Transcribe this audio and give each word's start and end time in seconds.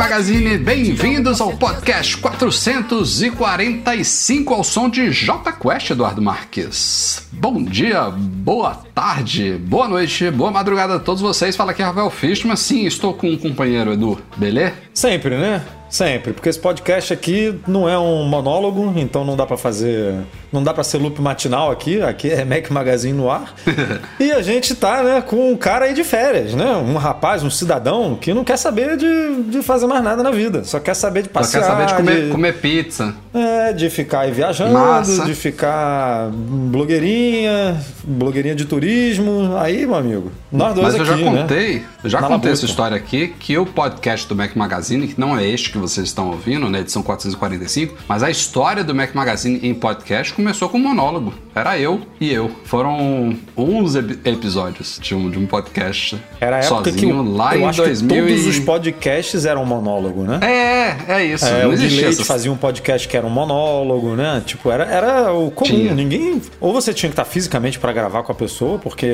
Magazine, 0.00 0.56
bem-vindos 0.56 1.42
ao 1.42 1.54
podcast 1.58 2.16
445 2.16 4.54
ao 4.54 4.64
som 4.64 4.88
de 4.88 5.10
J 5.10 5.52
Quest, 5.52 5.90
Eduardo 5.90 6.22
Marques. 6.22 7.28
Bom 7.30 7.62
dia, 7.62 8.08
boa 8.08 8.76
tarde, 8.94 9.58
boa 9.58 9.86
noite, 9.86 10.30
boa 10.30 10.50
madrugada 10.50 10.94
a 10.94 10.98
todos 10.98 11.20
vocês. 11.20 11.54
Fala 11.54 11.72
aqui 11.72 11.82
Rafael 11.82 12.08
Fishman. 12.08 12.56
Sim, 12.56 12.86
estou 12.86 13.12
com 13.12 13.28
um 13.28 13.36
companheiro 13.36 13.92
Edu, 13.92 14.18
beleza? 14.38 14.72
Sempre, 14.94 15.36
né? 15.36 15.62
Sempre, 15.90 16.32
porque 16.32 16.48
esse 16.48 16.58
podcast 16.58 17.12
aqui 17.12 17.60
não 17.68 17.86
é 17.86 17.98
um 17.98 18.24
monólogo, 18.24 18.94
então 18.96 19.22
não 19.22 19.36
dá 19.36 19.44
para 19.44 19.58
fazer, 19.58 20.14
não 20.52 20.62
dá 20.62 20.74
para 20.74 20.82
ser 20.84 20.98
loop 20.98 21.20
matinal 21.20 21.70
aqui, 21.70 22.00
aqui 22.02 22.30
é 22.30 22.44
Mac 22.44 22.70
Magazine 22.70 23.16
no 23.16 23.30
ar. 23.30 23.54
e 24.18 24.32
a 24.32 24.42
gente 24.42 24.74
tá, 24.74 25.02
né, 25.02 25.20
com 25.20 25.52
um 25.52 25.56
cara 25.56 25.86
aí 25.86 25.94
de 25.94 26.04
férias, 26.04 26.54
né? 26.54 26.72
Um 26.76 26.96
rapaz, 26.96 27.42
um 27.42 27.50
cidadão 27.50 28.16
que 28.20 28.34
não 28.34 28.44
quer 28.44 28.56
saber 28.56 28.96
de, 28.96 29.42
de 29.44 29.62
fazer 29.62 29.86
mais 29.86 30.02
nada 30.02 30.22
na 30.22 30.30
vida, 30.30 30.64
só 30.64 30.80
quer 30.80 30.94
saber 30.94 31.22
de 31.22 31.28
passear, 31.28 31.62
só 31.62 31.68
quer 31.68 31.74
saber 31.74 31.86
de 31.86 31.94
comer, 31.94 32.24
de, 32.24 32.30
comer 32.30 32.52
pizza. 32.54 33.14
É, 33.32 33.72
de 33.72 33.88
ficar 33.88 34.20
aí 34.20 34.32
viajando, 34.32 34.72
Massa. 34.72 35.24
de 35.24 35.34
ficar 35.34 36.30
blogueirinha, 36.32 37.80
blogueirinha 38.02 38.54
de 38.54 38.64
turismo, 38.64 39.56
aí, 39.56 39.86
meu 39.86 39.94
amigo. 39.94 40.32
Nós 40.50 40.74
dois 40.74 40.86
Mas 40.86 40.94
aqui, 40.94 41.02
eu 41.02 41.06
já 41.06 41.16
né? 41.16 41.40
contei, 41.42 41.84
eu 42.02 42.10
já 42.10 42.20
Na 42.20 42.26
contei 42.26 42.52
essa 42.52 42.64
história 42.64 42.96
aqui 42.96 43.28
que 43.38 43.56
o 43.56 43.64
podcast 43.64 44.26
do 44.28 44.34
Mac 44.34 44.56
Magazine, 44.56 45.06
que 45.06 45.20
não 45.20 45.38
é 45.38 45.46
este 45.46 45.70
que 45.70 45.78
vocês 45.78 46.08
estão 46.08 46.28
ouvindo, 46.28 46.68
na 46.68 46.80
edição 46.80 47.02
445, 47.02 47.94
mas 48.08 48.22
a 48.22 48.30
história 48.30 48.82
do 48.82 48.94
Mac 48.94 49.14
Magazine 49.14 49.60
em 49.62 49.72
podcast 49.72 50.32
começou 50.40 50.68
com 50.70 50.78
um 50.78 50.80
monólogo. 50.80 51.34
Era 51.54 51.78
eu 51.78 52.00
e 52.18 52.32
eu. 52.32 52.50
Foram 52.64 53.36
11 53.56 54.20
episódios 54.24 54.98
de 55.00 55.14
um, 55.14 55.30
de 55.30 55.38
um 55.38 55.46
podcast 55.46 56.18
Era 56.40 56.56
a 56.56 56.58
época 56.60 56.90
sozinho 56.90 57.22
que 57.24 57.30
lá 57.30 57.54
eu 57.54 57.60
em 57.60 57.66
acho 57.66 57.82
2000 57.82 58.08
que 58.08 58.30
todos 58.32 58.46
e... 58.46 58.48
os 58.48 58.58
podcasts 58.60 59.44
eram 59.44 59.66
monólogo, 59.66 60.22
né? 60.22 60.40
É, 60.42 61.12
é 61.12 61.24
isso. 61.24 61.44
É, 61.44 61.62
não 61.62 61.70
o 61.70 61.72
existia 61.74 62.08
Leite 62.08 62.24
fazia 62.24 62.50
um 62.50 62.56
podcast 62.56 63.06
que 63.06 63.16
era 63.16 63.26
um 63.26 63.30
monólogo, 63.30 64.16
né? 64.16 64.42
Tipo, 64.46 64.70
era, 64.70 64.84
era 64.84 65.32
o 65.32 65.50
comum. 65.50 65.70
Tinha. 65.70 65.94
Ninguém. 65.94 66.40
Ou 66.58 66.72
você 66.72 66.94
tinha 66.94 67.10
que 67.10 67.14
estar 67.14 67.24
fisicamente 67.24 67.78
para 67.78 67.92
gravar 67.92 68.22
com 68.22 68.32
a 68.32 68.34
pessoa, 68.34 68.78
porque 68.78 69.06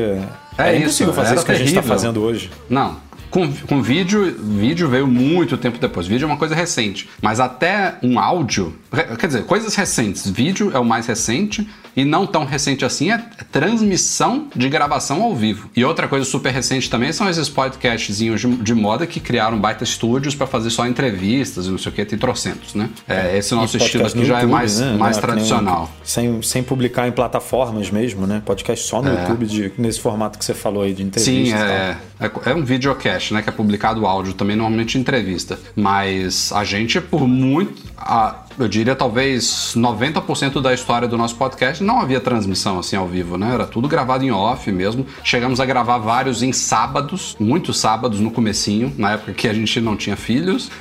É 0.57 0.69
é, 0.69 0.73
isso, 0.75 0.83
impossível 0.83 1.13
fazer 1.13 1.35
isso 1.35 1.45
que 1.45 1.53
a 1.53 1.55
gente 1.55 1.69
está 1.69 1.81
terrível. 1.81 1.97
fazendo 1.99 2.23
hoje. 2.23 2.51
Não. 2.71 2.97
Com, 3.31 3.53
com 3.53 3.83
vídeo, 3.83 4.35
vídeo 4.39 4.89
veio 4.89 5.07
muito 5.07 5.57
tempo 5.57 5.79
depois. 5.79 6.07
Vídeo 6.07 6.25
é 6.25 6.27
uma 6.27 6.37
coisa 6.37 6.55
recente. 6.55 7.09
Mas 7.21 7.41
até 7.41 7.99
um 8.03 8.19
áudio. 8.19 8.77
Quer 9.19 9.27
dizer, 9.27 9.45
coisas 9.45 9.75
recentes. 9.75 10.29
Vídeo 10.29 10.71
é 10.75 10.79
o 10.79 10.85
mais 10.85 11.07
recente. 11.07 11.69
E 11.97 12.05
não 12.05 12.27
tão 12.27 12.45
recente 12.45 12.85
assim 12.85 13.11
é 13.11 13.19
transmissão 13.51 14.49
de 14.55 14.69
gravação 14.69 15.23
ao 15.23 15.35
vivo. 15.35 15.71
E 15.75 15.85
outra 15.85 16.07
coisa 16.07 16.25
super 16.25 16.53
recente 16.53 16.89
também 16.91 17.13
são 17.13 17.29
esses 17.29 17.49
podcastzinhos 17.49 18.41
de, 18.41 18.49
de 18.57 18.75
moda 18.75 19.07
que 19.07 19.19
criaram 19.19 19.59
baita 19.59 19.83
estúdios 19.85 20.35
para 20.35 20.47
fazer 20.47 20.71
só 20.71 20.87
entrevistas 20.87 21.67
e 21.67 21.71
não 21.71 21.79
sei 21.79 21.91
o 21.91 21.95
que, 21.95 22.05
tem 22.05 22.19
trocentos, 22.19 22.75
né? 22.75 22.91
É, 23.09 23.37
esse 23.39 23.55
nosso 23.55 23.77
E 23.77 23.81
estilo 23.81 24.07
aqui 24.07 24.19
no 24.19 24.25
já 24.25 24.35
é 24.35 24.37
YouTube, 24.43 24.53
mais, 24.53 24.79
né? 24.81 24.97
mais 24.97 24.99
Não 24.99 25.07
é 25.07 25.11
que 25.11 25.15
nem- 25.15 25.21
tradicional. 25.47 25.91
Sem, 26.05 26.43
sem 26.43 26.63
publicar 26.63 27.09
em 27.09 27.13
plataformas 27.13 27.91
mesmo, 27.91 28.27
né? 28.27 28.43
Podcast 28.45 28.87
só 28.87 29.01
no 29.03 29.11
YouTube, 29.11 29.47
de- 29.47 29.73
nesse 29.79 30.01
formato 30.01 30.39
que 30.39 30.45
você 30.45 30.55
falou 30.55 30.83
aí 30.83 30.93
de 30.93 31.03
entrevista. 31.03 31.33
Sim, 31.33 31.53
é, 31.53 31.97
é, 32.21 32.51
é 32.51 32.55
um 32.55 32.65
videocast, 32.65 33.33
né? 33.33 33.43
Que 33.43 33.49
é 33.49 33.53
publicado 33.53 34.07
áudio 34.07 34.35
também, 34.35 34.55
normalmente 34.57 34.99
entrevista. 34.99 35.59
Mas 35.75 36.53
a 36.53 36.63
gente, 36.65 37.01
por 37.01 37.27
muito. 37.27 37.83
A- 38.07 38.35
eu 38.59 38.67
diria 38.69 38.97
talvez 38.97 39.75
90% 39.77 40.63
da 40.63 40.73
história 40.73 41.07
do 41.07 41.19
nosso 41.19 41.37
podcast 41.37 41.85
não 41.85 42.01
havia 42.01 42.19
transmissão 42.21 42.79
assim 42.79 42.97
ao 42.97 43.07
vivo, 43.07 43.37
né? 43.37 43.53
Era 43.53 43.67
tudo 43.67 43.87
gravado 43.87 44.25
em 44.25 44.31
off 44.31 44.73
mesmo. 44.73 45.05
Chegamos 45.23 45.61
a 45.61 45.67
gravar 45.67 45.99
vários 45.99 46.43
em 46.43 46.53
sábados, 46.53 47.37
muitos 47.39 47.79
sábados 47.79 48.19
no 48.19 48.31
comecinho, 48.31 48.95
na 48.97 49.13
época 49.13 49.33
que 49.35 49.47
a 49.47 49.53
gente 49.53 49.79
não 49.81 49.95
tinha 49.97 50.17
filhos. 50.17 50.71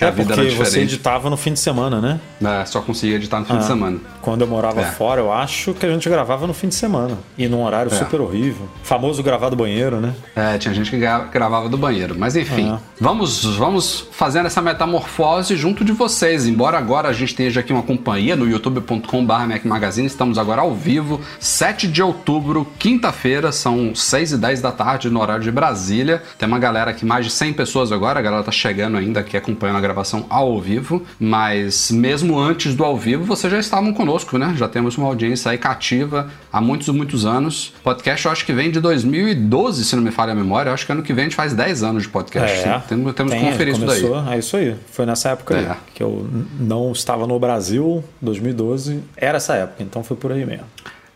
É 0.00 0.06
a 0.06 0.10
vida 0.10 0.34
porque 0.34 0.40
era 0.40 0.50
você 0.50 0.64
diferente. 0.64 0.94
editava 0.94 1.30
no 1.30 1.36
fim 1.36 1.52
de 1.52 1.60
semana, 1.60 2.00
né? 2.00 2.20
É, 2.42 2.64
só 2.66 2.80
conseguia 2.80 3.16
editar 3.16 3.38
no 3.38 3.46
fim 3.46 3.54
de 3.54 3.60
Ah, 3.64 3.66
semana. 3.66 3.98
Quando 4.20 4.40
eu 4.42 4.46
morava 4.48 4.80
É. 4.80 4.84
fora, 4.84 5.20
eu 5.20 5.32
acho 5.32 5.72
que 5.72 5.86
a 5.86 5.90
gente 5.92 6.08
gravava 6.08 6.46
no 6.46 6.52
fim 6.54 6.68
de 6.68 6.74
semana. 6.74 7.16
E 7.38 7.46
num 7.48 7.62
horário 7.62 7.92
É. 7.92 7.96
super 7.96 8.20
horrível. 8.20 8.68
Famoso 8.82 9.22
gravar 9.22 9.50
do 9.50 9.56
banheiro, 9.56 10.00
né? 10.00 10.14
É, 10.34 10.58
tinha 10.58 10.74
gente 10.74 10.90
que 10.90 10.98
gra- 10.98 11.28
gravava 11.32 11.68
do 11.68 11.78
banheiro. 11.78 12.14
Mas 12.18 12.34
enfim, 12.36 12.72
É. 12.74 12.78
vamos, 13.00 13.44
vamos 13.56 14.08
fazendo 14.10 14.46
essa 14.46 14.60
metamorfose 14.60 15.56
junto 15.56 15.84
de 15.84 15.92
vocês. 15.92 16.46
Embora 16.54 16.78
agora 16.78 17.08
a 17.08 17.12
gente 17.12 17.30
esteja 17.30 17.58
aqui 17.58 17.72
uma 17.72 17.82
companhia 17.82 18.36
no 18.36 18.48
youtube.com.br 18.48 19.32
Mac 19.48 19.64
Magazine, 19.64 20.06
estamos 20.06 20.38
agora 20.38 20.60
ao 20.60 20.72
vivo, 20.72 21.20
7 21.40 21.88
de 21.88 22.00
outubro, 22.00 22.64
quinta-feira, 22.78 23.50
são 23.50 23.92
6 23.92 24.34
e 24.34 24.38
10 24.38 24.60
da 24.62 24.70
tarde 24.70 25.10
no 25.10 25.20
horário 25.20 25.42
de 25.42 25.50
Brasília. 25.50 26.22
Tem 26.38 26.46
uma 26.46 26.60
galera 26.60 26.92
aqui, 26.92 27.04
mais 27.04 27.24
de 27.26 27.32
100 27.32 27.54
pessoas 27.54 27.90
agora, 27.90 28.20
a 28.20 28.22
galera 28.22 28.44
tá 28.44 28.52
chegando 28.52 28.96
ainda 28.96 29.18
aqui 29.18 29.36
acompanhando 29.36 29.78
a 29.78 29.80
gravação 29.80 30.26
ao 30.30 30.60
vivo. 30.60 31.02
Mas 31.18 31.90
mesmo 31.90 32.38
antes 32.38 32.76
do 32.76 32.84
ao 32.84 32.96
vivo, 32.96 33.24
vocês 33.24 33.52
já 33.52 33.58
estavam 33.58 33.92
conosco, 33.92 34.38
né? 34.38 34.54
Já 34.56 34.68
temos 34.68 34.96
uma 34.96 35.08
audiência 35.08 35.50
aí 35.50 35.58
cativa 35.58 36.30
há 36.52 36.60
muitos 36.60 36.86
e 36.86 36.92
muitos 36.92 37.26
anos. 37.26 37.74
Podcast 37.82 38.26
eu 38.26 38.30
acho 38.30 38.46
que 38.46 38.52
vem 38.52 38.70
de 38.70 38.78
2012, 38.78 39.84
se 39.84 39.96
não 39.96 40.04
me 40.04 40.12
falha 40.12 40.30
a 40.30 40.36
memória. 40.36 40.70
Eu 40.70 40.74
acho 40.74 40.86
que 40.86 40.92
ano 40.92 41.02
que 41.02 41.12
vem 41.12 41.22
a 41.24 41.26
gente 41.26 41.36
faz 41.36 41.52
10 41.52 41.82
anos 41.82 42.04
de 42.04 42.10
podcast. 42.10 42.62
sim. 42.62 42.82
Temos, 42.88 43.12
temos 43.12 43.32
É, 43.32 43.40
Tem, 43.40 43.50
conferir 43.50 43.74
isso 43.74 43.84
daí. 43.84 44.04
É 44.32 44.38
isso 44.38 44.56
aí. 44.56 44.76
Foi 44.92 45.04
nessa 45.04 45.30
época 45.30 45.56
É. 45.56 45.74
que 45.92 46.00
eu 46.00 46.28
não 46.58 46.92
estava 46.92 47.26
no 47.26 47.38
Brasil, 47.38 48.02
2012. 48.20 49.02
Era 49.16 49.36
essa 49.36 49.54
época, 49.54 49.82
então 49.82 50.02
foi 50.02 50.16
por 50.16 50.32
aí 50.32 50.44
mesmo. 50.44 50.66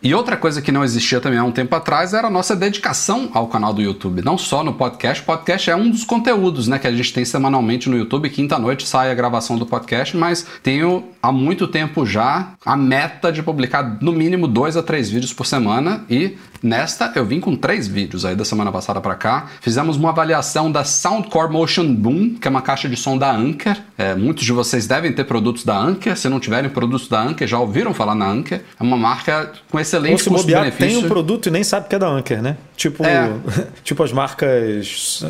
E 0.01 0.13
outra 0.13 0.37
coisa 0.37 0.61
que 0.61 0.71
não 0.71 0.81
existia 0.81 1.19
também 1.19 1.37
há 1.37 1.43
um 1.43 1.51
tempo 1.51 1.75
atrás 1.75 2.13
era 2.13 2.27
a 2.27 2.31
nossa 2.31 2.55
dedicação 2.55 3.29
ao 3.33 3.47
canal 3.47 3.73
do 3.73 3.81
YouTube. 3.81 4.21
Não 4.21 4.37
só 4.37 4.63
no 4.63 4.73
podcast, 4.73 5.21
podcast 5.23 5.69
é 5.69 5.75
um 5.75 5.89
dos 5.89 6.05
conteúdos 6.05 6.69
né, 6.69 6.79
que 6.79 6.87
a 6.87 6.91
gente 6.91 7.11
tem 7.11 7.25
semanalmente 7.25 7.89
no 7.89 7.97
YouTube. 7.97 8.29
Quinta-noite 8.29 8.87
sai 8.87 9.11
a 9.11 9.13
gravação 9.13 9.57
do 9.57 9.65
podcast, 9.65 10.15
mas 10.15 10.45
tenho 10.63 11.03
há 11.21 11.31
muito 11.31 11.67
tempo 11.67 12.05
já 12.05 12.53
a 12.65 12.75
meta 12.75 13.31
de 13.31 13.43
publicar 13.43 13.97
no 14.01 14.11
mínimo 14.11 14.47
dois 14.47 14.77
a 14.77 14.83
três 14.83 15.09
vídeos 15.09 15.33
por 15.33 15.45
semana. 15.45 16.05
E 16.09 16.37
nesta 16.61 17.11
eu 17.15 17.25
vim 17.25 17.39
com 17.39 17.55
três 17.55 17.87
vídeos 17.87 18.25
aí 18.25 18.35
da 18.35 18.45
semana 18.45 18.71
passada 18.71 19.01
para 19.01 19.15
cá. 19.15 19.47
Fizemos 19.61 19.97
uma 19.97 20.09
avaliação 20.09 20.71
da 20.71 20.83
Soundcore 20.83 21.51
Motion 21.51 21.93
Boom, 21.93 22.35
que 22.35 22.47
é 22.47 22.51
uma 22.51 22.61
caixa 22.61 22.87
de 22.87 22.95
som 22.95 23.17
da 23.17 23.31
Anker. 23.31 23.77
É, 23.97 24.15
muitos 24.15 24.43
de 24.45 24.51
vocês 24.51 24.87
devem 24.87 25.11
ter 25.11 25.23
produtos 25.25 25.63
da 25.63 25.77
Anker. 25.77 26.17
Se 26.17 26.29
não 26.29 26.39
tiverem 26.39 26.69
produtos 26.69 27.07
da 27.07 27.21
Anker, 27.21 27.47
já 27.47 27.59
ouviram 27.59 27.93
falar 27.93 28.15
na 28.15 28.27
Anker. 28.27 28.61
É 28.79 28.83
uma 28.83 28.97
marca 28.97 29.51
com 29.69 29.79
excelente 29.79 30.29
bobear, 30.29 30.63
tem 30.63 30.71
custo-benefício. 30.71 31.05
um 31.05 31.09
produto 31.09 31.47
e 31.47 31.51
nem 31.51 31.63
sabe 31.63 31.87
que 31.87 31.95
é 31.95 31.99
da 31.99 32.07
Anker, 32.07 32.41
né? 32.41 32.57
Tipo, 32.79 33.03
É. 33.05 33.29
tipo 33.83 34.01
as 34.01 34.13
marcas, 34.13 35.21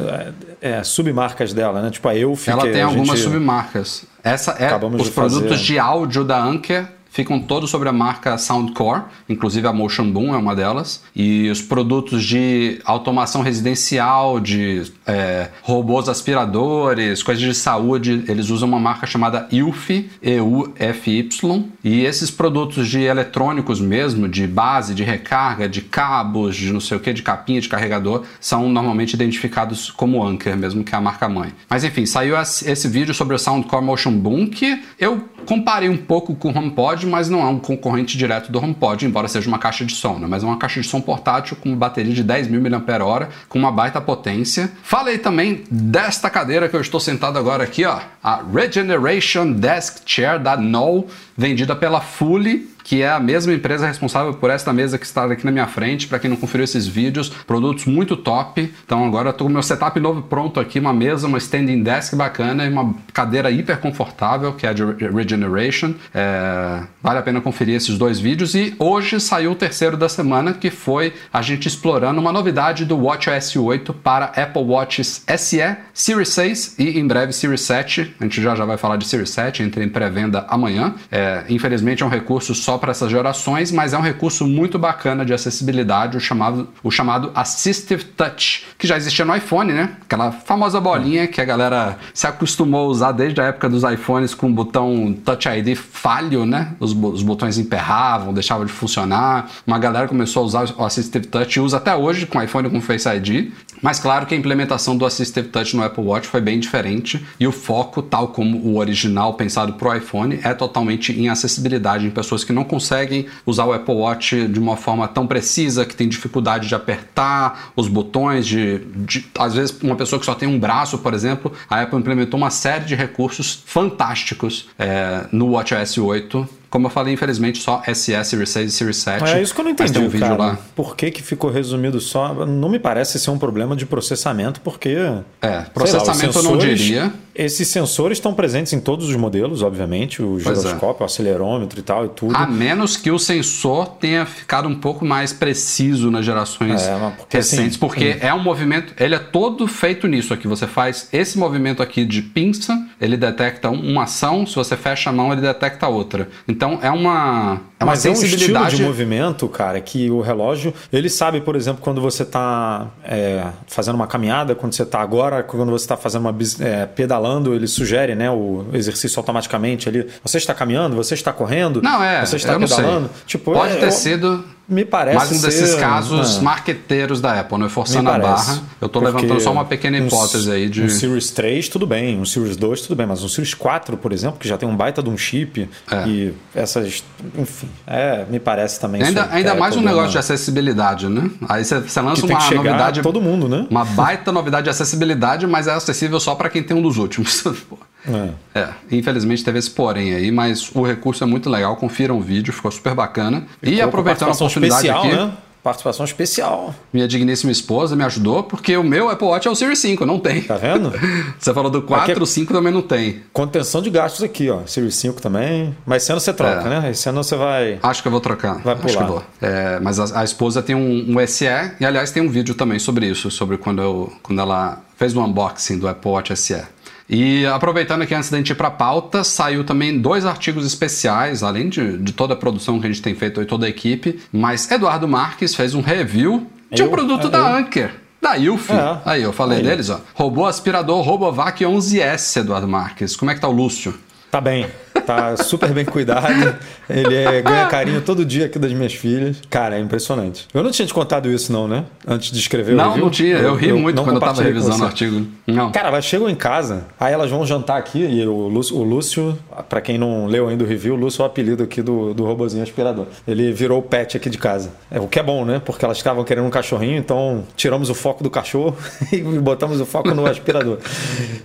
é, 0.62 0.84
submarcas 0.84 1.52
dela, 1.52 1.82
né? 1.82 1.90
Tipo 1.90 2.08
a 2.08 2.16
Eufy. 2.16 2.48
Ela 2.52 2.62
tem 2.70 2.84
algumas 2.84 3.20
submarcas. 3.20 4.06
Essa 4.24 4.52
é 4.52 4.76
os 4.76 5.06
de 5.06 5.12
produtos 5.12 5.50
fazer. 5.50 5.64
de 5.64 5.80
áudio 5.80 6.24
da 6.24 6.40
Anker 6.40 6.99
ficam 7.10 7.40
todos 7.40 7.70
sobre 7.70 7.90
a 7.90 7.94
marca 7.94 8.38
Soundcore, 8.38 9.04
inclusive 9.28 9.68
a 9.68 9.74
Motion 9.74 10.10
Boom 10.12 10.34
é 10.34 10.38
uma 10.38 10.56
delas. 10.56 11.04
E 11.16 11.50
os 11.50 11.62
produtos 11.62 12.24
de 12.24 12.80
automação 12.86 13.42
residencial, 13.42 14.40
de 14.40 14.92
é, 15.06 15.50
robôs 15.62 16.08
aspiradores, 16.08 17.22
coisas 17.22 17.44
de 17.44 17.54
saúde, 17.54 18.24
eles 18.28 18.50
usam 18.50 18.70
uma 18.70 18.80
marca 18.80 19.06
chamada 19.06 19.48
Eufy, 19.52 20.10
E-U-F-Y. 20.22 21.64
E 21.84 22.06
esses 22.06 22.32
produtos 22.32 22.88
de 22.88 23.02
eletrônicos 23.02 23.82
mesmo, 23.82 24.28
de 24.28 24.48
base, 24.48 24.94
de 24.94 25.04
recarga, 25.04 25.68
de 25.68 25.82
cabos, 25.82 26.56
de 26.56 26.72
não 26.72 26.80
sei 26.80 26.98
o 26.98 27.00
que, 27.00 27.12
de 27.14 27.22
capinha, 27.22 27.62
de 27.62 27.70
carregador, 27.70 28.24
são 28.40 28.70
normalmente 28.70 29.14
identificados 29.14 29.92
como 29.92 30.24
Anker, 30.26 30.56
mesmo 30.58 30.84
que 30.84 30.96
é 30.96 30.98
a 30.98 31.02
marca 31.02 31.28
mãe. 31.28 31.54
Mas 31.70 31.84
enfim, 31.84 32.06
saiu 32.06 32.40
esse 32.40 32.80
esse 32.80 32.88
vídeo 32.88 33.14
sobre 33.14 33.36
o 33.36 33.40
Soundcore 33.40 33.84
Motion 33.84 34.12
Boom 34.12 34.48
que 34.48 34.82
eu 35.00 35.24
comparei 35.46 35.90
um 35.90 35.98
pouco 35.98 36.36
com 36.36 36.50
o 36.50 36.58
HomePod 36.58 36.99
HomePod, 37.00 37.06
mas 37.08 37.30
não 37.30 37.42
é 37.42 37.46
um 37.46 37.60
concorrente 37.60 38.18
direto 38.18 38.52
do 38.52 38.60
HomePod, 38.60 39.06
embora 39.06 39.28
seja 39.28 39.48
uma 39.48 39.60
caixa 39.60 39.86
de 39.86 39.94
som, 39.94 40.18
né? 40.20 40.28
Mas 40.28 40.44
é 40.44 40.46
uma 40.46 40.58
caixa 40.58 40.82
de 40.82 40.88
som 40.88 41.00
portátil 41.00 41.56
com 41.58 41.76
bateria 41.76 42.14
de 42.14 42.24
10.000 42.24 42.60
mAh, 42.60 43.30
com 43.48 43.60
uma 43.60 43.72
baita 43.72 44.02
potência. 44.02 44.72
Falei 44.84 45.18
também 45.18 45.64
desta 45.70 46.30
cadeira 46.30 46.68
que 46.68 46.76
eu 46.76 46.82
estou 46.82 47.00
sentado 47.00 47.38
agora 47.38 47.64
aqui, 47.64 47.86
ó, 47.86 48.00
a 48.24 48.42
Regeneration 48.44 49.52
Desk 49.52 50.02
Chair 50.06 50.40
da 50.40 50.58
Knoll, 50.58 51.08
vendida 51.38 51.76
pela 51.76 52.02
Fully 52.02 52.70
que 52.90 53.04
é 53.04 53.12
a 53.12 53.20
mesma 53.20 53.54
empresa 53.54 53.86
responsável 53.86 54.34
por 54.34 54.50
esta 54.50 54.74
mesa 54.74 54.98
que 54.98 55.06
está 55.06 55.24
aqui 55.26 55.46
na 55.46 55.52
minha 55.52 55.68
frente. 55.68 56.08
Para 56.08 56.18
quem 56.18 56.28
não 56.28 56.36
conferiu 56.36 56.64
esses 56.64 56.88
vídeos, 56.88 57.30
produtos 57.30 57.86
muito 57.86 58.18
top. 58.18 58.74
Então 58.84 59.06
agora 59.06 59.32
tô 59.32 59.44
com 59.44 59.52
meu 59.52 59.62
setup 59.62 60.00
novo 60.00 60.24
pronto 60.24 60.60
aqui, 60.60 60.80
uma 60.80 60.92
mesa, 60.92 61.28
uma 61.28 61.38
standing 61.38 61.84
desk 61.84 62.16
bacana 62.16 62.66
e 62.66 62.70
uma 62.70 62.96
cadeira 63.14 63.52
hiper 63.52 63.78
confortável, 63.78 64.54
que 64.54 64.66
é 64.66 64.70
a 64.70 64.74
de 64.74 64.84
Regeneration. 64.84 65.94
É... 66.12 66.82
Vale 67.00 67.20
a 67.20 67.22
pena 67.22 67.40
conferir 67.40 67.76
esses 67.76 67.96
dois 67.96 68.20
vídeos. 68.20 68.56
E 68.56 68.74
hoje 68.80 69.20
saiu 69.20 69.52
o 69.52 69.56
terceiro 69.56 69.96
da 69.96 70.10
semana, 70.10 70.52
que 70.54 70.72
foi 70.72 71.14
a 71.32 71.44
gente 71.44 71.68
explorando 71.68 72.20
uma 72.20 72.34
novidade 72.34 72.86
do 72.86 72.98
WatchOS 72.98 73.56
8 73.56 73.94
para 73.94 74.26
Apple 74.36 74.64
Watches 74.64 75.24
SE, 75.38 75.78
Series 75.94 76.30
6 76.30 76.80
e 76.80 77.00
em 77.00 77.06
breve 77.06 77.34
Series 77.34 77.62
7. 77.62 78.16
A 78.20 78.24
gente 78.24 78.42
já 78.42 78.56
já 78.56 78.66
vai 78.66 78.78
falar 78.78 78.98
de 78.98 79.08
Series 79.08 79.30
7, 79.30 79.62
entre 79.62 79.84
em 79.84 79.90
pré-venda 79.90 80.48
amanhã. 80.50 80.96
É... 81.12 81.44
Infelizmente 81.50 82.02
é 82.02 82.06
um 82.08 82.10
recurso 82.10 82.56
só 82.56 82.79
para 82.80 82.92
essas 82.92 83.12
gerações, 83.12 83.72
mas 83.72 83.94
é 83.94 83.98
um 83.98 84.02
recurso 84.02 84.48
muito 84.48 84.80
bacana 84.80 85.26
de 85.26 85.34
acessibilidade, 85.34 86.18
o 86.18 86.20
chamado, 86.20 86.70
o 86.84 86.90
chamado 86.90 87.32
Assistive 87.36 88.04
Touch, 88.04 88.66
que 88.78 88.88
já 88.88 88.98
existia 88.98 89.26
no 89.26 89.36
iPhone, 89.36 89.72
né? 89.72 89.98
Aquela 90.02 90.32
famosa 90.32 90.80
bolinha 90.80 91.28
que 91.28 91.42
a 91.42 91.46
galera 91.46 91.98
se 92.14 92.26
acostumou 92.26 92.86
a 92.86 92.90
usar 92.90 93.12
desde 93.12 93.40
a 93.42 93.46
época 93.46 93.70
dos 93.70 93.84
iPhones 93.84 94.34
com 94.34 94.48
o 94.48 94.54
botão 94.54 95.16
Touch 95.24 95.48
ID 95.48 95.76
falho, 95.76 96.46
né? 96.46 96.74
Os, 96.80 96.92
os 96.92 97.22
botões 97.22 97.58
emperravam, 97.58 98.34
deixavam 98.34 98.66
de 98.66 98.72
funcionar. 98.72 99.50
Uma 99.68 99.78
galera 99.78 100.08
começou 100.08 100.44
a 100.44 100.46
usar 100.46 100.74
o 100.78 100.84
Assistive 100.84 101.28
Touch 101.28 101.58
e 101.58 101.62
usa 101.62 101.78
até 101.78 101.96
hoje 101.96 102.26
com 102.26 102.42
iPhone 102.42 102.70
com 102.70 102.82
Face 102.82 103.08
ID. 103.08 103.52
Mas 103.82 104.00
claro 104.00 104.26
que 104.26 104.36
a 104.36 104.38
implementação 104.38 104.98
do 104.98 105.06
Assistive 105.06 105.48
Touch 105.48 105.76
no 105.76 105.84
Apple 105.84 106.04
Watch 106.04 106.28
foi 106.28 106.42
bem 106.42 106.60
diferente 106.60 107.26
e 107.40 107.48
o 107.48 107.52
foco, 107.52 108.02
tal 108.02 108.30
como 108.30 108.58
o 108.58 108.78
original 108.78 109.34
pensado 109.34 109.74
para 109.74 109.90
o 109.90 109.96
iPhone, 109.96 110.40
é 110.44 110.54
totalmente 110.54 111.14
em 111.14 111.30
acessibilidade 111.30 112.06
em 112.06 112.10
pessoas 112.10 112.44
que 112.44 112.52
não 112.52 112.64
conseguem 112.70 113.26
usar 113.46 113.66
o 113.66 113.74
Apple 113.74 113.94
Watch 113.94 114.48
de 114.48 114.60
uma 114.60 114.78
forma 114.78 115.08
tão 115.08 115.28
precisa, 115.28 115.86
que 115.86 115.96
tem 115.96 116.08
dificuldade 116.08 116.68
de 116.68 116.76
apertar 116.76 117.72
os 117.76 117.88
botões, 117.88 118.48
de, 118.48 118.80
de 118.96 119.28
às 119.38 119.56
vezes 119.56 119.78
uma 119.82 119.96
pessoa 119.96 120.20
que 120.20 120.26
só 120.26 120.36
tem 120.36 120.48
um 120.48 120.58
braço, 120.60 121.00
por 121.00 121.14
exemplo, 121.14 121.52
a 121.70 121.82
Apple 121.82 122.00
implementou 122.00 122.38
uma 122.38 122.50
série 122.50 122.86
de 122.86 122.96
recursos 122.96 123.62
fantásticos 123.66 124.70
é, 124.78 125.26
no 125.32 125.52
WatchOS 125.52 125.98
8 125.98 126.59
como 126.70 126.88
eu 126.88 126.92
falei, 126.92 127.14
infelizmente, 127.14 127.62
só 127.62 127.82
SE, 127.94 128.24
Series 128.24 128.50
6 128.50 128.74
e 128.74 128.76
Series 128.76 128.98
7. 128.98 129.24
É 129.26 129.42
isso 129.42 129.54
que 129.54 129.60
eu 129.60 129.66
não 129.66 129.72
entendi, 129.72 129.98
um 130.00 130.08
vídeo 130.08 130.28
cara. 130.28 130.38
Lá. 130.38 130.60
Por 130.76 130.96
que, 130.96 131.10
que 131.10 131.22
ficou 131.22 131.50
resumido 131.50 132.00
só? 132.00 132.46
Não 132.46 132.70
me 132.70 132.80
parece 132.80 133.20
ser 133.20 133.32
um 133.32 133.40
problema 133.40 133.76
de 133.76 133.86
processamento, 133.86 134.62
porque... 134.62 134.96
É, 135.42 135.62
processamento 135.74 136.38
lá, 136.38 136.46
eu 136.46 136.52
não 136.52 136.58
diria. 136.58 137.12
Esses 137.40 137.70
sensores 137.70 138.18
estão 138.18 138.34
presentes 138.34 138.74
em 138.74 138.82
todos 138.82 139.08
os 139.08 139.16
modelos, 139.16 139.64
obviamente, 139.64 140.22
o 140.22 140.38
é. 140.38 140.42
giroscópio, 140.42 141.02
é. 141.02 141.04
o 141.04 141.06
acelerômetro 141.06 141.80
e 141.80 141.82
tal 141.82 142.06
e 142.06 142.10
tudo. 142.10 142.36
A 142.36 142.46
menos 142.46 142.98
que 142.98 143.10
o 143.10 143.18
sensor 143.18 143.88
tenha 143.92 144.26
ficado 144.26 144.68
um 144.68 144.76
pouco 144.76 145.06
mais 145.06 145.32
preciso 145.32 146.12
nas 146.12 146.26
gerações 146.26 146.82
é, 146.82 147.14
porque, 147.18 147.38
recentes, 147.38 147.68
assim, 147.68 147.80
porque 147.80 148.14
sim. 148.16 148.20
é 148.20 148.34
um 148.34 148.44
movimento, 148.44 148.94
ele 149.00 149.16
é 149.16 149.20
todo 149.20 149.66
feito 149.68 150.06
nisso 150.06 150.34
aqui. 150.34 150.50
Você 150.50 150.68
faz 150.68 151.08
esse 151.14 151.38
movimento 151.38 151.82
aqui 151.82 152.04
de 152.04 152.22
pinça, 152.22 152.78
ele 153.00 153.16
detecta 153.16 153.70
uma 153.70 154.04
ação, 154.04 154.46
se 154.46 154.56
você 154.56 154.76
fecha 154.76 155.10
a 155.10 155.14
mão, 155.14 155.32
ele 155.32 155.42
detecta 155.42 155.88
outra. 155.88 156.28
Então 156.46 156.59
é 156.82 156.90
uma, 156.90 157.62
é 157.80 157.84
uma 157.84 157.92
Mas 157.92 158.00
sensibilidade. 158.00 158.54
É 158.54 158.60
um 158.60 158.64
estilo 158.68 158.78
de 158.78 158.84
movimento, 158.84 159.48
cara, 159.48 159.80
que 159.80 160.10
o 160.10 160.22
relógio, 160.22 160.74
ele 160.92 161.10
sabe, 161.10 161.42
por 161.42 161.56
exemplo, 161.56 161.82
quando 161.82 162.02
você 162.02 162.24
está 162.24 162.88
é, 163.04 163.46
fazendo 163.68 163.96
uma 163.96 164.08
caminhada, 164.08 164.56
quando 164.56 164.74
você 164.74 164.84
está 164.84 165.00
agora, 165.00 165.44
quando 165.44 165.72
você 165.72 165.86
está 165.86 165.96
fazendo 165.96 166.22
uma 166.28 166.36
é, 166.60 166.86
pedalando, 166.86 167.54
ele 167.54 167.68
sugere, 167.68 168.16
né, 168.16 168.30
o 168.30 168.66
exercício 168.74 169.20
automaticamente 169.20 169.88
ali. 169.88 170.08
Você 170.24 170.38
está 170.38 170.54
caminhando, 170.54 170.96
você 170.96 171.14
está 171.14 171.32
correndo, 171.32 171.82
não 171.82 172.04
é, 172.04 172.26
você 172.26 172.36
está 172.36 172.58
pedalando. 172.58 173.10
Tipo, 173.26 173.54
Pode 173.54 173.74
é, 173.74 173.78
ter 173.78 173.88
eu... 173.88 173.92
sido 173.92 174.44
me 174.70 174.86
parece 174.86 175.18
Mais 175.18 175.32
um 175.32 175.42
desses 175.42 175.76
casos 175.76 176.38
ah. 176.38 176.42
marqueteiros 176.42 177.20
da 177.20 177.40
Apple, 177.40 177.58
não 177.58 177.66
é 177.66 177.70
forçando 177.70 178.10
a 178.10 178.20
barra. 178.20 178.62
Eu 178.80 178.86
estou 178.86 179.02
levantando 179.02 179.40
só 179.42 179.52
uma 179.52 179.66
pequena 179.66 179.98
hipótese 179.98 180.50
um, 180.50 180.54
aí 180.54 180.70
de. 180.70 180.84
Um 180.84 180.90
Series 180.90 181.32
3, 181.32 181.68
tudo 181.68 181.88
bem. 181.88 182.20
Um 182.20 182.26
Series 182.26 182.56
2, 182.56 182.82
tudo 182.82 182.96
bem. 182.96 183.08
Mas 183.08 183.24
um 183.24 183.28
Series 183.28 183.54
4, 183.54 183.98
por 183.98 184.14
exemplo, 184.14 184.40
que 184.40 184.48
já 184.48 184.58
tem 184.58 184.70
um 184.70 184.76
baita 184.76 185.02
de 185.02 185.10
um 185.10 185.18
chip 185.18 185.68
é. 185.92 186.08
e 186.08 186.34
essas. 186.54 187.04
Enfim, 187.36 187.68
é, 187.88 188.26
me 188.30 188.40
parece 188.40 188.80
também. 188.80 189.02
Ainda, 189.02 189.28
ainda 189.32 189.56
mais 189.56 189.76
um 189.76 189.82
negócio 189.82 190.12
de 190.12 190.18
acessibilidade, 190.20 191.08
né? 191.08 191.30
Aí 191.48 191.66
você, 191.66 191.76
lança 192.02 192.26
uma 192.26 192.40
novidade. 192.52 193.02
todo 193.02 193.20
mundo, 193.20 193.50
né? 193.50 193.66
Uma 193.70 193.86
baita 193.86 194.32
novidade 194.32 194.66
de 194.66 194.70
acessibilidade, 194.70 195.48
mas 195.48 195.68
é 195.68 195.74
acessível 195.74 196.20
só 196.20 196.36
para 196.36 196.50
quem 196.50 196.62
tem 196.62 196.78
um 196.78 196.82
dos 196.82 196.98
últimos. 196.98 197.44
É. 198.08 198.60
é. 198.60 198.70
infelizmente 198.92 199.44
teve 199.44 199.60
esse 199.60 199.70
porém 199.70 200.14
aí, 200.14 200.32
mas 200.32 200.72
o 200.74 200.84
recurso 200.84 201.24
é 201.24 201.28
muito 201.28 201.50
legal. 201.50 201.76
Confiram 201.76 202.18
o 202.18 202.22
vídeo, 202.22 202.54
ficou 202.54 202.72
super 202.72 202.94
bacana. 202.94 203.46
Ficou 203.62 203.74
e 203.74 203.82
aproveitando 203.82 204.30
a 204.30 204.34
oportunidade 204.34 204.88
especial, 204.88 205.04
aqui. 205.04 205.16
Né? 205.16 205.32
Participação 205.62 206.06
especial. 206.06 206.74
Minha 206.94 207.06
digníssima 207.06 207.52
esposa 207.52 207.94
me 207.94 208.04
ajudou, 208.06 208.44
porque 208.44 208.78
o 208.78 208.84
meu 208.84 209.10
Apple 209.10 209.28
Watch 209.28 209.46
é 209.46 209.52
o 209.52 209.56
Series 209.56 209.80
5, 209.80 210.06
não 210.06 210.18
tem. 210.18 210.42
Tá 210.42 210.56
vendo? 210.56 210.94
você 211.38 211.54
falou 211.54 211.70
do 211.70 211.82
4, 211.82 212.14
é 212.18 212.24
o 212.24 212.26
5 212.26 212.54
também 212.54 212.72
não 212.72 212.82
tem. 212.82 213.24
Contenção 213.34 213.82
de 213.82 213.90
gastos 213.90 214.24
aqui, 214.24 214.50
ó. 214.50 214.66
Series 214.66 214.96
5 214.96 215.22
também. 215.22 215.76
Mas 215.86 216.04
esse 216.04 216.14
ano 216.14 216.22
você 216.22 216.34
troca, 216.34 216.62
é. 216.62 216.70
né? 216.70 216.92
Esse 216.92 217.10
ano 217.10 217.22
você 217.22 217.36
vai. 217.36 217.78
Acho 217.84 218.02
que 218.02 218.08
eu 218.08 218.12
vou 218.12 218.22
trocar. 218.22 218.60
Vai 218.60 218.76
pular. 218.78 218.86
Acho 218.86 218.98
que 219.00 219.04
vou. 219.04 219.24
É, 219.42 219.80
mas 219.82 220.00
a, 220.00 220.22
a, 220.22 220.24
esposa 220.24 220.62
tem 220.62 220.76
um, 220.76 221.18
um 221.18 221.28
SE, 221.28 221.46
e 221.78 221.86
aliás 221.86 222.10
tem 222.12 222.24
um 222.24 222.30
vídeo 222.30 222.56
também 222.56 222.80
sobre 222.80 223.08
isso, 223.08 223.30
sobre 223.30 223.58
quando, 223.58 223.82
eu, 223.82 224.14
quando 224.24 224.40
ela 224.40 224.82
fez 224.96 225.14
o 225.14 225.22
unboxing 225.22 225.78
do 225.78 225.90
Apple 225.90 226.10
Watch 226.10 226.36
SE. 226.38 226.62
E 227.10 227.46
aproveitando 227.48 228.04
aqui 228.04 228.14
antes 228.14 228.30
da 228.30 228.38
gente 228.38 228.52
ir 228.52 228.56
para 228.56 228.68
a 228.68 228.72
pauta, 228.72 229.24
saiu 229.24 229.64
também 229.64 230.00
dois 230.00 230.26
artigos 230.26 230.66
especiais, 230.66 231.42
além 231.42 231.68
de, 231.68 231.98
de 231.98 232.14
toda 232.14 232.36
a 232.36 232.38
produção 232.38 232.80
que 232.80 232.86
a 232.86 232.90
gente 232.90 233.02
tem 233.02 233.16
feito 233.16 233.42
e 233.42 233.46
toda 233.46 233.66
a 233.66 233.70
equipe. 233.70 234.20
Mas 234.32 234.70
Eduardo 234.70 235.08
Marques 235.08 235.56
fez 235.56 235.74
um 235.74 235.82
review 235.82 236.48
de 236.72 236.84
um 236.84 236.90
produto 236.90 237.28
é, 237.28 237.30
da 237.32 237.38
eu. 237.40 237.56
Anker. 237.58 237.92
Da 238.22 238.38
Ilf. 238.38 238.70
É. 238.70 239.02
Aí, 239.06 239.24
eu 239.24 239.34
falei 239.34 239.60
Aí. 239.60 239.64
deles, 239.64 239.90
ó. 239.90 240.02
Robô 240.14 240.46
aspirador 240.46 241.02
Robovac 241.02 241.64
11S, 241.64 242.42
Eduardo 242.42 242.68
Marques. 242.68 243.16
Como 243.16 243.32
é 243.32 243.34
que 243.34 243.42
tá 243.42 243.48
o 243.48 243.52
Lúcio? 243.52 243.98
Tá 244.30 244.40
bem. 244.40 244.68
Tá 245.06 245.38
super 245.38 245.72
bem 245.72 245.86
cuidado. 245.86 246.58
Ele 246.90 247.16
é, 247.16 247.42
ganha 247.42 247.68
carinho 247.68 248.02
todo 248.02 248.26
dia 248.26 248.46
aqui 248.46 248.58
das 248.58 248.72
minhas 248.72 248.94
filhas. 248.94 249.42
Cara, 249.50 249.78
é 249.78 249.80
impressionante. 249.80 250.48
Eu 250.54 250.64
não 250.64 250.72
tinha 250.72 250.86
te 250.86 250.94
contado 250.94 251.30
isso, 251.30 251.52
não, 251.52 251.68
né? 251.68 251.86
Antes 252.08 252.32
de 252.32 252.40
escrever 252.40 252.76
não. 252.76 252.98
Não, 252.98 253.10
tinha. 253.10 253.38
Eu, 253.38 253.50
eu 253.50 253.56
ri 253.56 253.70
eu 253.70 253.80
muito 253.80 254.02
quando 254.02 254.16
eu 254.16 254.20
tava 254.20 254.42
revisando 254.42 254.84
o 254.84 254.86
artigo. 254.86 255.26
Não. 255.46 255.72
Cara, 255.72 255.90
elas 255.90 256.06
chegam 256.06 256.30
em 256.30 256.36
casa, 256.36 256.86
aí 257.00 257.14
elas 257.14 257.30
vão 257.30 257.46
jantar 257.46 257.78
aqui, 257.78 258.00
e 258.00 258.26
o 258.26 258.48
Lúcio, 258.48 258.78
o 258.78 258.84
Lúcio 258.84 259.38
pra 259.68 259.82
quem 259.82 259.98
não 259.98 260.26
leu 260.26 260.48
ainda 260.48 260.64
o 260.64 260.68
review, 260.68 260.94
o 260.94 260.98
Lúcio 260.98 261.22
é 261.22 261.24
o 261.24 261.28
apelido 261.28 261.64
aqui 261.64 261.82
do, 261.82 262.14
do 262.14 262.26
robozinho 262.26 262.64
aspirador. 262.64 263.08
Ele 263.28 263.52
virou 263.52 263.80
o 263.80 263.84
pet 263.84 264.18
aqui 264.18 264.30
de 264.30 264.38
casa. 264.38 264.72
É, 264.90 265.00
o 265.00 265.08
que 265.08 265.20
é 265.20 265.24
bom, 265.24 265.46
né? 265.46 265.62
Porque 265.64 265.84
elas 265.84 265.98
estavam 265.98 266.24
querendo 266.24 266.46
um 266.46 266.50
cachorrinho, 266.50 266.98
então 266.98 267.44
tiramos 267.56 267.90
o 267.90 267.94
foco 267.94 268.24
do 268.24 268.30
cachorro 268.30 268.76
e 269.12 269.22
botamos 269.22 269.80
o 269.80 269.86
foco 269.86 270.14
no 270.14 270.26
aspirador. 270.26 270.80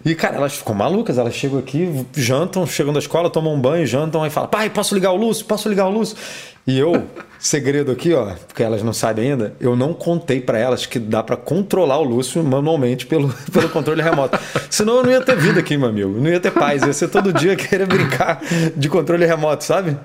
E, 0.05 0.15
cara, 0.15 0.37
elas 0.37 0.55
ficam 0.55 0.75
malucas. 0.75 1.19
Elas 1.19 1.35
chegam 1.35 1.59
aqui, 1.59 2.07
jantam, 2.15 2.67
chegam 2.67 2.93
da 2.93 2.99
escola, 2.99 3.31
tomam 3.31 3.44
um 3.53 3.61
banho, 3.61 3.87
jantam 3.87 4.25
e 4.27 4.31
falam: 4.31 4.49
pai, 4.49 4.71
posso 4.71 4.95
ligar 4.95 5.13
o 5.13 5.17
Lúcio? 5.17 5.45
Posso 5.45 5.69
ligar 5.69 5.87
o 5.87 5.91
Lúcio? 5.91 6.17
E 6.67 6.79
eu 6.79 7.07
Segredo 7.39 7.93
aqui, 7.93 8.15
ó, 8.15 8.33
porque 8.47 8.63
elas 8.63 8.83
não 8.83 8.93
sabem 8.93 9.33
ainda, 9.33 9.55
eu 9.61 9.77
não 9.77 9.93
contei 9.93 10.41
para 10.41 10.59
elas 10.59 10.87
que 10.87 10.99
dá 10.99 11.23
para 11.23 11.37
controlar 11.37 11.99
o 11.99 12.05
Lúcio 12.05 12.43
manualmente 12.43 13.07
pelo, 13.07 13.33
pelo 13.53 13.69
controle 13.69 14.03
remoto. 14.03 14.39
Senão 14.71 14.97
eu 14.99 15.03
não 15.05 15.11
ia 15.11 15.21
ter 15.21 15.37
vida 15.37 15.61
aqui, 15.61 15.77
meu 15.77 15.89
amigo. 15.89 16.21
Não 16.21 16.31
ia 16.31 16.41
ter 16.41 16.51
paz. 16.51 16.83
Ia 16.83 16.93
ser 16.93 17.09
todo 17.09 17.33
dia 17.33 17.55
querer 17.57 17.87
brincar 17.87 18.41
de 18.75 18.89
controle 18.89 19.27
remoto, 19.27 19.65
sabe? 19.65 19.97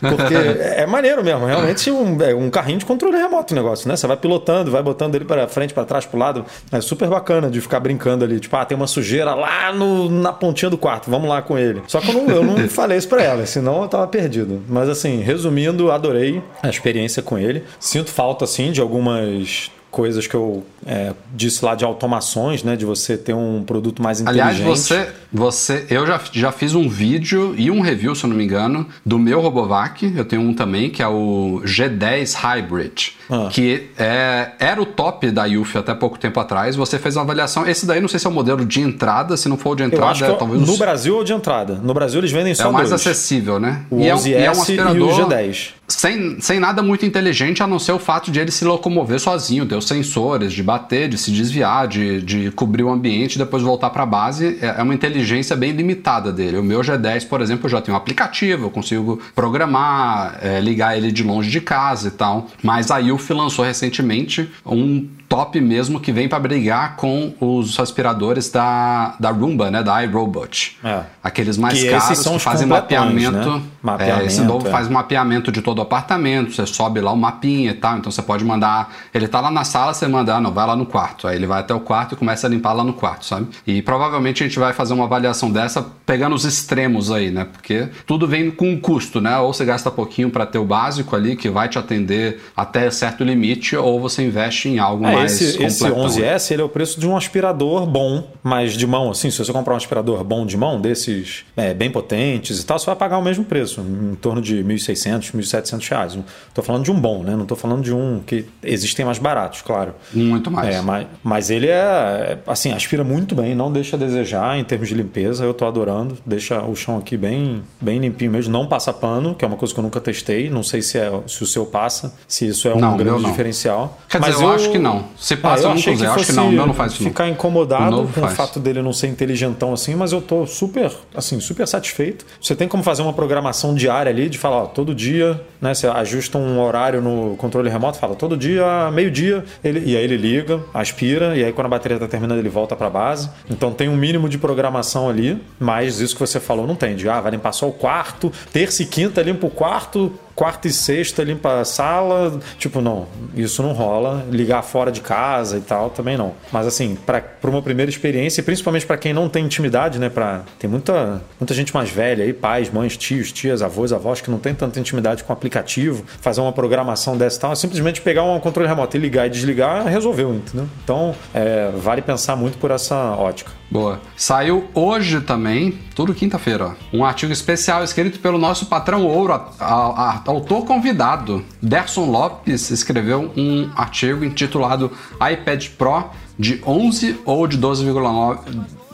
Porque 0.00 0.34
é 0.34 0.86
maneiro 0.86 1.24
mesmo. 1.24 1.46
Realmente 1.46 1.90
um, 1.90 2.20
é 2.22 2.34
um 2.34 2.50
carrinho 2.50 2.78
de 2.78 2.84
controle 2.84 3.16
remoto 3.16 3.52
o 3.52 3.56
negócio, 3.56 3.88
né? 3.88 3.96
Você 3.96 4.06
vai 4.06 4.16
pilotando, 4.16 4.70
vai 4.70 4.82
botando 4.82 5.14
ele 5.14 5.24
para 5.24 5.46
frente, 5.48 5.72
para 5.72 5.84
trás, 5.84 6.04
pro 6.04 6.18
lado. 6.18 6.44
É 6.72 6.80
super 6.80 7.08
bacana 7.08 7.50
de 7.50 7.60
ficar 7.60 7.80
brincando 7.80 8.24
ali. 8.24 8.40
Tipo, 8.40 8.56
ah, 8.56 8.64
tem 8.64 8.76
uma 8.76 8.86
sujeira 8.86 9.34
lá 9.34 9.72
no, 9.72 10.08
na 10.10 10.32
pontinha 10.32 10.70
do 10.70 10.78
quarto. 10.78 11.10
Vamos 11.10 11.28
lá 11.28 11.42
com 11.42 11.58
ele. 11.58 11.82
Só 11.86 12.00
que 12.00 12.10
eu 12.10 12.14
não, 12.14 12.28
eu 12.28 12.44
não 12.44 12.68
falei 12.68 12.98
isso 12.98 13.08
para 13.08 13.22
elas, 13.22 13.50
senão 13.50 13.82
eu 13.82 13.88
tava 13.88 14.06
perdido. 14.06 14.62
Mas 14.68 14.88
assim, 14.88 15.20
resumindo, 15.20 15.90
adorei 15.90 16.42
experiência 16.88 17.22
com 17.22 17.38
ele. 17.38 17.64
Sinto 17.78 18.10
falta, 18.10 18.44
assim, 18.44 18.72
de 18.72 18.80
algumas 18.80 19.70
coisas 19.90 20.26
que 20.26 20.34
eu 20.34 20.64
é, 20.86 21.14
disse 21.34 21.64
lá 21.64 21.74
de 21.74 21.84
automações, 21.84 22.62
né? 22.62 22.76
De 22.76 22.84
você 22.84 23.16
ter 23.16 23.34
um 23.34 23.62
produto 23.62 24.02
mais 24.02 24.20
inteligente. 24.20 24.60
Aliás, 24.60 24.78
você, 24.78 25.08
você 25.32 25.86
eu 25.88 26.06
já, 26.06 26.20
já 26.30 26.52
fiz 26.52 26.74
um 26.74 26.88
vídeo 26.88 27.54
e 27.56 27.70
um 27.70 27.80
review, 27.80 28.14
se 28.14 28.24
eu 28.24 28.28
não 28.28 28.36
me 28.36 28.44
engano, 28.44 28.86
do 29.04 29.18
meu 29.18 29.40
Robovac. 29.40 30.12
Eu 30.14 30.24
tenho 30.24 30.42
um 30.42 30.52
também, 30.52 30.90
que 30.90 31.02
é 31.02 31.08
o 31.08 31.62
G10 31.64 32.34
Hybrid. 32.34 33.12
Ah. 33.30 33.48
que 33.52 33.90
é, 33.98 34.52
era 34.58 34.80
o 34.80 34.86
top 34.86 35.30
da 35.30 35.44
UF 35.46 35.76
até 35.76 35.94
pouco 35.94 36.18
tempo 36.18 36.40
atrás. 36.40 36.76
Você 36.76 36.98
fez 36.98 37.14
uma 37.16 37.22
avaliação. 37.22 37.66
Esse 37.66 37.84
daí 37.84 38.00
não 38.00 38.08
sei 38.08 38.18
se 38.18 38.26
é 38.26 38.30
o 38.30 38.32
modelo 38.32 38.64
de 38.64 38.80
entrada, 38.80 39.36
se 39.36 39.48
não 39.48 39.58
for 39.58 39.70
o 39.70 39.74
de 39.74 39.82
entrada, 39.82 40.24
é, 40.24 40.30
é 40.30 40.34
talvez 40.34 40.66
no 40.66 40.76
Brasil 40.78 41.16
ou 41.16 41.24
de 41.24 41.32
entrada. 41.32 41.74
No 41.74 41.92
Brasil 41.92 42.20
eles 42.20 42.32
vendem 42.32 42.52
é 42.52 42.54
só 42.54 42.70
o 42.70 42.72
mais 42.72 42.88
dois. 42.88 43.00
acessível, 43.06 43.60
né? 43.60 43.82
O 43.90 44.00
e, 44.00 44.08
é, 44.08 44.14
um- 44.14 44.18
11S 44.18 44.28
e 44.28 44.34
é 44.34 44.38
um 44.38 44.42
e 44.42 44.46
o 44.46 44.50
aspirador 44.62 45.28
G10. 45.28 45.77
Sem, 45.88 46.40
sem 46.40 46.58
nada 46.60 46.82
muito 46.82 47.04
inteligente, 47.04 47.62
a 47.62 47.66
não 47.66 47.78
ser 47.78 47.92
o 47.92 47.98
fato 47.98 48.30
de 48.30 48.40
ele 48.40 48.50
se 48.50 48.64
locomover 48.64 49.18
sozinho, 49.20 49.66
ter 49.66 49.74
os 49.76 49.86
sensores, 49.86 50.52
de 50.52 50.62
bater, 50.62 51.08
de 51.08 51.18
se 51.18 51.30
desviar, 51.30 51.88
de, 51.88 52.22
de 52.22 52.50
cobrir 52.52 52.84
o 52.84 52.90
ambiente 52.90 53.34
e 53.34 53.38
depois 53.38 53.62
voltar 53.62 53.90
para 53.90 54.02
a 54.02 54.06
base. 54.06 54.58
É 54.62 54.78
é 54.78 54.82
uma 54.82 54.94
inteligência 54.94 55.56
bem 55.56 55.72
limitada 55.72 56.32
dele. 56.32 56.56
O 56.56 56.62
meu 56.62 56.80
G10, 56.80 57.26
por 57.26 57.40
exemplo, 57.40 57.68
já 57.68 57.80
tenho 57.80 57.96
um 57.96 57.98
aplicativo, 57.98 58.66
eu 58.66 58.70
consigo 58.70 59.20
programar, 59.34 60.38
é, 60.40 60.60
ligar 60.60 60.96
ele 60.96 61.10
de 61.10 61.24
longe 61.24 61.50
de 61.50 61.60
casa 61.60 62.08
e 62.08 62.10
tal. 62.12 62.46
Mas 62.62 62.90
a 62.90 62.98
UF 63.00 63.32
lançou 63.32 63.64
recentemente 63.64 64.48
um 64.64 65.08
top 65.28 65.60
mesmo 65.60 66.00
que 66.00 66.10
vem 66.10 66.28
para 66.28 66.38
brigar 66.38 66.96
com 66.96 67.34
os 67.38 67.78
aspiradores 67.78 68.50
da, 68.50 69.14
da 69.20 69.30
Roomba, 69.30 69.70
né, 69.70 69.82
da 69.82 70.02
iRobot. 70.02 70.78
É. 70.82 71.02
Aqueles 71.22 71.58
mais 71.58 71.78
Que 71.78 71.90
caros 71.90 72.26
que 72.26 72.38
fazem 72.38 72.66
mapeamento. 72.66 73.50
né? 73.50 73.62
É, 73.62 73.86
Mapeamento, 73.86 74.26
esse 74.26 74.40
novo 74.40 74.66
é. 74.68 74.70
faz 74.70 74.88
mapeamento 74.88 75.52
de 75.52 75.60
todo 75.60 75.77
o 75.78 75.82
apartamento, 75.82 76.52
você 76.52 76.66
sobe 76.66 77.00
lá 77.00 77.12
o 77.12 77.16
mapinha 77.16 77.70
e 77.70 77.74
tal, 77.74 77.98
então 77.98 78.10
você 78.10 78.22
pode 78.22 78.44
mandar, 78.44 78.94
ele 79.12 79.28
tá 79.28 79.40
lá 79.40 79.50
na 79.50 79.64
sala, 79.64 79.94
você 79.94 80.06
manda, 80.06 80.34
ah, 80.34 80.40
não, 80.40 80.52
vai 80.52 80.66
lá 80.66 80.76
no 80.76 80.86
quarto, 80.86 81.26
aí 81.26 81.36
ele 81.36 81.46
vai 81.46 81.60
até 81.60 81.74
o 81.74 81.80
quarto 81.80 82.14
e 82.14 82.16
começa 82.16 82.46
a 82.46 82.50
limpar 82.50 82.72
lá 82.72 82.84
no 82.84 82.92
quarto, 82.92 83.24
sabe? 83.24 83.48
E 83.66 83.82
provavelmente 83.82 84.42
a 84.42 84.46
gente 84.46 84.58
vai 84.58 84.72
fazer 84.72 84.94
uma 84.94 85.04
avaliação 85.04 85.50
dessa 85.50 85.84
pegando 86.04 86.34
os 86.34 86.44
extremos 86.44 87.10
aí, 87.10 87.30
né? 87.30 87.44
Porque 87.44 87.88
tudo 88.06 88.26
vem 88.26 88.50
com 88.50 88.70
um 88.70 88.80
custo, 88.80 89.20
né? 89.20 89.38
Ou 89.38 89.52
você 89.52 89.64
gasta 89.64 89.90
pouquinho 89.90 90.30
para 90.30 90.46
ter 90.46 90.58
o 90.58 90.64
básico 90.64 91.14
ali 91.14 91.36
que 91.36 91.50
vai 91.50 91.68
te 91.68 91.78
atender 91.78 92.40
até 92.56 92.90
certo 92.90 93.22
limite, 93.22 93.76
ou 93.76 94.00
você 94.00 94.22
investe 94.22 94.68
em 94.68 94.78
algo 94.78 95.04
É, 95.04 95.14
mais 95.14 95.40
esse, 95.40 95.62
esse 95.62 95.84
completão. 95.84 96.08
11S 96.08 96.50
ele 96.50 96.62
é 96.62 96.64
o 96.64 96.68
preço 96.68 96.98
de 96.98 97.06
um 97.06 97.16
aspirador 97.16 97.86
bom, 97.86 98.30
mas 98.42 98.72
de 98.72 98.86
mão, 98.86 99.10
assim, 99.10 99.30
se 99.30 99.38
você 99.38 99.52
comprar 99.52 99.74
um 99.74 99.76
aspirador 99.76 100.24
bom 100.24 100.46
de 100.46 100.56
mão, 100.56 100.80
desses 100.80 101.44
é, 101.56 101.74
bem 101.74 101.90
potentes 101.90 102.60
e 102.60 102.64
tal, 102.64 102.78
você 102.78 102.86
vai 102.86 102.96
pagar 102.96 103.18
o 103.18 103.22
mesmo 103.22 103.44
preço, 103.44 103.80
em 103.80 104.14
torno 104.14 104.40
de 104.40 104.64
1.600, 104.64 105.32
1.700 105.32 105.67
reais. 105.88 106.16
Estou 106.48 106.64
falando 106.64 106.84
de 106.84 106.90
um 106.90 106.98
bom, 106.98 107.22
né? 107.22 107.34
Não 107.34 107.42
estou 107.42 107.56
falando 107.56 107.82
de 107.82 107.92
um 107.92 108.20
que 108.26 108.46
existem 108.62 109.04
mais 109.04 109.18
baratos, 109.18 109.60
claro. 109.62 109.94
Muito 110.12 110.50
mais. 110.50 110.74
É, 110.74 110.80
mas, 110.80 111.06
mas 111.22 111.50
ele 111.50 111.66
é, 111.68 112.38
assim, 112.46 112.72
aspira 112.72 113.04
muito 113.04 113.34
bem, 113.34 113.54
não 113.54 113.70
deixa 113.70 113.96
a 113.96 113.98
desejar 113.98 114.58
em 114.58 114.64
termos 114.64 114.88
de 114.88 114.94
limpeza. 114.94 115.44
Eu 115.44 115.52
tô 115.52 115.66
adorando. 115.66 116.16
Deixa 116.24 116.62
o 116.62 116.74
chão 116.74 116.96
aqui 116.98 117.16
bem, 117.16 117.62
bem 117.80 117.98
limpinho 117.98 118.30
mesmo. 118.30 118.52
Não 118.52 118.66
passa 118.66 118.92
pano, 118.92 119.34
que 119.34 119.44
é 119.44 119.48
uma 119.48 119.56
coisa 119.56 119.74
que 119.74 119.80
eu 119.80 119.84
nunca 119.84 120.00
testei. 120.00 120.48
Não 120.48 120.62
sei 120.62 120.82
se, 120.82 120.98
é, 120.98 121.10
se 121.26 121.42
o 121.42 121.46
seu 121.46 121.66
passa, 121.66 122.14
se 122.26 122.46
isso 122.46 122.68
é 122.68 122.74
um 122.74 122.78
Não, 122.80 122.94
o 122.94 122.96
grande 122.96 123.22
não. 123.22 123.30
diferencial. 123.30 123.98
Quer 124.08 124.20
dizer, 124.20 124.42
eu 124.42 124.52
acho 124.52 124.70
que 124.70 124.78
não. 124.78 125.04
Se 125.16 125.36
passa, 125.36 125.64
eu 125.64 125.68
não 125.70 125.76
achei 125.76 125.94
usei. 125.94 126.06
Eu 126.06 126.12
acho 126.12 126.20
que 126.20 126.26
fosse 126.26 126.36
não, 126.36 126.48
o 126.48 126.52
meu 126.52 126.66
não 126.66 126.74
faz 126.74 126.92
isso, 126.92 127.02
não. 127.02 127.10
Ficar 127.10 127.24
O 127.24 127.28
incomodado 127.28 127.96
com 128.14 128.20
o 128.20 128.24
faz. 128.24 128.36
fato 128.36 128.60
dele 128.60 128.82
não 128.82 128.92
ser 128.92 129.08
inteligentão 129.08 129.72
assim, 129.72 129.94
mas 129.94 130.12
eu 130.12 130.20
tô 130.20 130.46
super, 130.46 130.90
assim, 131.14 131.40
super 131.40 131.66
satisfeito. 131.66 132.24
Você 132.40 132.54
tem 132.54 132.68
como 132.68 132.82
fazer 132.82 133.02
uma 133.02 133.12
programação 133.12 133.74
diária 133.74 134.10
ali 134.10 134.28
de 134.28 134.38
falar, 134.38 134.62
ó, 134.62 134.66
todo 134.66 134.94
dia, 134.94 135.40
né? 135.60 135.74
Você 135.74 135.86
ajusta 135.86 136.38
um 136.38 136.60
horário 136.60 137.00
no 137.00 137.36
controle 137.36 137.68
remoto, 137.68 137.98
fala 137.98 138.14
todo 138.14 138.36
dia, 138.36 138.90
meio-dia, 138.92 139.44
e 139.64 139.96
aí 139.96 140.04
ele 140.04 140.16
liga, 140.16 140.60
aspira, 140.72 141.36
e 141.36 141.44
aí 141.44 141.52
quando 141.52 141.66
a 141.66 141.70
bateria 141.70 141.98
tá 141.98 142.06
terminando, 142.08 142.38
ele 142.38 142.48
volta 142.48 142.76
pra 142.76 142.88
base. 142.90 143.30
Então 143.50 143.72
tem 143.72 143.88
um 143.88 143.96
mínimo 143.96 144.28
de 144.28 144.38
programação 144.38 145.08
ali, 145.08 145.40
mas 145.58 146.00
isso 146.00 146.14
que 146.14 146.20
você 146.20 146.40
falou 146.40 146.66
não 146.66 146.74
tem. 146.74 146.96
De, 146.96 147.08
ah, 147.08 147.20
vai 147.20 147.32
limpar 147.32 147.52
só 147.52 147.68
o 147.68 147.72
quarto, 147.72 148.32
terça 148.52 148.82
e 148.82 148.86
quinta 148.86 149.22
limpa 149.22 149.46
o 149.46 149.50
quarto, 149.50 150.12
quarta 150.38 150.68
e 150.68 150.72
sexta 150.72 151.24
limpa 151.24 151.58
a 151.58 151.64
sala. 151.64 152.38
Tipo, 152.58 152.80
não, 152.80 153.08
isso 153.34 153.60
não 153.60 153.72
rola. 153.72 154.24
Ligar 154.30 154.62
fora 154.62 154.92
de 154.92 155.00
casa 155.00 155.58
e 155.58 155.60
tal 155.60 155.90
também 155.90 156.16
não. 156.16 156.32
Mas 156.52 156.64
assim, 156.64 156.96
para 157.04 157.24
uma 157.42 157.60
primeira 157.60 157.90
experiência, 157.90 158.40
e 158.40 158.44
principalmente 158.44 158.86
para 158.86 158.96
quem 158.96 159.12
não 159.12 159.28
tem 159.28 159.44
intimidade, 159.44 159.98
né? 159.98 160.08
Pra, 160.08 160.42
tem 160.56 160.70
muita, 160.70 161.20
muita 161.40 161.52
gente 161.52 161.74
mais 161.74 161.90
velha 161.90 162.22
aí, 162.24 162.32
pais, 162.32 162.70
mães, 162.70 162.96
tios, 162.96 163.32
tias, 163.32 163.62
avós, 163.62 163.92
avós, 163.92 164.20
que 164.20 164.30
não 164.30 164.38
tem 164.38 164.54
tanta 164.54 164.78
intimidade 164.78 165.24
com 165.24 165.32
o 165.32 165.36
aplicativo, 165.36 166.04
fazer 166.20 166.40
uma 166.40 166.52
programação 166.52 167.18
dessa 167.18 167.36
e 167.36 167.40
tal, 167.40 167.52
é 167.52 167.56
simplesmente 167.56 168.00
pegar 168.00 168.22
um 168.22 168.38
controle 168.38 168.68
remoto 168.68 168.96
e 168.96 169.00
ligar 169.00 169.26
e 169.26 169.30
desligar, 169.30 169.86
resolveu, 169.86 170.32
entendeu? 170.32 170.68
Então, 170.84 171.16
é, 171.34 171.72
vale 171.76 172.00
pensar 172.00 172.36
muito 172.36 172.58
por 172.58 172.70
essa 172.70 172.94
ótica. 173.16 173.57
Boa. 173.70 174.00
Saiu 174.16 174.68
hoje 174.72 175.20
também, 175.20 175.78
tudo 175.94 176.14
quinta-feira, 176.14 176.74
um 176.90 177.04
artigo 177.04 177.32
especial 177.32 177.84
escrito 177.84 178.18
pelo 178.18 178.38
nosso 178.38 178.64
patrão 178.66 179.04
Ouro, 179.04 179.34
a- 179.34 179.50
a- 179.60 180.12
a- 180.14 180.22
autor 180.26 180.64
convidado. 180.64 181.44
Derson 181.60 182.06
Lopes 182.10 182.70
escreveu 182.70 183.30
um 183.36 183.68
artigo 183.76 184.24
intitulado 184.24 184.90
iPad 185.16 185.68
Pro 185.76 186.04
de 186.38 186.60
11 186.64 187.20
ou 187.24 187.46
de 187.46 187.58
12,9 187.58 188.38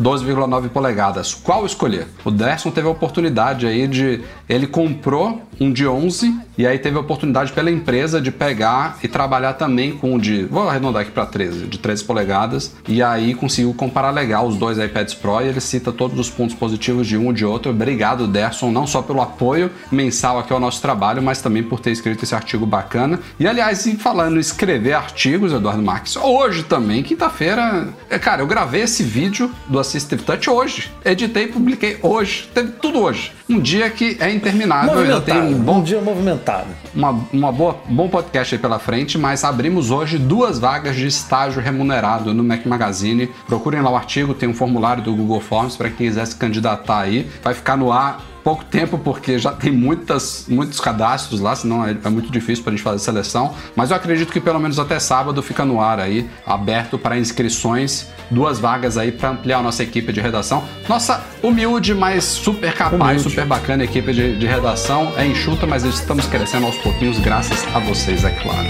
12,9 0.01 0.69
polegadas. 0.71 1.35
Qual 1.35 1.65
escolher? 1.65 2.07
O 2.25 2.31
Derson 2.31 2.71
teve 2.71 2.89
a 2.89 2.91
oportunidade 2.91 3.67
aí 3.67 3.87
de. 3.87 4.21
Ele 4.49 4.67
comprou 4.67 5.43
um 5.61 5.73
de 5.73 5.87
11 5.87 6.37
e 6.59 6.67
aí 6.67 6.79
teve 6.79 6.97
a 6.97 7.01
oportunidade 7.01 7.53
pela 7.53 7.71
empresa 7.71 8.21
de 8.21 8.31
pegar 8.31 8.99
e 9.03 9.09
trabalhar 9.09 9.55
também 9.55 9.93
com 9.93 10.15
o 10.15 10.21
de. 10.21 10.45
Vou 10.45 10.69
arredondar 10.69 11.03
aqui 11.03 11.13
para 11.13 11.27
13, 11.27 11.67
de 11.67 11.79
13 11.79 12.05
polegadas. 12.05 12.75
E 12.89 13.03
aí 13.03 13.35
conseguiu 13.35 13.73
comparar 13.75 14.11
legal 14.11 14.47
os 14.47 14.57
dois 14.57 14.79
iPads 14.79 15.15
Pro 15.15 15.41
e 15.41 15.49
ele 15.49 15.61
cita 15.61 15.93
todos 15.93 16.19
os 16.19 16.29
pontos 16.29 16.55
positivos 16.55 17.07
de 17.07 17.17
um 17.17 17.31
e 17.31 17.35
de 17.35 17.45
outro. 17.45 17.71
Obrigado, 17.71 18.27
Derson, 18.27 18.71
não 18.71 18.87
só 18.87 19.01
pelo 19.01 19.21
apoio 19.21 19.71
mensal 19.91 20.39
aqui 20.39 20.53
ao 20.53 20.61
nosso 20.61 20.83
trabalho, 20.83 21.23
mas 21.23 21.41
também 21.41 21.63
por 21.63 21.79
ter 21.79 21.93
escrito 21.93 22.25
esse 22.25 22.35
artigo 22.35 22.67
bacana. 22.67 23.21
E 23.39 23.47
aliás, 23.47 23.89
falando 23.99 24.37
em 24.37 24.41
escrever 24.41 24.93
artigos, 24.93 25.53
Eduardo 25.53 25.83
Marques, 25.83 26.17
hoje 26.17 26.65
também, 26.65 27.03
quinta-feira. 27.35 27.89
é, 28.09 28.19
Cara, 28.19 28.43
eu 28.43 28.47
gravei 28.47 28.83
esse 28.83 29.03
vídeo 29.03 29.51
do 29.67 29.79
Assistive 29.79 30.23
Touch 30.23 30.49
hoje. 30.49 30.91
Editei 31.05 31.45
e 31.45 31.49
publiquei 31.49 31.99
hoje. 32.01 32.49
Teve 32.55 32.73
tudo 32.73 33.01
hoje. 33.01 33.33
Um 33.49 33.61
dia 33.61 33.91
que 33.91 34.17
é 34.21 34.33
interminável. 34.33 34.99
Ainda 34.99 35.21
tem 35.21 35.37
um 35.37 35.59
bom 35.59 35.75
bom 35.75 35.83
dia 35.83 36.01
movimentado. 36.01 36.69
uma, 36.95 37.11
uma 37.33 37.53
boa, 37.53 37.77
bom 37.89 38.09
podcast 38.09 38.55
aí 38.55 38.61
pela 38.61 38.79
frente, 38.79 39.19
mas 39.19 39.43
abrimos 39.45 39.91
hoje 39.91 40.19
duas 40.19 40.59
vagas 40.59 40.97
de 40.97 41.07
estágio 41.07 41.61
remunerado 41.61 42.33
no 42.33 42.45
Mac 42.45 42.65
Magazine. 42.65 43.29
Procurem 43.47 43.81
lá 43.83 43.91
o 43.91 43.97
artigo, 43.97 44.35
tem 44.35 44.49
um 44.49 44.55
formulário 44.55 45.03
do 45.03 45.15
Google 45.15 45.41
Forms 45.41 45.77
para 45.77 45.91
quem 45.91 46.07
quiser 46.07 46.27
se 46.27 46.37
candidatar 46.37 47.01
aí. 47.01 47.29
Vai 47.43 47.55
ficar 47.55 47.77
no 47.77 47.93
ar 47.93 48.34
pouco 48.45 48.63
tempo, 48.67 48.99
porque 48.99 49.39
já 49.39 49.51
tem 49.51 49.73
muitas, 49.73 50.45
muitos 50.47 50.79
cadastros 50.79 51.41
lá, 51.41 51.57
senão 51.57 51.85
é, 51.85 51.97
é 52.05 52.09
muito 52.11 52.31
difícil 52.31 52.63
para 52.63 52.75
a 52.75 52.77
gente 52.77 52.85
fazer 52.85 52.99
seleção. 52.99 53.55
Mas 53.75 53.91
eu 53.91 53.97
acredito 53.97 54.31
que 54.31 54.41
pelo 54.41 54.61
menos 54.61 54.79
até 54.79 55.01
sábado 55.01 55.43
fica 55.43 55.65
no 55.65 55.81
ar 55.81 55.99
aí, 55.99 56.29
aberto 56.47 56.99
para 56.99 57.19
inscrições. 57.19 58.07
Duas 58.31 58.59
vagas 58.59 58.99
aí 58.99 59.11
para 59.11 59.31
ampliar 59.31 59.59
a 59.59 59.63
nossa 59.63 59.83
equipe 59.83 60.13
de 60.13 60.21
redação. 60.21 60.63
Nossa 60.89 61.25
humilde, 61.43 61.95
mas 61.95 62.25
super 62.25 62.73
capaz, 62.75 63.01
Humilde. 63.01 63.23
super 63.23 63.47
bacana 63.47 63.85
equipe 63.85 64.13
de, 64.13 64.37
de 64.37 64.47
redação. 64.47 65.13
É 65.17 65.27
enxuta, 65.27 65.67
mas 65.67 65.85
estamos 65.85 66.27
crescendo 66.27 66.67
aos 66.67 66.77
pouquinhos, 66.77 67.19
graças 67.19 67.65
a 67.75 67.79
vocês, 67.79 68.25
é 68.25 68.31
claro. 68.31 68.69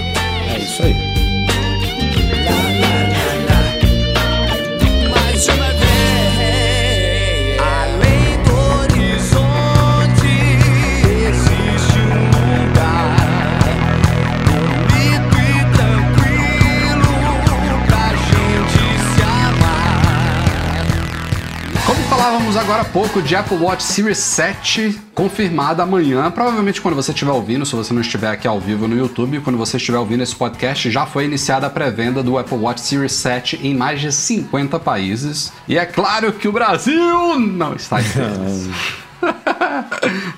É 0.53 0.59
isso 0.59 0.83
aí. 0.83 1.14
Agora 22.57 22.83
há 22.83 22.85
pouco 22.85 23.21
de 23.21 23.35
Apple 23.35 23.57
Watch 23.57 23.83
Series 23.83 24.17
7 24.17 25.01
confirmada 25.13 25.83
amanhã, 25.83 26.29
provavelmente 26.31 26.79
quando 26.79 26.95
você 26.95 27.11
estiver 27.11 27.31
ouvindo, 27.31 27.65
se 27.65 27.75
você 27.75 27.93
não 27.93 28.01
estiver 28.01 28.29
aqui 28.29 28.47
ao 28.47 28.59
vivo 28.59 28.87
no 28.87 28.95
YouTube, 28.95 29.41
quando 29.41 29.57
você 29.57 29.77
estiver 29.77 29.97
ouvindo 29.97 30.23
esse 30.23 30.35
podcast, 30.35 30.89
já 30.89 31.05
foi 31.05 31.25
iniciada 31.25 31.67
a 31.67 31.69
pré-venda 31.69 32.23
do 32.23 32.37
Apple 32.37 32.57
Watch 32.57 32.81
Series 32.81 33.13
7 33.13 33.59
em 33.61 33.73
mais 33.75 33.99
de 33.99 34.11
50 34.11 34.79
países. 34.79 35.51
E 35.67 35.77
é 35.77 35.85
claro 35.85 36.31
que 36.33 36.47
o 36.47 36.51
Brasil 36.51 37.39
não 37.39 37.73
está 37.75 37.99
entre 37.99 38.21
eles. 38.21 38.69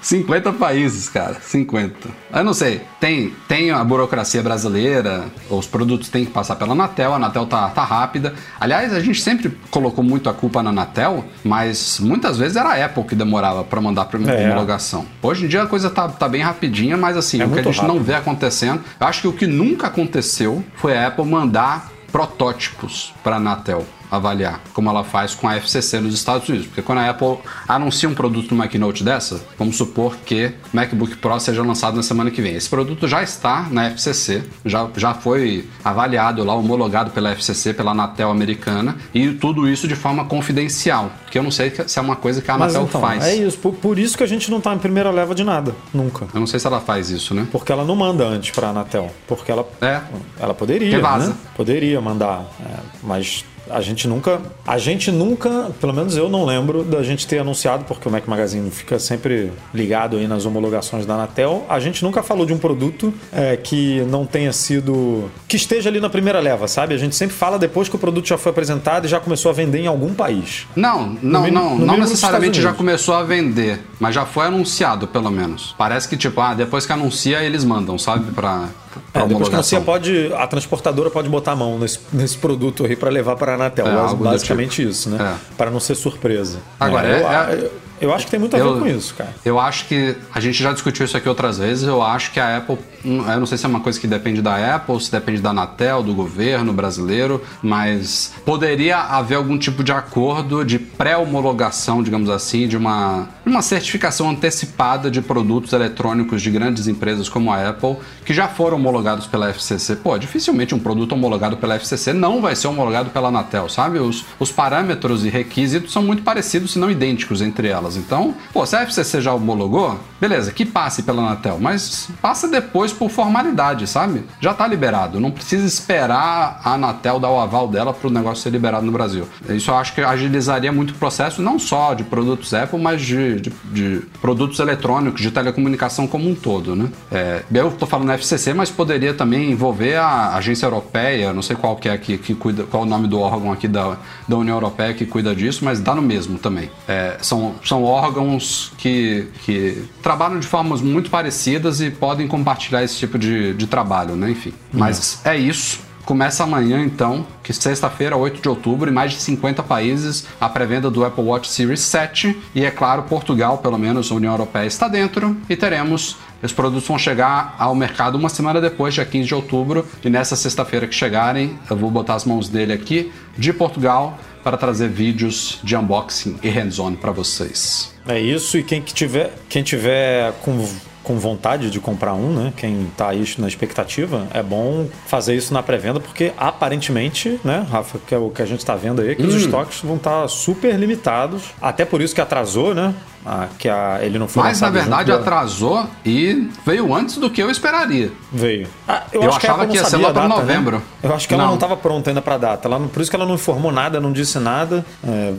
50 0.02 0.54
países, 0.54 1.10
cara. 1.10 1.38
50. 1.42 2.10
Eu 2.34 2.44
não 2.44 2.54
sei. 2.54 2.82
Tem, 3.00 3.34
tem 3.48 3.72
a 3.72 3.84
burocracia 3.84 4.42
brasileira, 4.42 5.26
os 5.50 5.66
produtos 5.68 6.10
têm 6.10 6.26
que 6.26 6.32
passar 6.32 6.56
pela 6.56 6.72
Anatel, 6.74 7.14
a 7.14 7.16
Anatel 7.18 7.46
tá, 7.46 7.70
tá 7.70 7.84
rápida. 7.84 8.34
Aliás, 8.60 8.94
a 8.94 9.00
gente 9.00 9.22
sempre 9.22 9.58
colocou 9.72 10.04
muito 10.04 10.30
a 10.30 10.34
culpa 10.34 10.62
na 10.64 10.70
Anatel, 10.70 11.26
mas 11.44 12.00
muitas 12.00 12.38
vezes 12.38 12.56
era 12.58 12.70
a 12.70 12.86
Apple 12.86 13.04
que 13.04 13.16
demorava 13.16 13.64
para 13.64 13.80
mandar 13.82 14.06
pra 14.06 14.20
É. 14.20 14.46
homologação. 14.46 15.06
Hoje 15.22 15.46
em 15.46 15.48
dia 15.48 15.64
a 15.64 15.68
coisa 15.68 15.90
tá, 15.90 16.08
tá 16.08 16.28
bem 16.28 16.42
rapidinha, 16.42 16.98
mas 16.98 17.16
assim, 17.18 17.42
É 17.42 17.46
o 17.46 17.50
que 17.50 17.60
a 17.60 17.64
gente 17.64 17.82
não 17.82 17.88
rápido. 17.96 18.04
vê 18.04 18.14
acontecendo, 18.16 18.82
eu 19.00 19.08
acho 19.08 19.22
que 19.22 19.28
o 19.28 19.34
que 19.34 19.48
nunca 19.48 19.88
aconteceu 19.88 20.64
foi 20.76 20.98
a 20.98 21.08
Apple 21.08 21.26
mandar 21.26 21.92
protótipos 22.12 23.14
para 23.24 23.36
a 23.36 23.38
Anatel. 23.38 23.86
Avaliar, 24.10 24.62
como 24.74 24.90
ela 24.90 25.04
faz 25.04 25.36
com 25.36 25.48
a 25.48 25.56
FCC 25.56 26.00
nos 26.00 26.14
Estados 26.14 26.48
Unidos. 26.48 26.68
Porque 26.68 26.82
quando 26.82 27.00
a 27.00 27.10
Apple 27.10 27.38
anuncia 27.68 28.08
um 28.08 28.14
produto 28.14 28.52
numa 28.52 28.68
keynote 28.68 29.04
dessa, 29.04 29.42
vamos 29.58 29.76
supor 29.78 30.16
que 30.26 30.52
MacBook 30.74 31.16
Pro 31.18 31.40
seja 31.40 31.62
lançado 31.64 31.96
na 31.96 32.04
semana 32.04 32.32
que 32.32 32.42
vem. 32.42 32.56
Esse 32.56 32.70
produto 32.70 33.08
já 33.08 33.22
está 33.22 33.68
na 33.70 33.86
FCC, 33.92 34.44
já, 34.66 34.88
já 34.96 35.14
foi 35.14 35.68
avaliado 35.84 36.44
lá, 36.44 36.54
homologado 36.56 37.12
pela 37.12 37.32
FCC, 37.32 37.74
pela 37.74 37.92
Anatel 37.92 38.30
americana, 38.32 38.96
e 39.14 39.32
tudo 39.34 39.68
isso 39.70 39.88
de 39.88 39.96
forma 39.96 40.26
confidencial, 40.26 41.12
porque 41.24 41.38
eu 41.38 41.44
não 41.44 41.52
sei 41.52 41.74
se 41.88 42.00
é 42.00 42.02
uma 42.02 42.16
coisa 42.16 42.42
que 42.42 42.50
a 42.50 42.58
Mas 42.58 42.76
Anatel 42.76 42.88
então, 42.90 43.02
faz. 43.02 43.24
é 43.26 43.36
isso. 43.36 43.58
Por, 43.58 43.74
por 43.74 44.00
isso 44.00 44.18
que 44.18 44.24
a 44.24 44.28
gente 44.28 44.50
não 44.50 44.60
tá 44.62 44.74
em 44.74 44.78
primeira 44.80 45.12
leva 45.12 45.36
de 45.36 45.44
nada. 45.44 45.76
Nunca. 45.94 46.28
Eu 46.34 46.40
não 46.40 46.48
sei 46.48 46.60
se 46.60 46.68
ela 46.68 46.80
faz 46.80 47.10
isso, 47.10 47.34
né? 47.34 47.48
Porque 47.52 47.72
ela 47.72 47.84
não 47.84 47.96
manda 47.96 48.26
antes 48.26 48.52
pra 48.52 48.70
Anatel. 48.70 49.12
Porque 49.28 49.52
ela, 49.52 49.68
É. 49.82 50.02
ela 50.40 50.54
poderia, 50.54 50.90
Que 50.90 51.02
né? 51.02 51.34
Poderia 51.56 52.00
mandar. 52.02 52.46
é, 52.66 52.80
mas 53.04 53.44
a 53.70 53.82
gente 53.82 54.08
nunca. 54.08 54.40
A 54.66 54.78
gente 54.78 55.12
nunca, 55.12 55.72
pelo 55.80 55.94
menos 55.94 56.16
eu 56.18 56.30
não 56.30 56.46
lembro 56.46 56.84
da 56.84 57.02
gente 57.04 57.26
ter 57.28 57.40
anunciado, 57.40 57.84
porque 57.86 58.08
o 58.08 58.12
Mac 58.12 58.28
Magazine 58.28 58.70
fica 58.72 59.00
sempre 59.00 59.52
ligado 59.74 60.18
aí 60.18 60.28
nas 60.28 60.46
homologações 60.46 61.06
da 61.06 61.14
Anatel. 61.16 61.66
A 61.70 61.80
gente 61.80 62.04
nunca 62.04 62.22
falou 62.24 62.46
de 62.46 62.54
um 62.54 62.58
produto 62.58 63.14
é, 63.32 63.56
que 63.58 64.02
não 64.10 64.26
tenha 64.26 64.52
sido. 64.54 65.30
que 65.48 65.56
esteja 65.56 65.90
ali 65.90 66.00
na 66.00 66.10
primeira 66.10 66.40
leva, 66.40 66.68
sabe? 66.68 66.94
A 66.94 66.98
gente 66.98 67.16
sempre 67.16 67.36
fala 67.36 67.58
depois 67.60 67.88
que 67.90 67.96
o 67.96 68.00
produto 68.00 68.28
já 68.28 68.38
foi 68.38 68.52
apresentado 68.52 69.06
e 69.06 69.08
já 69.08 69.20
começou 69.20 69.50
a 69.50 69.54
vender 69.54 69.80
em 69.80 69.88
algum 69.88 70.14
país. 70.14 70.68
Não, 70.76 71.18
não, 71.22 71.44
mínimo- 71.44 71.62
não, 71.64 71.78
no 71.78 71.86
não 71.86 71.98
necessariamente 71.98 72.62
já 72.62 72.74
começou 72.74 73.14
a 73.16 73.24
vender, 73.24 73.80
mas 74.00 74.14
já 74.16 74.26
foi 74.26 74.46
anunciado, 74.48 75.08
pelo 75.08 75.30
menos. 75.32 75.74
Parece 75.78 76.08
que, 76.08 76.18
tipo, 76.18 76.40
ah, 76.42 76.54
depois 76.54 76.86
que 76.86 76.92
anuncia, 76.94 77.42
eles 77.44 77.64
mandam, 77.64 77.98
sabe? 77.98 78.32
Pra 78.32 78.68
É, 79.14 79.26
depois 79.26 79.50
que 79.50 79.56
anuncia, 79.56 79.80
homologação. 79.80 79.84
pode, 79.84 80.34
a 80.34 80.48
transportadora 80.48 81.10
pode 81.10 81.30
botar 81.30 81.52
a 81.54 81.56
mão 81.56 81.78
nesse, 81.80 82.00
nesse 82.12 82.38
produto 82.38 82.86
aí 82.86 82.96
para 82.96 83.10
levar 83.10 83.36
para 83.36 83.54
a 83.54 83.56
Anatel. 83.56 83.88
É, 83.88 84.08
do 84.10 84.16
Basicamente 84.18 84.82
isso, 84.84 85.10
né? 85.10 85.18
É. 85.36 85.56
Para 85.58 85.70
não 85.72 85.80
ser 85.80 85.96
surpresa. 85.96 86.60
Agora, 86.80 87.08
É, 87.08 87.22
eu, 87.22 87.28
é- 87.68 87.70
eu, 88.00 88.14
acho 88.14 88.26
que 88.26 88.32
tem 88.32 88.40
muito 88.40 88.56
a 88.56 88.60
ver 88.60 88.66
Eu- 88.66 88.80
com 88.80 88.88
isso, 88.88 89.14
cara. 89.16 89.34
Eu 89.46 89.60
acho 89.60 89.86
que 89.88 90.16
a 90.34 90.40
gente 90.40 90.62
já 90.62 90.72
discutiu 90.74 91.06
isso 91.06 91.16
aqui 91.18 91.28
outras 91.28 91.58
vezes. 91.58 91.84
Eu 91.88 92.02
acho 92.02 92.32
que 92.32 92.40
a 92.40 92.58
Apple, 92.58 92.78
hum, 93.06 93.24
eu 93.30 93.40
não 93.40 93.46
sei 93.46 93.58
se 93.58 93.66
é 93.66 93.70
uma 93.70 93.80
coisa 93.80 94.00
que 94.00 94.08
depende 94.08 94.42
da 94.42 94.76
Apple, 94.76 95.00
se 95.02 95.12
depende 95.12 95.42
da 95.42 95.52
Anatel, 95.52 96.04
do 96.04 96.14
governo 96.14 96.74
brasileiro, 96.74 97.42
mas 97.62 98.34
poderia 98.46 98.98
haver 98.98 99.36
algum 99.36 99.58
tipo 99.58 99.84
de 99.84 99.92
acordo 99.92 100.64
de 100.66 100.80
pré-homologação, 100.80 102.02
digamos 102.04 102.30
assim, 102.30 102.68
de 102.68 102.76
uma, 102.76 103.30
uma 103.46 103.62
certificação 103.62 104.30
antecipada 104.30 105.10
de 105.10 105.22
produtos 105.22 105.74
eletrônicos 105.74 106.42
de 106.42 106.50
grandes 106.52 106.88
empresas 106.88 107.30
como 107.30 107.52
a 107.52 107.70
Apple, 107.70 107.98
que 108.26 108.34
já 108.34 108.48
foram 108.48 108.78
homologados 108.78 109.26
pela 109.28 109.50
FCC. 109.50 109.96
Pô, 109.98 110.18
dificilmente 110.18 110.74
um 110.76 110.80
produto 110.80 111.14
homologado 111.14 111.58
pela 111.58 111.76
FCC 111.76 112.14
não 112.14 112.42
vai 112.42 112.56
ser 112.56 112.68
homologado 112.68 113.10
pela 113.10 113.30
Anatel, 113.30 113.70
sabe? 113.70 114.00
Os, 114.00 114.26
os 114.40 114.52
parâmetros 114.52 115.24
e 115.26 115.30
requisitos 115.30 115.92
são 115.94 116.02
muito 116.04 116.24
parecidos, 116.24 116.72
se 116.72 116.80
não 116.80 116.90
idênticos 116.92 117.42
entre 117.42 117.68
elas. 117.68 117.87
Então, 117.96 118.34
pô, 118.52 118.66
se 118.66 118.76
a 118.76 118.82
FCC 118.82 119.22
já 119.22 119.34
homologou, 119.34 120.00
beleza, 120.20 120.52
que 120.52 120.66
passe 120.66 121.04
pela 121.04 121.22
Anatel, 121.22 121.58
mas 121.62 122.10
passa 122.22 122.48
depois 122.48 122.92
por 122.92 123.10
formalidade, 123.10 123.88
sabe? 123.88 124.24
Já 124.42 124.54
tá 124.54 124.68
liberado, 124.68 125.20
não 125.20 125.32
precisa 125.32 125.66
esperar 125.66 126.60
a 126.64 126.74
Anatel 126.74 127.20
dar 127.20 127.30
o 127.30 127.40
aval 127.40 127.68
dela 127.68 127.94
para 127.94 128.08
o 128.08 128.12
negócio 128.12 128.44
ser 128.44 128.50
liberado 128.50 128.86
no 128.86 128.92
Brasil. 128.92 129.28
Isso 129.50 129.72
eu 129.72 129.76
acho 129.76 129.94
que 129.94 130.02
agilizaria 130.02 130.72
muito 130.72 130.92
o 130.92 130.96
processo, 130.96 131.42
não 131.42 131.58
só 131.60 131.94
de 131.94 132.04
produtos 132.04 132.54
Apple, 132.54 132.80
mas 132.80 133.02
de, 133.02 133.40
de- 133.42 133.52
de 133.72 134.02
produtos 134.22 134.60
eletrônicos, 134.60 135.22
de 135.22 135.32
telecomunicação 135.32 136.08
como 136.08 136.30
um 136.30 136.36
todo, 136.36 136.76
né? 136.76 136.90
É, 137.12 137.44
eu 137.54 137.72
tô 137.72 137.86
falando 137.86 138.12
FCC, 138.12 138.54
mas 138.54 138.70
poderia 138.70 139.14
também 139.14 139.52
envolver 139.52 139.96
a 139.96 140.36
agência 140.36 140.66
europeia, 140.66 141.32
não 141.34 141.42
sei 141.42 141.56
qual 141.56 141.76
que 141.76 141.90
é 141.90 141.98
que, 141.98 142.18
que 142.18 142.34
cuida, 142.34 142.64
qual 142.64 142.84
é 142.84 142.86
o 142.86 142.90
nome 142.90 143.08
do 143.08 143.20
órgão 143.20 143.52
aqui 143.52 143.68
da, 143.68 143.98
da 144.28 144.36
União 144.36 144.56
Europeia 144.56 144.94
que 144.94 145.06
cuida 145.06 145.36
disso, 145.36 145.64
mas 145.64 145.80
dá 145.80 145.94
no 145.94 146.02
mesmo 146.02 146.38
também. 146.40 146.70
É, 146.88 147.18
são, 147.22 147.56
são 147.64 147.77
órgãos 147.84 148.72
que, 148.78 149.28
que 149.44 149.86
trabalham 150.02 150.40
de 150.40 150.48
formas 150.48 150.82
muito 150.82 151.10
parecidas 151.10 151.82
e 151.82 151.90
podem 151.90 152.28
compartilhar 152.28 152.84
esse 152.84 152.98
tipo 152.98 153.18
de, 153.18 153.54
de 153.54 153.68
trabalho, 153.68 154.16
né? 154.16 154.32
Enfim. 154.32 154.54
Mas 154.72 155.22
é 155.26 155.38
isso. 155.38 155.88
Começa 156.08 156.46
amanhã, 156.46 156.82
então, 156.86 157.28
que 157.44 157.52
sexta-feira, 157.52 158.16
8 158.16 158.42
de 158.42 158.48
outubro, 158.48 158.90
em 158.90 158.94
mais 158.94 159.12
de 159.12 159.20
50 159.20 159.62
países, 159.62 160.26
a 160.40 160.48
pré-venda 160.48 160.90
do 160.90 161.04
Apple 161.04 161.22
Watch 161.22 161.50
Series 161.50 161.82
7. 161.82 162.34
E 162.56 162.64
é 162.64 162.72
claro, 162.72 163.04
Portugal, 163.04 163.58
pelo 163.58 163.78
menos 163.78 164.10
a 164.10 164.16
União 164.16 164.32
Europeia 164.32 164.66
está 164.66 164.88
dentro. 164.88 165.36
E 165.50 165.56
teremos. 165.58 166.16
Os 166.42 166.54
produtos 166.54 166.88
vão 166.88 166.98
chegar 166.98 167.56
ao 167.60 167.76
mercado 167.76 168.16
uma 168.16 168.30
semana 168.30 168.62
depois, 168.62 168.94
dia 168.94 169.04
15 169.04 169.28
de 169.28 169.36
outubro. 169.36 169.86
E 170.02 170.10
nessa 170.10 170.38
sexta-feira 170.38 170.88
que 170.88 170.96
chegarem, 170.96 171.60
eu 171.70 171.76
vou 171.76 171.92
botar 171.92 172.14
as 172.14 172.24
mãos 172.24 172.48
dele 172.48 172.72
aqui, 172.72 173.12
de 173.38 173.52
Portugal, 173.52 174.18
para 174.48 174.56
trazer 174.56 174.88
vídeos 174.88 175.60
de 175.62 175.76
unboxing 175.76 176.38
e 176.42 176.48
hands-on 176.48 176.94
para 176.96 177.12
vocês. 177.12 177.94
É 178.08 178.18
isso, 178.18 178.58
e 178.58 178.64
quem 178.64 178.82
que 178.82 178.94
tiver, 178.94 179.34
quem 179.50 179.62
tiver 179.62 180.32
com, 180.42 180.66
com 181.04 181.20
vontade 181.20 181.70
de 181.70 181.82
comprar 181.82 182.14
um, 182.14 182.32
né? 182.32 182.54
Quem 182.56 182.88
tá 182.96 183.10
aí 183.10 183.26
na 183.40 183.46
expectativa, 183.50 184.26
é 184.34 184.42
bom 184.42 184.88
fazer 185.06 185.36
isso 185.36 185.54
na 185.54 185.62
pré-venda, 185.62 186.00
porque 186.00 186.32
aparentemente, 186.38 187.38
né, 187.44 187.68
Rafa, 187.70 188.00
que 188.08 188.16
é 188.16 188.18
o 188.18 188.30
que 188.30 188.42
a 188.42 188.46
gente 188.46 188.66
tá 188.66 188.74
vendo 188.74 189.02
aí, 189.02 189.18
que 189.18 189.24
Hum. 189.24 189.28
os 189.28 189.36
estoques 189.36 189.82
vão 189.82 189.98
estar 189.98 190.26
super 190.30 190.74
limitados. 190.80 191.44
Até 191.62 191.84
por 191.84 192.00
isso 192.02 192.16
que 192.16 192.22
atrasou, 192.22 192.74
né? 192.74 192.94
A- 193.28 193.48
que 193.60 193.68
a, 193.68 194.00
ele 194.02 194.18
não 194.18 194.28
foi 194.28 194.42
Mas 194.44 194.62
na 194.62 194.70
verdade 194.70 195.12
junto 195.12 195.22
atrasou 195.22 195.86
e 196.06 196.50
veio 196.66 196.94
antes 196.96 197.18
do 197.18 197.30
que 197.30 197.42
eu 197.44 197.52
esperaria. 197.52 198.12
Veio. 198.32 198.68
Ah, 198.88 199.04
Eu 199.12 199.22
acho 199.24 199.34
a 199.34 199.38
achava 199.38 199.62
que 199.66 199.68
não 199.68 199.76
ia 199.76 199.84
ser 199.86 199.98
lá 199.98 200.10
a 200.10 200.12
data, 200.14 200.28
né? 200.30 200.36
novembro. 200.36 200.82
Eu 201.04 201.14
acho 201.14 201.28
que 201.28 201.34
ela 201.34 201.46
Não. 201.46 201.56
estava 201.56 201.76
pronta 201.76 202.10
ainda 202.10 202.22
para 202.22 202.38
data. 202.38 202.68
Ela 202.68 202.80
por 202.88 203.02
isso 203.02 203.10
que 203.12 203.16
ela 203.16 203.26
não 203.26 203.36
informou 203.36 203.72
nada, 203.72 204.00
não 204.00 204.12
disse 204.14 204.40
nada. 204.40 204.86
É, 205.06 205.34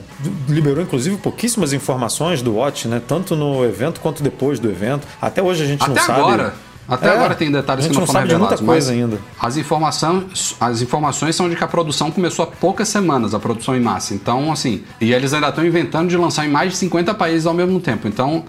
liberou, 0.48 0.82
inclusive, 0.82 1.16
pouquíssimas 1.16 1.72
informações 1.72 2.42
do 2.42 2.54
Watch, 2.56 2.86
né? 2.88 3.00
Tanto 3.06 3.34
no 3.34 3.64
evento 3.64 4.00
quanto 4.00 4.22
depois 4.22 4.58
do 4.58 4.68
evento. 4.68 5.06
Até 5.20 5.42
hoje 5.42 5.62
a 5.62 5.66
gente 5.66 5.80
não 5.80 5.94
Até 5.94 6.00
sabe. 6.02 6.52
Até 6.88 7.08
É, 7.08 7.10
agora 7.10 7.34
tem 7.34 7.50
detalhes 7.50 7.86
que 7.86 7.94
não, 7.94 8.06
foram 8.06 8.20
revelados. 8.20 8.60
mas 8.62 8.88
ainda. 8.88 9.18
As 9.38 9.56
informações, 9.58 10.56
as 10.58 10.80
informações 10.80 11.36
são 11.36 11.48
de 11.48 11.54
que 11.54 11.62
a 11.62 11.68
produção 11.68 12.10
começou 12.10 12.44
há 12.44 12.48
poucas 12.48 12.88
semanas, 12.88 13.34
a 13.34 13.38
produção 13.38 13.76
em 13.76 13.80
massa. 13.80 14.14
Então, 14.14 14.50
assim, 14.50 14.82
e 15.00 15.12
eles 15.12 15.34
ainda 15.34 15.48
estão 15.50 15.66
inventando 15.66 16.08
de 16.08 16.16
lançar 16.16 16.46
em 16.46 16.50
mais 16.50 16.72
de 16.72 16.78
50 16.78 17.12
países 17.14 17.46
ao 17.46 17.52
mesmo 17.52 17.78
tempo. 17.78 18.08
Então, 18.08 18.44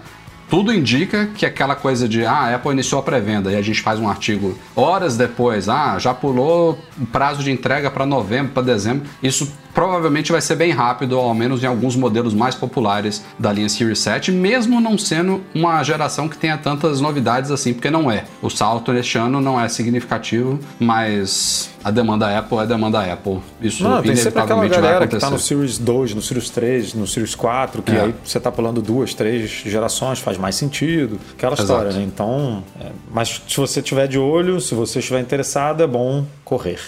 tudo 0.50 0.74
indica 0.74 1.26
que 1.26 1.46
aquela 1.46 1.76
coisa 1.76 2.08
de 2.08 2.26
ah, 2.26 2.32
a 2.32 2.54
Apple 2.56 2.72
iniciou 2.72 3.00
a 3.00 3.04
pré-venda 3.04 3.52
e 3.52 3.56
a 3.56 3.62
gente 3.62 3.80
faz 3.80 4.00
um 4.00 4.08
artigo 4.08 4.58
horas 4.74 5.16
depois, 5.16 5.68
ah, 5.68 5.96
já 5.98 6.12
pulou 6.12 6.76
o 7.00 7.06
prazo 7.06 7.44
de 7.44 7.52
entrega 7.52 7.88
para 7.88 8.04
novembro, 8.04 8.52
para 8.52 8.64
dezembro. 8.64 9.08
Isso 9.22 9.50
provavelmente 9.72 10.32
vai 10.32 10.40
ser 10.40 10.56
bem 10.56 10.72
rápido, 10.72 11.16
ao 11.16 11.32
menos 11.32 11.62
em 11.62 11.66
alguns 11.66 11.94
modelos 11.94 12.34
mais 12.34 12.56
populares 12.56 13.24
da 13.38 13.52
linha 13.52 13.68
Series 13.68 14.00
7, 14.00 14.32
mesmo 14.32 14.80
não 14.80 14.98
sendo 14.98 15.40
uma 15.54 15.82
geração 15.84 16.28
que 16.28 16.36
tenha 16.36 16.58
tantas 16.58 17.00
novidades 17.00 17.52
assim, 17.52 17.72
porque 17.72 17.88
não 17.88 18.10
é. 18.10 18.24
O 18.42 18.50
salto 18.50 18.92
neste 18.92 19.16
ano 19.16 19.40
não 19.40 19.60
é 19.60 19.68
significativo, 19.68 20.58
mas 20.80 21.70
a 21.82 21.90
demanda 21.90 22.38
Apple 22.38 22.58
é 22.58 22.66
demanda 22.66 23.00
Apple. 23.12 23.38
Isso 23.60 23.82
Não, 23.82 24.02
tem 24.02 24.14
sempre 24.16 24.40
aquela 24.40 24.66
galera 24.66 24.98
que 24.98 25.04
acontecer. 25.16 25.20
tá 25.20 25.30
no 25.30 25.38
Series 25.38 25.78
2, 25.78 26.14
no 26.14 26.22
Series 26.22 26.50
3, 26.50 26.94
no 26.94 27.06
Series 27.06 27.34
4, 27.34 27.82
que 27.82 27.92
É. 27.92 28.00
aí 28.02 28.14
você 28.24 28.38
tá 28.38 28.50
pulando 28.52 28.82
duas, 28.82 29.14
três 29.14 29.50
gerações, 29.50 30.18
faz 30.18 30.36
mais 30.38 30.54
sentido. 30.54 31.18
Aquela 31.32 31.54
Exato. 31.54 31.62
história, 31.62 31.92
né? 31.92 32.02
Então, 32.02 32.62
é, 32.80 32.90
mas 33.10 33.40
se 33.48 33.56
você 33.56 33.80
tiver 33.80 34.06
de 34.08 34.18
olho, 34.18 34.60
se 34.60 34.74
você 34.74 34.98
estiver 34.98 35.20
interessado, 35.20 35.82
é 35.82 35.86
bom 35.86 36.24
correr. 36.44 36.78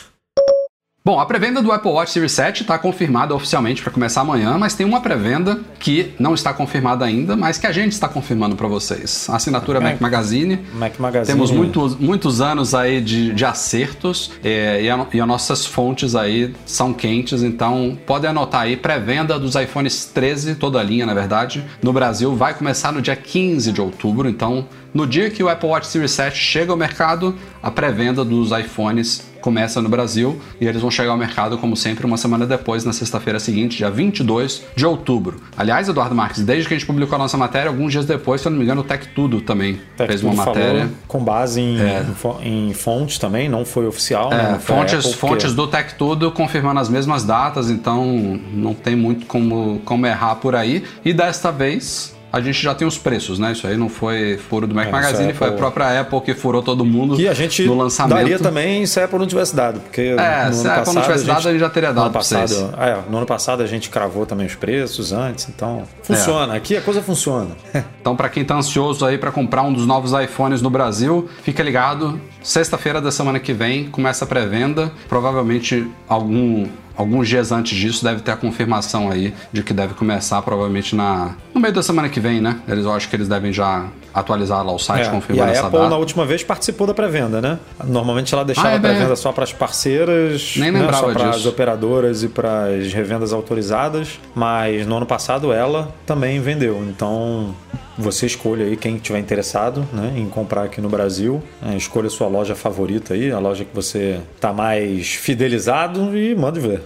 Bom, 1.04 1.18
a 1.18 1.26
pré-venda 1.26 1.60
do 1.60 1.72
Apple 1.72 1.90
Watch 1.90 2.12
Series 2.12 2.30
7 2.30 2.62
está 2.62 2.78
confirmada 2.78 3.34
oficialmente 3.34 3.82
para 3.82 3.90
começar 3.90 4.20
amanhã, 4.20 4.56
mas 4.56 4.76
tem 4.76 4.86
uma 4.86 5.00
pré-venda 5.00 5.58
que 5.80 6.14
não 6.16 6.32
está 6.32 6.54
confirmada 6.54 7.04
ainda, 7.04 7.34
mas 7.34 7.58
que 7.58 7.66
a 7.66 7.72
gente 7.72 7.90
está 7.90 8.08
confirmando 8.08 8.54
para 8.54 8.68
vocês. 8.68 9.26
A 9.28 9.34
assinatura 9.34 9.80
Mac- 9.80 9.94
Mac 9.94 10.00
Magazine. 10.00 10.60
Mac 10.74 10.96
Magazine. 11.00 11.26
Temos 11.34 11.50
muitos, 11.50 11.96
muitos 11.96 12.40
anos 12.40 12.72
aí 12.72 13.00
de, 13.00 13.32
de 13.34 13.44
acertos 13.44 14.30
é, 14.44 14.80
e, 14.80 14.88
a- 14.88 15.06
e 15.12 15.20
as 15.20 15.26
nossas 15.26 15.66
fontes 15.66 16.14
aí 16.14 16.54
são 16.64 16.92
quentes, 16.94 17.42
então 17.42 17.98
podem 18.06 18.30
anotar 18.30 18.60
aí, 18.60 18.76
pré-venda 18.76 19.40
dos 19.40 19.56
iPhones 19.56 20.04
13, 20.04 20.54
toda 20.54 20.78
a 20.78 20.84
linha 20.84 21.04
na 21.04 21.14
verdade, 21.14 21.64
no 21.82 21.92
Brasil 21.92 22.36
vai 22.36 22.54
começar 22.54 22.92
no 22.92 23.02
dia 23.02 23.16
15 23.16 23.72
de 23.72 23.80
outubro, 23.80 24.28
então 24.28 24.68
no 24.94 25.04
dia 25.04 25.30
que 25.30 25.42
o 25.42 25.48
Apple 25.48 25.68
Watch 25.68 25.88
Series 25.88 26.12
7 26.12 26.36
chega 26.38 26.70
ao 26.70 26.76
mercado, 26.76 27.34
a 27.60 27.72
pré-venda 27.72 28.24
dos 28.24 28.52
iPhones 28.52 29.32
começa 29.42 29.83
no 29.83 29.88
Brasil 29.90 30.40
e 30.59 30.66
eles 30.66 30.81
vão 30.81 30.90
chegar 30.90 31.11
ao 31.11 31.18
mercado, 31.18 31.59
como 31.59 31.76
sempre, 31.76 32.07
uma 32.07 32.16
semana 32.16 32.46
depois, 32.46 32.85
na 32.85 32.92
sexta-feira 32.94 33.38
seguinte, 33.38 33.76
dia 33.76 33.90
22 33.90 34.62
de 34.74 34.87
outubro. 34.87 35.40
Aliás, 35.57 35.88
Eduardo 35.88 36.14
Marques, 36.14 36.42
desde 36.42 36.66
que 36.68 36.74
a 36.74 36.78
gente 36.78 36.87
publicou 36.87 37.16
a 37.16 37.18
nossa 37.18 37.37
matéria, 37.37 37.68
alguns 37.68 37.92
dias 37.92 38.07
depois, 38.07 38.40
se 38.40 38.46
eu 38.46 38.50
não 38.50 38.59
me 38.59 38.64
engano, 38.64 38.81
o 38.81 38.85
Tech 38.85 39.07
Tudo 39.14 39.40
também 39.40 39.81
Tech 39.96 40.09
fez 40.09 40.22
uma 40.22 40.33
matéria. 40.35 40.81
falou 40.83 40.94
com 41.07 41.22
base 41.24 41.61
em, 41.61 41.78
fo- 42.14 42.38
em 42.42 42.72
fontes 42.72 43.18
também, 43.18 43.48
não 43.48 43.64
foi 43.64 43.87
oficial. 43.87 44.31
né? 44.31 44.55
É, 44.57 44.59
foi 44.59 44.76
a 44.76 44.78
fontes, 44.78 44.94
Apple, 44.94 45.11
porque- 45.18 45.26
fontes 45.35 45.55
do 45.55 45.66
Tech 45.66 45.94
Tudo 45.96 46.31
confirmando 46.31 46.81
as 46.81 46.88
mesmas 46.88 47.24
datas, 47.24 47.68
então 47.70 48.40
não 48.55 48.72
tem 48.74 48.94
muito 48.96 49.26
como, 49.26 49.81
como 49.85 50.07
errar 50.07 50.37
por 50.37 50.55
aí. 50.55 50.85
E 51.05 51.12
desta 51.12 51.50
vez 51.50 52.14
a 52.33 52.40
gente 52.40 52.62
já 52.62 52.75
tem 52.75 52.88
os 52.88 52.97
preços, 52.97 53.38
né? 53.38 53.53
Isso 53.53 53.66
aí 53.66 53.77
não 53.77 53.88
foi 53.88 54.38
furo 54.49 54.66
do 54.66 54.75
Mac 54.75 54.88
É, 54.88 54.90
Magazine, 54.90 55.31
é 55.31 55.35
foi 55.35 55.49
a 55.49 55.53
própria 55.53 56.01
Apple 56.01 56.21
que 56.23 56.35
furou 56.35 56.62
todo 56.62 56.85
mundo 56.85 57.16
Que 57.16 57.29
a 57.29 57.35
gente 57.35 57.62
no 57.64 57.75
lançamento. 57.77 58.16
daria 58.16 58.38
também 58.38 58.87
se 58.87 58.99
a 58.99 59.05
Apple 59.05 59.18
não 59.18 59.27
tivesse 59.27 59.55
dado. 59.55 59.81
Porque 59.81 60.01
É, 60.01 60.47
no 60.47 60.53
se 60.55 60.61
ano 60.66 60.71
a 60.71 60.77
Apple 60.79 60.95
não 60.95 61.03
passado 61.03 61.03
tivesse 61.05 61.25
dado, 61.27 61.49
a 61.49 61.51
gente 61.53 61.61
já 61.61 61.71
teria 61.71 61.88
no 61.90 61.95
dado 61.97 62.05
ano 62.05 62.12
pra 62.12 62.21
passado, 62.21 62.49
vocês. 62.49 62.71
é, 62.79 62.99
no 63.11 63.16
ano 63.18 63.27
passado 63.27 63.62
a 63.62 63.66
gente 63.66 63.90
cravou 63.90 64.25
também 64.25 64.47
os 64.47 64.55
preços 64.55 65.12
antes, 65.12 65.47
então 65.55 65.83
funciona. 66.03 66.55
Aqui 66.55 66.77
a 66.77 66.81
coisa 66.81 67.03
funciona. 67.03 67.51
Então, 68.03 68.16
para 68.16 68.29
quem 68.29 68.45
tá 68.45 68.57
ansioso 68.57 69.07
aí 69.07 69.16
para 69.16 69.31
comprar 69.31 69.62
um 69.62 69.73
dos 69.73 69.87
novos 69.87 70.12
iPhones 70.12 70.61
no 70.61 70.68
Brasil, 70.68 71.29
fica 71.45 71.62
ligado. 71.62 72.21
Sexta-feira 72.42 73.01
da 73.01 73.12
semana 73.12 73.38
que 73.38 73.53
vem 73.53 73.85
começa 73.85 74.25
a 74.25 74.27
pré-venda. 74.29 74.90
Provavelmente 75.09 75.87
algum 76.09 76.66
alguns 76.96 77.28
dias 77.28 77.52
antes 77.52 77.76
disso 77.76 78.05
deve 78.05 78.20
ter 78.20 78.33
a 78.33 78.37
confirmação 78.37 79.11
aí 79.11 79.33
de 79.52 79.62
que 79.62 79.72
deve 79.72 79.94
começar 79.94 80.40
provavelmente 80.42 80.94
na 80.94 81.35
no 81.55 81.61
meio 81.61 81.72
da 81.74 81.83
semana 81.83 82.09
que 82.09 82.20
vem, 82.20 82.40
né? 82.40 82.61
Eles 82.68 82.85
eu 82.85 82.92
acho 82.92 83.09
que 83.09 83.16
eles 83.16 83.28
devem 83.28 83.52
já 83.52 83.87
atualizar 84.14 84.64
lá 84.64 84.72
o 84.72 84.78
site 84.78 85.07
É, 85.07 85.11
confirmando 85.11 85.48
a 85.48 85.52
essa 85.52 85.66
Apple 85.66 85.78
data. 85.78 85.90
na 85.90 85.96
última 85.96 86.26
vez 86.26 86.44
participou 86.44 86.87
da 86.87 86.92
pré-venda, 86.94 87.40
né? 87.40 87.59
Normalmente 87.85 88.35
ela 88.35 88.44
deixava 88.44 88.68
Ah, 88.68 88.72
é 88.72 88.76
a 88.76 88.81
pré-venda 88.81 89.07
bem- 89.07 89.16
só 89.16 89.33
para 89.33 89.44
as 89.44 89.52
parceiras, 89.52 90.55
Nem 90.57 90.70
né? 90.70 90.81
lembrava 90.81 91.07
só 91.07 91.12
para 91.12 91.31
as 91.31 91.46
operadoras 91.46 92.22
e 92.22 92.28
para 92.28 92.64
as 92.66 92.92
revendas 92.92 93.33
autorizadas, 93.33 94.20
mas 94.35 94.87
no 94.87 94.96
ano 94.96 95.07
passado 95.07 95.52
ela 95.52 95.92
também 96.07 96.40
vendeu. 96.40 96.83
Então 96.88 97.55
você 97.98 98.26
escolha 98.26 98.64
aí 98.64 98.76
quem 98.76 98.98
tiver 98.98 99.18
interessado 99.18 99.87
né, 99.92 100.14
em 100.16 100.28
comprar 100.28 100.64
aqui 100.64 100.81
no 100.81 100.88
Brasil. 100.88 101.42
É, 101.62 101.76
escolha 101.76 102.09
sua 102.09 102.28
loja 102.28 102.55
favorita 102.55 103.14
aí, 103.14 103.31
a 103.31 103.38
loja 103.38 103.64
que 103.64 103.74
você 103.74 104.20
tá 104.40 104.52
mais 104.52 105.14
fidelizado 105.14 106.16
e 106.16 106.35
mande 106.35 106.61
ver. 106.61 106.83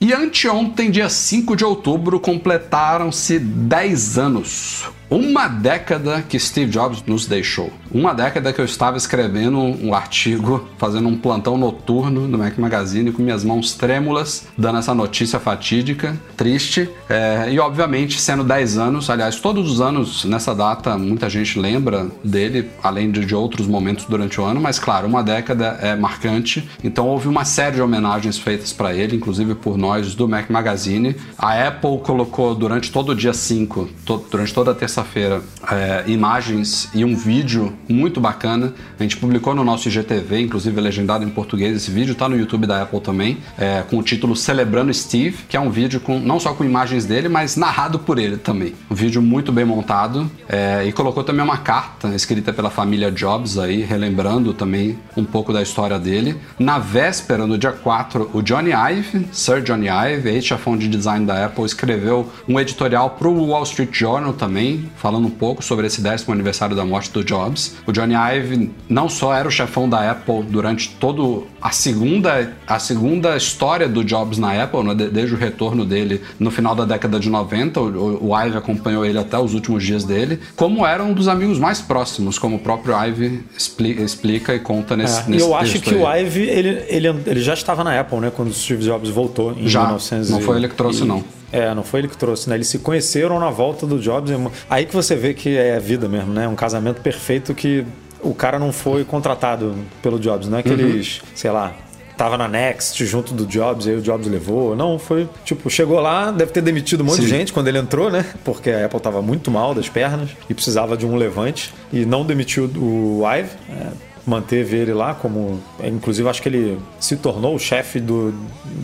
E 0.00 0.14
anteontem, 0.14 0.90
dia 0.90 1.10
5 1.10 1.54
de 1.54 1.64
outubro, 1.64 2.18
completaram-se 2.18 3.38
10 3.38 4.18
anos. 4.18 4.90
Uma 5.10 5.48
década 5.48 6.22
que 6.22 6.38
Steve 6.38 6.70
Jobs 6.70 7.02
nos 7.04 7.26
deixou. 7.26 7.72
Uma 7.90 8.14
década 8.14 8.52
que 8.52 8.60
eu 8.60 8.64
estava 8.64 8.96
escrevendo 8.96 9.58
um 9.58 9.92
artigo, 9.92 10.68
fazendo 10.78 11.08
um 11.08 11.16
plantão 11.16 11.58
noturno 11.58 12.28
no 12.28 12.38
Mac 12.38 12.56
Magazine 12.56 13.10
com 13.10 13.20
minhas 13.20 13.42
mãos 13.42 13.74
trêmulas, 13.74 14.46
dando 14.56 14.78
essa 14.78 14.94
notícia 14.94 15.40
fatídica, 15.40 16.16
triste. 16.36 16.88
É, 17.08 17.48
e 17.50 17.58
obviamente, 17.58 18.20
sendo 18.20 18.44
10 18.44 18.78
anos, 18.78 19.10
aliás, 19.10 19.34
todos 19.40 19.68
os 19.68 19.80
anos 19.80 20.24
nessa 20.24 20.54
data, 20.54 20.96
muita 20.96 21.28
gente 21.28 21.58
lembra 21.58 22.06
dele, 22.22 22.70
além 22.80 23.10
de, 23.10 23.24
de 23.26 23.34
outros 23.34 23.66
momentos 23.66 24.04
durante 24.04 24.40
o 24.40 24.44
ano, 24.44 24.60
mas 24.60 24.78
claro, 24.78 25.08
uma 25.08 25.24
década 25.24 25.76
é 25.82 25.96
marcante. 25.96 26.68
Então 26.84 27.08
houve 27.08 27.26
uma 27.26 27.44
série 27.44 27.74
de 27.74 27.82
homenagens 27.82 28.38
feitas 28.38 28.72
para 28.72 28.94
ele, 28.94 29.16
inclusive 29.16 29.56
por 29.56 29.76
nós 29.76 30.14
do 30.14 30.28
Mac 30.28 30.48
Magazine. 30.50 31.16
A 31.36 31.66
Apple 31.66 31.98
colocou 32.04 32.54
durante 32.54 32.92
todo 32.92 33.08
o 33.10 33.14
dia 33.16 33.34
5, 33.34 33.88
to- 34.06 34.24
durante 34.30 34.54
toda 34.54 34.70
a 34.70 34.74
terça-feira, 35.00 35.42
é, 35.70 36.04
imagens 36.06 36.88
e 36.94 37.04
um 37.04 37.16
vídeo 37.16 37.76
muito 37.88 38.20
bacana. 38.20 38.74
A 38.98 39.02
gente 39.02 39.16
publicou 39.16 39.54
no 39.54 39.64
nosso 39.64 39.88
IGTV, 39.88 40.40
inclusive 40.40 40.80
legendado 40.80 41.24
em 41.24 41.28
português. 41.28 41.76
Esse 41.76 41.90
vídeo 41.90 42.14
tá 42.14 42.28
no 42.28 42.36
YouTube 42.36 42.66
da 42.66 42.82
Apple 42.82 43.00
também, 43.00 43.38
é, 43.58 43.82
com 43.82 43.98
o 43.98 44.02
título 44.02 44.36
Celebrando 44.36 44.92
Steve, 44.92 45.38
que 45.48 45.56
é 45.56 45.60
um 45.60 45.70
vídeo 45.70 46.00
com 46.00 46.18
não 46.18 46.38
só 46.38 46.52
com 46.52 46.64
imagens 46.64 47.06
dele, 47.06 47.28
mas 47.28 47.56
narrado 47.56 47.98
por 47.98 48.18
ele 48.18 48.36
também. 48.36 48.74
Um 48.90 48.94
vídeo 48.94 49.22
muito 49.22 49.52
bem 49.52 49.64
montado 49.64 50.30
é, 50.48 50.84
e 50.86 50.92
colocou 50.92 51.24
também 51.24 51.44
uma 51.44 51.58
carta 51.58 52.08
escrita 52.14 52.52
pela 52.52 52.70
família 52.70 53.10
Jobs 53.10 53.58
aí, 53.58 53.82
relembrando 53.82 54.52
também 54.52 54.98
um 55.16 55.24
pouco 55.24 55.52
da 55.52 55.62
história 55.62 55.98
dele. 55.98 56.36
Na 56.58 56.78
véspera, 56.78 57.46
no 57.46 57.56
dia 57.56 57.72
4, 57.72 58.30
o 58.32 58.42
Johnny 58.42 58.70
Ive, 58.72 59.26
Sir 59.32 59.62
Johnny 59.62 59.88
Ive, 59.88 60.28
ex-chefão 60.28 60.76
de 60.76 60.88
design 60.88 61.26
da 61.26 61.46
Apple, 61.46 61.64
escreveu 61.64 62.30
um 62.48 62.58
editorial 62.58 63.10
para 63.10 63.28
o 63.28 63.46
Wall 63.48 63.62
Street 63.62 63.90
Journal 63.92 64.32
também, 64.32 64.89
falando 64.96 65.26
um 65.26 65.30
pouco 65.30 65.62
sobre 65.64 65.86
esse 65.86 66.00
décimo 66.00 66.32
aniversário 66.34 66.76
da 66.76 66.84
morte 66.84 67.10
do 67.10 67.24
Jobs. 67.24 67.76
O 67.86 67.92
Johnny 67.92 68.14
Ive 68.14 68.70
não 68.88 69.08
só 69.08 69.34
era 69.34 69.48
o 69.48 69.50
chefão 69.50 69.88
da 69.88 70.10
Apple 70.10 70.42
durante 70.44 70.88
todo 71.00 71.46
a 71.60 71.70
segunda 71.70 72.52
a 72.66 72.78
segunda 72.78 73.36
história 73.36 73.88
do 73.88 74.04
Jobs 74.04 74.38
na 74.38 74.62
Apple, 74.62 74.82
né, 74.84 74.94
de- 74.94 75.08
desde 75.10 75.34
o 75.34 75.38
retorno 75.38 75.84
dele 75.84 76.20
no 76.38 76.50
final 76.50 76.74
da 76.74 76.84
década 76.84 77.18
de 77.18 77.28
90, 77.30 77.80
o, 77.80 78.28
o 78.30 78.36
Ive 78.36 78.56
acompanhou 78.56 79.04
ele 79.04 79.18
até 79.18 79.38
os 79.38 79.54
últimos 79.54 79.82
dias 79.84 80.04
dele, 80.04 80.38
como 80.56 80.86
era 80.86 81.02
um 81.02 81.12
dos 81.12 81.28
amigos 81.28 81.58
mais 81.58 81.80
próximos, 81.80 82.38
como 82.38 82.56
o 82.56 82.58
próprio 82.58 82.94
Ive 83.06 83.42
expli- 83.56 84.02
explica 84.02 84.54
e 84.54 84.58
conta 84.60 84.96
nesse, 84.96 85.20
É, 85.20 85.24
nesse 85.28 85.44
eu 85.44 85.54
acho 85.54 85.80
que 85.80 85.94
aí. 85.94 86.02
o 86.02 86.14
Ive, 86.26 86.40
ele, 86.42 86.82
ele, 86.88 87.08
ele 87.26 87.40
já 87.40 87.54
estava 87.54 87.82
na 87.84 87.98
Apple, 87.98 88.18
né? 88.20 88.30
Quando 88.34 88.48
o 88.48 88.54
Steve 88.54 88.84
Jobs 88.84 89.08
voltou 89.10 89.52
em 89.52 89.66
Já, 89.68 89.80
1900 89.82 90.30
não 90.30 90.40
foi 90.40 90.56
ele 90.56 90.68
que 90.68 90.74
trouxe, 90.74 91.02
e- 91.02 91.06
não. 91.06 91.24
É, 91.52 91.74
não 91.74 91.82
foi 91.82 92.00
ele 92.00 92.08
que 92.08 92.16
trouxe, 92.16 92.48
né? 92.48 92.54
Eles 92.56 92.68
se 92.68 92.78
conheceram 92.78 93.38
na 93.40 93.50
volta 93.50 93.86
do 93.86 93.98
Jobs. 93.98 94.30
Aí 94.68 94.86
que 94.86 94.94
você 94.94 95.16
vê 95.16 95.34
que 95.34 95.56
é 95.56 95.76
a 95.76 95.80
vida 95.80 96.08
mesmo, 96.08 96.32
né? 96.32 96.46
Um 96.46 96.54
casamento 96.54 97.00
perfeito 97.00 97.54
que 97.54 97.84
o 98.22 98.34
cara 98.34 98.58
não 98.58 98.72
foi 98.72 99.04
contratado 99.04 99.74
pelo 100.02 100.18
Jobs, 100.18 100.46
não 100.48 100.58
é 100.58 100.62
que 100.62 100.68
Uhum. 100.68 100.78
eles, 100.78 101.22
sei 101.34 101.50
lá, 101.50 101.72
tava 102.16 102.36
na 102.36 102.46
Next 102.46 103.02
junto 103.06 103.32
do 103.32 103.46
Jobs 103.46 103.86
e 103.86 103.90
aí 103.90 103.96
o 103.96 104.02
Jobs 104.02 104.26
levou. 104.28 104.76
Não, 104.76 104.98
foi, 104.98 105.26
tipo, 105.44 105.70
chegou 105.70 105.98
lá, 106.00 106.30
deve 106.30 106.52
ter 106.52 106.60
demitido 106.60 107.00
um 107.00 107.04
monte 107.04 107.20
de 107.22 107.28
Sim. 107.28 107.36
gente 107.38 107.52
quando 107.52 107.68
ele 107.68 107.78
entrou, 107.78 108.10
né? 108.10 108.26
Porque 108.44 108.70
a 108.70 108.84
Apple 108.84 109.00
tava 109.00 109.22
muito 109.22 109.50
mal 109.50 109.74
das 109.74 109.88
pernas 109.88 110.28
e 110.48 110.52
precisava 110.54 110.96
de 110.98 111.06
um 111.06 111.16
levante 111.16 111.72
e 111.92 112.04
não 112.04 112.24
demitiu 112.24 112.64
o 112.76 113.22
Ive. 113.26 113.48
é, 113.70 113.86
manteve 114.26 114.76
ele 114.76 114.92
lá 114.92 115.14
como. 115.14 115.60
Inclusive, 115.82 116.28
acho 116.28 116.42
que 116.42 116.48
ele 116.48 116.78
se 116.98 117.16
tornou 117.16 117.54
o 117.54 117.58
chefe 117.58 118.00
do, 118.00 118.32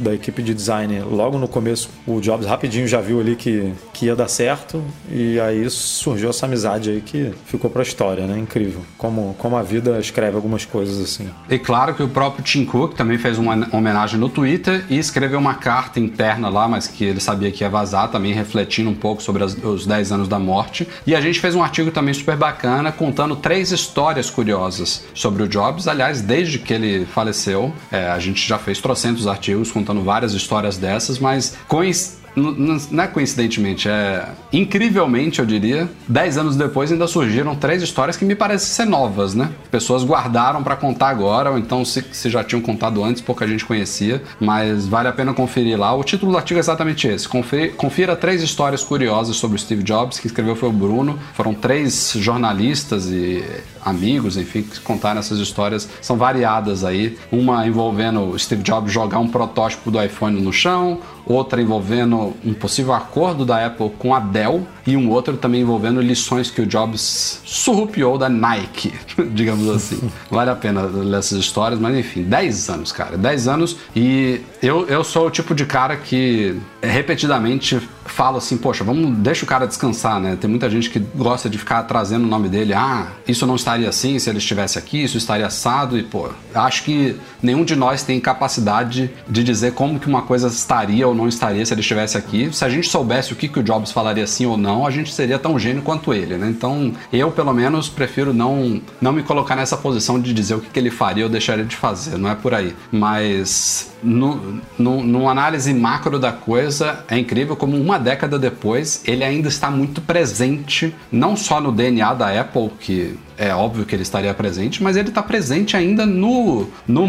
da 0.03 0.15
equipe 0.15 0.43
de 0.43 0.55
design 0.55 1.01
logo 1.01 1.39
no 1.39 1.49
começo. 1.49 1.89
O 2.07 2.21
Jobs 2.21 2.47
rapidinho 2.47 2.87
já 2.89 3.01
viu 3.01 3.21
ali 3.21 3.37
que, 3.37 3.73
que 3.93 4.07
ia 4.07 4.17
dar 4.17 4.29
certo. 4.29 4.83
E 5.11 5.39
aí 5.41 5.69
surgiu 5.71 6.31
essa 6.31 6.47
amizade 6.47 6.91
aí 6.91 7.01
que 7.01 7.33
ficou 7.47 7.71
pra 7.71 7.83
história, 7.83 8.27
né? 8.27 8.39
Incrível. 8.39 8.81
Como, 8.99 9.35
como 9.39 9.57
a 9.57 9.63
vida 9.63 9.99
escreve 9.99 10.37
algumas 10.37 10.65
coisas 10.65 11.01
assim. 11.01 11.29
E 11.49 11.59
claro 11.59 11.95
que 11.95 12.03
o 12.03 12.09
próprio 12.09 12.43
Tim 12.45 12.65
Cook 12.65 12.95
também 12.95 13.19
fez 13.19 13.39
uma 13.39 13.69
homenagem 13.73 14.19
no 14.19 14.29
Twitter 14.29 14.85
e 14.89 14.99
escreveu 14.99 15.39
uma 15.39 15.55
carta 15.55 16.01
interna 16.01 16.49
lá, 16.49 16.67
mas 16.69 16.87
que 16.87 17.05
ele 17.05 17.21
sabia 17.21 17.51
que 17.51 17.63
ia 17.65 17.71
vazar, 17.71 18.11
também 18.11 18.33
refletindo 18.33 18.91
um 18.91 18.95
pouco 18.95 19.23
sobre 19.23 19.45
as- 19.45 19.57
os 19.63 19.87
10 19.87 20.13
anos 20.13 20.29
da 20.29 20.39
morte. 20.39 20.87
E 21.07 21.15
a 21.15 21.21
gente 21.21 21.41
fez 21.41 21.55
um 21.55 21.63
artigo 21.63 21.91
também 21.91 22.15
super 22.15 22.37
bacana, 22.37 22.91
contando 22.93 23.37
três 23.37 23.73
histórias 23.73 24.31
curiosas 24.31 25.05
sobre 25.27 25.43
o 25.43 25.49
Jobs. 25.49 25.89
Aliás, 25.89 26.21
desde 26.23 26.57
que 26.61 26.73
ele 26.73 27.05
faleceu, 27.05 27.73
é, 27.91 28.07
a 28.09 28.19
gente 28.21 28.47
já 28.47 28.59
fez 28.59 28.79
trocentos 28.81 29.27
artigos 29.27 29.73
contando 29.73 30.01
várias 30.05 30.33
histórias 30.35 30.77
dessas, 30.77 31.19
mas 31.19 31.57
n- 31.67 32.26
Não 32.37 33.03
é 33.03 33.07
coincidentemente, 33.07 33.89
é 33.89 34.29
incrivelmente, 34.53 35.39
eu 35.39 35.47
diria. 35.47 35.89
Dez 36.07 36.37
anos 36.37 36.55
depois 36.55 36.93
ainda 36.93 37.07
surgiram 37.07 37.55
três 37.57 37.83
histórias 37.83 38.17
que 38.17 38.25
me 38.27 38.35
parecem 38.35 38.69
ser 38.69 38.85
novas, 38.85 39.35
né? 39.35 39.51
Pessoas 39.71 40.05
guardaram 40.05 40.63
pra 40.63 40.77
contar 40.77 41.09
agora, 41.09 41.51
ou 41.51 41.59
então 41.59 41.83
se, 41.85 42.05
se 42.13 42.29
já 42.29 42.45
tinham 42.45 42.61
contado 42.61 43.03
antes, 43.03 43.23
pouca 43.23 43.49
gente 43.49 43.65
conhecia, 43.65 44.23
mas 44.39 44.87
vale 44.87 45.09
a 45.09 45.13
pena 45.13 45.33
conferir 45.33 45.79
lá. 45.79 45.95
O 45.95 46.05
título 46.05 46.33
do 46.33 46.37
artigo 46.39 46.59
é 46.59 46.61
exatamente 46.61 47.09
esse: 47.09 47.27
Confe- 47.27 47.69
Confira 47.71 48.15
três 48.15 48.43
histórias 48.43 48.83
curiosas 48.85 49.37
sobre 49.37 49.57
o 49.57 49.59
Steve 49.59 49.83
Jobs. 49.83 50.19
Quem 50.19 50.29
escreveu 50.29 50.55
foi 50.55 50.69
o 50.69 50.73
Bruno. 50.73 51.19
Foram 51.35 51.55
três 51.55 52.13
jornalistas 52.17 53.07
e 53.07 53.43
amigos, 53.85 54.37
enfim, 54.37 54.63
que 54.63 54.81
contaram 54.81 55.21
essas 55.21 55.39
histórias. 55.39 55.89
São 56.03 56.17
variadas 56.17 56.85
aí. 56.85 57.17
Uma 57.33 57.67
envolvendo 57.67 58.21
o 58.31 58.39
Steve 58.39 58.63
Jobs 58.63 58.93
jogar 58.93 59.21
um 59.21 59.29
protótipo 59.29 59.91
do 59.91 60.03
iPhone 60.03 60.41
no 60.41 60.53
chão, 60.53 61.01
outra 61.27 61.61
envolvendo 61.61 62.35
um 62.45 62.55
possível 62.55 62.95
acordo 62.95 63.45
da 63.45 63.67
Apple 63.67 63.91
com 63.99 64.15
a 64.15 64.21
Dell 64.21 64.67
e 64.87 64.97
um 64.97 65.11
outro 65.11 65.37
também 65.37 65.61
envolvendo 65.61 66.01
lições 66.01 66.51
que 66.51 66.61
o 66.61 66.67
Jobs 66.67 67.41
surrupiou 67.45 68.17
da 68.17 68.29
Nike, 68.29 68.95
digamos 69.35 69.69
assim. 69.69 70.11
Vale 70.31 70.51
a 70.51 70.55
pena 70.55 70.83
ler 70.83 71.19
essas 71.19 71.39
histórias, 71.39 71.81
mas 71.81 71.97
enfim, 71.97 72.23
10 72.23 72.71
anos, 72.71 72.93
cara, 72.93 73.19
10 73.19 73.49
anos 73.49 73.77
e 73.95 74.41
eu, 74.63 74.87
eu 74.87 75.03
sou 75.03 75.27
o 75.27 75.31
tipo 75.31 75.55
de 75.55 75.67
cara 75.67 75.97
que 75.97 76.57
repetidamente 76.81 77.81
falo 78.05 78.39
assim, 78.39 78.57
poxa, 78.57 78.85
vamos, 78.85 79.19
deixa 79.19 79.45
o 79.45 79.49
cara 79.49 79.67
descansar, 79.67 80.21
né? 80.21 80.37
Tem 80.41 80.49
muita 80.49 80.71
gente 80.71 80.89
que 80.91 80.99
gosta 80.99 81.51
de 81.51 81.59
ficar 81.59 81.83
trazendo 81.83 82.25
o 82.25 82.29
nome 82.29 82.49
dele, 82.49 82.73
ah, 82.73 83.09
isso 83.27 83.47
não 83.47 83.57
estaria 83.57 83.89
assim 83.89 84.19
se 84.19 84.31
ele 84.31 84.39
estivesse 84.39 84.79
aqui, 84.79 85.03
isso 85.03 85.19
estaria 85.19 85.47
assado 85.47 85.99
e, 85.99 86.03
pô, 86.03 86.29
acho 86.55 86.85
que 86.85 87.17
nenhum 87.43 87.65
de 87.65 87.75
nós 87.75 88.03
tem 88.03 88.21
capacidade 88.21 89.11
de 89.29 89.45
dizer 89.45 89.73
como 89.73 89.99
que 89.99 90.07
uma 90.07 90.23
coisa 90.23 90.49
estaria 90.49 91.07
ou 91.07 91.15
não 91.17 91.29
estaria 91.29 91.65
se 91.65 91.73
ele 91.73 91.81
estivesse 91.81 92.17
aqui. 92.17 92.53
Se 92.53 92.65
a 92.65 92.69
gente 92.69 92.89
soubesse 92.89 93.33
o 93.33 93.37
que, 93.37 93.49
que 93.49 93.59
o 93.59 93.63
Jobs 93.63 93.91
falaria 93.91 94.27
sim 94.27 94.47
ou 94.47 94.57
não, 94.57 94.87
a 94.87 94.91
gente 94.91 95.13
seria 95.13 95.39
tão 95.39 95.59
gênio 95.59 95.83
quanto 95.83 96.13
ele, 96.13 96.37
né? 96.37 96.49
Então, 96.49 96.93
eu, 97.13 97.31
pelo 97.31 97.53
menos, 97.53 97.89
prefiro 97.89 98.33
não, 98.33 98.81
não 99.01 99.13
me 99.13 99.23
colocar 99.23 99.57
nessa 99.57 99.77
posição 99.77 100.21
de 100.21 100.33
dizer 100.33 100.55
o 100.55 100.61
que, 100.61 100.71
que 100.71 100.79
ele 100.79 100.91
faria 100.91 101.25
ou 101.25 101.31
deixaria 101.31 101.65
de 101.65 101.77
fazer, 101.77 102.19
não 102.19 102.31
é 102.31 102.35
por 102.35 102.55
aí. 102.55 102.75
Mas, 102.93 103.96
no, 104.03 104.61
no, 104.79 105.03
numa 105.03 105.31
análise 105.31 105.73
macro 105.75 106.19
da 106.19 106.33
coisa, 106.33 107.05
é 107.09 107.19
incrível 107.19 107.57
como 107.57 107.77
uma 107.77 107.99
década 107.99 108.39
depois 108.39 109.03
ele 109.07 109.25
ainda 109.25 109.49
está 109.49 109.71
muito 109.71 110.01
presente, 110.01 110.95
não 111.11 111.37
só 111.37 111.61
no 111.61 111.73
DNA 111.73 112.15
da 112.15 112.41
Apple, 112.41 112.71
que 112.81 113.19
é 113.39 113.55
óbvio 113.55 113.85
que 113.85 113.95
ele 113.95 114.03
estaria 114.03 114.33
presente, 114.33 114.83
mas 114.83 114.97
ele 114.97 115.09
está 115.09 115.23
presente 115.23 115.77
ainda 115.77 116.07
no, 116.07 116.69
no, 116.89 117.07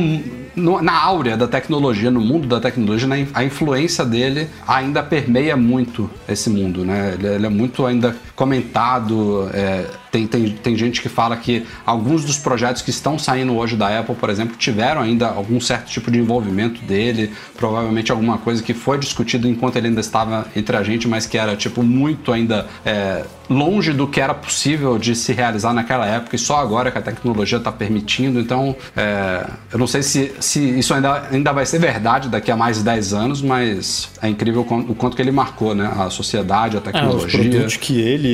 no- 0.56 0.82
na 0.82 0.94
áurea 1.02 1.38
da 1.38 1.48
tecnologia, 1.48 2.12
no 2.12 2.20
mundo 2.20 2.48
da 2.48 2.60
tecnologia, 2.60 3.08
a 3.34 3.44
influência 3.44 4.04
dele 4.04 4.50
ainda 4.68 5.02
permeia 5.02 5.56
muito 5.56 6.10
esse 6.28 6.50
mundo, 6.50 6.84
né? 6.84 7.14
Ele, 7.18 7.28
ele 7.28 7.46
é 7.46 7.50
muito 7.50 7.86
ainda 7.86 8.14
comentado. 8.38 9.50
é, 9.54 9.86
tem, 10.12 10.26
tem, 10.26 10.50
tem 10.50 10.76
gente 10.78 11.02
que 11.02 11.10
fala 11.10 11.36
que 11.36 11.66
alguns 11.86 12.24
dos 12.24 12.38
projetos 12.40 12.82
que 12.82 12.90
estão 12.90 13.20
saindo 13.20 13.56
hoje 13.58 13.76
da 13.76 14.00
Apple, 14.00 14.16
por 14.16 14.30
exemplo, 14.30 14.56
tiveram 14.56 15.02
ainda 15.02 15.28
algum 15.28 15.60
certo 15.60 15.90
tipo 15.90 16.10
de 16.10 16.18
envolvimento 16.20 16.82
dele, 16.86 17.32
provavelmente 17.58 18.12
alguma 18.12 18.38
coisa 18.38 18.64
que 18.64 18.74
foi 18.74 18.98
discutido 18.98 19.48
enquanto 19.48 19.76
ele 19.76 19.88
ainda 19.88 20.00
estava 20.00 20.48
entre 20.56 20.78
a 20.78 20.84
gente, 20.84 21.08
mas 21.08 21.26
que 21.26 21.38
era 21.38 21.56
tipo 21.56 21.84
muito 21.84 22.32
ainda 22.32 22.68
é, 22.86 23.24
longe 23.50 23.92
do 23.92 24.08
que 24.08 24.22
era 24.22 24.34
possível 24.34 24.98
de 24.98 25.14
se 25.16 25.34
realizar 25.34 25.74
naquela 25.74 26.06
época 26.06 26.36
e 26.36 26.40
só 26.40 26.58
agora 26.58 26.90
que 26.90 26.98
a 26.98 27.02
tecnologia 27.02 27.58
está 27.58 27.72
permitindo. 27.72 28.40
Então, 28.40 28.76
é, 28.96 29.46
eu 29.72 29.78
não 29.80 29.88
sei 29.88 30.02
se, 30.04 30.34
se 30.40 30.60
isso 30.80 30.94
ainda, 30.94 31.28
ainda 31.32 31.52
vai 31.52 31.66
ser 31.66 31.80
verdade 31.80 32.30
daqui 32.30 32.50
a 32.52 32.56
mais 32.56 32.78
de 32.78 32.84
10 32.84 33.14
anos, 33.14 33.42
mas 33.42 34.10
é 34.22 34.30
incrível 34.30 34.62
o 34.62 34.96
quanto, 34.96 35.16
que 35.16 35.22
ele 35.22 35.32
marcou, 35.32 35.76
né? 35.76 35.92
A 35.98 36.10
sociedade, 36.10 36.78
a 36.78 36.80
É, 36.80 36.82
os 36.82 36.84
tecnologia. 36.86 37.40
produtos 37.40 37.78
que 37.78 38.00
ele 38.00 38.27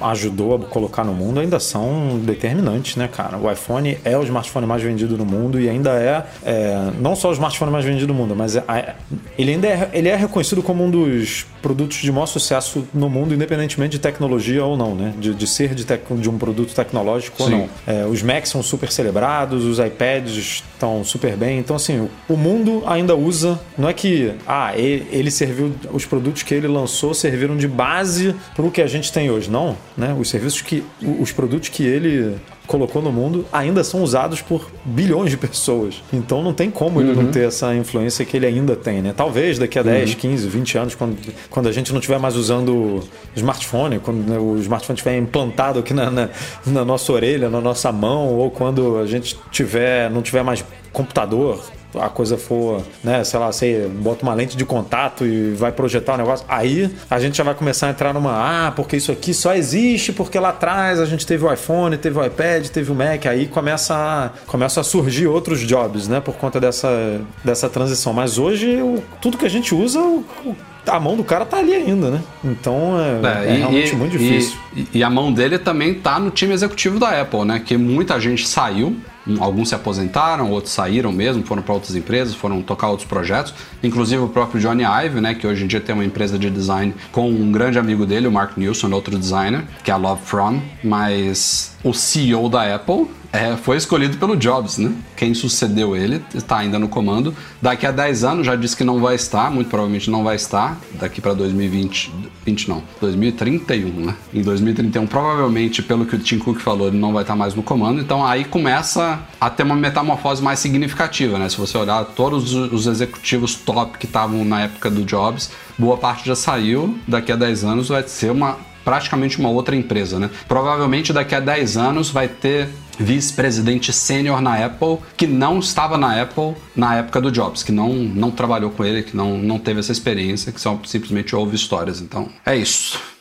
ajudou 0.00 0.56
a 0.56 0.58
colocar 0.60 1.04
no 1.04 1.12
mundo 1.12 1.40
ainda 1.40 1.58
são 1.60 2.18
determinantes, 2.22 2.96
né, 2.96 3.08
cara? 3.08 3.36
O 3.38 3.50
iPhone 3.50 3.96
é 4.04 4.16
o 4.16 4.22
smartphone 4.22 4.66
mais 4.66 4.82
vendido 4.82 5.16
no 5.16 5.24
mundo 5.24 5.60
e 5.60 5.68
ainda 5.68 5.90
é, 5.90 6.24
é, 6.44 6.90
não 7.00 7.14
só 7.16 7.30
o 7.30 7.32
smartphone 7.32 7.70
mais 7.70 7.84
vendido 7.84 8.06
do 8.08 8.14
mundo, 8.14 8.34
mas 8.36 8.56
é- 8.56 8.94
ele 9.38 9.52
ainda 9.52 9.66
é, 9.68 9.90
ele 9.92 10.08
é 10.08 10.16
reconhecido 10.16 10.62
como 10.62 10.84
um 10.84 10.90
dos 10.90 11.46
produtos 11.66 11.96
de 11.96 12.12
maior 12.12 12.26
sucesso 12.26 12.86
no 12.94 13.10
mundo, 13.10 13.34
independentemente 13.34 13.90
de 13.92 13.98
tecnologia 13.98 14.64
ou 14.64 14.76
não, 14.76 14.94
né? 14.94 15.12
De, 15.18 15.34
de 15.34 15.46
ser 15.48 15.74
de, 15.74 15.84
tec- 15.84 16.14
de 16.20 16.30
um 16.30 16.38
produto 16.38 16.72
tecnológico 16.72 17.42
ou 17.42 17.48
Sim. 17.48 17.54
não. 17.56 17.68
É, 17.84 18.06
os 18.06 18.22
Macs 18.22 18.50
são 18.50 18.62
super 18.62 18.92
celebrados, 18.92 19.64
os 19.64 19.80
iPads 19.80 20.62
estão 20.72 21.02
super 21.02 21.36
bem. 21.36 21.58
Então, 21.58 21.74
assim, 21.74 21.98
o, 21.98 22.34
o 22.34 22.36
mundo 22.36 22.84
ainda 22.86 23.16
usa. 23.16 23.58
Não 23.76 23.88
é 23.88 23.92
que, 23.92 24.32
ah, 24.46 24.76
ele, 24.76 25.08
ele 25.10 25.30
serviu. 25.30 25.74
Os 25.92 26.06
produtos 26.06 26.44
que 26.44 26.54
ele 26.54 26.68
lançou 26.68 27.12
serviram 27.14 27.56
de 27.56 27.66
base 27.66 28.32
para 28.54 28.64
o 28.64 28.70
que 28.70 28.80
a 28.80 28.86
gente 28.86 29.12
tem 29.12 29.28
hoje. 29.28 29.50
Não, 29.50 29.76
né? 29.96 30.16
Os 30.16 30.28
serviços 30.28 30.62
que. 30.62 30.84
Os 31.20 31.32
produtos 31.32 31.68
que 31.68 31.82
ele 31.82 32.36
colocou 32.66 33.00
no 33.00 33.12
mundo 33.12 33.44
ainda 33.52 33.82
são 33.84 34.02
usados 34.02 34.40
por 34.40 34.70
bilhões 34.84 35.30
de 35.30 35.36
pessoas. 35.36 36.02
Então 36.12 36.42
não 36.42 36.52
tem 36.52 36.70
como 36.70 37.00
ele 37.00 37.14
não 37.14 37.30
ter 37.30 37.46
essa 37.46 37.74
influência 37.74 38.24
que 38.24 38.36
ele 38.36 38.46
ainda 38.46 38.76
tem, 38.76 39.00
né? 39.00 39.14
Talvez 39.16 39.58
daqui 39.58 39.78
a 39.78 39.82
10, 39.82 40.14
15, 40.14 40.48
20 40.48 40.78
anos, 40.78 40.94
quando, 40.94 41.16
quando 41.50 41.68
a 41.68 41.72
gente 41.72 41.92
não 41.92 42.00
estiver 42.00 42.18
mais 42.18 42.36
usando 42.36 43.00
smartphone, 43.34 43.98
quando 43.98 44.28
né, 44.28 44.38
o 44.38 44.56
smartphone 44.58 44.96
estiver 44.96 45.16
implantado 45.16 45.78
aqui 45.78 45.94
na, 45.94 46.10
na, 46.10 46.28
na 46.66 46.84
nossa 46.84 47.12
orelha, 47.12 47.48
na 47.48 47.60
nossa 47.60 47.90
mão, 47.92 48.28
ou 48.28 48.50
quando 48.50 48.98
a 48.98 49.06
gente 49.06 49.38
tiver, 49.50 50.10
não 50.10 50.22
tiver 50.22 50.42
mais 50.42 50.64
computador, 50.92 51.62
a 52.00 52.08
coisa 52.08 52.36
for, 52.36 52.82
né, 53.02 53.22
sei 53.24 53.38
lá, 53.40 53.46
você 53.52 53.88
bota 53.92 54.22
uma 54.22 54.34
lente 54.34 54.56
de 54.56 54.64
contato 54.64 55.24
e 55.26 55.52
vai 55.52 55.72
projetar 55.72 56.14
o 56.14 56.16
negócio, 56.16 56.44
aí 56.48 56.90
a 57.10 57.18
gente 57.18 57.36
já 57.36 57.44
vai 57.44 57.54
começar 57.54 57.86
a 57.88 57.90
entrar 57.90 58.12
numa, 58.14 58.66
ah, 58.66 58.72
porque 58.72 58.96
isso 58.96 59.10
aqui 59.12 59.32
só 59.34 59.54
existe 59.54 60.12
porque 60.12 60.38
lá 60.38 60.50
atrás 60.50 61.00
a 61.00 61.06
gente 61.06 61.26
teve 61.26 61.44
o 61.44 61.52
iPhone, 61.52 61.96
teve 61.96 62.18
o 62.18 62.24
iPad, 62.24 62.66
teve 62.68 62.90
o 62.90 62.94
Mac, 62.94 63.26
aí 63.26 63.46
começa 63.46 63.94
a, 63.94 64.30
começa 64.46 64.80
a 64.80 64.84
surgir 64.84 65.26
outros 65.26 65.60
jobs, 65.60 66.08
né, 66.08 66.20
por 66.20 66.34
conta 66.36 66.60
dessa, 66.60 67.20
dessa 67.44 67.68
transição. 67.68 68.12
Mas 68.12 68.38
hoje, 68.38 68.80
o- 68.82 69.02
tudo 69.20 69.36
que 69.38 69.46
a 69.46 69.50
gente 69.50 69.74
usa, 69.74 70.00
o- 70.00 70.24
o- 70.44 70.56
a 70.86 71.00
mão 71.00 71.16
do 71.16 71.24
cara 71.24 71.44
tá 71.44 71.56
ali 71.58 71.74
ainda, 71.74 72.10
né? 72.10 72.20
Então 72.44 72.94
é, 73.24 73.48
é 73.48 73.54
e- 73.54 73.58
realmente 73.58 73.92
e- 73.92 73.96
muito 73.96 74.12
difícil. 74.16 74.56
E, 74.76 74.86
e 74.94 75.02
a 75.02 75.10
mão 75.10 75.32
dele 75.32 75.58
também 75.58 75.94
tá 75.94 76.18
no 76.20 76.30
time 76.30 76.54
executivo 76.54 76.98
da 77.00 77.20
Apple, 77.20 77.44
né? 77.44 77.60
Que 77.64 77.76
muita 77.76 78.20
gente 78.20 78.46
saiu, 78.46 78.96
alguns 79.38 79.68
se 79.68 79.74
aposentaram, 79.74 80.50
outros 80.50 80.72
saíram 80.72 81.12
mesmo, 81.12 81.44
foram 81.44 81.62
para 81.62 81.74
outras 81.74 81.94
empresas, 81.94 82.34
foram 82.34 82.62
tocar 82.62 82.88
outros 82.88 83.08
projetos. 83.08 83.54
Inclusive 83.82 84.22
o 84.22 84.28
próprio 84.28 84.60
Johnny 84.60 84.84
Ive, 84.84 85.20
né? 85.20 85.34
Que 85.34 85.46
hoje 85.46 85.64
em 85.64 85.66
dia 85.66 85.80
tem 85.80 85.94
uma 85.94 86.04
empresa 86.04 86.38
de 86.38 86.50
design 86.50 86.94
com 87.12 87.28
um 87.28 87.50
grande 87.50 87.78
amigo 87.78 88.06
dele, 88.06 88.26
o 88.26 88.32
Mark 88.32 88.56
Nilsson, 88.56 88.90
outro 88.92 89.18
designer, 89.18 89.64
que 89.82 89.90
é 89.90 89.94
a 89.94 89.96
Love 89.96 90.22
From. 90.24 90.60
Mas 90.82 91.76
o 91.82 91.92
CEO 91.92 92.48
da 92.48 92.74
Apple 92.74 93.08
é, 93.36 93.56
foi 93.56 93.76
escolhido 93.76 94.16
pelo 94.16 94.36
Jobs, 94.36 94.78
né? 94.78 94.92
Quem 95.16 95.34
sucedeu 95.34 95.96
ele 95.96 96.22
está 96.34 96.58
ainda 96.58 96.78
no 96.78 96.88
comando. 96.88 97.34
Daqui 97.60 97.86
a 97.86 97.90
10 97.90 98.24
anos 98.24 98.46
já 98.46 98.56
disse 98.56 98.76
que 98.76 98.84
não 98.84 99.00
vai 99.00 99.14
estar, 99.14 99.50
muito 99.50 99.68
provavelmente 99.68 100.10
não 100.10 100.22
vai 100.22 100.36
estar. 100.36 100.78
Daqui 100.94 101.20
para 101.20 101.34
2020, 101.34 102.12
20 102.44 102.68
não, 102.68 102.82
2031, 103.00 103.88
né? 103.88 104.14
Em 104.32 104.42
2031, 104.42 105.06
provavelmente, 105.06 105.82
pelo 105.82 106.06
que 106.06 106.16
o 106.16 106.18
Tim 106.18 106.38
Cook 106.38 106.60
falou, 106.60 106.88
ele 106.88 106.98
não 106.98 107.12
vai 107.12 107.22
estar 107.22 107.36
mais 107.36 107.54
no 107.54 107.62
comando. 107.62 108.00
Então 108.00 108.24
aí 108.24 108.44
começa 108.44 109.20
a 109.40 109.50
ter 109.50 109.64
uma 109.64 109.76
metamorfose 109.76 110.42
mais 110.42 110.58
significativa, 110.58 111.38
né? 111.38 111.48
Se 111.48 111.56
você 111.56 111.76
olhar 111.76 112.04
todos 112.04 112.54
os 112.54 112.86
os 112.86 112.86
executivos 112.86 113.54
top 113.54 113.98
que 113.98 114.06
estavam 114.06 114.44
na 114.44 114.62
época 114.62 114.90
do 114.90 115.04
Jobs, 115.04 115.50
boa 115.78 115.96
parte 115.96 116.26
já 116.26 116.36
saiu. 116.36 116.96
Daqui 117.06 117.32
a 117.32 117.36
10 117.36 117.64
anos 117.64 117.88
vai 117.88 118.06
ser 118.06 118.30
uma 118.30 118.56
praticamente 118.84 119.40
uma 119.40 119.48
outra 119.48 119.74
empresa, 119.74 120.16
né? 120.20 120.30
Provavelmente 120.46 121.12
daqui 121.12 121.34
a 121.34 121.40
10 121.40 121.76
anos 121.76 122.08
vai 122.10 122.28
ter 122.28 122.68
vice-presidente 122.98 123.92
sênior 123.92 124.40
na 124.40 124.64
Apple 124.64 124.98
que 125.16 125.26
não 125.26 125.58
estava 125.58 125.98
na 125.98 126.20
Apple 126.20 126.54
na 126.74 126.96
época 126.96 127.20
do 127.20 127.30
Jobs, 127.30 127.62
que 127.62 127.72
não, 127.72 127.92
não 127.92 128.30
trabalhou 128.30 128.70
com 128.70 128.84
ele, 128.84 129.02
que 129.02 129.16
não, 129.16 129.38
não 129.38 129.58
teve 129.58 129.80
essa 129.80 129.92
experiência, 129.92 130.52
que 130.52 130.60
só 130.60 130.78
simplesmente 130.84 131.34
ouve 131.34 131.56
histórias. 131.56 132.00
Então, 132.00 132.28
é 132.44 132.56
isso. 132.56 133.15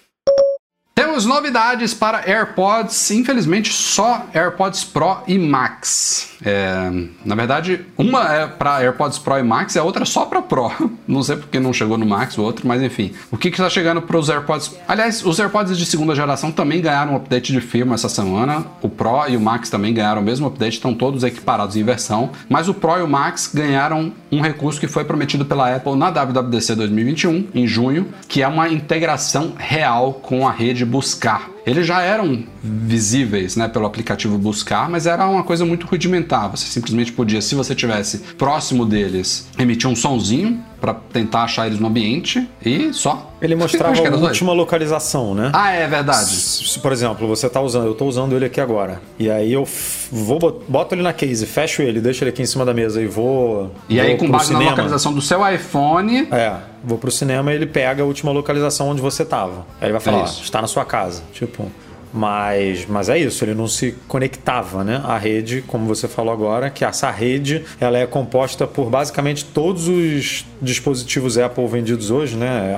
Temos 1.15 1.27
novidades 1.27 1.93
para 1.93 2.29
AirPods, 2.29 3.09
infelizmente 3.11 3.71
só 3.71 4.25
AirPods 4.33 4.83
Pro 4.83 5.19
e 5.25 5.39
Max. 5.39 6.35
É, 6.43 6.91
na 7.23 7.35
verdade, 7.35 7.85
uma 7.97 8.33
é 8.33 8.45
para 8.45 8.81
AirPods 8.81 9.17
Pro 9.19 9.37
e 9.37 9.43
Max 9.43 9.75
e 9.75 9.79
a 9.79 9.83
outra 9.83 10.03
só 10.03 10.25
para 10.25 10.41
Pro. 10.41 10.69
Não 11.07 11.23
sei 11.23 11.37
porque 11.37 11.59
não 11.59 11.71
chegou 11.71 11.97
no 11.97 12.05
Max 12.05 12.37
o 12.37 12.41
outro, 12.41 12.67
mas 12.67 12.81
enfim. 12.81 13.13
O 13.31 13.37
que 13.37 13.47
está 13.47 13.69
chegando 13.69 14.01
para 14.01 14.17
os 14.17 14.27
AirPods? 14.27 14.75
Aliás, 14.87 15.23
os 15.25 15.39
AirPods 15.39 15.77
de 15.77 15.85
segunda 15.85 16.13
geração 16.13 16.51
também 16.51 16.81
ganharam 16.81 17.13
um 17.13 17.15
update 17.15 17.53
de 17.53 17.61
firma 17.61 17.95
essa 17.95 18.09
semana. 18.09 18.65
O 18.81 18.89
Pro 18.89 19.29
e 19.29 19.37
o 19.37 19.39
Max 19.39 19.69
também 19.69 19.93
ganharam 19.93 20.21
o 20.21 20.25
mesmo 20.25 20.47
update, 20.47 20.73
estão 20.73 20.93
todos 20.93 21.23
equiparados 21.23 21.77
em 21.77 21.83
versão. 21.83 22.31
Mas 22.49 22.67
o 22.67 22.73
Pro 22.73 22.97
e 22.97 23.01
o 23.03 23.07
Max 23.07 23.49
ganharam 23.53 24.11
um 24.31 24.41
recurso 24.41 24.79
que 24.79 24.87
foi 24.87 25.05
prometido 25.05 25.45
pela 25.45 25.73
Apple 25.73 25.95
na 25.95 26.09
WWDC 26.09 26.75
2021, 26.75 27.47
em 27.53 27.67
junho, 27.67 28.07
que 28.27 28.41
é 28.41 28.47
uma 28.47 28.67
integração 28.67 29.53
real 29.57 30.13
com 30.13 30.47
a 30.47 30.51
rede 30.51 30.83
Buscar. 31.05 31.54
Eles 31.65 31.85
já 31.87 32.01
eram 32.01 32.43
visíveis 32.63 33.55
né, 33.55 33.67
pelo 33.67 33.85
aplicativo 33.85 34.37
Buscar, 34.37 34.89
mas 34.89 35.07
era 35.07 35.25
uma 35.27 35.43
coisa 35.43 35.65
muito 35.65 35.85
rudimentar. 35.87 36.49
Você 36.51 36.65
simplesmente 36.67 37.11
podia, 37.11 37.41
se 37.41 37.55
você 37.55 37.73
tivesse 37.73 38.19
próximo 38.37 38.85
deles, 38.85 39.47
emitir 39.57 39.89
um 39.89 39.95
sonzinho 39.95 40.63
para 40.79 40.93
tentar 40.93 41.43
achar 41.43 41.65
eles 41.65 41.79
no 41.79 41.87
ambiente 41.87 42.47
e 42.63 42.93
só. 42.93 43.31
Ele 43.41 43.55
mostrava 43.55 43.97
a 44.07 44.15
última 44.17 44.53
localização, 44.53 45.33
né? 45.33 45.49
Ah, 45.53 45.71
é 45.71 45.87
verdade. 45.87 46.29
Se, 46.29 46.77
por 46.79 46.91
exemplo, 46.91 47.27
você 47.27 47.49
tá 47.49 47.61
usando, 47.61 47.85
eu 47.87 47.93
tô 47.95 48.05
usando 48.05 48.35
ele 48.35 48.45
aqui 48.45 48.61
agora. 48.61 49.01
E 49.17 49.29
aí 49.29 49.51
eu 49.51 49.67
vou 50.11 50.37
bot- 50.39 50.63
boto 50.67 50.93
ele 50.95 51.01
na 51.01 51.13
case, 51.13 51.45
fecho 51.45 51.81
ele, 51.81 51.99
deixo 51.99 52.23
ele 52.23 52.29
aqui 52.29 52.41
em 52.41 52.45
cima 52.45 52.63
da 52.65 52.73
mesa 52.73 53.01
e 53.01 53.07
vou. 53.07 53.71
E 53.89 53.95
vou 53.97 54.03
aí, 54.05 54.17
com 54.17 54.29
base 54.29 54.51
na 54.51 54.59
cinema. 54.59 54.71
localização 54.71 55.13
do 55.13 55.21
seu 55.21 55.47
iPhone, 55.47 56.27
É, 56.31 56.53
vou 56.83 56.97
pro 56.97 57.09
cinema 57.11 57.51
e 57.51 57.55
ele 57.55 57.65
pega 57.65 58.03
a 58.03 58.05
última 58.05 58.31
localização 58.31 58.89
onde 58.89 59.01
você 59.01 59.25
tava. 59.25 59.65
Aí 59.81 59.85
ele 59.87 59.93
vai 59.93 60.01
falar, 60.01 60.17
É 60.19 60.21
ó, 60.21 60.25
isso. 60.25 60.43
está 60.43 60.61
na 60.61 60.67
sua 60.67 60.85
casa. 60.85 61.23
Tipo. 61.33 61.54
Japon. 61.55 61.84
Mas, 62.15 62.85
mas 62.87 63.09
é 63.09 63.19
isso, 63.19 63.43
ele 63.43 63.53
não 63.53 63.67
se 63.67 63.93
conectava, 64.07 64.85
né? 64.85 65.01
A 65.03 65.17
rede, 65.17 65.61
como 65.67 65.85
você 65.85 66.07
falou 66.07 66.31
agora, 66.31 66.69
que 66.69 66.85
essa 66.85 67.11
rede 67.11 67.65
ela 67.77 67.97
é 67.97 68.07
composta 68.07 68.65
por 68.65 68.89
basicamente 68.89 69.43
todos 69.43 69.89
os 69.89 70.45
dispositivos 70.61 71.37
Apple 71.37 71.67
vendidos 71.67 72.11
hoje, 72.11 72.37
né? 72.37 72.73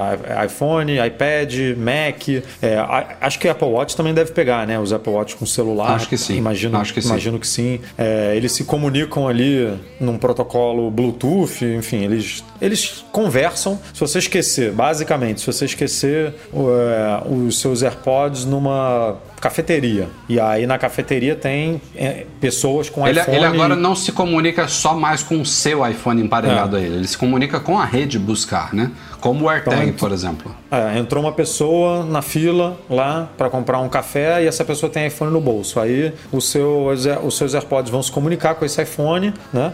IPhone, 0.45 0.93
iPad, 1.05 1.53
Mac. 1.77 2.27
é, 2.61 2.77
acho 3.21 3.37
que 3.37 3.47
Apple 3.47 3.67
Watch 3.67 3.95
também 3.95 4.11
deve 4.11 4.31
pegar, 4.31 4.65
né? 4.65 4.79
Os 4.79 4.91
Apple 4.91 5.13
Watch 5.13 5.35
com 5.35 5.45
celular. 5.45 5.91
Acho 5.91 6.09
que 6.09 6.17
sim, 6.17 6.35
Imagino, 6.35 6.75
acho 6.79 6.91
que 6.91 7.01
sim. 7.01 7.09
imagino 7.09 7.39
que 7.39 7.47
sim. 7.47 7.79
É, 7.95 8.33
eles 8.35 8.51
se 8.53 8.63
comunicam 8.63 9.27
ali 9.27 9.71
num 9.99 10.17
protocolo 10.17 10.89
Bluetooth, 10.89 11.63
enfim, 11.63 12.03
eles, 12.03 12.43
eles 12.59 13.05
conversam. 13.11 13.79
Se 13.93 13.99
você 13.99 14.17
esquecer, 14.17 14.71
basicamente, 14.71 15.41
se 15.41 15.45
você 15.45 15.65
esquecer 15.65 16.33
é, 16.53 17.31
os 17.31 17.59
seus 17.59 17.83
AirPods 17.83 18.45
numa 18.45 19.17
Bye. 19.27 19.36
Cafeteria, 19.39 20.07
e 20.27 20.39
aí 20.39 20.65
na 20.65 20.77
cafeteria 20.77 21.35
tem 21.35 21.81
é, 21.95 22.25
pessoas 22.41 22.89
com 22.89 23.07
ele, 23.07 23.19
iPhone. 23.19 23.37
ele 23.37 23.45
agora 23.45 23.75
não 23.75 23.95
se 23.95 24.11
comunica 24.11 24.67
só 24.67 24.95
mais 24.95 25.21
com 25.23 25.39
o 25.41 25.45
seu 25.45 25.87
iPhone 25.87 26.21
emparelhado 26.21 26.75
É. 26.75 26.79
a 26.79 26.83
ele, 26.83 26.95
ele 26.95 27.07
se 27.07 27.17
comunica 27.17 27.59
com 27.59 27.77
a 27.79 27.85
rede 27.85 28.17
Buscar, 28.17 28.73
né? 28.73 28.91
Como 29.21 29.45
o 29.45 29.49
AirTag, 29.49 29.83
Então, 29.83 29.93
por 29.97 30.11
exemplo. 30.11 30.55
É, 30.71 30.97
entrou 30.99 31.23
uma 31.23 31.31
pessoa 31.31 32.03
na 32.05 32.21
fila 32.21 32.77
lá 32.89 33.27
para 33.37 33.49
comprar 33.49 33.79
um 33.79 33.89
café 33.89 34.43
e 34.43 34.47
essa 34.47 34.63
pessoa 34.63 34.91
tem 34.91 35.07
iPhone 35.07 35.31
no 35.31 35.41
bolso. 35.41 35.79
Aí 35.79 36.13
o 36.31 36.39
seu, 36.39 36.87
os 37.23 37.35
seus 37.37 37.53
AirPods 37.55 37.91
vão 37.91 38.01
se 38.03 38.11
comunicar 38.11 38.55
com 38.55 38.63
esse 38.65 38.81
iPhone, 38.81 39.33
né? 39.51 39.73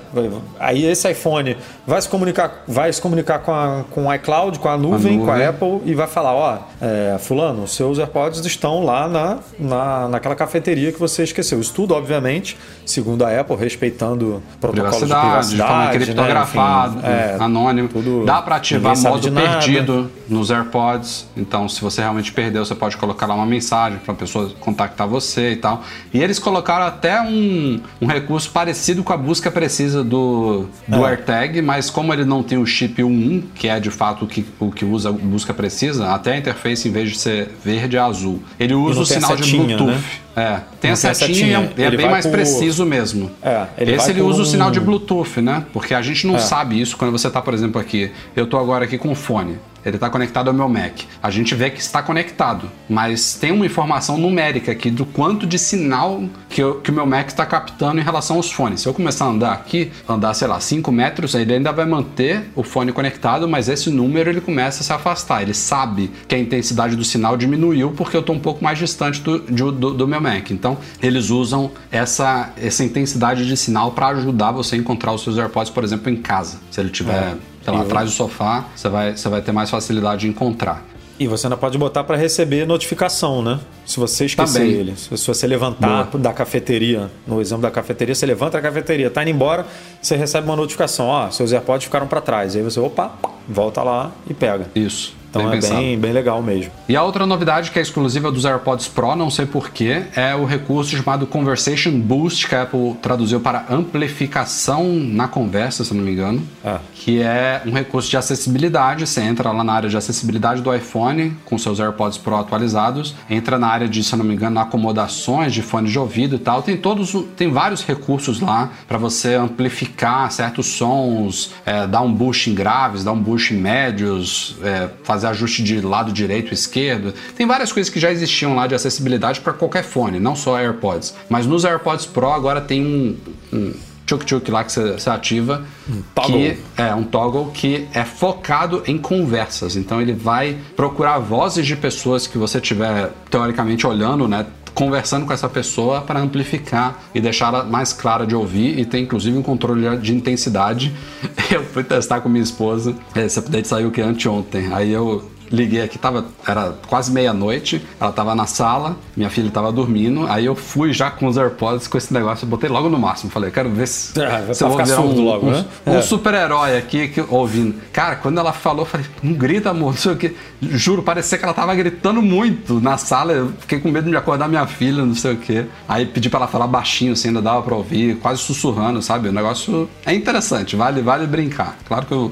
Aí 0.60 0.86
esse 0.86 1.10
iPhone 1.12 1.58
vai 1.86 2.02
se 2.02 2.08
comunicar, 2.10 2.63
vai 2.67 2.91
se 2.91 3.02
comunicar 3.02 3.39
com, 3.39 3.52
a, 3.54 3.84
com 3.91 4.08
o 4.08 4.13
iCloud, 4.13 4.60
com 4.60 4.69
a 4.69 4.78
nuvem, 4.78 5.17
com 5.19 5.30
a 5.30 5.34
nuvem. 5.34 5.47
Apple 5.47 5.82
e 5.86 5.93
vai 5.93 6.08
falar, 6.08 6.34
ó, 6.34 6.58
é, 6.82 7.17
fulano, 7.19 7.63
os 7.63 7.73
seus 7.76 7.99
AirPods 7.99 8.45
estão 8.45 8.84
lá 8.84 9.08
na, 9.10 9.39
na, 9.60 10.08
naquela 10.08 10.36
cafeteria 10.36 10.92
que 10.92 11.00
você 11.00 11.24
esqueceu. 11.24 11.60
Isso 11.60 11.74
tudo, 11.74 11.94
obviamente, 11.94 12.58
segundo 12.86 13.24
a 13.26 13.39
Apple, 13.39 13.56
respeitando 13.56 14.42
protocolos 14.60 14.98
Privacidade, 15.00 15.50
de 15.50 15.56
privacidade, 15.56 15.86
né? 16.00 16.06
criptografada, 16.06 16.96
Enfim, 16.98 17.08
é, 17.08 17.38
anônimo. 17.39 17.88
tudo- 17.89 18.26
Dá 18.26 18.42
para 18.42 18.56
ativar 18.58 18.98
modo 18.98 19.32
perdido 19.32 20.12
nos 20.30 20.50
AirPods. 20.52 21.28
Então, 21.36 21.68
se 21.70 21.82
você 21.82 22.02
realmente 22.02 22.32
perdeu, 22.32 22.63
você 22.66 22.76
pode 22.76 22.98
colocar 22.98 23.26
lá 23.28 23.36
uma 23.36 23.46
mensagem 23.46 24.00
para 24.00 24.13
a 24.13 24.18
pessoa 24.18 24.50
contactar 24.60 25.08
você 25.08 25.52
e 25.52 25.56
tal. 25.56 25.84
E 26.13 26.22
eles 26.22 26.39
colocaram 26.39 26.86
até 26.86 27.22
um, 27.22 27.80
um 28.02 28.06
recurso 28.08 28.50
parecido 28.52 29.04
com 29.04 29.13
a 29.13 29.18
busca 29.18 29.52
precisa 29.52 30.04
do, 30.04 30.66
do 30.88 31.06
É. 31.06 31.10
AirTag, 31.10 31.62
mas 31.62 31.89
como 31.89 32.13
ele 32.13 32.26
não 32.26 32.42
tem 32.44 32.58
o 32.58 32.66
chip 32.66 33.04
1, 33.04 33.42
que 33.56 33.68
é 33.68 33.80
de 33.80 33.89
fato 33.89 34.26
o 34.26 34.28
que, 34.28 34.46
o 34.60 34.72
que 34.72 34.86
usa 34.86 35.10
a 35.10 35.12
busca 35.12 35.54
precisa, 35.54 36.10
até 36.13 36.34
a 36.34 36.38
interface, 36.38 36.88
em 36.88 36.92
vez 36.92 37.12
de 37.12 37.18
ser 37.20 37.50
verde, 37.63 37.98
é 37.98 38.00
azul. 38.00 38.42
Ele 38.60 38.74
usa 38.74 39.02
o 39.02 39.06
sinal 39.06 39.36
de 39.36 39.43
setinha, 39.44 39.78
Bluetooth. 39.78 39.88
né? 39.88 40.04
É, 40.36 40.60
tem 40.82 40.91
a 40.91 40.96
setinha, 40.96 41.28
setinha. 41.28 41.74
e 41.78 41.84
é 41.84 41.88
Ele 41.88 41.98
bem 41.98 42.10
mais 42.10 42.26
por- 42.26 42.32
preciso 42.34 42.86
mesmo. 42.86 43.30
É, 43.41 43.67
ele 43.78 43.91
Esse 43.93 44.10
ele 44.12 44.19
por 44.22 44.30
usa 44.30 44.41
o 44.41 44.46
sinal 44.46 44.72
de 44.72 44.80
Bluetooth, 44.80 45.41
né? 45.41 45.63
Porque 45.72 45.93
a 45.93 46.02
gente 46.02 46.26
não 46.26 46.36
É. 46.36 46.39
sabe 46.39 46.80
isso 46.82 46.98
quando 46.98 47.12
você 47.12 47.30
tá, 47.30 47.41
por 47.41 47.54
exemplo, 47.54 47.80
aqui. 47.80 48.12
Eu 48.36 48.48
tô 48.48 48.58
agora 48.58 48.86
aqui 48.86 48.98
com 48.98 49.12
o 49.12 49.15
fone. 49.15 49.58
Ele 49.86 49.98
está 49.98 50.10
conectado 50.10 50.48
ao 50.48 50.54
meu 50.54 50.69
Mac. 50.69 51.02
A 51.22 51.30
gente 51.30 51.54
vê 51.54 51.69
que 51.69 51.82
está 51.82 52.02
conectado, 52.02 52.72
mas 52.89 53.34
tem 53.34 53.52
uma 53.52 53.65
informação 53.65 54.17
numérica 54.17 54.72
aqui 54.72 54.89
do 54.89 55.06
quanto 55.06 55.46
de 55.46 55.60
sinal 55.60 56.24
que, 56.48 56.63
eu- 56.63 56.76
que 56.76 56.89
o 56.89 56.93
meu 56.93 57.06
Mac 57.06 57.28
está 57.28 57.46
captando 57.46 58.00
em 58.00 58.04
relação 58.04 58.38
aos 58.38 58.50
fones. 58.50 58.80
Se 58.80 58.88
eu 58.88 58.93
começar 58.93 59.26
a 59.26 59.28
andar 59.28 59.52
aqui, 59.52 59.91
andar, 60.08 60.34
sei 60.36 60.48
lá, 60.48 60.58
5 60.62 60.89
metros, 60.89 61.36
ele 61.36 61.54
ainda 61.56 61.74
vai 61.74 61.86
manter 61.86 62.50
o 62.56 62.63
fone 62.63 62.93
conectado, 62.93 63.46
mas 63.46 63.67
esse 63.67 63.89
número 63.89 64.30
ele 64.30 64.39
começa 64.39 64.80
a 64.80 64.84
se 64.86 64.93
afastar. 64.93 65.41
Ele 65.41 65.54
sabe 65.54 66.10
que 66.30 66.34
a 66.34 66.39
intensidade 66.39 66.96
do 66.96 67.04
sinal 67.04 67.36
diminuiu 67.36 67.91
porque 67.91 68.15
eu 68.15 68.22
estou 68.22 68.34
um 68.34 68.39
pouco 68.39 68.63
mais 68.63 68.80
distante 68.80 69.19
do, 69.19 69.38
do, 69.39 69.93
do 69.93 70.08
meu 70.08 70.22
Mac. 70.24 70.52
Então, 70.52 70.78
eles 71.02 71.30
usam 71.30 71.72
essa, 71.92 72.52
essa 72.58 72.84
intensidade 72.84 73.46
de 73.46 73.58
sinal 73.58 73.92
para 73.92 74.08
ajudar 74.08 74.52
você 74.52 74.76
a 74.76 74.78
encontrar 74.78 75.14
os 75.14 75.22
seus 75.22 75.38
AirPods, 75.38 75.72
por 75.72 75.84
exemplo, 75.84 76.10
em 76.10 76.16
casa. 76.16 76.58
Se 76.72 76.80
ele 76.80 76.90
tiver 76.90 77.36
sei 77.64 77.74
lá, 77.74 77.82
atrás 77.82 78.10
do 78.10 78.16
sofá, 78.16 78.66
você 78.76 78.90
vai, 78.90 79.16
você 79.16 79.30
vai 79.30 79.42
ter 79.42 79.52
mais 79.52 79.70
facilidade 79.70 80.22
de 80.22 80.28
encontrar. 80.28 80.84
E 81.20 81.28
você 81.28 81.46
ainda 81.46 81.56
pode 81.56 81.78
botar 81.78 82.04
para 82.04 82.18
receber 82.18 82.66
notificação, 82.66 83.42
né? 83.44 83.60
Se 83.86 84.00
você 84.00 84.26
esquecer 84.26 84.60
Também. 84.60 84.74
ele. 84.74 84.96
Se 84.98 85.28
você 85.28 85.46
levantar 85.46 86.10
da 86.18 86.34
cafeteria, 86.34 87.10
no 87.28 87.40
exemplo 87.40 87.62
da 87.62 87.72
cafeteria, 87.72 88.16
você 88.16 88.26
levanta 88.26 88.60
da 88.60 88.62
cafeteria, 88.62 89.10
tá 89.10 89.22
indo 89.22 89.32
embora, 89.32 89.66
você 90.02 90.16
recebe 90.16 90.48
uma 90.48 90.56
notificação, 90.56 91.06
ó, 91.06 91.30
seus 91.30 91.54
AirPods 91.54 91.86
ficaram 91.86 92.08
para 92.08 92.20
trás. 92.20 92.56
Aí 92.56 92.64
você, 92.64 92.80
opa, 92.80 93.14
volta 93.48 93.84
lá 93.84 94.12
e 94.28 94.34
pega. 94.34 94.68
Isso. 94.76 95.16
Então 95.34 95.41
bem 95.41 95.50
é 95.50 95.62
pensado. 95.62 95.76
bem, 95.82 95.98
bem 95.98 96.13
legal 96.13 96.43
mesmo. 96.43 96.72
E 96.88 96.96
a 96.96 97.02
outra 97.02 97.26
novidade 97.26 97.72
que 97.72 97.80
é 97.80 97.82
exclusiva 97.82 98.32
dos 98.32 98.46
AirPods 98.46 98.88
Pro, 98.88 99.15
não 99.15 99.32
sei 99.32 99.48
porquê, 99.48 100.04
é 100.15 100.36
o 100.36 100.46
recurso 100.46 100.96
chamado 100.96 101.26
Conversation 101.26 102.00
Boost, 102.00 102.48
que 102.48 102.54
a 102.54 102.62
Apple 102.62 102.93
traduziu 103.02 103.39
para 103.39 103.65
amplificação 103.67 104.93
na 104.93 105.28
conversa, 105.28 105.84
se 105.84 105.91
não 105.91 106.04
me 106.04 106.12
engano. 106.12 106.43
Ah. 106.63 106.80
Que 106.93 107.19
é 107.24 107.63
um 107.65 107.72
recurso 107.72 108.12
de 108.12 108.15
acessibilidade. 108.15 109.08
Você 109.08 109.22
entra 109.22 109.52
lá 109.52 109.63
na 109.63 109.74
área 109.74 109.89
de 109.89 109.98
acessibilidade 109.98 110.62
do 110.62 110.74
iPhone 110.74 111.36
com 111.46 111.58
seus 111.58 111.80
AirPods 111.80 112.19
Pro 112.19 112.36
atualizados, 112.36 113.15
entra 113.28 113.58
na 113.58 113.67
área 113.67 113.89
de, 113.89 114.04
se 114.04 114.13
eu 114.13 114.19
não 114.19 114.26
me 114.26 114.36
engano, 114.36 114.60
acomodações 114.60 115.52
de 115.52 115.63
fone 115.63 115.89
de 115.89 115.98
ouvido 115.98 116.36
e 116.36 116.39
tal. 116.39 116.62
Tem 116.62 116.78
todos, 116.78 117.12
tem 117.36 117.52
vários 117.52 117.84
recursos 117.84 118.39
lá 118.39 118.69
para 118.88 119.00
você 119.00 119.34
amplificar 119.34 120.32
certos 120.32 120.67
sons, 120.67 121.52
é, 121.65 121.88
dar 121.88 122.02
um 122.02 122.13
boost 122.13 122.52
em 122.52 122.54
graves, 122.54 123.04
dar 123.04 123.13
um 123.13 123.19
boost 123.19 123.52
em 123.52 123.58
médios, 123.58 124.58
é, 124.62 124.89
fazer 125.04 125.23
ajuste 125.24 125.64
de 125.64 125.82
lado 125.82 126.12
direito 126.12 126.54
esquerdo. 126.54 127.14
Tem 127.36 127.46
várias 127.46 127.72
coisas 127.72 127.92
que 127.92 128.00
já 128.00 128.12
existiam 128.12 128.56
lá 128.56 128.68
de 128.68 128.76
acessibilidade 128.76 129.42
para 129.42 129.54
qualquer 129.54 129.84
fone, 129.84 130.20
não 130.20 130.36
só 130.36 130.58
AirPods. 130.58 131.14
Mas 131.30 131.46
nos 131.46 131.66
AirPods 131.66 132.06
Pro 132.06 132.32
agora 132.32 132.62
tem 132.62 132.86
um, 132.86 133.18
um 133.52 133.74
tchuk-tchuk 134.06 134.50
lá 134.52 134.64
que 134.64 134.72
você, 134.72 135.10
ativa. 135.10 135.66
toggle. 136.14 136.58
Que 136.76 136.82
é 136.82 136.94
um 136.94 137.04
toggle 137.04 137.52
que 137.54 137.88
é 137.94 138.04
focado 138.04 138.84
em 138.86 138.98
conversas. 138.98 139.76
Então 139.76 140.02
ele 140.02 140.14
vai 140.14 140.58
procurar 140.76 141.20
vozes 141.20 141.66
de 141.66 141.76
pessoas 141.76 142.28
que 142.28 142.38
você 142.38 142.60
tiver 142.60 143.12
teoricamente 143.30 143.86
olhando, 143.88 144.28
né? 144.28 144.46
Conversando 144.74 145.26
com 145.26 145.34
essa 145.34 145.48
pessoa 145.48 146.02
para 146.02 146.20
amplificar 146.20 147.04
e 147.14 147.22
deixá-la 147.22 147.64
mais 147.64 147.94
clara 147.94 148.26
de 148.26 148.36
ouvir 148.36 148.80
e 148.80 148.86
tem 148.86 149.04
inclusive 149.04 149.38
um 149.38 149.44
controle 149.44 149.98
de 149.98 150.16
intensidade. 150.16 150.94
Eu 151.52 151.64
fui 151.64 151.84
testar 151.84 152.22
com 152.22 152.30
minha 152.30 152.44
esposa. 152.44 152.96
Esse 153.16 153.38
update 153.38 153.68
saiu 153.68 153.92
que 153.92 154.02
anteontem. 154.02 154.74
Aí 154.74 154.92
eu 154.92 155.30
liguei 155.54 155.82
aqui, 155.84 156.00
tava, 156.00 156.26
era 156.48 156.74
quase 156.88 157.12
meia-noite, 157.12 157.86
ela 158.02 158.12
tava 158.12 158.34
na 158.34 158.48
sala, 158.48 158.98
minha 159.16 159.30
filha 159.30 159.52
tava 159.52 159.72
dormindo, 159.72 160.26
aí 160.28 160.46
eu 160.46 160.56
fui 160.56 160.92
já 160.92 161.12
com 161.12 161.28
os 161.28 161.38
AirPods 161.38 161.88
com 161.88 161.96
esse 161.98 162.12
negócio, 162.12 162.48
botei 162.48 162.68
logo 162.70 162.89
no 162.89 162.98
máximo, 162.98 163.30
falei, 163.32 163.52
quero 163.52 163.70
ver 163.70 163.88
se, 163.88 164.20
Ah, 164.20 164.42
vai 164.46 164.56
se 164.56 164.63
eu 164.63 164.70
vou 164.70 164.84
virar 164.84 165.02
um, 165.02 165.22
logo, 165.24 165.48
um, 165.48 165.52
né? 165.52 165.66
um 165.86 165.98
É. 165.98 166.02
super-herói 166.02 166.76
aqui 166.76 167.08
que, 167.08 167.24
ouvindo. 167.30 167.76
Cara, 167.94 168.16
quando 168.16 168.39
ela 168.39 168.52
falou, 168.52 168.82
eu 168.82 168.86
falei, 168.88 169.06
não 169.22 169.34
grita, 169.34 169.70
amor, 169.70 169.92
não 169.92 169.98
sei 169.98 170.12
o 170.13 170.16
que. 170.18 170.36
Juro, 170.60 171.04
parecia 171.04 171.38
que 171.38 171.44
ela 171.44 171.54
tava 171.54 171.76
gritando 171.76 172.20
muito 172.22 172.80
na 172.82 172.98
sala, 172.98 173.34
eu 173.34 173.54
fiquei 173.60 173.80
com 173.80 173.89
medo 173.92 174.10
de 174.10 174.18
acordar 174.18 174.48
minha 174.48 174.66
filha, 174.66 175.06
não 175.06 175.13
sei 175.16 175.34
o 175.34 175.38
que. 175.38 175.66
Aí 175.88 176.06
pedi 176.08 176.30
pra 176.32 176.39
ela 176.39 176.48
falar 176.48 176.66
baixinho, 176.66 177.13
assim, 177.13 177.28
ainda 177.28 177.42
dava 177.44 177.62
pra 177.62 177.76
ouvir, 177.76 178.16
quase 178.18 178.42
sussurrando, 178.42 179.02
sabe? 179.04 179.30
O 179.30 179.32
negócio 179.32 179.88
é 180.04 180.13
interessante, 180.16 180.76
vale, 180.76 181.02
vale 181.02 181.28
brincar. 181.28 181.78
Claro 181.88 182.06
que 182.08 182.12
eu, 182.12 182.32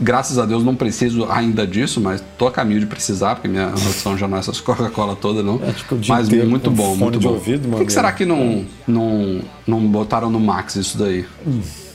graças 0.00 0.38
a 0.38 0.46
Deus, 0.46 0.64
não 0.64 0.74
preciso 0.74 1.26
ainda 1.30 1.66
disso, 1.66 2.00
mas 2.00 2.22
tô 2.38 2.46
caminho 2.62 2.80
de 2.80 2.86
precisar, 2.86 3.34
porque 3.34 3.48
minha 3.48 3.66
rotação 3.66 4.16
já 4.16 4.28
não 4.28 4.36
é 4.36 4.40
essas 4.40 4.60
Coca-Cola 4.60 5.16
toda, 5.16 5.42
não. 5.42 5.60
É, 5.62 5.72
tipo, 5.72 5.98
mas 6.08 6.28
muito 6.28 6.70
bom, 6.70 6.94
muito 6.96 7.18
bom. 7.18 7.30
ouvido, 7.30 7.68
Por 7.68 7.80
que, 7.80 7.86
que 7.86 7.92
será 7.92 8.12
que 8.12 8.24
não, 8.24 8.64
não, 8.86 9.40
não 9.66 9.80
botaram 9.80 10.30
no 10.30 10.38
Max 10.38 10.76
isso 10.76 10.96
daí? 10.96 11.26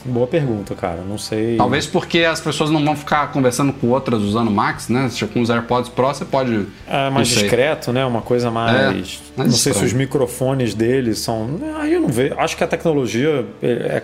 Boa 0.04 0.26
pergunta, 0.26 0.74
cara. 0.74 1.02
Não 1.02 1.18
sei. 1.18 1.56
Talvez 1.56 1.86
porque 1.86 2.20
as 2.20 2.40
pessoas 2.40 2.70
não 2.70 2.84
vão 2.84 2.94
ficar 2.94 3.30
conversando 3.32 3.72
com 3.72 3.88
outras 3.88 4.22
usando 4.22 4.50
Max, 4.50 4.88
né? 4.88 5.08
Se 5.08 5.26
Com 5.26 5.40
os 5.40 5.50
AirPods 5.50 5.90
Pro 5.90 6.06
você 6.06 6.24
pode. 6.24 6.66
É 6.86 7.10
mais 7.10 7.28
discreto, 7.28 7.92
né? 7.92 8.04
Uma 8.04 8.22
coisa 8.22 8.50
mais. 8.50 8.76
É, 8.76 8.84
mais 8.86 9.20
não 9.36 9.46
sei 9.50 9.56
se 9.56 9.68
estranho. 9.70 9.86
os 9.86 9.92
microfones 9.92 10.74
deles 10.74 11.18
são. 11.18 11.58
Aí 11.78 11.92
eu 11.92 12.00
não 12.00 12.08
vejo. 12.08 12.34
Acho 12.38 12.56
que 12.56 12.64
a 12.64 12.66
tecnologia 12.66 13.44
é, 13.60 13.96
é 13.96 14.02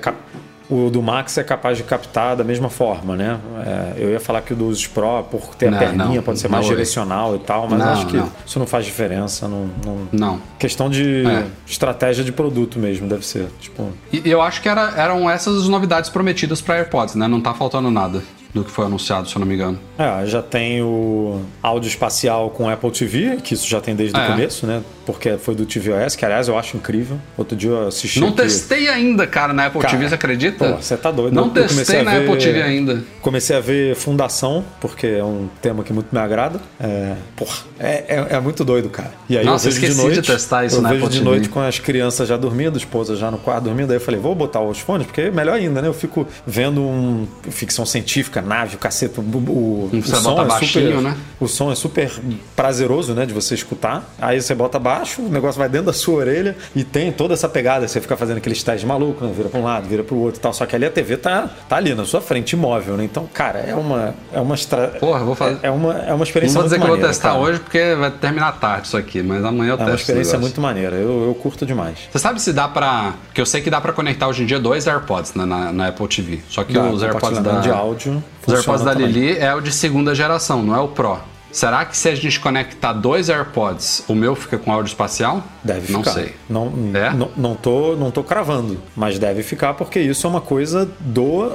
O 0.68 0.88
do 0.88 1.02
Max 1.02 1.36
é 1.36 1.44
capaz 1.44 1.76
de 1.76 1.82
captar 1.84 2.34
da 2.36 2.42
mesma 2.42 2.70
forma, 2.70 3.14
né? 3.14 3.38
É, 3.66 4.02
eu 4.02 4.10
ia 4.10 4.18
falar 4.18 4.40
que 4.40 4.54
o 4.54 4.56
dos 4.56 4.86
Pro, 4.86 5.22
por 5.24 5.54
ter 5.54 5.70
Não, 5.70 5.76
a 5.76 5.80
perninha, 5.80 6.06
não, 6.16 6.22
pode 6.22 6.38
ser 6.38 6.48
mais 6.48 6.64
é. 6.64 6.68
direcional 6.70 7.36
e 7.36 7.38
tal, 7.40 7.68
mas 7.68 7.78
Não, 7.78 7.88
acho 7.92 8.06
que 8.06 8.22
isso 8.46 8.58
não 8.58 8.66
faz 8.66 8.86
diferença. 8.86 9.46
Não, 9.46 9.68
não- 9.84 10.08
Não. 10.10 10.40
Questão 10.58 10.88
de 10.88 11.26
É. 11.26 11.44
estratégia 11.66 12.24
de 12.24 12.32
produto 12.32 12.78
mesmo, 12.78 13.06
deve 13.06 13.26
ser. 13.26 13.46
Tipo, 13.60 13.88
E 14.10 14.22
eu 14.24 14.40
acho 14.40 14.62
que 14.62 14.68
era- 14.68 14.94
eram 14.96 15.28
essas 15.28 15.62
as 15.62 15.68
novidades 15.68 16.08
prometidas 16.08 16.62
para 16.62 16.76
AirPods, 16.76 17.14
né? 17.14 17.28
Não 17.28 17.42
tá 17.42 17.52
faltando 17.52 17.90
nada 17.90 18.22
do 18.54 18.62
que 18.64 18.70
foi 18.70 18.86
anunciado, 18.86 19.28
se 19.28 19.34
eu 19.36 19.40
não 19.40 19.46
me 19.46 19.54
engano. 19.54 19.78
É, 19.98 20.24
já 20.26 20.40
tem 20.40 20.80
o 20.80 21.40
áudio 21.62 21.88
espacial 21.88 22.50
com 22.50 22.68
Apple 22.68 22.90
TV, 22.92 23.38
que 23.42 23.52
isso 23.54 23.68
já 23.68 23.80
tem 23.80 23.94
desde 23.96 24.16
o 24.16 24.20
É. 24.20 24.26
começo, 24.28 24.66
né? 24.66 24.80
Porque 25.04 25.36
foi 25.36 25.54
do 25.54 25.66
tvOS, 25.66 26.16
que 26.16 26.24
aliás 26.24 26.48
eu 26.48 26.56
acho 26.58 26.76
incrível. 26.76 27.18
Outro 27.36 27.54
dia 27.56 27.68
eu 27.70 27.88
assisti. 27.88 28.20
Não 28.20 28.28
aqui- 28.28 28.38
testei 28.38 28.88
ainda, 28.88 29.26
cara, 29.26 29.52
na 29.52 29.66
Apple 29.66 29.80
Cara, 29.80 29.92
TV, 29.92 30.08
você 30.08 30.14
acredita? 30.14 30.64
Pô, 30.72 30.76
você 30.80 30.96
tá 30.96 31.10
doido. 31.10 31.34
Não 31.34 31.44
Eu 31.46 31.50
testei 31.50 32.02
na 32.02 32.12
ver- 32.12 32.28
Apple 32.28 32.38
TV 32.38 32.62
ainda. 32.62 33.02
Comecei 33.20 33.54
a 33.56 33.60
ver 33.60 33.94
Fundação, 33.96 34.64
porque 34.80 35.06
é 35.06 35.22
um 35.24 35.48
tema 35.60 35.82
que 35.84 35.92
muito 35.92 36.08
me 36.12 36.18
agrada. 36.18 36.60
É, 36.80 37.14
porra, 37.36 37.56
é, 37.78 38.04
é, 38.16 38.26
é 38.36 38.40
muito 38.40 38.64
doido, 38.64 38.88
cara. 38.88 39.10
E 39.28 39.36
aí 39.36 39.44
Nossa, 39.44 39.68
eu 39.68 39.72
vejo 39.72 39.86
de 39.86 39.92
de 39.94 40.02
noite. 40.02 40.22
testar 40.22 40.64
isso 40.64 40.76
eu 40.76 40.82
na 40.82 40.88
vejo 40.90 41.04
Apple 41.04 41.12
de 41.12 41.18
TV. 41.22 41.30
noite 41.30 41.48
com 41.50 41.60
as 41.60 41.78
crianças 41.78 42.26
já 42.28 42.36
dormindo, 42.36 42.74
a 42.76 42.78
esposa 42.78 43.14
já 43.16 43.30
no 43.30 43.36
quarto 43.38 43.64
dormindo. 43.64 43.90
Aí 43.90 43.96
eu 43.96 44.00
falei, 44.00 44.18
vou 44.20 44.34
botar 44.34 44.60
os 44.60 44.78
fones, 44.78 45.06
porque 45.06 45.22
é 45.22 45.30
melhor 45.30 45.54
ainda, 45.56 45.82
né? 45.82 45.88
Eu 45.88 45.94
fico 45.94 46.26
vendo 46.46 46.80
um 46.80 47.26
ficção 47.50 47.84
científica, 47.84 48.40
nave, 48.44 48.76
o 48.76 48.78
cacete, 48.78 49.18
o, 49.18 49.22
o, 49.22 49.90
o 49.92 50.02
som 50.02 50.40
é 50.42 50.44
baixinho, 50.44 50.90
super, 50.98 51.02
né? 51.02 51.16
O 51.40 51.48
som 51.48 51.72
é 51.72 51.74
super 51.74 52.10
prazeroso, 52.54 53.14
né, 53.14 53.26
de 53.26 53.32
você 53.32 53.54
escutar. 53.54 54.04
Aí 54.20 54.40
você 54.40 54.54
bota 54.54 54.78
baixo, 54.78 55.22
o 55.22 55.28
negócio 55.28 55.58
vai 55.58 55.68
dentro 55.68 55.86
da 55.86 55.92
sua 55.92 56.14
orelha 56.16 56.56
e 56.74 56.84
tem 56.84 57.10
toda 57.12 57.34
essa 57.34 57.48
pegada. 57.48 57.86
Você 57.88 58.00
fica 58.00 58.16
fazendo 58.16 58.38
aqueles 58.38 58.62
testes 58.62 58.84
malucos, 58.84 59.26
né? 59.26 59.32
Vira 59.36 59.48
pra 59.48 59.60
um 59.60 59.64
lado, 59.64 59.88
vira 59.88 60.02
pro 60.02 60.16
outro 60.16 60.38
e 60.38 60.42
tal. 60.42 60.52
Só 60.52 60.66
que 60.66 60.74
ali 60.76 60.86
a 60.86 60.90
TV 60.90 61.16
tá, 61.16 61.48
tá 61.68 61.76
ali 61.76 61.94
na 61.94 62.04
sua 62.04 62.20
frente, 62.20 62.52
imóvel, 62.52 62.96
né? 62.96 63.04
Então, 63.04 63.28
cara, 63.32 63.58
é 63.60 63.74
uma. 63.74 64.14
É 64.32 64.40
uma 64.40 64.54
extra... 64.54 64.88
Porra, 65.00 65.20
vou 65.20 65.34
fazer- 65.34 65.58
É, 65.62 65.68
é 65.68 65.70
uma, 65.70 65.92
é 65.94 66.06
uma 66.08 66.16
Não 66.16 66.22
experiência 66.22 66.54
vou 66.54 66.64
dizer 66.64 66.78
muito 66.78 66.90
que 66.90 66.96
eu 66.96 67.00
vou 67.00 67.08
testar 67.08 67.28
cara. 67.30 67.40
hoje, 67.40 67.60
porque 67.60 67.94
vai 67.94 68.10
terminar 68.10 68.52
tarde 68.58 68.86
isso 68.88 68.96
aqui, 68.96 69.22
mas 69.22 69.44
amanhã 69.44 69.70
eu 69.70 69.74
É 69.74 69.76
testo. 69.78 69.88
uma 69.90 69.94
esse 69.94 70.02
experiência 70.02 70.38
muito 70.38 70.60
maneira. 70.60 70.96
Eu, 70.96 71.24
eu 71.26 71.34
curto 71.34 71.66
demais. 71.66 71.98
Você 72.10 72.18
sabe 72.18 72.40
se 72.40 72.52
dá 72.52 72.68
pra. 72.68 73.14
Que 73.32 73.40
eu 73.40 73.46
sei 73.46 73.60
que 73.60 73.70
dá 73.70 73.80
pra 73.80 73.92
conectar 73.92 74.28
hoje 74.28 74.42
em 74.42 74.46
dia 74.46 74.58
dois 74.58 74.86
AirPods 74.86 75.34
né, 75.34 75.44
na, 75.44 75.72
na 75.72 75.88
Apple 75.88 76.06
TV. 76.08 76.40
Só 76.48 76.62
que 76.64 76.72
Dá, 76.72 76.82
os 76.84 77.02
AirPods 77.02 77.38
da. 77.40 77.60
de 77.60 77.70
áudio 77.70 78.22
Os 78.46 78.54
AirPods 78.54 78.64
funciona 78.64 78.84
da 78.84 78.92
também. 78.92 79.06
Lili 79.06 79.38
é 79.38 79.54
o 79.54 79.60
de 79.60 79.72
segunda 79.72 80.14
geração, 80.14 80.62
não 80.62 80.74
é 80.74 80.80
o 80.80 80.88
Pro. 80.88 81.18
Será 81.54 81.84
que 81.84 81.96
se 81.96 82.08
a 82.08 82.14
gente 82.16 82.40
conectar 82.40 82.92
dois 82.92 83.28
AirPods, 83.28 84.02
o 84.08 84.14
meu 84.14 84.34
fica 84.34 84.58
com 84.58 84.72
áudio 84.72 84.88
espacial? 84.90 85.40
Deve 85.62 85.92
Não 85.92 86.00
ficar. 86.00 86.10
sei. 86.10 86.34
Não, 86.50 86.72
É? 86.92 87.10
não, 87.14 87.30
não, 87.36 87.54
tô, 87.54 87.94
não 87.94 88.10
tô 88.10 88.24
cravando, 88.24 88.76
mas 88.96 89.20
deve 89.20 89.44
ficar 89.44 89.74
porque 89.74 90.00
isso 90.00 90.26
é 90.26 90.30
uma 90.30 90.40
coisa 90.40 90.90
do 90.98 91.52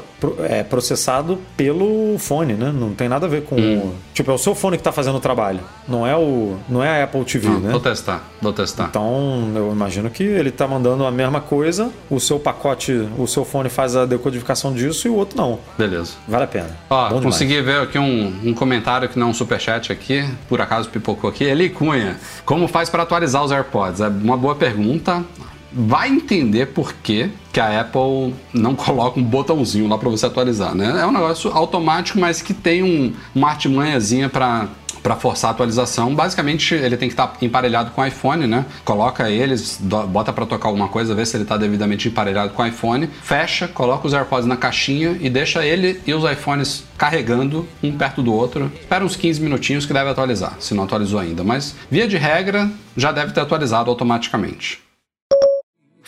é 0.47 0.63
processado 0.63 1.37
pelo 1.57 2.17
fone, 2.17 2.53
né? 2.53 2.71
Não 2.73 2.93
tem 2.93 3.09
nada 3.09 3.25
a 3.25 3.29
ver 3.29 3.43
com. 3.43 3.57
Hum. 3.57 3.91
Tipo, 4.13 4.31
é 4.31 4.33
o 4.33 4.37
seu 4.37 4.55
fone 4.55 4.77
que 4.77 4.83
tá 4.83 4.91
fazendo 4.93 5.17
o 5.17 5.19
trabalho. 5.19 5.59
Não 5.85 6.07
é 6.07 6.15
o. 6.15 6.55
Não 6.69 6.81
é 6.81 7.01
a 7.01 7.03
Apple 7.03 7.25
TV, 7.25 7.47
Ah, 7.49 7.59
né? 7.59 7.71
Vou 7.71 7.79
testar, 7.81 8.23
vou 8.41 8.53
testar. 8.53 8.85
Então, 8.89 9.51
eu 9.53 9.69
imagino 9.73 10.09
que 10.09 10.23
ele 10.23 10.49
tá 10.49 10.65
mandando 10.65 11.05
a 11.05 11.11
mesma 11.11 11.41
coisa, 11.41 11.91
o 12.09 12.21
seu 12.21 12.39
pacote, 12.39 12.93
o 13.17 13.27
seu 13.27 13.43
fone 13.43 13.67
faz 13.69 13.97
a 13.97 14.05
decodificação 14.05 14.73
disso 14.73 15.07
e 15.07 15.11
o 15.11 15.15
outro 15.15 15.37
não. 15.37 15.59
Beleza. 15.77 16.13
Vale 16.25 16.45
a 16.45 16.47
pena. 16.47 16.69
Ó, 16.89 17.19
consegui 17.21 17.61
ver 17.61 17.81
aqui 17.81 17.99
um, 17.99 18.33
um 18.45 18.53
comentário 18.53 19.09
que 19.09 19.19
não 19.19 19.27
é 19.27 19.29
um 19.31 19.33
superchat 19.33 19.88
aqui, 19.91 20.27
por 20.47 20.61
acaso 20.61 20.89
pipocou 20.89 21.29
aqui. 21.29 21.43
Eli 21.43 21.69
Cunha, 21.69 22.17
como 22.45 22.67
faz 22.67 22.89
para 22.89 23.03
atualizar 23.03 23.43
os 23.43 23.51
AirPods? 23.51 24.01
É 24.01 24.07
uma 24.07 24.37
boa 24.37 24.55
pergunta. 24.55 25.23
Vai 25.71 26.09
entender 26.09 26.67
por 26.67 26.93
que, 26.93 27.29
a 27.59 27.81
Apple 27.81 28.33
não 28.53 28.73
coloca 28.75 29.19
um 29.19 29.23
botãozinho 29.23 29.87
lá 29.87 29.97
para 29.97 30.09
você 30.09 30.25
atualizar, 30.25 30.73
né? 30.73 31.01
É 31.01 31.05
um 31.05 31.11
negócio 31.11 31.51
automático, 31.51 32.17
mas 32.17 32.41
que 32.41 32.53
tem 32.53 32.81
um, 32.83 33.13
uma 33.35 33.49
artimanhazinha 33.49 34.29
para 34.29 34.69
para 35.01 35.15
forçar 35.15 35.49
a 35.49 35.51
atualização, 35.51 36.13
basicamente 36.13 36.73
ele 36.73 36.97
tem 36.97 37.07
que 37.07 37.13
estar 37.13 37.33
emparelhado 37.41 37.91
com 37.91 38.01
o 38.01 38.05
iPhone, 38.05 38.47
né? 38.47 38.65
Coloca 38.83 39.29
eles, 39.29 39.79
bota 39.81 40.31
para 40.33 40.45
tocar 40.45 40.67
alguma 40.67 40.87
coisa, 40.87 41.15
vê 41.15 41.25
se 41.25 41.35
ele 41.35 41.43
está 41.43 41.57
devidamente 41.57 42.07
emparelhado 42.07 42.53
com 42.53 42.61
o 42.61 42.65
iPhone, 42.65 43.07
fecha, 43.21 43.67
coloca 43.67 44.07
os 44.07 44.13
AirPods 44.13 44.45
na 44.45 44.57
caixinha 44.57 45.17
e 45.19 45.29
deixa 45.29 45.65
ele 45.65 46.01
e 46.05 46.13
os 46.13 46.29
iPhones 46.29 46.83
carregando 46.97 47.67
um 47.81 47.91
perto 47.91 48.21
do 48.21 48.33
outro. 48.33 48.71
Espera 48.79 49.03
uns 49.03 49.15
15 49.15 49.41
minutinhos 49.41 49.85
que 49.85 49.93
deve 49.93 50.09
atualizar, 50.09 50.57
se 50.59 50.73
não 50.73 50.83
atualizou 50.83 51.19
ainda, 51.19 51.43
mas 51.43 51.75
via 51.89 52.07
de 52.07 52.17
regra 52.17 52.69
já 52.95 53.11
deve 53.11 53.31
ter 53.31 53.39
atualizado 53.39 53.89
automaticamente. 53.89 54.88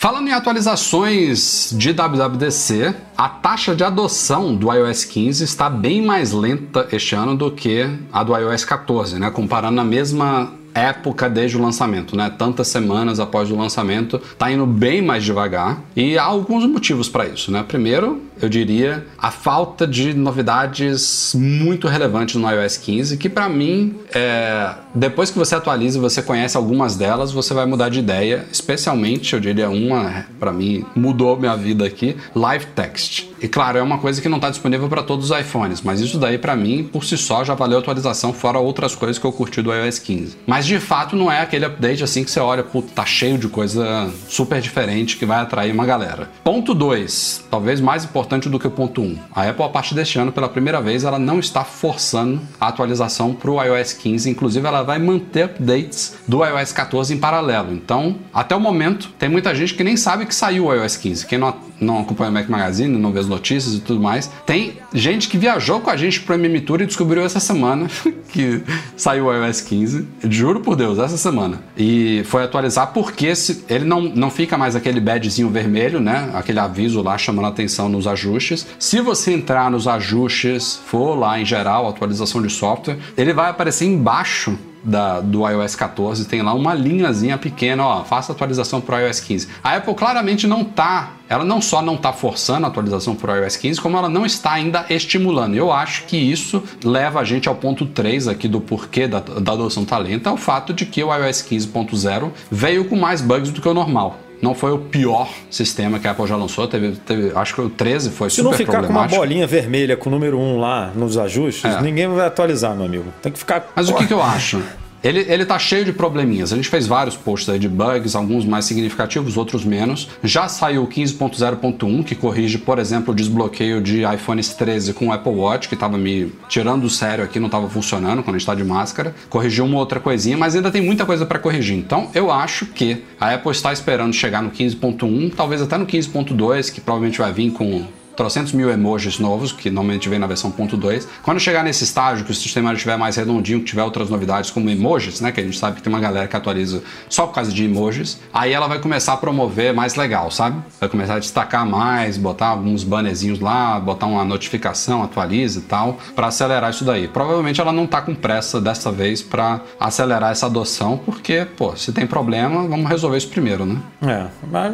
Falando 0.01 0.27
em 0.29 0.33
atualizações 0.33 1.75
de 1.77 1.93
WWDC, 1.93 2.95
a 3.15 3.29
taxa 3.29 3.75
de 3.75 3.83
adoção 3.83 4.55
do 4.55 4.73
iOS 4.73 5.05
15 5.05 5.43
está 5.43 5.69
bem 5.69 6.01
mais 6.01 6.31
lenta 6.31 6.87
este 6.91 7.13
ano 7.13 7.37
do 7.37 7.51
que 7.51 7.87
a 8.11 8.23
do 8.23 8.35
iOS 8.35 8.65
14, 8.65 9.19
né? 9.19 9.29
Comparando 9.29 9.79
a 9.79 9.83
mesma 9.83 10.53
época 10.73 11.29
desde 11.29 11.57
o 11.57 11.61
lançamento, 11.61 12.15
né? 12.15 12.31
Tantas 12.37 12.67
semanas 12.67 13.19
após 13.19 13.51
o 13.51 13.55
lançamento, 13.55 14.19
tá 14.37 14.51
indo 14.51 14.65
bem 14.65 15.01
mais 15.01 15.23
devagar 15.23 15.81
e 15.95 16.17
há 16.17 16.23
alguns 16.23 16.65
motivos 16.65 17.09
para 17.09 17.25
isso, 17.25 17.51
né? 17.51 17.63
Primeiro, 17.67 18.21
eu 18.41 18.49
diria 18.49 19.05
a 19.17 19.31
falta 19.31 19.85
de 19.85 20.13
novidades 20.13 21.33
muito 21.35 21.87
relevantes 21.87 22.35
no 22.35 22.49
iOS 22.49 22.77
15, 22.77 23.17
que 23.17 23.29
para 23.29 23.47
mim, 23.47 23.95
é, 24.13 24.73
depois 24.93 25.29
que 25.29 25.37
você 25.37 25.55
atualiza 25.55 25.97
e 25.97 26.01
você 26.01 26.21
conhece 26.21 26.57
algumas 26.57 26.95
delas, 26.95 27.31
você 27.31 27.53
vai 27.53 27.65
mudar 27.65 27.89
de 27.89 27.99
ideia, 27.99 28.45
especialmente, 28.51 29.33
eu 29.33 29.39
diria 29.39 29.69
uma, 29.69 30.25
para 30.39 30.51
mim, 30.51 30.85
mudou 30.95 31.37
minha 31.37 31.55
vida 31.55 31.85
aqui, 31.85 32.15
Live 32.35 32.67
Text. 32.67 33.30
E 33.41 33.47
claro, 33.47 33.79
é 33.79 33.81
uma 33.81 33.97
coisa 33.97 34.21
que 34.21 34.29
não 34.29 34.37
está 34.37 34.51
disponível 34.51 34.87
para 34.87 35.01
todos 35.01 35.31
os 35.31 35.39
iPhones, 35.39 35.81
mas 35.81 35.99
isso 35.99 36.19
daí 36.19 36.37
para 36.37 36.55
mim, 36.55 36.83
por 36.83 37.03
si 37.03 37.17
só, 37.17 37.43
já 37.43 37.55
valeu 37.55 37.77
a 37.77 37.81
atualização, 37.81 38.31
fora 38.31 38.59
outras 38.59 38.93
coisas 38.93 39.17
que 39.17 39.25
eu 39.25 39.31
curti 39.31 39.63
do 39.63 39.73
iOS 39.73 39.97
15. 39.97 40.37
Mas 40.45 40.65
de 40.65 40.79
fato 40.79 41.15
não 41.15 41.31
é 41.31 41.41
aquele 41.41 41.65
update 41.65 42.03
assim 42.03 42.23
que 42.23 42.29
você 42.29 42.39
olha, 42.39 42.63
puta, 42.63 42.91
tá 42.93 43.03
cheio 43.03 43.39
de 43.39 43.47
coisa 43.47 44.11
super 44.27 44.61
diferente 44.61 45.17
que 45.17 45.25
vai 45.25 45.39
atrair 45.39 45.73
uma 45.73 45.85
galera. 45.85 46.29
Ponto 46.43 46.75
2, 46.75 47.45
talvez 47.49 47.81
mais 47.81 48.03
importante 48.03 48.47
do 48.47 48.59
que 48.59 48.67
o 48.67 48.71
ponto 48.71 49.01
1. 49.01 49.05
Um. 49.05 49.17
A 49.33 49.49
Apple, 49.49 49.65
a 49.65 49.69
partir 49.69 49.95
deste 49.95 50.19
ano, 50.19 50.31
pela 50.31 50.47
primeira 50.47 50.79
vez, 50.79 51.03
ela 51.03 51.17
não 51.17 51.39
está 51.39 51.63
forçando 51.63 52.39
a 52.59 52.67
atualização 52.67 53.33
para 53.33 53.49
o 53.49 53.61
iOS 53.63 53.93
15, 53.93 54.29
inclusive 54.29 54.67
ela 54.67 54.83
vai 54.83 54.99
manter 54.99 55.45
updates 55.45 56.15
do 56.27 56.45
iOS 56.45 56.71
14 56.71 57.13
em 57.13 57.17
paralelo. 57.17 57.73
Então, 57.73 58.17
até 58.31 58.55
o 58.55 58.59
momento, 58.59 59.09
tem 59.17 59.29
muita 59.29 59.55
gente 59.55 59.73
que 59.73 59.83
nem 59.83 59.97
sabe 59.97 60.27
que 60.27 60.35
saiu 60.35 60.67
o 60.67 60.73
iOS 60.73 60.97
15. 60.97 61.25
Quem 61.25 61.39
não, 61.39 61.55
não 61.81 61.99
acompanha 61.99 62.29
o 62.29 62.33
Mac 62.33 62.47
Magazine, 62.47 62.97
não 62.97 63.11
vê 63.11 63.19
as 63.19 63.27
notícias 63.27 63.73
e 63.73 63.79
tudo 63.79 63.99
mais, 63.99 64.31
tem 64.45 64.77
gente 64.93 65.27
que 65.27 65.37
viajou 65.37 65.81
com 65.81 65.89
a 65.89 65.97
gente 65.97 66.21
pro 66.21 66.35
MM 66.35 66.61
Tour 66.61 66.81
e 66.81 66.85
descobriu 66.85 67.23
essa 67.23 67.39
semana 67.39 67.87
que 68.29 68.61
saiu 68.95 69.25
o 69.25 69.33
iOS 69.33 69.61
15. 69.61 70.07
Juro 70.29 70.61
por 70.61 70.75
Deus, 70.75 70.99
essa 70.99 71.17
semana. 71.17 71.61
E 71.75 72.23
foi 72.25 72.43
atualizar 72.43 72.93
porque 72.93 73.33
ele 73.67 73.85
não, 73.85 74.01
não 74.01 74.29
fica 74.29 74.57
mais 74.57 74.75
aquele 74.75 74.99
badgezinho 74.99 75.49
vermelho, 75.49 75.99
né? 75.99 76.29
Aquele 76.33 76.59
aviso 76.59 77.01
lá 77.01 77.17
chamando 77.17 77.47
atenção 77.47 77.89
nos 77.89 78.07
ajustes. 78.07 78.67
Se 78.77 79.01
você 79.01 79.33
entrar 79.33 79.71
nos 79.71 79.87
ajustes, 79.87 80.79
for 80.85 81.15
lá 81.15 81.39
em 81.39 81.45
geral, 81.45 81.87
atualização 81.87 82.41
de 82.41 82.49
software, 82.49 82.97
ele 83.17 83.33
vai 83.33 83.49
aparecer 83.49 83.85
embaixo 83.85 84.57
da, 84.83 85.19
do 85.19 85.47
iOS 85.47 85.75
14 85.75 86.25
tem 86.25 86.41
lá 86.41 86.53
uma 86.53 86.73
linhazinha 86.73 87.37
pequena, 87.37 87.85
ó, 87.85 88.03
faça 88.03 88.31
atualização 88.31 88.81
para 88.81 88.97
o 88.97 88.99
iOS 88.99 89.19
15. 89.19 89.47
A 89.63 89.75
Apple 89.75 89.93
claramente 89.93 90.47
não 90.47 90.63
tá, 90.63 91.13
ela 91.29 91.43
não 91.43 91.61
só 91.61 91.81
não 91.81 91.95
está 91.95 92.11
forçando 92.11 92.65
a 92.65 92.69
atualização 92.69 93.15
para 93.15 93.33
o 93.33 93.35
iOS 93.43 93.55
15, 93.57 93.81
como 93.81 93.97
ela 93.97 94.09
não 94.09 94.25
está 94.25 94.53
ainda 94.53 94.85
estimulando. 94.89 95.55
Eu 95.55 95.71
acho 95.71 96.05
que 96.05 96.17
isso 96.17 96.63
leva 96.83 97.19
a 97.19 97.23
gente 97.23 97.47
ao 97.47 97.55
ponto 97.55 97.85
3 97.85 98.27
aqui 98.27 98.47
do 98.47 98.61
porquê 98.61 99.07
da, 99.07 99.19
da 99.19 99.53
adoção 99.53 99.85
tá 99.85 99.97
lenta, 99.97 100.29
é 100.29 100.33
o 100.33 100.37
fato 100.37 100.73
de 100.73 100.85
que 100.85 101.03
o 101.03 101.13
iOS 101.13 101.41
15.0 101.43 102.31
veio 102.49 102.85
com 102.85 102.95
mais 102.95 103.21
bugs 103.21 103.51
do 103.51 103.61
que 103.61 103.67
o 103.67 103.73
normal. 103.73 104.19
Não 104.41 104.55
foi 104.55 104.71
o 104.71 104.77
pior 104.79 105.29
sistema 105.49 105.99
que 105.99 106.07
a 106.07 106.11
Apple 106.11 106.25
já 106.27 106.35
lançou. 106.35 106.67
Teve, 106.67 106.93
teve 107.05 107.31
acho 107.35 107.53
que 107.53 107.61
o 107.61 107.69
13 107.69 108.09
foi 108.09 108.29
Se 108.29 108.37
super 108.37 108.49
não 108.49 108.53
ficar 108.57 108.71
com 108.71 108.77
uma 108.79 108.87
problemático. 108.87 109.19
bolinha 109.19 109.45
vermelha 109.47 109.95
com 109.95 110.09
o 110.09 110.11
número 110.11 110.39
1 110.39 110.59
lá 110.59 110.91
nos 110.95 111.17
ajustes, 111.17 111.63
É. 111.65 111.81
ninguém 111.81 112.07
vai 112.07 112.25
atualizar, 112.25 112.75
meu 112.75 112.85
amigo. 112.85 113.05
Tem 113.21 113.31
que 113.31 113.37
ficar. 113.37 113.71
Mas 113.75 113.89
o 113.89 113.93
que, 113.95 114.07
que 114.07 114.13
eu 114.13 114.21
acho? 114.21 114.61
Ele, 115.03 115.25
ele 115.27 115.45
tá 115.45 115.57
cheio 115.57 115.83
de 115.83 115.91
probleminhas. 115.91 116.53
A 116.53 116.55
gente 116.55 116.69
fez 116.69 116.85
vários 116.85 117.15
posts 117.15 117.49
aí 117.49 117.57
de 117.57 117.67
bugs, 117.67 118.15
alguns 118.15 118.45
mais 118.45 118.65
significativos, 118.65 119.37
outros 119.37 119.65
menos. 119.65 120.09
Já 120.23 120.47
saiu 120.47 120.83
o 120.83 120.87
15.0.1, 120.87 122.03
que 122.03 122.15
corrige, 122.15 122.57
por 122.57 122.77
exemplo, 122.77 123.11
o 123.11 123.15
desbloqueio 123.15 123.81
de 123.81 124.03
iPhones 124.03 124.49
13 124.49 124.93
com 124.93 125.07
o 125.07 125.11
Apple 125.11 125.33
Watch, 125.33 125.67
que 125.67 125.75
tava 125.75 125.97
me 125.97 126.31
tirando 126.47 126.81
do 126.81 126.89
sério 126.89 127.23
aqui, 127.23 127.39
não 127.39 127.49
tava 127.49 127.69
funcionando 127.69 128.23
quando 128.23 128.35
a 128.35 128.39
gente 128.39 128.45
tá 128.45 128.55
de 128.55 128.63
máscara. 128.63 129.15
Corrigiu 129.29 129.65
uma 129.65 129.77
outra 129.77 129.99
coisinha, 129.99 130.37
mas 130.37 130.55
ainda 130.55 130.71
tem 130.71 130.81
muita 130.81 131.05
coisa 131.05 131.25
para 131.25 131.39
corrigir. 131.39 131.77
Então, 131.77 132.09
eu 132.13 132.31
acho 132.31 132.65
que 132.67 133.03
a 133.19 133.33
Apple 133.33 133.51
está 133.51 133.73
esperando 133.73 134.13
chegar 134.13 134.41
no 134.41 134.51
15.1, 134.51 135.33
talvez 135.35 135.61
até 135.61 135.77
no 135.77 135.85
15.2, 135.85 136.71
que 136.71 136.81
provavelmente 136.81 137.19
vai 137.19 137.31
vir 137.31 137.51
com 137.51 137.85
trocentos 138.15 138.51
mil 138.51 138.69
emojis 138.69 139.19
novos, 139.19 139.51
que 139.51 139.69
normalmente 139.69 140.09
vem 140.09 140.19
na 140.19 140.27
versão 140.27 140.51
ponto 140.51 140.77
.2. 140.77 141.07
Quando 141.23 141.39
chegar 141.39 141.63
nesse 141.63 141.83
estágio, 141.83 142.25
que 142.25 142.31
o 142.31 142.35
sistema 142.35 142.73
estiver 142.73 142.97
mais 142.97 143.15
redondinho, 143.15 143.59
que 143.59 143.65
tiver 143.65 143.83
outras 143.83 144.09
novidades 144.09 144.49
como 144.49 144.69
emojis, 144.69 145.21
né, 145.21 145.31
que 145.31 145.39
a 145.39 145.43
gente 145.43 145.57
sabe 145.57 145.77
que 145.77 145.83
tem 145.83 145.91
uma 145.91 145.99
galera 145.99 146.27
que 146.27 146.35
atualiza 146.35 146.83
só 147.09 147.27
por 147.27 147.33
causa 147.33 147.51
de 147.51 147.65
emojis, 147.65 148.19
aí 148.33 148.53
ela 148.53 148.67
vai 148.67 148.79
começar 148.79 149.13
a 149.13 149.17
promover 149.17 149.73
mais 149.73 149.95
legal, 149.95 150.31
sabe? 150.31 150.61
Vai 150.79 150.89
começar 150.89 151.15
a 151.15 151.19
destacar 151.19 151.65
mais, 151.65 152.17
botar 152.17 152.47
alguns 152.47 152.83
bannerzinhos 152.83 153.39
lá, 153.39 153.79
botar 153.79 154.05
uma 154.05 154.23
notificação, 154.23 155.03
atualiza 155.03 155.59
e 155.59 155.63
tal, 155.63 155.97
para 156.15 156.27
acelerar 156.27 156.69
isso 156.71 156.83
daí. 156.83 157.07
Provavelmente 157.07 157.59
ela 157.59 157.71
não 157.71 157.85
tá 157.85 158.01
com 158.01 158.15
pressa 158.15 158.59
dessa 158.59 158.91
vez 158.91 159.21
para 159.21 159.61
acelerar 159.79 160.31
essa 160.31 160.45
adoção, 160.45 160.97
porque, 160.97 161.45
pô, 161.57 161.75
se 161.75 161.91
tem 161.91 162.07
problema, 162.07 162.67
vamos 162.67 162.89
resolver 162.89 163.17
isso 163.17 163.29
primeiro, 163.29 163.65
né? 163.65 163.77
É, 164.01 164.27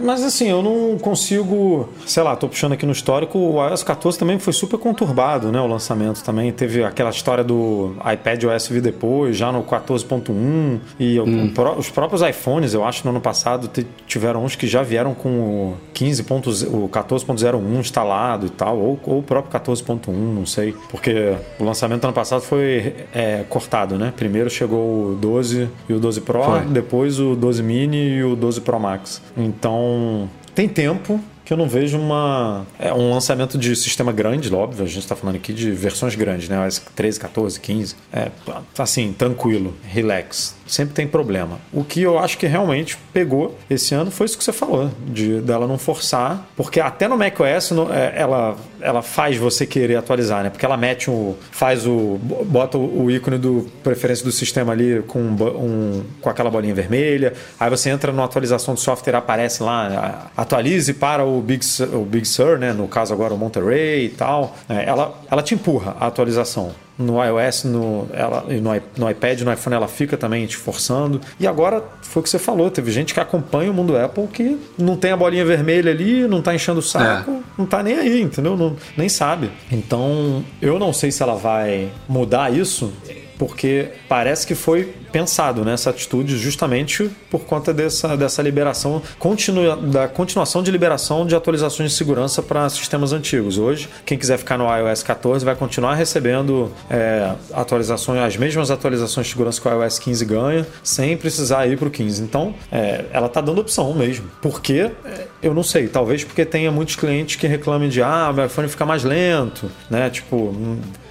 mas 0.03 0.23
assim, 0.23 0.49
eu 0.49 0.61
não 0.61 0.97
consigo. 0.97 1.89
Sei 2.05 2.23
lá, 2.23 2.35
tô 2.35 2.47
puxando 2.47 2.73
aqui 2.73 2.85
no 2.85 2.91
histórico, 2.91 3.26
o 3.35 3.67
iOS 3.67 3.83
14 3.83 4.17
também 4.19 4.37
foi 4.37 4.53
super 4.53 4.77
conturbado, 4.77 5.51
né? 5.51 5.59
O 5.59 5.67
lançamento 5.67 6.23
também. 6.23 6.51
Teve 6.51 6.83
aquela 6.83 7.09
história 7.09 7.43
do 7.43 7.95
iPad 8.13 8.43
OS 8.45 8.67
vir 8.67 8.81
depois, 8.81 9.35
já 9.35 9.51
no 9.51 9.63
14.1. 9.63 10.79
E 10.99 11.17
pró- 11.53 11.75
os 11.77 11.89
próprios 11.89 12.21
iPhones, 12.21 12.73
eu 12.73 12.83
acho, 12.85 13.03
no 13.05 13.11
ano 13.11 13.21
passado, 13.21 13.69
tiveram 14.05 14.43
uns 14.43 14.55
que 14.55 14.67
já 14.67 14.83
vieram 14.83 15.13
com 15.13 15.29
o 15.29 15.77
15. 15.93 16.21
o 16.67 16.87
14.01 16.89 17.79
instalado 17.79 18.45
e 18.45 18.49
tal, 18.49 18.77
ou, 18.77 18.99
ou 19.05 19.19
o 19.19 19.23
próprio 19.23 19.51
14.1, 19.59 20.07
não 20.11 20.45
sei. 20.45 20.75
Porque 20.89 21.33
o 21.59 21.63
lançamento 21.63 22.01
do 22.01 22.05
ano 22.05 22.13
passado 22.13 22.41
foi 22.41 22.93
é, 23.13 23.43
cortado, 23.49 23.97
né? 23.97 24.13
Primeiro 24.15 24.49
chegou 24.49 25.11
o 25.11 25.15
12 25.15 25.67
e 25.89 25.93
o 25.93 25.99
12 25.99 26.21
Pro, 26.21 26.43
Foi. 26.43 26.59
depois 26.61 27.19
o 27.19 27.35
12 27.35 27.63
mini 27.63 27.97
e 28.17 28.23
o 28.23 28.35
12 28.35 28.61
Pro 28.61 28.79
Max. 28.79 29.21
Então, 29.35 30.29
tem 30.53 30.67
tempo 30.67 31.19
que 31.47 31.53
eu 31.53 31.57
não 31.57 31.69
vejo 31.69 31.97
uma 31.97 32.67
é 32.77 32.93
um 32.93 33.09
lançamento 33.09 33.57
de 33.57 33.73
sistema 33.73 34.11
grande, 34.11 34.53
óbvio, 34.53 34.83
a 34.83 34.87
gente 34.87 34.99
está 34.99 35.15
falando 35.15 35.37
aqui 35.37 35.53
de 35.53 35.71
versões 35.71 36.13
grandes, 36.13 36.49
né? 36.49 36.59
OS 36.67 36.81
13, 36.93 37.21
14, 37.21 37.57
15. 37.61 37.95
É, 38.11 38.29
assim, 38.77 39.13
tranquilo, 39.13 39.73
relax. 39.81 40.56
Sempre 40.67 40.93
tem 40.93 41.07
problema. 41.07 41.59
O 41.71 41.83
que 41.83 42.01
eu 42.01 42.19
acho 42.19 42.37
que 42.37 42.45
realmente 42.45 42.97
pegou 43.13 43.57
esse 43.69 43.95
ano 43.95 44.11
foi 44.11 44.25
isso 44.25 44.37
que 44.37 44.43
você 44.43 44.51
falou, 44.53 44.91
de 45.07 45.39
dela 45.41 45.65
não 45.67 45.77
forçar, 45.77 46.45
porque 46.55 46.79
até 46.79 47.07
no 47.07 47.17
macOS 47.17 47.71
no- 47.71 47.91
é, 47.93 48.13
ela 48.15 48.55
ela 48.79 49.01
faz 49.01 49.35
você 49.37 49.65
querer 49.65 49.95
atualizar, 49.95 50.43
né? 50.43 50.49
Porque 50.51 50.63
ela 50.65 50.77
mete 50.77 51.09
o 51.09 51.35
faz 51.51 51.87
o 51.87 52.19
bota 52.45 52.77
o 52.77 53.09
ícone 53.09 53.37
do 53.39 53.65
preferência 53.83 54.23
do 54.23 54.31
sistema 54.31 54.71
ali 54.71 55.01
com 55.07 55.19
um, 55.19 56.03
com 56.21 56.29
aquela 56.29 56.49
bolinha 56.49 56.75
vermelha. 56.75 57.33
Aí 57.59 57.69
você 57.69 57.89
entra 57.89 58.11
na 58.11 58.23
atualização 58.23 58.73
do 58.75 58.79
software, 58.79 59.15
aparece 59.15 59.63
lá, 59.63 60.29
atualize 60.37 60.93
para 60.93 61.25
o 61.25 61.41
Big 61.41 61.65
o 61.93 62.05
Big 62.05 62.27
Sur, 62.27 62.59
né? 62.59 62.71
No 62.73 62.87
caso 62.87 63.13
agora 63.13 63.33
o 63.33 63.37
Monterey 63.37 64.05
e 64.05 64.09
tal. 64.09 64.55
É, 64.69 64.85
ela 64.85 65.15
ela 65.31 65.41
te 65.41 65.55
empurra 65.55 65.95
a 65.99 66.07
atualização. 66.07 66.71
No 66.97 67.23
iOS, 67.23 67.63
no, 67.65 68.07
ela, 68.11 68.41
no, 68.41 68.81
no 68.97 69.09
iPad, 69.09 69.41
no 69.41 69.53
iPhone, 69.53 69.75
ela 69.75 69.87
fica 69.87 70.17
também 70.17 70.45
te 70.45 70.57
forçando. 70.57 71.21
E 71.39 71.45
agora, 71.45 71.83
foi 72.01 72.21
o 72.21 72.23
que 72.23 72.29
você 72.29 72.39
falou, 72.39 72.71
teve 72.71 72.91
gente 72.91 73.13
que 73.13 73.19
acompanha 73.19 73.69
o 73.69 73.73
mundo 73.73 73.95
Apple 73.97 74.27
que 74.27 74.57
não 74.77 74.95
tem 74.95 75.11
a 75.11 75.17
bolinha 75.17 75.45
vermelha 75.45 75.91
ali, 75.91 76.27
não 76.27 76.41
tá 76.41 76.55
enchendo 76.55 76.79
o 76.79 76.83
saco. 76.83 77.43
não 77.57 77.65
tá 77.65 77.83
nem 77.83 77.95
aí, 77.95 78.21
entendeu? 78.21 78.57
Não, 78.57 78.75
nem 78.95 79.09
sabe. 79.09 79.51
Então, 79.71 80.43
eu 80.61 80.79
não 80.79 80.91
sei 80.91 81.11
se 81.11 81.21
ela 81.21 81.35
vai 81.35 81.89
mudar 82.07 82.51
isso, 82.53 82.91
porque 83.37 83.89
parece 84.07 84.45
que 84.45 84.55
foi 84.55 84.93
pensado 85.11 85.63
nessa 85.63 85.89
atitude 85.89 86.37
justamente 86.37 87.09
por 87.29 87.41
conta 87.41 87.73
dessa, 87.73 88.15
dessa 88.17 88.41
liberação, 88.41 89.01
continua, 89.17 89.75
da 89.75 90.07
continuação 90.07 90.61
de 90.61 90.71
liberação 90.71 91.25
de 91.25 91.35
atualizações 91.35 91.91
de 91.91 91.97
segurança 91.97 92.41
para 92.41 92.69
sistemas 92.69 93.13
antigos. 93.13 93.57
Hoje, 93.57 93.89
quem 94.05 94.17
quiser 94.17 94.37
ficar 94.37 94.57
no 94.57 94.65
iOS 94.65 95.03
14 95.03 95.45
vai 95.45 95.55
continuar 95.55 95.95
recebendo 95.95 96.71
é, 96.89 97.33
atualizações, 97.53 98.21
as 98.21 98.37
mesmas 98.37 98.69
atualizações 98.71 99.27
de 99.27 99.31
segurança 99.31 99.61
que 99.61 99.67
o 99.67 99.83
iOS 99.83 99.99
15 99.99 100.25
ganha, 100.25 100.67
sem 100.83 101.15
precisar 101.15 101.67
ir 101.67 101.77
para 101.77 101.87
o 101.87 101.91
15. 101.91 102.21
Então, 102.23 102.53
é, 102.71 103.05
ela 103.11 103.27
está 103.27 103.41
dando 103.41 103.61
opção 103.61 103.93
mesmo. 103.93 104.29
Por 104.41 104.61
quê? 104.61 104.91
É, 105.05 105.27
eu 105.41 105.53
não 105.53 105.63
sei. 105.63 105.87
Talvez 105.87 106.23
porque 106.23 106.45
tenha 106.45 106.71
muitos 106.71 106.95
clientes 106.95 107.35
que 107.35 107.47
reclamem 107.47 107.89
de 107.89 108.01
ah, 108.01 108.31
meu 108.33 108.45
iPhone 108.45 108.67
fica 108.67 108.85
mais 108.85 109.03
lento, 109.03 109.69
né? 109.89 110.09
Tipo. 110.09 110.55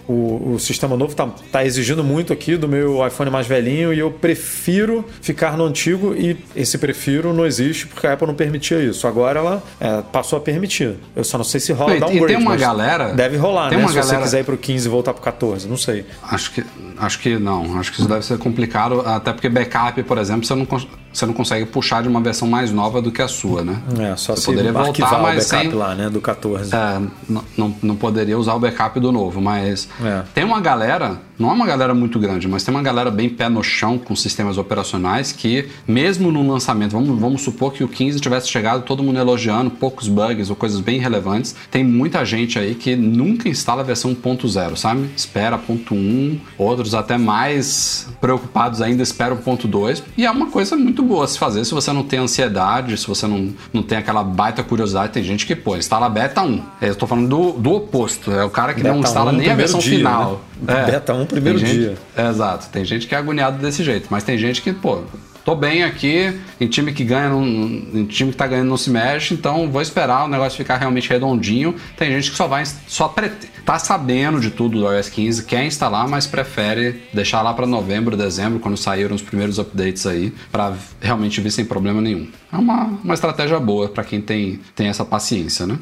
O, 0.09 0.53
o 0.55 0.59
sistema 0.59 0.97
novo 0.97 1.13
está 1.13 1.27
tá 1.51 1.65
exigindo 1.65 2.03
muito 2.05 2.33
aqui 2.33 2.57
do 2.57 2.69
meu 2.69 3.07
iPhone 3.07 3.31
mais 3.31 3.47
velhinho 3.47 3.93
e 3.93 3.99
eu 3.99 4.11
prefiro 4.11 5.05
ficar 5.21 5.57
no 5.57 5.65
antigo 5.65 6.15
e 6.15 6.37
esse 6.55 6.79
prefiro 6.79 7.33
não 7.33 7.45
existe 7.47 7.87
porque 7.87 8.07
a 8.07 8.13
Apple 8.13 8.27
não 8.27 8.35
permitia 8.35 8.79
isso. 8.83 9.07
Agora 9.07 9.39
ela 9.41 9.63
é, 9.81 10.03
passou 10.13 10.37
a 10.39 10.41
permitir. 10.41 10.95
Eu 11.15 11.25
só 11.25 11.37
não 11.39 11.45
sei 11.45 11.61
se 11.61 11.73
rola 11.73 11.95
e- 11.95 11.97
e 11.97 12.01
downgrade. 12.01 12.27
tem 12.27 12.37
uma 12.37 12.57
galera- 12.57 13.13
Deve 13.13 13.37
rolar, 13.37 13.71
né? 13.71 13.77
Se 13.89 13.95
você 13.95 14.01
galera- 14.01 14.23
quiser 14.23 14.41
ir 14.41 14.45
pro 14.45 14.57
15 14.57 14.87
e 14.87 14.91
voltar 14.91 15.13
pro 15.13 15.23
14, 15.23 15.69
não 15.69 15.77
sei. 15.77 16.05
Acho 16.23 16.53
que, 16.53 16.65
acho 16.99 17.19
que 17.19 17.39
não. 17.39 17.79
Acho 17.79 17.93
que 17.93 18.01
isso 18.01 18.09
deve 18.09 18.25
ser 18.25 18.39
complicado, 18.39 19.01
até 19.01 19.33
porque 19.33 19.49
backup, 19.49 20.03
por 20.05 20.19
exemplo, 20.19 20.45
você 20.47 20.55
não, 20.55 20.65
cons- 20.67 20.87
você 21.17 21.27
não 21.27 21.33
consegue 21.33 21.65
puxar 21.67 22.03
de 22.03 22.09
uma 22.09 22.21
versão 22.21 22.47
mais 22.47 22.71
nova 22.71 23.01
do 23.01 23.11
que 23.11 23.23
a 23.23 23.29
sua, 23.29 23.63
né? 23.65 23.79
É, 23.99 24.17
só 24.17 24.35
Você 24.35 24.41
se 24.43 24.47
poderia 24.47 24.73
voltar, 24.73 25.19
o 25.19 25.23
backup 25.23 25.43
sem- 25.45 25.71
lá, 25.73 25.95
né? 25.95 26.11
Do 26.11 26.21
14. 26.21 26.75
É, 26.75 26.97
n- 26.99 27.41
não, 27.57 27.75
não 27.83 27.97
poderia 27.97 28.39
usar 28.39 28.55
o 28.55 28.59
backup 28.61 29.01
do 29.01 29.11
novo, 29.11 29.41
mas 29.41 29.89
É. 30.05 30.23
tem 30.35 30.45
uma 30.45 30.61
galera, 30.61 31.19
não 31.39 31.51
é 31.51 31.53
uma 31.53 31.67
galera 31.67 31.95
muito 31.95 32.19
grande, 32.19 32.49
mas 32.49 32.65
tem 32.65 32.75
uma 32.75 32.83
galera 32.83 33.11
bem 33.11 33.29
pé 33.29 33.49
no 33.49 33.63
chão 33.63 33.99
com 33.99 34.15
sistemas 34.17 34.59
operacionais 34.59 35.33
que, 35.33 35.69
mesmo 35.87 36.33
no 36.33 36.47
lançamento, 36.47 36.93
vamos, 36.93 37.19
vamos 37.19 37.43
supor 37.43 37.73
que 37.73 37.85
o 37.85 37.89
15 37.89 38.21
tivesse 38.21 38.49
chegado, 38.49 38.83
todo 38.83 39.03
mundo 39.03 39.19
elogiando, 39.19 39.71
poucos 39.71 40.09
bugs 40.09 40.51
ou 40.51 40.57
coisas 40.57 40.81
bem 40.81 40.99
relevantes, 40.99 41.55
tem 41.71 41.85
muita 41.85 42.25
gente 42.25 42.59
aí 42.59 42.75
que 42.75 42.97
nunca 42.97 43.49
instala 43.49 43.83
a 43.83 43.85
versão 43.85 44.15
1.0, 44.15 44.77
sabe? 44.77 45.09
Espera 45.17 45.59
ponto 45.59 45.95
1, 45.95 46.39
outros 46.59 46.95
até 46.95 47.19
mais 47.19 48.09
preocupados 48.21 48.81
ainda 48.81 49.03
esperam 49.03 49.37
ponto 49.37 49.69
2, 49.69 50.03
e 50.17 50.25
é 50.25 50.31
uma 50.31 50.47
coisa 50.47 50.77
muito 50.77 51.03
boa 51.03 51.25
a 51.25 51.29
se 51.29 51.39
fazer 51.39 51.65
se 51.65 51.75
você 51.75 51.93
não 51.93 52.03
tem 52.03 52.19
ansiedade, 52.19 52.97
se 52.97 53.07
você 53.07 53.27
não, 53.27 53.53
não 53.73 53.83
tem 53.83 53.99
aquela 53.99 54.23
baita 54.23 54.63
curiosidade. 54.63 55.13
Tem 55.13 55.23
gente 55.23 55.47
que, 55.47 55.55
pô, 55.55 55.77
instala 55.77 56.09
beta 56.09 56.43
1. 56.43 56.63
Eu 56.81 56.95
tô 56.95 57.07
falando 57.07 57.29
do, 57.29 57.53
do 57.53 57.73
oposto, 57.73 58.31
é 58.31 58.45
o 58.45 58.51
cara 58.51 58.75
que 58.75 58.83
não 58.83 58.97
Beta 58.97 59.09
instala 59.09 59.33
1 59.33 59.37
nem 59.37 59.51
a 59.51 59.55
versão 59.55 59.81
dia, 59.81 59.99
final. 59.99 60.43
né? 60.61 60.83
É. 60.83 60.91
Beta 60.93 61.13
1 61.13 61.26
primeiro 61.27 61.59
gente- 61.59 61.73
dia. 61.73 61.95
Exato. 62.17 62.69
Tem 62.71 62.85
gente 62.85 63.07
que 63.07 63.15
é 63.15 63.19
agoniado 63.19 63.59
desse 63.59 63.83
jeito, 63.85 64.07
mas 64.11 64.25
tem 64.25 64.37
gente 64.39 64.63
que, 64.63 64.73
pô, 64.73 65.03
tô 65.45 65.55
bem 65.55 65.85
aqui, 65.85 66.39
em 66.61 66.67
time 66.67 66.93
que 66.93 67.05
ganha, 67.05 67.29
não, 67.29 67.45
em 67.47 68.05
time 68.07 68.33
que 68.33 68.37
tá 68.37 68.47
ganhando 68.47 68.69
não 68.69 68.77
se 68.77 68.91
mexe, 68.91 69.33
então 69.35 69.71
vou 69.71 69.81
esperar 69.81 70.25
o 70.25 70.29
negócio 70.29 70.57
ficar 70.57 70.77
realmente 70.77 71.09
redondinho. 71.09 71.75
Tem 71.97 72.11
gente 72.11 72.31
que 72.31 72.37
só 72.37 72.47
vai, 72.49 72.65
só 72.89 73.07
prete- 73.09 73.49
tá 73.65 73.79
sabendo 73.79 74.41
de 74.41 74.51
tudo 74.51 74.81
do 74.81 74.93
iOS 74.93 75.09
15, 75.09 75.45
quer 75.45 75.65
instalar, 75.65 76.09
mas 76.09 76.27
prefere 76.27 77.03
deixar 77.13 77.43
lá 77.43 77.53
para 77.55 77.67
novembro, 77.67 78.17
dezembro, 78.17 78.59
quando 78.59 78.77
saíram 78.77 79.15
os 79.15 79.23
primeiros 79.23 79.59
updates 79.59 80.07
aí, 80.07 80.33
para 80.51 80.73
realmente 81.01 81.41
vir 81.41 81.51
sem 81.53 81.65
problema 81.65 82.01
nenhum. 82.01 82.29
É 82.53 82.57
uma, 82.57 82.85
uma 83.05 83.15
estratégia 83.15 83.59
boa 83.61 83.89
para 83.89 84.03
quem 84.05 84.21
tem, 84.21 84.61
tem 84.75 84.89
essa 84.89 85.05
paciência, 85.05 85.67
né? 85.67 85.79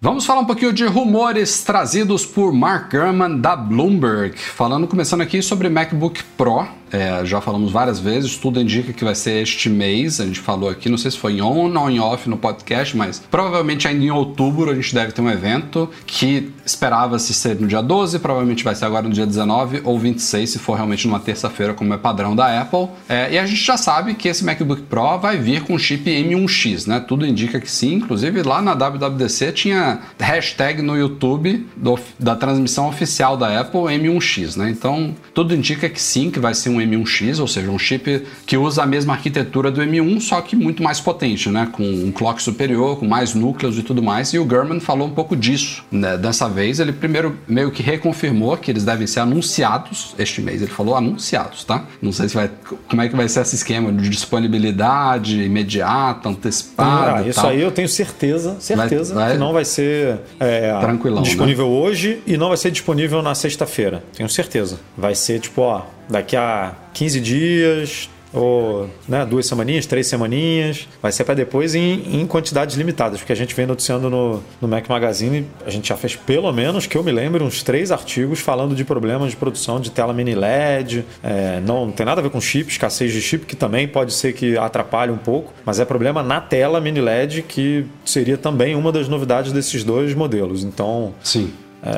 Vamos 0.00 0.24
falar 0.24 0.42
um 0.42 0.44
pouquinho 0.44 0.72
de 0.72 0.86
rumores 0.86 1.64
trazidos 1.64 2.24
por 2.24 2.52
Mark 2.52 2.92
Gurman 2.92 3.36
da 3.36 3.56
Bloomberg. 3.56 4.38
Falando, 4.38 4.86
começando 4.86 5.22
aqui 5.22 5.42
sobre 5.42 5.68
MacBook 5.68 6.22
Pro. 6.36 6.68
É, 6.92 7.24
já 7.24 7.40
falamos 7.40 7.70
várias 7.72 7.98
vezes, 7.98 8.36
tudo 8.36 8.60
indica 8.60 8.92
que 8.92 9.04
vai 9.04 9.14
ser 9.14 9.42
este 9.42 9.68
mês. 9.68 10.20
A 10.20 10.26
gente 10.26 10.40
falou 10.40 10.68
aqui, 10.70 10.88
não 10.88 10.98
sei 10.98 11.10
se 11.10 11.18
foi 11.18 11.34
em 11.34 11.42
on 11.42 11.76
ou 11.78 11.90
em 11.90 12.00
off 12.00 12.28
no 12.28 12.36
podcast, 12.36 12.96
mas 12.96 13.22
provavelmente 13.30 13.86
ainda 13.86 14.04
em 14.04 14.10
outubro 14.10 14.70
a 14.70 14.74
gente 14.74 14.94
deve 14.94 15.12
ter 15.12 15.20
um 15.20 15.30
evento 15.30 15.88
que 16.06 16.50
esperava-se 16.64 17.32
ser 17.34 17.58
no 17.60 17.66
dia 17.66 17.82
12, 17.82 18.18
provavelmente 18.18 18.62
vai 18.64 18.74
ser 18.74 18.84
agora 18.84 19.06
no 19.08 19.14
dia 19.14 19.26
19 19.26 19.80
ou 19.84 19.98
26, 19.98 20.50
se 20.50 20.58
for 20.58 20.74
realmente 20.74 21.06
numa 21.06 21.20
terça-feira, 21.20 21.74
como 21.74 21.92
é 21.94 21.96
padrão 21.96 22.34
da 22.36 22.60
Apple. 22.60 22.88
É, 23.08 23.32
e 23.32 23.38
a 23.38 23.46
gente 23.46 23.62
já 23.62 23.76
sabe 23.76 24.14
que 24.14 24.28
esse 24.28 24.44
MacBook 24.44 24.82
Pro 24.82 25.18
vai 25.18 25.36
vir 25.38 25.62
com 25.62 25.78
chip 25.78 26.04
M1X, 26.10 26.86
né? 26.86 27.00
Tudo 27.00 27.26
indica 27.26 27.60
que 27.60 27.70
sim. 27.70 27.94
Inclusive 27.94 28.42
lá 28.42 28.60
na 28.62 28.74
WWDC 28.74 29.52
tinha 29.52 30.00
hashtag 30.18 30.82
no 30.82 30.96
YouTube 30.96 31.66
do- 31.76 31.98
da 32.18 32.34
transmissão 32.36 32.88
oficial 32.88 33.36
da 33.36 33.60
Apple 33.60 33.80
M1X, 33.80 34.56
né? 34.56 34.70
Então 34.70 35.14
tudo 35.34 35.54
indica 35.54 35.88
que 35.88 36.00
sim, 36.00 36.30
que 36.30 36.38
vai 36.40 36.54
ser 36.54 36.68
um 36.70 36.77
M1X, 36.78 37.40
ou 37.40 37.46
seja, 37.48 37.70
um 37.70 37.78
chip 37.78 38.24
que 38.46 38.56
usa 38.56 38.82
a 38.82 38.86
mesma 38.86 39.12
arquitetura 39.14 39.70
do 39.70 39.80
M1, 39.82 40.20
só 40.20 40.40
que 40.40 40.56
muito 40.56 40.82
mais 40.82 41.00
potente, 41.00 41.48
né? 41.48 41.68
Com 41.72 41.82
um 41.82 42.10
clock 42.12 42.42
superior, 42.42 42.98
com 42.98 43.06
mais 43.06 43.34
núcleos 43.34 43.78
e 43.78 43.82
tudo 43.82 44.02
mais. 44.02 44.32
E 44.32 44.38
o 44.38 44.44
Gurman 44.44 44.80
falou 44.80 45.06
um 45.06 45.10
pouco 45.12 45.36
disso. 45.36 45.84
Né? 45.90 46.16
Dessa 46.16 46.48
vez 46.48 46.80
ele 46.80 46.92
primeiro 46.92 47.36
meio 47.46 47.70
que 47.70 47.82
reconfirmou 47.82 48.56
que 48.56 48.70
eles 48.70 48.84
devem 48.84 49.06
ser 49.06 49.20
anunciados 49.20 50.14
este 50.18 50.40
mês. 50.40 50.62
Ele 50.62 50.70
falou 50.70 50.96
anunciados, 50.96 51.64
tá? 51.64 51.84
Não 52.00 52.12
sei 52.12 52.28
se 52.28 52.34
vai 52.34 52.50
como 52.88 53.02
é 53.02 53.08
que 53.08 53.16
vai 53.16 53.28
ser 53.28 53.40
esse 53.40 53.54
esquema 53.56 53.92
de 53.92 54.08
disponibilidade 54.08 55.42
imediata, 55.42 56.28
antecipada. 56.28 57.18
Ah, 57.18 57.28
isso 57.28 57.40
tal. 57.40 57.50
aí 57.50 57.60
eu 57.60 57.70
tenho 57.70 57.88
certeza, 57.88 58.56
certeza 58.60 59.14
Vai- 59.14 59.24
vai- 59.24 59.32
que 59.34 59.38
não 59.38 59.52
vai 59.52 59.64
ser 59.64 60.18
é, 60.40 60.72
né? 60.72 61.22
disponível 61.22 61.68
hoje 61.68 62.20
e 62.26 62.36
não 62.36 62.48
vai 62.48 62.56
ser 62.56 62.70
disponível 62.70 63.22
na 63.22 63.34
sexta-feira. 63.34 64.02
Tenho 64.16 64.28
certeza. 64.28 64.78
Vai 64.96 65.14
ser 65.14 65.40
tipo, 65.40 65.62
ó, 65.62 65.82
daqui 66.08 66.36
a 66.36 66.74
15 66.94 67.20
dias 67.20 68.08
ou 68.32 68.88
né, 69.08 69.24
duas 69.24 69.46
semaninhas, 69.46 69.86
três 69.86 70.06
semaninhas. 70.06 70.88
Vai 71.00 71.12
ser 71.12 71.24
para 71.24 71.34
depois 71.34 71.74
em, 71.74 72.20
em 72.20 72.26
quantidades 72.26 72.76
limitadas, 72.76 73.20
porque 73.20 73.32
a 73.32 73.36
gente 73.36 73.54
vem 73.54 73.66
noticiando 73.66 74.10
no, 74.10 74.42
no 74.60 74.68
Mac 74.68 74.88
Magazine, 74.88 75.46
a 75.64 75.70
gente 75.70 75.88
já 75.88 75.96
fez 75.96 76.16
pelo 76.16 76.52
menos 76.52 76.86
que 76.86 76.96
eu 76.96 77.02
me 77.02 77.12
lembre 77.12 77.42
uns 77.42 77.62
três 77.62 77.90
artigos 77.90 78.40
falando 78.40 78.74
de 78.74 78.84
problemas 78.84 79.30
de 79.30 79.36
produção 79.36 79.80
de 79.80 79.90
tela 79.90 80.12
mini 80.12 80.34
LED. 80.34 81.04
É, 81.22 81.60
não, 81.60 81.86
não 81.86 81.92
tem 81.92 82.04
nada 82.04 82.20
a 82.20 82.22
ver 82.22 82.30
com 82.30 82.40
chip, 82.40 82.70
escassez 82.70 83.12
de 83.12 83.20
chip, 83.20 83.46
que 83.46 83.56
também 83.56 83.88
pode 83.88 84.12
ser 84.12 84.32
que 84.32 84.56
atrapalhe 84.56 85.10
um 85.10 85.18
pouco, 85.18 85.52
mas 85.64 85.80
é 85.80 85.84
problema 85.84 86.22
na 86.22 86.40
tela 86.40 86.80
mini 86.80 87.00
LED, 87.00 87.42
que 87.42 87.86
seria 88.04 88.36
também 88.36 88.74
uma 88.74 88.92
das 88.92 89.08
novidades 89.08 89.52
desses 89.52 89.84
dois 89.84 90.14
modelos. 90.14 90.64
Então, 90.64 91.14
Sim. 91.22 91.52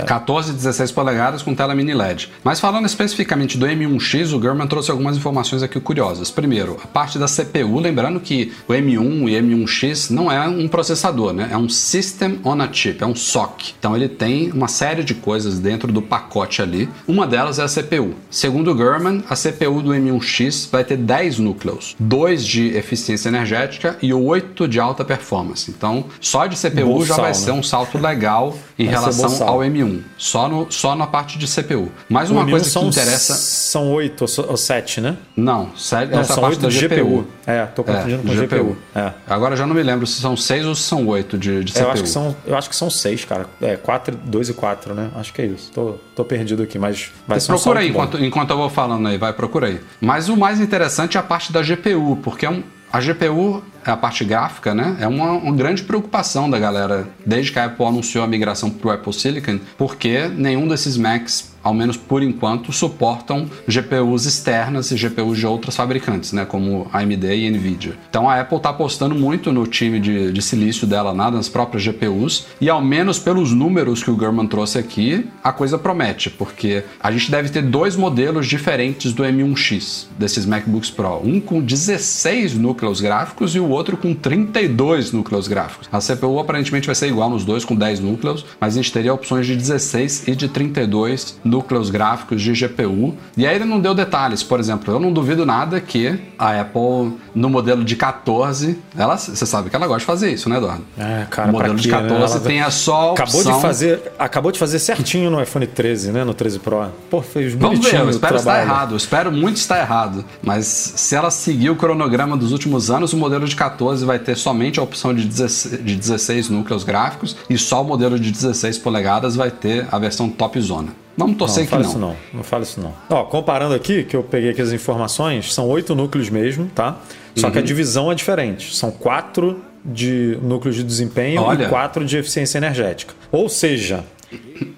14 0.06 0.50
e 0.50 0.54
16 0.54 0.92
polegadas 0.92 1.42
com 1.42 1.54
tela 1.54 1.74
mini 1.74 1.94
LED. 1.94 2.30
Mas 2.44 2.60
falando 2.60 2.86
especificamente 2.86 3.56
do 3.56 3.66
M1X, 3.66 4.34
o 4.34 4.38
Gurman 4.38 4.66
trouxe 4.66 4.90
algumas 4.90 5.16
informações 5.16 5.62
aqui 5.62 5.80
curiosas. 5.80 6.30
Primeiro, 6.30 6.78
a 6.82 6.86
parte 6.86 7.18
da 7.18 7.26
CPU, 7.26 7.78
lembrando 7.80 8.20
que 8.20 8.52
o 8.68 8.72
M1 8.72 9.28
e 9.28 9.40
M1X 9.40 10.10
não 10.10 10.30
é 10.30 10.46
um 10.48 10.68
processador, 10.68 11.32
né? 11.32 11.48
É 11.52 11.56
um 11.56 11.68
System 11.68 12.40
on 12.44 12.60
a 12.60 12.72
Chip, 12.72 13.02
é 13.02 13.06
um 13.06 13.14
SoC. 13.14 13.74
Então 13.78 13.96
ele 13.96 14.08
tem 14.08 14.50
uma 14.52 14.68
série 14.68 15.02
de 15.02 15.14
coisas 15.14 15.58
dentro 15.58 15.92
do 15.92 16.02
pacote 16.02 16.62
ali. 16.62 16.88
Uma 17.06 17.26
delas 17.26 17.58
é 17.58 17.62
a 17.62 17.68
CPU. 17.68 18.14
Segundo 18.30 18.70
o 18.70 18.74
Gurman, 18.74 19.22
a 19.28 19.34
CPU 19.34 19.82
do 19.82 19.90
M1X 19.90 20.70
vai 20.70 20.84
ter 20.84 20.96
10 20.96 21.38
núcleos, 21.38 21.96
2 21.98 22.44
de 22.44 22.76
eficiência 22.76 23.28
energética 23.28 23.96
e 24.02 24.12
8 24.12 24.68
de 24.68 24.78
alta 24.78 25.04
performance. 25.04 25.70
Então, 25.70 26.04
só 26.20 26.46
de 26.46 26.56
CPU 26.56 27.04
já 27.04 27.16
vai 27.16 27.28
né? 27.28 27.34
ser 27.34 27.52
um 27.52 27.62
salto 27.62 27.98
legal 27.98 28.56
em 28.78 28.86
Vai 28.86 28.94
relação 28.94 29.48
ao 29.48 29.58
M1, 29.60 29.69
só, 30.16 30.48
no, 30.48 30.70
só 30.70 30.94
na 30.94 31.06
parte 31.06 31.38
de 31.38 31.46
CPU. 31.46 31.90
Mais 32.08 32.30
uma 32.30 32.44
M1 32.44 32.50
coisa 32.50 32.80
que 32.80 32.86
interessa. 32.86 33.34
São 33.34 33.90
oito 33.92 34.24
ou 34.48 34.56
sete, 34.56 35.00
né? 35.00 35.16
Não, 35.36 35.76
sério, 35.76 36.12
Não, 36.12 36.20
essa 36.20 36.34
são 36.34 36.42
parte 36.42 36.54
oito 36.54 36.62
da 36.62 36.68
de 36.68 36.88
GPU. 36.88 36.94
GPU. 36.94 37.26
É, 37.46 37.66
tô 37.66 37.82
confundindo 37.84 38.22
com 38.22 38.34
GPU. 38.34 38.76
É. 38.94 39.12
Agora 39.28 39.56
já 39.56 39.66
não 39.66 39.74
me 39.74 39.82
lembro 39.82 40.06
se 40.06 40.20
são 40.20 40.36
6 40.36 40.66
ou 40.66 40.74
se 40.74 40.82
são 40.82 41.06
8 41.06 41.38
de, 41.38 41.64
de 41.64 41.72
CPU. 41.72 41.82
Eu 41.84 41.90
acho, 41.90 42.02
que 42.02 42.08
são, 42.08 42.36
eu 42.46 42.56
acho 42.56 42.68
que 42.68 42.76
são 42.76 42.90
seis, 42.90 43.24
cara. 43.24 43.46
É, 43.60 43.76
quatro, 43.76 44.16
dois 44.24 44.48
e 44.48 44.54
quatro, 44.54 44.94
né? 44.94 45.10
Acho 45.16 45.32
que 45.32 45.42
é 45.42 45.46
isso. 45.46 45.70
Tô, 45.72 45.94
tô 46.14 46.24
perdido 46.24 46.62
aqui, 46.62 46.78
mas 46.78 47.10
vai 47.26 47.40
ser 47.40 47.48
Procura 47.48 47.80
aí 47.80 47.86
bom. 47.86 47.92
enquanto, 47.92 48.24
enquanto 48.24 48.50
eu 48.50 48.56
vou 48.56 48.70
falando 48.70 49.06
aí, 49.08 49.18
vai, 49.18 49.32
procura 49.32 49.66
aí. 49.68 49.80
Mas 50.00 50.28
o 50.28 50.36
mais 50.36 50.60
interessante 50.60 51.16
é 51.16 51.20
a 51.20 51.22
parte 51.22 51.52
da 51.52 51.62
GPU, 51.62 52.18
porque 52.22 52.46
é 52.46 52.50
um, 52.50 52.62
a 52.92 53.00
GPU, 53.00 53.62
a 53.84 53.96
parte 53.96 54.24
gráfica, 54.24 54.74
né? 54.74 54.96
É 55.00 55.06
uma, 55.06 55.32
uma 55.32 55.54
grande 55.54 55.82
preocupação 55.82 56.50
da 56.50 56.58
galera 56.58 57.08
desde 57.24 57.52
que 57.52 57.58
a 57.58 57.66
Apple 57.66 57.86
anunciou 57.86 58.24
a 58.24 58.26
migração 58.26 58.70
para 58.70 58.88
o 58.88 58.90
Apple 58.90 59.12
Silicon, 59.12 59.58
porque 59.78 60.28
nenhum 60.28 60.66
desses 60.66 60.96
Macs 60.96 61.49
ao 61.62 61.74
menos 61.74 61.96
por 61.96 62.22
enquanto, 62.22 62.72
suportam 62.72 63.48
GPUs 63.66 64.26
externas 64.26 64.90
e 64.90 64.96
GPUs 64.96 65.38
de 65.38 65.46
outros 65.46 65.76
fabricantes, 65.76 66.32
né, 66.32 66.44
como 66.44 66.88
AMD 66.92 67.24
e 67.34 67.50
Nvidia. 67.50 67.94
Então 68.08 68.28
a 68.28 68.40
Apple 68.40 68.56
está 68.56 68.70
apostando 68.70 69.14
muito 69.14 69.52
no 69.52 69.66
time 69.66 70.00
de, 70.00 70.32
de 70.32 70.42
silício 70.42 70.86
dela 70.86 71.12
lá, 71.12 71.30
nas 71.30 71.48
próprias 71.48 71.82
GPUs, 71.82 72.46
e 72.60 72.68
ao 72.68 72.82
menos 72.82 73.18
pelos 73.18 73.52
números 73.52 74.02
que 74.02 74.10
o 74.10 74.18
German 74.18 74.46
trouxe 74.46 74.78
aqui, 74.78 75.26
a 75.42 75.52
coisa 75.52 75.78
promete, 75.78 76.30
porque 76.30 76.84
a 77.00 77.10
gente 77.10 77.30
deve 77.30 77.48
ter 77.48 77.62
dois 77.62 77.96
modelos 77.96 78.46
diferentes 78.46 79.12
do 79.12 79.22
M1X, 79.22 80.06
desses 80.18 80.46
MacBooks 80.46 80.90
Pro. 80.90 81.20
Um 81.24 81.40
com 81.40 81.60
16 81.60 82.54
núcleos 82.54 83.00
gráficos 83.00 83.54
e 83.54 83.60
o 83.60 83.68
outro 83.68 83.96
com 83.96 84.14
32 84.14 85.12
núcleos 85.12 85.48
gráficos. 85.48 85.88
A 85.92 85.98
CPU 85.98 86.38
aparentemente 86.38 86.86
vai 86.86 86.94
ser 86.94 87.08
igual 87.08 87.30
nos 87.30 87.44
dois, 87.44 87.64
com 87.64 87.74
10 87.74 88.00
núcleos, 88.00 88.44
mas 88.60 88.74
a 88.74 88.76
gente 88.76 88.92
teria 88.92 89.12
opções 89.12 89.46
de 89.46 89.56
16 89.56 90.28
e 90.28 90.34
de 90.34 90.48
32 90.48 91.38
núcleos 91.50 91.90
gráficos 91.90 92.40
de 92.40 92.52
GPU. 92.52 93.14
E 93.36 93.46
aí 93.46 93.56
ele 93.56 93.64
não 93.64 93.80
deu 93.80 93.94
detalhes, 93.94 94.42
por 94.42 94.60
exemplo, 94.60 94.94
eu 94.94 95.00
não 95.00 95.12
duvido 95.12 95.44
nada 95.44 95.80
que 95.80 96.18
a 96.38 96.60
Apple, 96.60 97.18
no 97.34 97.50
modelo 97.50 97.84
de 97.84 97.96
14, 97.96 98.78
ela, 98.96 99.16
você 99.16 99.44
sabe 99.44 99.68
que 99.68 99.76
ela 99.76 99.86
gosta 99.86 100.00
de 100.00 100.06
fazer 100.06 100.32
isso, 100.32 100.48
né, 100.48 100.56
Eduardo? 100.56 100.84
É, 100.96 101.26
cara, 101.28 101.48
o 101.48 101.52
modelo 101.52 101.76
de 101.76 101.88
quê, 101.88 101.94
né? 101.94 102.02
14 102.02 102.36
Ela 102.36 102.44
tenha 102.44 102.70
só 102.70 103.12
Acabou 103.12 103.44
de 103.44 103.60
fazer, 103.60 104.12
acabou 104.18 104.52
de 104.52 104.58
fazer 104.58 104.78
certinho 104.78 105.30
no 105.30 105.42
iPhone 105.42 105.66
13, 105.66 106.12
né, 106.12 106.24
no 106.24 106.32
13 106.32 106.58
Pro. 106.60 106.88
Pô, 107.10 107.20
fez 107.20 107.54
Vamos 107.54 107.80
ver, 107.80 108.00
eu 108.00 108.10
espero 108.10 108.36
estar 108.36 108.62
errado, 108.62 108.92
eu 108.92 108.96
espero 108.96 109.32
muito 109.32 109.56
estar 109.56 109.78
errado. 109.78 110.24
Mas 110.42 110.66
se 110.66 111.14
ela 111.14 111.30
seguir 111.30 111.70
o 111.70 111.76
cronograma 111.76 112.36
dos 112.36 112.52
últimos 112.52 112.90
anos, 112.90 113.12
o 113.12 113.16
modelo 113.16 113.46
de 113.46 113.56
14 113.56 114.04
vai 114.04 114.18
ter 114.18 114.36
somente 114.36 114.78
a 114.78 114.82
opção 114.82 115.14
de 115.14 115.24
16, 115.24 115.84
de 115.84 115.96
16 115.96 116.48
núcleos 116.48 116.84
gráficos 116.84 117.36
e 117.48 117.58
só 117.58 117.82
o 117.82 117.84
modelo 117.84 118.18
de 118.18 118.30
16 118.30 118.78
polegadas 118.78 119.36
vai 119.36 119.50
ter 119.50 119.86
a 119.90 119.98
versão 119.98 120.28
top 120.28 120.60
zona. 120.60 120.88
Vamos 121.20 121.32
Não, 121.32 121.38
torcer 121.38 121.58
não 121.60 121.64
que 121.66 121.70
fala 121.70 121.82
não. 121.82 121.90
isso 121.90 121.98
não. 121.98 122.16
Não 122.34 122.42
fala 122.42 122.62
isso 122.64 122.80
não. 122.80 122.94
Ó, 123.08 123.24
comparando 123.24 123.74
aqui, 123.74 124.02
que 124.04 124.16
eu 124.16 124.22
peguei 124.22 124.50
aqui 124.50 124.60
as 124.60 124.72
informações, 124.72 125.52
são 125.54 125.68
oito 125.68 125.94
núcleos 125.94 126.28
mesmo, 126.30 126.66
tá? 126.74 126.96
Só 127.36 127.46
Uhum. 127.46 127.52
que 127.52 127.58
a 127.58 127.62
divisão 127.62 128.10
é 128.10 128.14
diferente. 128.14 128.74
São 128.74 128.90
quatro 128.90 129.60
de 129.84 130.36
núcleos 130.42 130.76
de 130.76 130.82
desempenho 130.82 131.42
Olha. 131.42 131.64
e 131.64 131.68
quatro 131.68 132.04
de 132.04 132.16
eficiência 132.18 132.58
energética. 132.58 133.14
Ou 133.32 133.48
seja, 133.48 134.04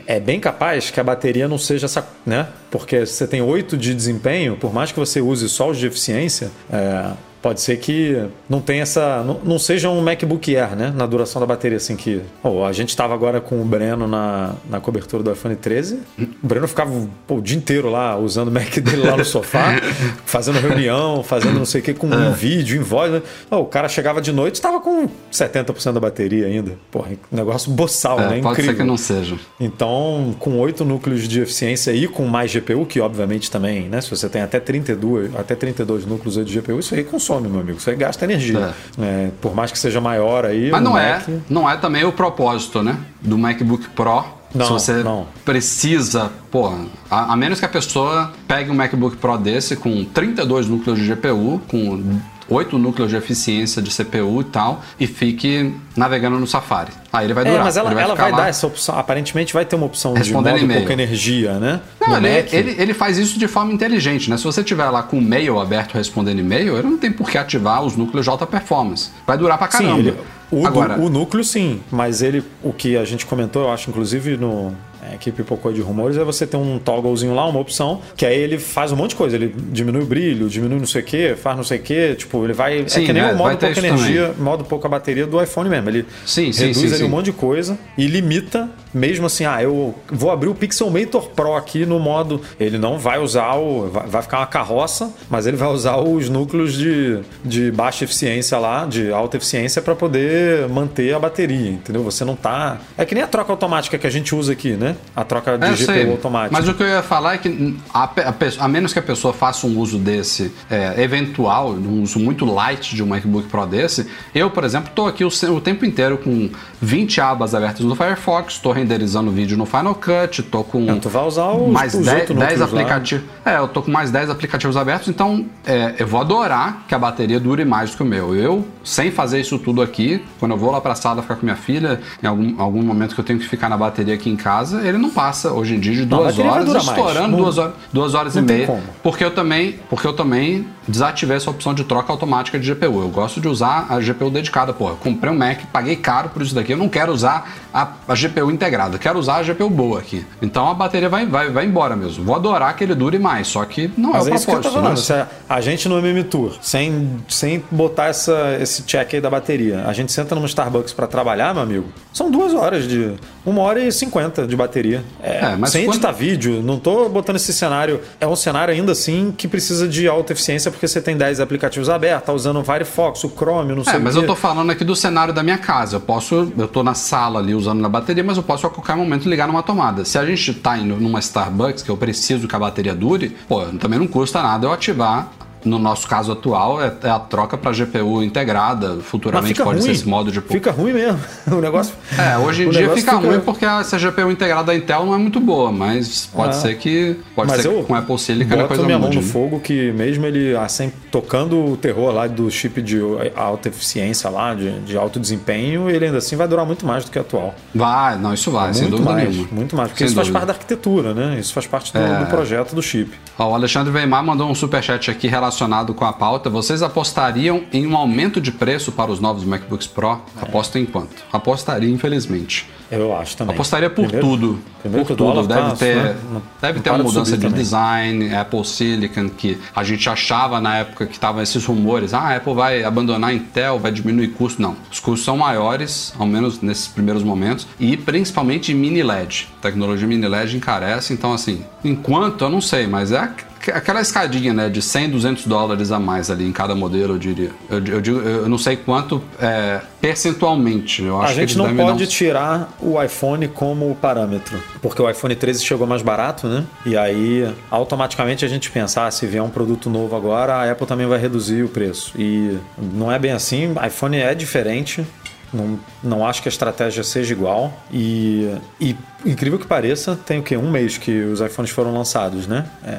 é 0.06 0.20
bem 0.20 0.38
capaz 0.38 0.90
que 0.90 1.00
a 1.00 1.04
bateria 1.04 1.48
não 1.48 1.58
seja 1.58 1.86
essa, 1.86 2.06
né? 2.24 2.46
Porque 2.70 3.04
você 3.06 3.26
tem 3.26 3.40
oito 3.42 3.76
de 3.76 3.94
desempenho, 3.94 4.56
por 4.56 4.72
mais 4.72 4.92
que 4.92 4.98
você 4.98 5.20
use 5.20 5.48
só 5.48 5.70
os 5.70 5.78
de 5.78 5.86
eficiência, 5.86 6.50
é, 6.72 7.10
pode 7.42 7.60
ser 7.60 7.76
que 7.78 8.16
não 8.48 8.60
tenha 8.60 8.82
essa, 8.82 9.22
não, 9.24 9.40
não 9.44 9.58
seja 9.58 9.90
um 9.90 10.00
MacBook 10.00 10.56
Air, 10.56 10.76
né? 10.76 10.92
Na 10.96 11.04
duração 11.06 11.40
da 11.40 11.46
bateria, 11.46 11.76
assim 11.76 11.96
que, 11.96 12.20
Ó, 12.42 12.64
a 12.64 12.72
gente 12.72 12.90
estava 12.90 13.12
agora 13.12 13.40
com 13.40 13.60
o 13.60 13.64
Breno 13.64 14.06
na, 14.06 14.54
na 14.70 14.80
cobertura 14.80 15.22
do 15.22 15.32
iPhone 15.32 15.56
13. 15.56 15.98
O 16.42 16.46
Breno 16.46 16.68
ficava 16.68 16.90
pô, 17.26 17.36
o 17.36 17.42
dia 17.42 17.56
inteiro 17.56 17.90
lá 17.90 18.16
usando 18.16 18.48
o 18.48 18.52
Mac 18.52 18.78
dele 18.78 19.02
lá 19.02 19.16
no 19.16 19.24
sofá, 19.24 19.74
fazendo 20.24 20.58
reunião, 20.60 21.22
fazendo 21.22 21.58
não 21.58 21.64
sei 21.66 21.80
o 21.80 21.84
que 21.84 21.92
com 21.94 22.12
É. 22.12 22.16
um 22.16 22.32
vídeo 22.32 22.76
em 22.80 22.82
voz. 22.84 23.10
Né? 23.12 23.22
Ó, 23.50 23.60
o 23.60 23.66
cara 23.66 23.88
chegava 23.88 24.20
de 24.20 24.32
noite, 24.32 24.54
estava 24.54 24.80
com 24.80 25.08
70% 25.32 25.92
da 25.92 26.00
bateria 26.00 26.46
ainda. 26.46 26.72
Porra, 26.90 27.10
negócio 27.30 27.70
boçal, 27.72 28.20
É, 28.20 28.22
né? 28.22 28.40
pode 28.40 28.46
Incrível. 28.60 28.72
ser 28.72 28.76
que 28.78 28.84
não 28.84 28.96
seja. 28.96 29.36
Então, 29.58 30.34
com 30.38 30.58
oito 30.60 30.84
núcleos 30.84 31.26
de 31.26 31.40
eficiência 31.40 31.90
e 31.92 32.06
com 32.06 32.24
mais 32.26 32.52
GPU, 32.52 32.84
que 32.86 33.00
obviamente 33.00 33.50
também, 33.50 33.88
né? 33.88 34.00
Se 34.00 34.10
você 34.10 34.28
tem 34.28 34.42
até 34.42 34.60
32, 34.60 35.34
até 35.34 35.54
32 35.54 36.04
núcleos 36.06 36.34
de 36.44 36.60
GPU, 36.60 36.78
isso 36.78 36.94
aí 36.94 37.02
consome, 37.02 37.31
meu 37.40 37.60
amigo. 37.60 37.78
Aí 37.86 37.96
gasta 37.96 38.24
energia. 38.24 38.74
É, 39.00 39.30
por 39.40 39.54
mais 39.54 39.70
que 39.72 39.78
seja 39.78 40.00
maior 40.00 40.44
aí. 40.44 40.70
Mas 40.70 40.82
não 40.82 40.92
Mac- 40.92 41.28
é, 41.28 41.38
não 41.48 41.68
é 41.70 41.76
também 41.76 42.04
o 42.04 42.12
propósito, 42.12 42.82
né? 42.82 42.96
Do 43.20 43.36
MacBook 43.38 43.88
Pro. 43.90 44.24
Não, 44.54 44.66
se 44.66 44.72
você 44.72 44.92
não. 45.02 45.26
precisa, 45.46 46.30
porra, 46.50 46.76
a, 47.10 47.32
a 47.32 47.36
menos 47.36 47.58
que 47.58 47.64
a 47.64 47.68
pessoa 47.68 48.32
pegue 48.46 48.70
um 48.70 48.74
MacBook 48.74 49.16
Pro 49.16 49.38
desse 49.38 49.76
com 49.76 50.04
32 50.04 50.68
núcleos 50.68 50.98
de 50.98 51.06
GPU, 51.14 51.58
com 51.68 52.20
8 52.52 52.78
núcleos 52.78 53.10
de 53.10 53.16
eficiência 53.16 53.80
de 53.82 53.90
CPU 53.90 54.40
e 54.40 54.44
tal, 54.44 54.82
e 54.98 55.06
fique 55.06 55.74
navegando 55.96 56.38
no 56.38 56.46
Safari. 56.46 56.92
Aí 57.12 57.26
ele 57.26 57.34
vai 57.34 57.44
É, 57.44 57.50
durar. 57.50 57.64
mas 57.64 57.76
ela, 57.76 57.88
ele 57.88 57.94
vai, 57.94 58.04
ela 58.04 58.14
vai 58.14 58.30
lá. 58.30 58.36
dar 58.38 58.48
essa 58.48 58.66
opção. 58.66 58.98
Aparentemente 58.98 59.52
vai 59.52 59.64
ter 59.64 59.76
uma 59.76 59.86
opção 59.86 60.14
de 60.14 60.20
Respondendo 60.20 60.60
modo 60.60 60.72
pouca 60.74 60.92
energia, 60.92 61.54
né? 61.58 61.80
Não, 62.00 62.16
ele, 62.16 62.48
ele, 62.52 62.76
ele 62.82 62.94
faz 62.94 63.18
isso 63.18 63.38
de 63.38 63.46
forma 63.48 63.72
inteligente, 63.72 64.28
né? 64.30 64.36
Se 64.36 64.44
você 64.44 64.62
tiver 64.64 64.88
lá 64.90 65.02
com 65.02 65.18
o 65.18 65.22
mail 65.22 65.58
aberto 65.60 65.94
respondendo 65.94 66.38
e-mail, 66.40 66.76
ele 66.76 66.88
não 66.88 66.98
tem 66.98 67.10
por 67.12 67.30
que 67.30 67.36
ativar 67.38 67.82
os 67.82 67.96
núcleos 67.96 68.24
de 68.24 68.30
alta 68.30 68.46
performance. 68.46 69.10
Vai 69.26 69.36
durar 69.38 69.58
pra 69.58 69.68
caramba. 69.68 69.94
Sim, 69.94 69.98
ele, 70.00 70.14
o, 70.50 70.66
Agora, 70.66 70.98
o 71.00 71.08
núcleo 71.08 71.42
sim, 71.44 71.80
mas 71.90 72.20
ele, 72.22 72.44
o 72.62 72.72
que 72.72 72.96
a 72.96 73.04
gente 73.04 73.24
comentou, 73.26 73.62
eu 73.62 73.72
acho, 73.72 73.88
inclusive 73.90 74.36
no 74.36 74.74
é, 75.10 75.16
que 75.16 75.32
pipocou 75.32 75.72
de 75.72 75.80
rumores, 75.80 76.16
é 76.16 76.24
você 76.24 76.46
ter 76.46 76.56
um 76.56 76.78
togglezinho 76.78 77.34
lá, 77.34 77.46
uma 77.46 77.58
opção, 77.58 78.00
que 78.16 78.24
aí 78.24 78.38
ele 78.38 78.58
faz 78.58 78.92
um 78.92 78.96
monte 78.96 79.10
de 79.10 79.16
coisa. 79.16 79.36
Ele 79.36 79.54
diminui 79.70 80.02
o 80.02 80.06
brilho, 80.06 80.48
diminui 80.48 80.78
não 80.78 80.86
sei 80.86 81.02
o 81.02 81.04
que, 81.04 81.34
faz 81.34 81.56
não 81.56 81.64
sei 81.64 81.78
o 81.78 81.82
que, 81.82 82.14
tipo, 82.14 82.44
ele 82.44 82.52
vai. 82.52 82.88
Sim, 82.88 83.02
é 83.02 83.06
que 83.06 83.12
nem 83.12 83.22
né? 83.22 83.32
o 83.32 83.36
modo 83.36 83.56
pouca 83.56 83.78
energia, 83.78 84.34
modo 84.38 84.64
pouca 84.64 84.88
bateria 84.88 85.26
do 85.26 85.42
iPhone 85.42 85.68
mesmo. 85.68 85.88
Ele 85.88 86.06
Sim, 86.24 86.50
reduz 86.50 86.78
sim, 86.78 86.94
ali 86.94 87.04
um 87.04 87.08
monte 87.08 87.26
de 87.26 87.32
coisa 87.32 87.78
e 87.98 88.06
limita, 88.06 88.70
mesmo 88.94 89.26
assim, 89.26 89.44
ah, 89.44 89.62
eu 89.62 89.94
vou 90.10 90.30
abrir 90.30 90.48
o 90.48 90.54
Pixelmator 90.54 91.30
Pro 91.30 91.54
aqui 91.54 91.84
no 91.84 91.98
modo. 91.98 92.40
Ele 92.60 92.78
não 92.78 92.98
vai 92.98 93.18
usar 93.18 93.56
o. 93.56 93.88
Vai, 93.88 94.06
vai 94.06 94.22
ficar 94.22 94.38
uma 94.38 94.46
carroça, 94.46 95.12
mas 95.28 95.46
ele 95.46 95.56
vai 95.56 95.68
usar 95.68 95.96
os 95.96 96.28
núcleos 96.28 96.74
de, 96.74 97.20
de 97.44 97.70
baixa 97.72 98.04
eficiência 98.04 98.58
lá, 98.58 98.84
de 98.84 99.10
alta 99.10 99.36
eficiência, 99.36 99.82
para 99.82 99.94
poder 99.94 100.68
manter 100.68 101.14
a 101.14 101.18
bateria, 101.18 101.70
entendeu? 101.70 102.02
Você 102.04 102.24
não 102.24 102.36
tá. 102.36 102.80
É 102.96 103.04
que 103.04 103.14
nem 103.14 103.24
a 103.24 103.26
troca 103.26 103.50
automática 103.52 103.98
que 103.98 104.06
a 104.06 104.10
gente 104.10 104.34
usa 104.34 104.52
aqui, 104.52 104.72
né? 104.72 104.91
A 105.14 105.24
troca 105.24 105.56
de 105.58 105.64
É, 105.66 105.70
GPU 105.72 105.84
sei. 105.84 106.10
automática. 106.10 106.52
Mas 106.58 106.68
o 106.68 106.74
que 106.74 106.82
eu 106.82 106.86
ia 106.88 107.02
falar 107.02 107.34
é 107.34 107.38
que, 107.38 107.76
a, 107.92 108.04
a 108.04 108.34
a 108.64 108.68
menos 108.68 108.92
que 108.92 108.98
a 108.98 109.02
pessoa 109.02 109.32
faça 109.32 109.66
um 109.66 109.78
uso 109.78 109.98
desse 109.98 110.52
é, 110.70 111.02
eventual, 111.02 111.70
um 111.70 112.02
uso 112.02 112.18
muito 112.18 112.44
light 112.44 112.94
de 112.94 113.02
um 113.02 113.06
MacBook 113.06 113.48
Pro 113.48 113.66
desse, 113.66 114.06
eu, 114.34 114.50
por 114.50 114.64
exemplo, 114.64 114.88
estou 114.88 115.06
aqui 115.06 115.24
o, 115.24 115.28
o 115.28 115.60
tempo 115.60 115.84
inteiro 115.84 116.18
com 116.18 116.50
20 116.80 117.20
abas 117.20 117.54
abertas 117.54 117.80
no 117.84 117.94
Firefox, 117.94 118.54
estou 118.54 118.72
renderizando 118.72 119.30
vídeo 119.30 119.56
no 119.56 119.66
Final 119.66 119.94
Cut, 119.94 120.40
estou 120.40 120.64
com 120.64 120.98
tu 120.98 121.08
vai 121.08 121.24
usar 121.24 121.50
os- 121.52 121.70
mais 121.72 121.94
os 121.94 122.04
10, 122.04 122.20
outros 122.20 122.38
10 122.38 122.50
núcleos 122.60 122.72
lá. 122.72 122.80
aplicativos. 122.82 123.24
É, 123.44 123.56
eu 123.58 123.68
tô 123.68 123.82
com 123.82 123.90
mais 123.90 124.10
10 124.10 124.30
aplicativos 124.30 124.76
abertos, 124.76 125.08
então 125.08 125.46
é, 125.66 125.94
eu 125.98 126.06
vou 126.06 126.20
adorar 126.20 126.84
que 126.88 126.94
a 126.94 126.98
bateria 126.98 127.38
dure 127.40 127.64
mais 127.64 127.90
do 127.90 127.96
que 127.96 128.02
o 128.02 128.06
meu. 128.06 128.34
Eu, 128.34 128.66
sem 128.84 129.10
fazer 129.10 129.40
isso 129.40 129.58
tudo 129.58 129.80
aqui, 129.82 130.22
quando 130.38 130.52
eu 130.52 130.58
vou 130.58 130.70
lá 130.70 130.80
pra 130.80 130.94
sala 130.94 131.22
ficar 131.22 131.36
com 131.36 131.44
minha 131.46 131.56
filha, 131.56 132.00
em 132.22 132.26
algum, 132.26 132.60
algum 132.60 132.82
momento 132.82 133.14
que 133.14 133.20
eu 133.20 133.24
tenho 133.24 133.38
que 133.38 133.48
ficar 133.48 133.68
na 133.68 133.76
bateria 133.76 134.14
aqui 134.14 134.28
em 134.30 134.36
casa, 134.36 134.81
ele 134.86 134.98
não 134.98 135.10
passa 135.10 135.52
hoje 135.52 135.74
em 135.76 135.80
dia 135.80 135.92
de 135.94 136.06
Não, 136.06 136.18
duas 136.18 136.36
vai 136.36 136.46
horas, 136.46 136.74
estourando 136.76 137.28
Não- 137.28 137.38
duas 137.38 137.58
horas, 137.58 137.74
duas 137.92 138.14
horas 138.14 138.34
e 138.36 138.40
não 138.40 138.46
tem 138.46 138.56
meia. 138.56 138.66
como. 138.66 138.82
Porque 139.02 139.24
eu 139.24 139.30
também, 139.30 139.78
porque 139.88 140.06
eu 140.06 140.12
também 140.12 140.66
desativei 140.86 141.36
essa 141.36 141.50
opção 141.50 141.72
de 141.74 141.84
troca 141.84 142.12
automática 142.12 142.58
de 142.58 142.66
GPU. 142.74 143.00
Eu 143.02 143.08
gosto 143.08 143.40
de 143.40 143.48
usar 143.48 143.86
a 143.88 144.00
GPU 144.00 144.30
dedicada. 144.30 144.74
Eu 144.78 144.96
comprei 144.96 145.32
um 145.32 145.36
Mac, 145.36 145.60
paguei 145.72 145.96
caro 145.96 146.28
por 146.30 146.42
isso 146.42 146.54
daqui. 146.54 146.72
Eu 146.72 146.76
não 146.76 146.88
quero 146.88 147.12
usar 147.12 147.52
a, 147.72 147.88
a 148.08 148.14
GPU 148.14 148.50
integrada, 148.50 148.98
quero 148.98 149.18
usar 149.18 149.36
a 149.36 149.42
GPU 149.42 149.70
boa 149.70 150.00
aqui. 150.00 150.24
Então 150.40 150.68
a 150.68 150.74
bateria 150.74 151.08
vai, 151.08 151.24
vai, 151.26 151.50
vai 151.50 151.64
embora 151.64 151.94
mesmo. 151.96 152.24
Vou 152.24 152.34
adorar 152.34 152.74
que 152.76 152.82
ele 152.84 152.94
dure 152.94 153.18
mais, 153.18 153.46
só 153.48 153.64
que 153.64 153.90
não 153.96 154.12
Mas 154.12 154.26
é 154.26 154.30
é 154.30 154.32
o 154.32 154.36
isso 154.36 154.46
que 154.46 154.52
eu 154.52 154.62
falando. 154.62 154.90
né? 154.90 154.96
Se 154.96 155.12
a- 155.48 155.60
gente 155.60 155.88
no 155.88 155.98
MM 155.98 156.24
Tour, 156.24 156.52
sem, 156.60 157.16
sem 157.28 157.62
botar 157.70 158.06
essa, 158.06 158.58
esse 158.60 158.82
check 158.82 159.14
aí 159.14 159.20
da 159.20 159.30
bateria, 159.30 159.84
a 159.86 159.92
gente 159.92 160.10
senta 160.12 160.34
numa 160.34 160.46
Starbucks 160.46 160.92
pra 160.92 161.06
trabalhar, 161.06 161.54
meu 161.54 161.62
amigo, 161.62 161.86
são 162.12 162.30
duas 162.30 162.52
horas 162.52 162.86
de. 162.88 163.12
Uma 163.44 163.62
hora 163.62 163.82
e 163.82 163.90
cinquenta 163.90 164.46
de 164.46 164.54
bateria. 164.54 165.02
É, 165.22 165.38
É, 165.52 165.56
mas 165.56 165.70
sem 165.70 165.84
quando- 165.84 165.94
editar 165.96 166.12
vídeo, 166.12 166.62
não 166.62 166.78
tô 166.78 167.08
botando 167.08 167.36
esse 167.36 167.52
cenário. 167.52 168.00
É 168.20 168.26
um 168.26 168.36
cenário 168.36 168.72
ainda 168.72 168.92
assim 168.92 169.34
que 169.36 169.48
precisa 169.48 169.88
de 169.88 170.06
alta 170.06 170.32
eficiência 170.32 170.70
porque 170.70 170.86
você 170.86 171.00
tem 171.00 171.16
10 171.16 171.40
aplicativos 171.40 171.88
abertos, 171.88 172.26
tá 172.26 172.32
usando 172.32 172.60
o 172.60 172.64
Firefox, 172.64 173.24
o 173.24 173.28
Chrome, 173.30 173.74
não 173.74 173.82
sei 173.82 173.94
É, 173.94 173.96
o 173.98 174.00
mas 174.00 174.14
eu 174.14 174.24
tô 174.26 174.36
falando 174.36 174.70
aqui 174.70 174.84
do 174.84 174.94
cenário 174.94 175.34
da 175.34 175.42
minha 175.42 175.58
casa. 175.58 175.96
Eu 175.96 176.00
posso, 176.00 176.52
eu 176.56 176.68
tô 176.68 176.82
na 176.84 176.94
sala 176.94 177.40
ali 177.40 177.54
usando 177.54 177.80
na 177.80 177.88
bateria, 177.88 178.22
mas 178.22 178.36
eu 178.36 178.42
posso 178.44 178.66
a 178.66 178.70
qualquer 178.70 178.94
momento 178.96 179.28
ligar 179.28 179.48
numa 179.48 179.62
tomada. 179.62 180.04
Se 180.04 180.16
a 180.18 180.24
gente 180.24 180.54
tá 180.54 180.78
indo 180.78 180.94
numa 180.96 181.18
Starbucks, 181.18 181.82
que 181.82 181.90
eu 181.90 181.96
preciso 181.96 182.46
que 182.46 182.54
a 182.54 182.58
bateria 182.58 182.94
dure, 182.94 183.36
pô, 183.48 183.62
também 183.80 183.98
não 183.98 184.06
custa 184.06 184.40
nada 184.42 184.66
eu 184.66 184.72
ativar. 184.72 185.32
No 185.64 185.78
nosso 185.78 186.08
caso 186.08 186.32
atual, 186.32 186.82
é, 186.82 186.92
é 187.04 187.08
a 187.10 187.18
troca 187.18 187.56
para 187.56 187.70
GPU 187.72 188.22
integrada. 188.22 188.98
Futuramente 189.00 189.54
fica 189.54 189.64
pode 189.64 189.78
ruim. 189.78 189.86
ser 189.86 189.92
esse 189.92 190.08
modo 190.08 190.30
de. 190.32 190.40
Fica 190.40 190.70
ruim 190.70 190.92
mesmo. 190.92 191.18
O 191.52 191.60
negócio. 191.60 191.94
É, 192.18 192.36
hoje 192.38 192.64
em 192.64 192.70
dia 192.70 192.80
negócio 192.82 193.00
fica, 193.04 193.16
ruim 193.16 193.40
porque 193.40 193.64
essa 193.64 193.98
GPU 193.98 194.30
integrada 194.30 194.64
da 194.64 194.74
Intel 194.76 195.04
não 195.06 195.14
é 195.14 195.18
muito 195.18 195.38
boa, 195.40 195.70
mas 195.70 196.26
pode 196.26 196.50
Ah. 196.50 196.52
ser 196.52 196.76
que. 196.78 197.16
Pode 197.34 197.50
Mas 197.50 197.62
ser 197.62 197.68
que 197.68 197.82
com 197.84 197.94
Apple 197.94 198.18
Silicon 198.18 198.60
a 198.60 198.68
coisa 198.68 198.82
minha 198.84 198.98
mude. 198.98 199.14
mão 199.16 199.22
no 199.22 199.26
né? 199.26 199.32
fogo 199.32 199.60
que 199.60 199.92
mesmo 199.92 200.24
ele 200.26 200.56
assim, 200.56 200.92
tocando 201.10 201.72
o 201.72 201.76
terror 201.76 202.12
lá 202.12 202.26
do 202.26 202.50
chip 202.50 202.80
de 202.82 202.98
alta 203.36 203.68
eficiência 203.68 204.28
lá, 204.30 204.54
de, 204.54 204.80
de 204.80 204.96
alto 204.96 205.20
desempenho, 205.20 205.88
ele 205.90 206.06
ainda 206.06 206.18
assim 206.18 206.36
vai 206.36 206.48
durar 206.48 206.64
muito 206.66 206.86
mais 206.86 207.04
do 207.04 207.10
que 207.10 207.18
o 207.18 207.20
atual. 207.20 207.54
Vai, 207.74 208.18
não, 208.18 208.32
isso 208.34 208.50
vai, 208.50 208.72
sem 208.74 208.82
muito 208.88 208.96
dúvida 208.96 209.12
mais, 209.14 209.28
nenhuma. 209.28 209.48
muito 209.52 209.76
mais. 209.76 209.88
Porque 209.90 209.98
Sem 209.98 210.06
isso 210.06 210.16
faz 210.16 210.26
dúvida. 210.28 210.38
parte 210.46 210.46
da 210.48 210.52
arquitetura, 210.60 211.14
né? 211.14 211.38
Isso 211.38 211.52
faz 211.52 211.66
parte 211.66 211.92
do, 211.92 211.98
É. 211.98 212.18
do 212.20 212.26
projeto 212.26 212.74
do 212.74 212.82
chip. 212.82 213.10
Ó, 213.38 213.50
o 213.50 213.54
Alexandre 213.54 213.92
Weimar 213.92 214.24
mandou 214.24 214.50
um 214.50 214.54
superchat 214.54 215.10
aqui 215.10 215.28
relacionado 215.28 215.51
com 215.94 216.04
a 216.04 216.12
pauta. 216.12 216.48
Vocês 216.50 216.82
apostariam 216.82 217.62
em 217.72 217.86
um 217.86 217.96
aumento 217.96 218.40
de 218.40 218.50
preço 218.52 218.92
para 218.92 219.10
os 219.10 219.20
novos 219.20 219.44
MacBooks 219.44 219.86
Pro? 219.86 220.20
Aposto 220.40 220.78
em 220.78 220.86
quanto? 220.86 221.22
Apostaria, 221.32 221.88
infelizmente. 221.90 222.68
Eu 222.90 223.16
acho 223.16 223.36
também. 223.38 223.54
Apostaria 223.54 223.88
por 223.88 224.02
Primeiro- 224.04 224.26
tudo. 224.26 224.58
primeiro 224.82 225.06
por 225.06 225.16
tudo. 225.16 225.46
Deve 225.46 225.60
tá, 225.62 225.76
ter, 225.76 225.96
né, 225.96 226.16
não- 226.30 226.42
deve 226.60 226.74
não 226.74 226.82
ter 226.82 226.90
uma 226.90 226.98
de 226.98 227.04
mudança 227.04 227.36
de 227.38 227.42
também. 227.42 227.58
design, 227.58 228.34
Apple 228.34 228.64
Silicon, 228.66 229.30
que 229.30 229.56
a 229.74 229.82
gente 229.82 230.08
achava 230.10 230.60
na 230.60 230.76
época 230.76 231.06
que 231.06 231.14
estavam 231.14 231.40
esses 231.42 231.64
rumores, 231.64 232.12
ah, 232.12 232.20
a 232.20 232.36
Apple 232.36 232.52
vai 232.52 232.84
abandonar 232.84 233.30
a 233.30 233.32
Intel, 233.32 233.78
vai 233.78 233.90
diminuir 233.92 234.28
custo. 234.28 234.60
Não, 234.60 234.76
os 234.90 235.00
custos 235.00 235.24
são 235.24 235.38
maiores, 235.38 236.12
ao 236.18 236.26
menos 236.26 236.60
nesses 236.60 236.86
primeiros 236.86 237.22
momentos, 237.22 237.66
e 237.80 237.96
principalmente 237.96 238.74
mini 238.74 239.02
LED. 239.02 239.48
Tecnologia 239.62 240.06
mini 240.06 240.28
LED 240.28 240.56
encarece, 240.58 241.14
então 241.14 241.32
assim, 241.32 241.64
enquanto, 241.82 242.42
eu 242.44 242.50
não 242.50 242.60
sei, 242.60 242.86
mas 242.86 243.10
é 243.10 243.26
aquela 243.70 244.00
escadinha, 244.00 244.52
né, 244.52 244.68
de 244.68 244.82
100, 244.82 245.10
200 245.10 245.46
dólares 245.46 245.92
a 245.92 245.98
mais 246.00 246.30
ali 246.30 246.46
em 246.46 246.52
cada 246.52 246.74
modelo, 246.74 247.14
eu 247.14 247.18
diria. 247.18 247.50
Eu, 247.70 247.84
eu 247.84 248.00
digo, 248.00 248.18
eu 248.20 248.48
não 248.48 248.58
sei 248.58 248.76
quanto 248.76 249.22
é, 249.40 249.80
percentualmente, 250.00 251.02
eu 251.02 251.16
acho 251.20 251.24
A 251.24 251.28
que 251.28 251.40
gente 251.40 251.50
eles 251.50 251.56
não 251.56 251.76
pode 251.76 252.04
um- 252.04 252.06
tirar 252.06 252.72
o 252.80 253.02
iPhone 253.02 253.48
como 253.48 253.94
parâmetro, 253.96 254.62
porque 254.80 255.00
o 255.02 255.08
iPhone 255.10 255.34
13 255.34 255.64
chegou 255.64 255.86
mais 255.86 256.02
barato, 256.02 256.46
né? 256.48 256.64
E 256.86 256.96
aí, 256.96 257.48
automaticamente 257.70 258.44
a 258.44 258.48
gente 258.48 258.70
pensa, 258.70 259.06
ah, 259.06 259.10
se 259.10 259.26
vier 259.26 259.42
um 259.42 259.50
produto 259.50 259.90
novo 259.90 260.14
agora, 260.16 260.54
a 260.54 260.70
Apple 260.70 260.86
também 260.86 261.06
vai 261.06 261.18
reduzir 261.18 261.62
o 261.62 261.68
preço. 261.68 262.12
E 262.18 262.56
não 262.78 263.10
é 263.10 263.18
bem 263.18 263.32
assim, 263.32 263.74
iPhone 263.86 264.16
é 264.16 264.34
diferente. 264.34 265.04
Não, 265.52 265.78
não 266.02 266.26
acho 266.26 266.42
que 266.42 266.48
a 266.48 266.50
estratégia 266.50 267.04
seja 267.04 267.32
igual. 267.32 267.72
E, 267.92 268.54
e 268.80 268.96
incrível 269.24 269.58
que 269.58 269.66
pareça, 269.66 270.18
tem 270.24 270.40
o 270.40 270.42
quê? 270.42 270.56
Um 270.56 270.70
mês 270.70 270.96
que 270.98 271.22
os 271.24 271.40
iPhones 271.40 271.70
foram 271.70 271.92
lançados, 271.94 272.46
né? 272.46 272.66
É, 272.84 272.98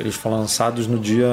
eles 0.00 0.14
foram 0.14 0.38
lançados 0.38 0.86
no 0.86 0.98
dia. 0.98 1.28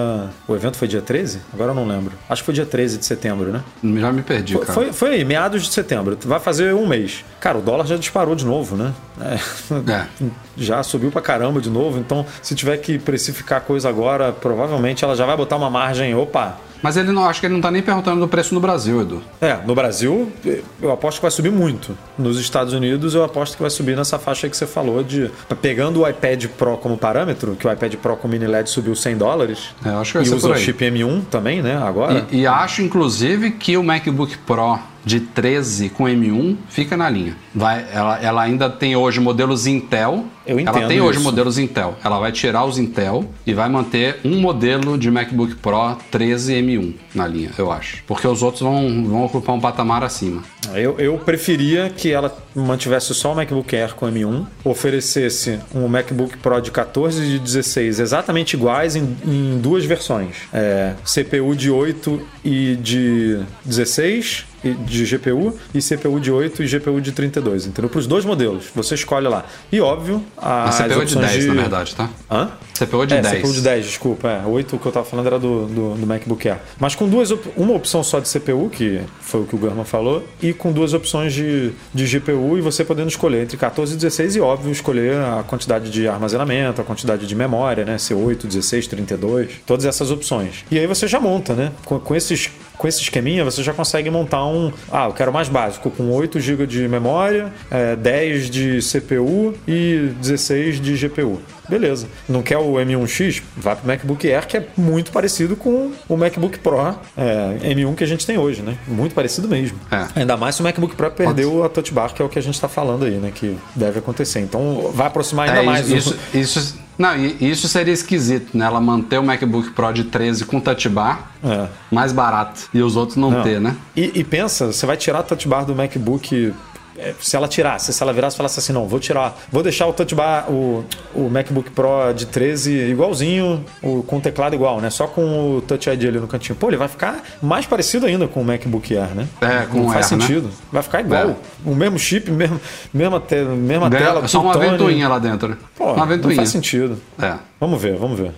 O 0.48 0.56
evento 0.56 0.78
foi 0.78 0.88
dia 0.88 1.02
13? 1.02 1.42
Agora 1.54 1.72
eu 1.72 1.76
não 1.76 1.88
lembro. 1.88 2.14
Acho 2.30 2.42
que 2.42 2.46
foi 2.46 2.54
dia 2.54 2.66
13 2.66 2.98
de 2.98 3.06
setembro, 3.06 3.52
né? 3.52 3.64
Já 4.00 4.12
me 4.12 4.22
perdi, 4.22 4.54
Foi, 4.54 4.62
cara. 4.66 4.74
foi, 4.74 4.94
foi 4.94 5.10
aí, 5.16 5.26
meados 5.26 5.64
de 5.64 5.72
setembro. 5.74 6.18
Vai 6.26 6.40
fazer 6.40 6.74
um 6.74 6.88
mês. 6.88 7.24
Cara, 7.40 7.58
o 7.58 7.62
dólar 7.62 7.86
já 7.86 7.96
disparou 7.98 8.36
de 8.36 8.46
novo, 8.46 8.76
né? 8.76 8.94
É. 9.22 9.92
É. 9.92 10.06
Já 10.58 10.82
subiu 10.84 11.12
pra 11.12 11.22
caramba 11.22 11.60
de 11.60 11.70
novo. 11.70 12.00
Então, 12.00 12.26
se 12.42 12.56
tiver 12.56 12.78
que 12.78 12.98
precificar 12.98 13.60
coisa 13.60 13.90
agora, 13.90 14.32
provavelmente 14.32 15.04
ela 15.04 15.14
já 15.14 15.26
vai 15.26 15.36
botar 15.36 15.58
uma 15.58 15.70
margem. 15.70 16.16
Opa! 16.16 16.58
Mas 16.86 16.98
ele 16.98 17.12
não 17.12 17.26
acho 17.26 17.40
que 17.40 17.48
ele 17.48 17.56
não 17.56 17.62
tá 17.62 17.72
nem 17.72 17.82
perguntando 17.82 18.20
do 18.20 18.28
preço 18.28 18.54
no 18.54 18.62
Brasil, 18.62 19.02
Edu. 19.02 19.24
É, 19.42 19.58
no 19.66 19.74
Brasil, 19.74 20.32
eu 20.80 20.92
aposto 20.92 21.18
que 21.18 21.24
vai 21.24 21.32
subir 21.32 21.52
muito. 21.52 21.98
Nos 22.16 22.40
Estados 22.40 22.74
Unidos, 22.74 23.16
eu 23.16 23.24
aposto 23.24 23.56
que 23.56 23.62
vai 23.64 23.72
subir 23.72 23.98
nessa 23.98 24.20
faixa 24.20 24.48
que 24.48 24.56
você 24.56 24.68
falou 24.68 25.02
de. 25.02 25.32
Pegando 25.60 26.04
o 26.04 26.08
iPad 26.08 26.46
Pro 26.46 26.78
como 26.78 26.96
parâmetro, 26.96 27.56
que 27.56 27.68
o 27.68 27.72
iPad 27.72 27.96
Pro 27.96 28.16
com 28.16 28.28
mini 28.28 28.46
LED 28.46 28.70
subiu 28.70 28.96
100 28.96 29.18
dólares. 29.18 29.74
É, 29.84 29.90
eu 29.90 29.98
acho 29.98 30.12
que 30.12 30.18
vai 30.20 30.28
e 30.28 30.30
ser 30.30 30.36
usa 30.36 30.50
o 30.52 30.58
chip 30.58 30.86
M1 30.86 31.24
também, 31.26 31.60
né? 31.64 31.76
Agora. 31.76 32.28
E, 32.30 32.42
e 32.42 32.46
acho, 32.46 32.84
inclusive, 32.84 33.50
que 33.50 33.76
o 33.76 33.84
MacBook 33.84 34.38
Pro 34.46 34.78
de 35.04 35.22
13 35.22 35.90
com 35.90 36.04
M1 36.04 36.56
fica 36.70 36.96
na 36.96 37.10
linha. 37.10 37.36
Vai, 37.54 37.84
ela, 37.92 38.20
ela 38.22 38.42
ainda 38.44 38.70
tem 38.70 38.96
hoje 38.96 39.20
modelos 39.20 39.66
Intel. 39.66 40.26
Eu 40.46 40.60
ela 40.60 40.70
entendo 40.70 40.88
tem 40.88 41.02
hoje 41.02 41.18
isso. 41.18 41.24
modelos 41.24 41.58
Intel. 41.58 41.96
Ela 42.04 42.20
vai 42.20 42.32
tirar 42.32 42.66
os 42.66 42.78
Intel 42.78 43.26
e 43.46 43.54
vai 43.54 43.68
manter 43.70 44.20
um 44.24 44.40
modelo 44.40 44.98
de 44.98 45.10
MacBook 45.10 45.56
Pro 45.56 45.98
13 46.12 46.54
M1 46.56 46.94
na 47.14 47.28
linha, 47.28 47.52
eu 47.58 47.72
acho. 47.72 48.04
Porque 48.06 48.28
os 48.28 48.44
outros 48.44 48.62
vão, 48.62 49.06
vão 49.06 49.26
ocupar 49.26 49.56
um 49.56 49.60
patamar 49.60 50.04
acima. 50.04 50.44
Eu, 50.74 51.00
eu 51.00 51.18
preferia 51.18 51.90
que 51.96 52.12
ela 52.12 52.36
mantivesse 52.56 53.14
só 53.14 53.34
o 53.34 53.36
MacBook 53.36 53.76
Air 53.76 53.94
com 53.96 54.06
M1, 54.08 54.46
oferecesse 54.64 55.60
um 55.74 55.88
MacBook 55.88 56.38
Pro 56.38 56.60
de 56.62 56.72
14 56.72 57.22
e 57.24 57.28
de 57.34 57.40
16 57.40 58.00
exatamente 58.00 58.54
iguais 58.56 58.96
em, 58.96 59.16
em 59.26 59.58
duas 59.60 59.86
versões: 59.86 60.36
É, 60.54 60.94
CPU 61.04 61.56
de 61.56 61.70
8 61.72 62.22
e 62.44 62.76
de 62.76 63.40
16 63.64 64.46
e- 64.52 64.55
de 64.74 65.06
GPU 65.06 65.54
e 65.74 65.80
CPU 65.82 66.20
de 66.20 66.32
8 66.32 66.64
e 66.64 66.68
GPU 66.68 67.00
de 67.02 67.12
32, 67.12 67.68
entendeu? 67.68 67.90
Para 67.90 68.00
os 68.00 68.08
dois 68.08 68.26
modelos, 68.26 68.66
você 68.74 68.96
escolhe 68.96 69.28
lá. 69.28 69.46
E 69.72 69.80
óbvio, 69.80 70.24
A 70.38 70.70
CPU 70.72 70.84
é 70.84 70.88
de 70.88 70.94
opções 71.16 71.32
10, 71.32 71.46
na 71.48 71.54
verdade, 71.54 71.96
tá? 71.96 72.10
Hã? 72.30 72.50
CPU 72.74 73.06
de 73.06 73.14
é, 73.14 73.22
10. 73.22 73.42
CPU 73.42 73.54
de 73.54 73.62
10, 73.62 73.86
desculpa. 73.86 74.28
É, 74.30 74.46
8 74.46 74.78
que 74.78 74.86
eu 74.86 74.92
tava 74.92 75.06
falando 75.06 75.28
era 75.28 75.40
do, 75.40 75.66
do, 75.66 75.94
do 75.96 76.06
MacBook 76.08 76.48
Air. 76.50 76.60
Mas 76.80 76.94
com 76.96 77.08
duas 77.08 77.32
op- 77.32 77.54
uma 77.56 77.74
opção 77.74 78.04
só 78.04 78.20
de 78.20 78.28
CPU, 78.30 78.70
que 78.70 79.00
foi 79.22 79.42
o 79.42 79.46
que 79.46 79.56
o 79.56 79.58
Gurman 79.58 79.86
falou, 79.86 80.28
e 80.42 80.52
com 80.54 80.72
duas 80.72 80.94
opções 80.94 81.32
de, 81.34 81.72
de 81.94 82.06
GPU 82.06 82.58
e 82.58 82.62
você 82.62 82.84
podendo 82.84 83.08
escolher 83.10 83.44
entre 83.44 83.56
14 83.56 83.94
e 83.94 83.96
16 83.96 84.36
e, 84.36 84.42
óbvio, 84.42 84.72
escolher 84.72 85.16
a 85.16 85.44
quantidade 85.48 85.90
de 85.90 86.08
armazenamento, 86.08 86.82
a 86.82 86.84
quantidade 86.84 87.26
de 87.26 87.36
memória, 87.36 87.86
né? 87.86 87.96
C8, 87.96 88.46
16, 88.46 88.88
32, 88.88 89.50
todas 89.66 89.86
essas 89.86 90.12
opções. 90.12 90.66
E 90.70 90.78
aí 90.78 90.86
você 90.88 91.08
já 91.08 91.20
monta, 91.20 91.54
né? 91.54 91.72
Com, 91.86 92.00
com 92.00 92.16
esses 92.16 92.50
com 92.78 92.90
esse 92.90 93.02
esqueminha, 93.02 93.42
você 93.46 93.64
já 93.64 93.74
consegue 93.74 94.10
montar 94.10 94.46
um. 94.46 94.55
Ah, 94.92 95.06
eu 95.06 95.14
quero 95.14 95.32
mais 95.34 95.48
básico, 95.50 95.90
com 95.92 96.10
8 96.12 96.40
GB 96.40 96.66
de 96.68 96.88
memória, 96.88 97.52
é, 97.72 97.96
10 97.96 98.50
de 98.50 98.80
CPU 98.82 99.54
e 99.68 100.12
16 100.22 100.80
de 100.82 100.96
GPU. 100.96 101.40
Beleza. 101.68 102.08
Não 102.30 102.44
quer 102.44 102.58
o 102.60 102.74
M1X? 102.74 103.42
Vai 103.58 103.76
pro 103.76 103.88
MacBook 103.88 104.32
Air, 104.32 104.46
que 104.46 104.58
é 104.58 104.68
muito 104.78 105.12
parecido 105.12 105.56
com 105.56 105.92
o 106.08 106.16
MacBook 106.16 106.60
Pro 106.60 106.78
é, 107.18 107.58
M1 107.74 107.96
que 107.96 108.04
a 108.04 108.08
gente 108.08 108.26
tem 108.26 108.38
hoje, 108.38 108.62
né? 108.62 108.78
Muito 108.88 109.16
parecido 109.16 109.48
mesmo. 109.48 109.80
É. 109.92 110.20
Ainda 110.20 110.38
mais 110.38 110.54
se 110.56 110.62
o 110.62 110.64
MacBook 110.64 110.96
Pro 110.96 111.10
perdeu 111.10 111.64
a 111.64 111.70
Touch 111.70 111.92
Bar, 111.92 112.14
que 112.14 112.22
é 112.22 112.26
o 112.26 112.30
que 112.30 112.38
a 112.38 112.42
gente 112.42 112.54
está 112.54 112.68
falando 112.68 113.06
aí, 113.06 113.16
né? 113.16 113.32
Que 113.34 113.58
deve 113.76 113.98
acontecer. 113.98 114.42
Então 114.42 114.92
vai 114.94 115.08
aproximar 115.08 115.48
ainda 115.50 115.62
É, 115.62 115.66
mais. 115.66 115.92
o- 115.92 115.96
isso, 115.96 116.18
isso, 116.36 116.80
não, 116.98 117.16
e- 117.18 117.38
isso 117.42 117.68
seria 117.68 117.94
esquisito, 117.94 118.58
né? 118.58 118.66
Ela 118.66 118.80
manter 118.80 119.20
o 119.20 119.24
MacBook 119.24 119.72
Pro 119.72 119.92
de 119.92 120.06
13 120.06 120.46
com 120.46 120.60
touch 120.60 120.88
bar 120.90 121.32
É. 121.44 121.68
mais 121.92 122.12
barato 122.12 122.70
e 122.74 122.82
os 122.82 122.96
outros 122.96 123.18
não, 123.18 123.32
Não. 123.32 123.44
ter, 123.44 123.60
né? 123.60 123.76
E, 123.96 124.12
e 124.20 124.24
pensa, 124.24 124.68
você 124.72 124.86
vai 124.86 124.96
tirar 124.98 125.24
touch 125.24 125.48
bar 125.48 125.66
do 125.66 125.76
MacBook. 125.76 126.54
É, 126.98 127.14
Se 127.20 127.36
ela 127.36 127.48
tirasse, 127.48 127.92
se 127.94 128.02
ela 128.04 128.14
virasse 128.14 128.36
e 128.36 128.38
falasse 128.38 128.60
assim, 128.60 128.72
não, 128.74 128.88
vou 128.88 129.00
tirar, 129.00 129.38
vou 129.52 129.62
deixar 129.64 129.86
o 129.88 129.94
touch 129.94 130.14
bar, 130.16 130.50
o, 130.50 130.84
o 131.14 131.30
MacBook 131.30 131.72
Pro 131.72 132.14
de 132.16 132.26
13 132.26 132.72
igualzinho, 132.90 133.64
o, 133.84 134.04
com 134.04 134.18
o 134.18 134.22
teclado 134.22 134.56
igual, 134.56 134.80
né? 134.80 134.90
Só 134.90 135.08
com 135.08 135.58
o 135.58 135.62
Touch 135.62 135.90
ID 135.90 136.06
ali 136.06 136.20
no 136.20 136.28
cantinho. 136.28 136.56
Pô, 136.56 136.68
ele 136.70 136.78
vai 136.78 136.88
ficar 136.88 137.24
mais 137.42 137.66
parecido 137.66 138.06
ainda 138.06 138.28
com 138.28 138.42
o 138.42 138.46
MacBook 138.46 138.96
Air, 138.98 139.14
né? 139.16 139.28
É, 139.42 139.66
com 139.66 139.78
não 139.80 139.88
o 139.88 139.92
faz 139.92 140.12
Air, 140.12 140.20
né? 140.20 140.28
sentido. 140.28 140.50
Vai 140.72 140.84
ficar 140.84 141.02
igual. 141.02 141.30
É. 141.32 141.36
O 141.66 141.76
mesmo 141.76 141.98
chip, 142.00 142.30
mesmo, 142.32 142.60
mesma, 142.94 143.20
te, 143.20 143.36
mesma 143.44 143.90
Ganha- 143.90 144.06
tela. 144.06 144.28
só 144.28 144.42
uma 144.42 144.58
ventoinha 144.58 145.08
lá 145.08 145.20
dentro. 145.20 145.50
né? 145.50 145.58
Pô, 145.78 145.86
uma 145.94 145.98
não 145.98 146.08
ventoinha. 146.08 146.36
faz 146.38 146.50
sentido. 146.50 147.02
É. 147.22 147.36
Vamos 147.60 147.82
ver, 147.82 147.98
vamos 147.98 148.18
ver. 148.20 148.32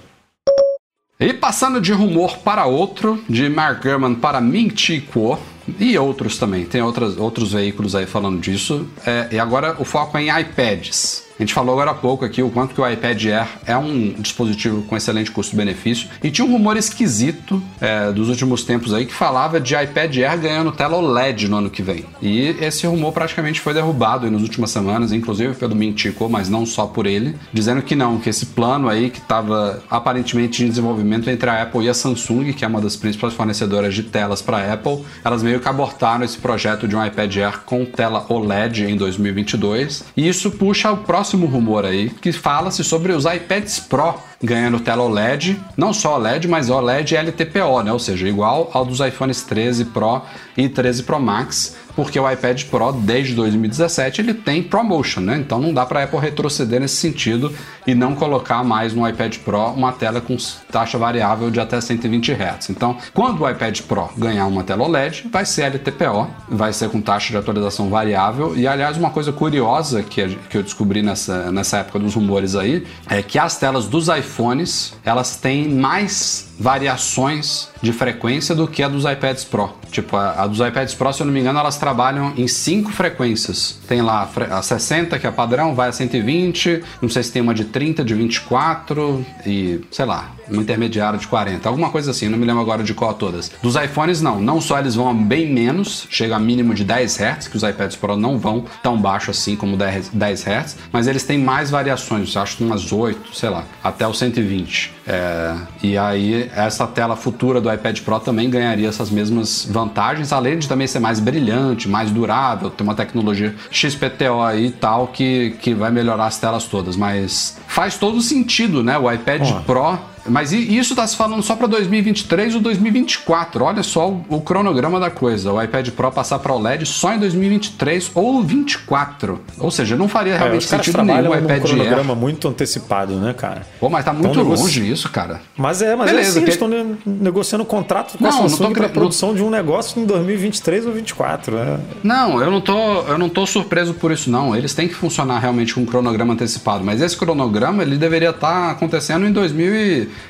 E 1.19 1.33
passando 1.33 1.81
de 1.81 1.91
rumor 1.91 2.37
para 2.39 2.65
outro, 2.65 3.21
de 3.27 3.49
Mark 3.49 3.81
Gurman 3.83 4.13
para 4.15 4.39
Ming 4.39 4.71
Chi 4.75 5.01
Kuo, 5.01 5.37
e 5.79 5.97
outros 5.97 6.37
também, 6.37 6.65
tem 6.65 6.81
outras, 6.81 7.17
outros 7.17 7.51
veículos 7.53 7.95
aí 7.95 8.05
falando 8.05 8.39
disso. 8.39 8.87
É, 9.05 9.27
e 9.31 9.39
agora 9.39 9.75
o 9.79 9.85
foco 9.85 10.17
é 10.17 10.23
em 10.23 10.39
iPads. 10.41 11.26
A 11.39 11.43
gente 11.43 11.53
falou 11.53 11.73
agora 11.73 11.91
há 11.91 11.93
pouco 11.93 12.25
aqui 12.25 12.41
o 12.41 12.49
quanto 12.49 12.73
que 12.73 12.81
o 12.81 12.89
iPad 12.89 13.25
Air 13.25 13.47
é 13.67 13.77
um 13.77 14.15
dispositivo 14.17 14.81
com 14.81 14.97
excelente 14.97 15.29
custo-benefício. 15.29 16.09
E 16.23 16.31
tinha 16.31 16.45
um 16.45 16.51
rumor 16.51 16.75
esquisito 16.77 17.61
é, 17.79 18.11
dos 18.11 18.27
últimos 18.29 18.63
tempos 18.63 18.91
aí 18.91 19.05
que 19.05 19.13
falava 19.13 19.59
de 19.59 19.75
iPad 19.75 20.17
Air 20.17 20.39
ganhando 20.39 20.71
tela 20.71 20.97
OLED 20.97 21.47
no 21.47 21.57
ano 21.57 21.69
que 21.69 21.83
vem. 21.83 22.05
E 22.23 22.55
esse 22.59 22.87
rumor 22.87 23.11
praticamente 23.11 23.61
foi 23.61 23.71
derrubado 23.71 24.31
nas 24.31 24.41
últimas 24.41 24.71
semanas, 24.71 25.11
inclusive 25.11 25.53
pelo 25.53 25.77
Kuo, 26.17 26.27
mas 26.27 26.49
não 26.49 26.65
só 26.65 26.87
por 26.87 27.05
ele, 27.05 27.35
dizendo 27.53 27.83
que 27.83 27.95
não, 27.95 28.17
que 28.17 28.31
esse 28.31 28.47
plano 28.47 28.89
aí 28.89 29.11
que 29.11 29.19
estava 29.19 29.83
aparentemente 29.91 30.63
em 30.63 30.69
desenvolvimento 30.69 31.29
entre 31.29 31.51
a 31.51 31.61
Apple 31.61 31.85
e 31.85 31.89
a 31.89 31.93
Samsung, 31.93 32.51
que 32.51 32.65
é 32.65 32.67
uma 32.67 32.81
das 32.81 32.95
principais 32.95 33.35
fornecedoras 33.35 33.93
de 33.93 34.01
telas 34.01 34.41
para 34.41 34.57
a 34.57 34.73
Apple, 34.73 35.05
elas 35.23 35.43
meio 35.43 35.59
que 35.59 35.67
abortaram 35.67 36.25
esse 36.25 36.39
projeto 36.39 36.87
de 36.87 36.95
um 36.95 37.05
iPad 37.05 37.37
Air 37.37 37.59
com 37.63 37.85
tela 37.85 38.25
OLED 38.27 38.85
em 38.85 38.97
2022. 38.97 40.03
E 40.17 40.27
isso 40.27 40.49
puxa 40.49 40.91
o 40.91 40.97
próximo 40.97 41.26
rumor 41.35 41.85
aí, 41.85 42.09
que 42.09 42.31
fala-se 42.31 42.83
sobre 42.83 43.11
os 43.11 43.25
iPads 43.25 43.79
Pro 43.79 44.15
ganhando 44.41 44.79
tela 44.79 45.03
OLED, 45.03 45.59
não 45.75 45.91
só 45.91 46.15
OLED, 46.15 46.47
mas 46.47 46.69
OLED 46.69 47.15
LTPO, 47.15 47.81
né? 47.83 47.91
Ou 47.91 47.99
seja, 47.99 48.27
igual 48.27 48.69
ao 48.73 48.85
dos 48.85 48.99
iPhones 48.99 49.41
13 49.43 49.85
Pro 49.85 50.21
e 50.55 50.69
13 50.69 51.03
Pro 51.03 51.19
Max, 51.19 51.75
porque 51.97 52.19
o 52.19 52.31
iPad 52.31 52.63
Pro 52.65 52.91
desde 52.91 53.33
2017 53.33 54.21
ele 54.21 54.35
tem 54.35 54.61
ProMotion, 54.61 55.21
né? 55.21 55.37
Então 55.39 55.59
não 55.59 55.73
dá 55.73 55.83
para 55.83 56.01
a 56.01 56.03
Apple 56.03 56.19
retroceder 56.19 56.79
nesse 56.79 56.97
sentido 56.97 57.51
e 57.87 57.95
não 57.95 58.13
colocar 58.13 58.63
mais 58.63 58.93
no 58.93 59.09
iPad 59.09 59.37
Pro 59.37 59.71
uma 59.71 59.91
tela 59.91 60.21
com 60.21 60.37
taxa 60.71 60.95
variável 60.95 61.49
de 61.49 61.59
até 61.59 61.81
120 61.81 62.33
Hz. 62.33 62.69
Então, 62.69 62.97
quando 63.15 63.41
o 63.41 63.49
iPad 63.49 63.81
Pro 63.81 64.11
ganhar 64.15 64.45
uma 64.45 64.63
tela 64.63 64.83
OLED, 64.83 65.27
vai 65.31 65.43
ser 65.43 65.63
LTPO, 65.63 66.27
vai 66.47 66.71
ser 66.71 66.87
com 66.89 67.01
taxa 67.01 67.31
de 67.31 67.37
atualização 67.37 67.89
variável. 67.89 68.55
E 68.55 68.67
aliás, 68.67 68.95
uma 68.95 69.09
coisa 69.09 69.31
curiosa 69.33 70.03
que, 70.03 70.37
que 70.49 70.57
eu 70.59 70.61
descobri 70.61 71.01
nessa, 71.01 71.51
nessa 71.51 71.77
época 71.79 71.97
dos 71.97 72.13
rumores 72.13 72.55
aí 72.55 72.85
é 73.09 73.23
que 73.23 73.39
as 73.39 73.57
telas 73.57 73.87
dos 73.87 74.07
iPhones 74.07 74.93
elas 75.03 75.37
têm 75.37 75.67
mais 75.67 76.46
variações 76.59 77.69
de 77.81 77.93
frequência 77.93 78.55
do 78.55 78.67
que 78.67 78.81
a 78.81 78.87
dos 78.87 79.05
iPads 79.05 79.43
Pro. 79.43 79.73
Tipo, 79.91 80.17
a, 80.17 80.43
a 80.43 80.47
dos 80.47 80.59
iPads 80.59 80.93
Pro, 80.95 81.13
se 81.13 81.21
eu 81.21 81.25
não 81.25 81.33
me 81.33 81.39
engano, 81.39 81.59
elas 81.59 81.77
trabalham 81.77 82.33
em 82.35 82.47
cinco 82.47 82.91
frequências. 82.91 83.77
Tem 83.87 84.01
lá 84.01 84.29
a 84.51 84.57
a 84.57 84.61
60, 84.61 85.19
que 85.19 85.27
é 85.27 85.31
padrão, 85.31 85.75
vai 85.75 85.89
a 85.89 85.91
120, 85.91 86.83
não 87.01 87.09
sei 87.09 87.23
se 87.23 87.31
tem 87.31 87.41
uma 87.41 87.53
de 87.53 87.65
30, 87.65 88.03
de 88.03 88.13
24 88.13 89.25
e, 89.45 89.81
sei 89.91 90.05
lá, 90.05 90.31
uma 90.49 90.61
intermediária 90.61 91.19
de 91.19 91.27
40, 91.27 91.67
alguma 91.67 91.89
coisa 91.89 92.11
assim, 92.11 92.29
não 92.29 92.37
me 92.37 92.45
lembro 92.45 92.61
agora 92.61 92.83
de 92.83 92.93
qual 92.93 93.13
todas. 93.13 93.51
Dos 93.61 93.75
iPhones, 93.75 94.21
não. 94.21 94.39
Não 94.39 94.61
só 94.61 94.79
eles 94.79 94.95
vão 94.95 95.15
bem 95.15 95.51
menos, 95.51 96.07
chega 96.09 96.35
a 96.35 96.39
mínimo 96.39 96.73
de 96.73 96.83
10 96.83 97.19
Hz, 97.19 97.47
que 97.47 97.57
os 97.57 97.63
iPads 97.63 97.95
Pro 97.95 98.15
não 98.15 98.37
vão 98.37 98.65
tão 98.81 98.97
baixo 98.97 99.31
assim 99.31 99.55
como 99.55 99.77
10 99.77 100.09
10 100.09 100.47
Hz, 100.47 100.77
mas 100.91 101.07
eles 101.07 101.23
têm 101.23 101.37
mais 101.37 101.69
variações, 101.69 102.35
acho 102.35 102.57
que 102.57 102.63
umas 102.63 102.91
8, 102.91 103.35
sei 103.35 103.49
lá, 103.49 103.63
até 103.83 104.07
o 104.07 104.13
120. 104.13 104.93
É, 105.07 105.55
e 105.81 105.97
aí, 105.97 106.49
essa 106.53 106.85
tela 106.85 107.15
futura 107.15 107.61
do 107.61 107.71
iPad 107.71 107.99
Pro 108.01 108.19
também 108.19 108.49
ganharia 108.49 108.89
essas 108.89 109.09
mesmas 109.09 109.65
vantagens, 109.69 110.33
além 110.33 110.59
de 110.59 110.67
também 110.67 110.85
ser 110.87 110.99
mais 110.99 111.19
brilhante, 111.19 111.87
mais 111.87 112.11
durável, 112.11 112.69
ter 112.69 112.83
uma 112.83 112.95
tecnologia 112.95 113.55
XPTO 113.71 114.41
aí 114.41 114.67
e 114.67 114.71
tal, 114.71 115.07
que, 115.07 115.55
que 115.61 115.73
vai 115.73 115.91
melhorar 115.91 116.25
as 116.25 116.37
telas 116.37 116.65
todas. 116.65 116.95
Mas 116.95 117.57
faz 117.67 117.97
todo 117.97 118.21
sentido, 118.21 118.83
né? 118.83 118.97
O 118.97 119.11
iPad 119.11 119.41
Ó. 119.43 119.59
Pro. 119.61 119.99
Mas 120.27 120.51
isso 120.51 120.95
tá 120.95 121.05
se 121.07 121.15
falando 121.15 121.41
só 121.41 121.55
para 121.55 121.67
2023 121.67 122.55
ou 122.55 122.61
2024. 122.61 123.63
Olha 123.63 123.83
só 123.83 124.09
o, 124.09 124.25
o 124.29 124.41
cronograma 124.41 124.99
da 124.99 125.09
coisa. 125.09 125.51
O 125.51 125.61
iPad 125.61 125.89
Pro 125.89 126.11
passar 126.11 126.39
para 126.39 126.53
OLED 126.53 126.85
só 126.85 127.13
em 127.13 127.19
2023 127.19 128.11
ou 128.15 128.41
24. 128.43 129.39
Ou 129.59 129.71
seja, 129.71 129.95
não 129.95 130.07
faria 130.07 130.33
É, 130.33 130.37
realmente 130.37 130.65
sentido 130.65 131.01
nenhum 131.03 131.29
o 131.29 131.35
iPad 131.35 131.49
Air. 131.51 131.61
cronograma 131.61 132.15
muito 132.15 132.47
antecipado, 132.47 133.15
né, 133.15 133.33
cara? 133.33 133.65
Pô, 133.79 133.89
mas 133.89 134.03
tá 134.05 134.13
muito 134.13 134.29
Então, 134.29 134.43
negoci- 134.43 134.63
longe 134.63 134.91
isso, 134.91 135.09
cara. 135.09 135.41
Mas 135.57 135.81
é, 135.81 135.95
mas 135.95 136.09
Beleza, 136.09 136.27
é 136.27 136.31
assim, 136.31 136.39
que- 136.39 136.45
eles 136.45 136.55
estão 136.55 136.67
ne- 136.67 136.97
negociando 137.05 137.65
contrato 137.65 138.17
com 138.17 138.23
Não, 138.23 138.29
a 138.29 138.33
não 138.33 138.43
tô 138.43 138.49
Samsung 138.49 138.73
para 138.73 138.89
produção 138.89 139.33
de 139.33 139.41
um 139.43 139.49
negócio 139.49 140.01
em 140.01 140.05
2023 140.05 140.85
ou 140.85 140.91
2024. 140.91 141.57
É. 141.57 141.77
Não, 142.03 142.41
eu 142.41 142.51
não 142.51 142.61
tô, 142.61 142.77
eu 143.01 143.17
não 143.17 143.29
tô 143.29 143.45
surpreso 143.45 143.93
por 143.93 144.11
isso 144.11 144.29
não. 144.29 144.55
Eles 144.55 144.73
têm 144.73 144.87
que 144.87 144.93
funcionar 144.95 145.39
realmente 145.39 145.73
com 145.73 145.81
um 145.81 145.85
cronograma 145.85 146.33
antecipado, 146.33 146.83
mas 146.83 147.01
esse 147.01 147.15
cronograma 147.17 147.83
ele 147.83 147.97
deveria 147.97 148.29
estar 148.29 148.71
acontecendo 148.71 149.25
em 149.25 149.31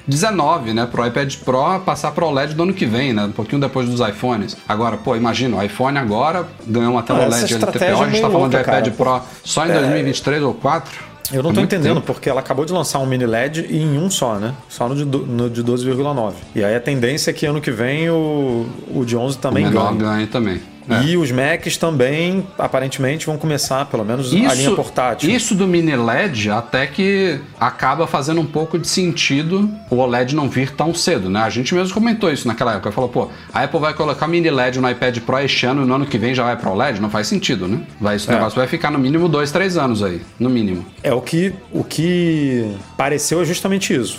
2019, 0.08 0.74
né, 0.74 0.86
pro 0.90 1.06
iPad 1.06 1.36
Pro 1.44 1.80
passar 1.86 2.12
pro 2.12 2.28
OLED 2.28 2.54
do 2.54 2.64
ano 2.64 2.74
que 2.74 2.86
vem, 2.86 3.14
né, 3.14 3.24
um 3.26 3.32
pouquinho 3.32 3.60
depois 3.62 3.88
dos 3.90 4.00
iPhones. 4.08 4.56
Agora, 4.68 4.98
pô, 4.98 5.16
imagina, 5.16 5.58
o 5.58 5.64
iPhone 5.64 5.98
agora 5.98 6.48
ganhou 6.66 6.92
uma 6.94 7.04
tela 7.04 7.26
OLED 7.26 7.54
LTPO, 7.56 7.78
a 7.84 7.86
é 7.86 8.10
gente 8.12 8.22
tá 8.22 8.30
falando 8.30 8.52
de 8.52 8.58
iPad 8.62 8.84
cara. 8.84 8.92
Pro 8.92 9.22
só 9.44 9.66
em 9.66 9.72
2023 9.72 10.44
ou 10.44 10.54
4. 10.54 11.08
Eu 11.34 11.44
não 11.44 11.52
É 11.52 11.54
tô 11.56 11.60
entendendo, 11.60 11.96
tempo. 11.96 12.08
porque 12.08 12.30
ela 12.30 12.40
acabou 12.40 12.64
de 12.64 12.72
lançar 12.72 13.00
um 13.00 13.06
mini 13.06 13.26
LED 13.26 13.68
em 13.70 13.98
um 13.98 14.10
só, 14.10 14.36
né? 14.36 14.54
Só 14.70 14.88
no 14.88 14.96
de, 14.96 15.04
no 15.04 15.50
de 15.50 15.62
12,9. 15.62 16.32
E 16.56 16.64
aí 16.64 16.74
a 16.74 16.80
tendência 16.80 17.32
é 17.32 17.34
que 17.34 17.46
ano 17.46 17.60
que 17.60 17.70
vem 17.70 18.10
o, 18.10 18.66
o 18.96 19.04
de 19.04 19.18
11 19.18 19.36
O 19.36 19.40
também 19.42 19.66
menor 19.66 19.88
ganhe. 19.94 19.98
ganha 20.00 20.28
também. 20.28 20.62
É. 20.90 21.04
E 21.04 21.18
os 21.18 21.32
Macs 21.32 21.76
também, 21.78 22.46
aparentemente, 22.58 23.26
vão 23.26 23.38
começar, 23.38 23.86
pelo 23.86 24.06
menos, 24.06 24.34
a 24.34 24.54
linha 24.54 24.72
portátil. 24.72 25.30
Isso 25.30 25.54
do 25.54 25.68
mini 25.68 25.96
LED 25.96 26.50
até 26.50 26.88
que 26.88 27.40
acaba 27.60 28.08
fazendo 28.08 28.40
um 28.42 28.46
pouco 28.46 28.80
de 28.80 28.88
sentido 28.88 29.70
o 29.90 29.98
OLED 29.98 30.36
não 30.36 30.50
vir 30.50 30.72
tão 30.72 30.94
cedo, 30.94 31.30
né? 31.30 31.42
A 31.42 31.50
gente 31.50 31.74
mesmo 31.76 31.94
comentou 31.94 32.32
isso 32.32 32.48
naquela 32.48 32.74
época. 32.74 32.92
Falou, 32.92 33.10
pô, 33.10 33.30
a 33.54 33.64
Apple 33.64 33.80
vai 33.80 33.94
colocar 33.94 34.28
mini 34.28 34.50
LED 34.50 34.80
no 34.80 34.90
iPad 34.90 35.18
Pro 35.20 35.40
este 35.40 35.66
ano 35.66 35.84
e 35.84 35.86
no 35.86 35.94
ano 35.96 36.06
que 36.06 36.18
vem 36.18 36.34
já 36.34 36.44
vai 36.44 36.56
para 36.56 36.70
OLED? 36.70 37.02
Não 37.02 37.10
faz 37.10 37.28
sentido, 37.28 37.68
né? 37.68 37.82
Vai, 38.00 38.16
esse 38.16 38.30
É. 38.30 38.34
negócio 38.34 38.58
vai 38.58 38.68
ficar 38.68 38.92
no 38.92 39.00
mínimo 39.00 39.28
dois, 39.28 39.52
três 39.52 39.78
anos 39.78 40.02
aí, 40.04 40.22
no 40.40 40.50
mínimo. 40.50 40.86
É 41.04 41.14
o 41.14 41.22
que, 41.22 41.54
o 41.72 41.84
que 41.84 42.72
pareceu 42.96 43.42
é 43.42 43.46
justamente 43.46 43.94
isso. 43.94 44.18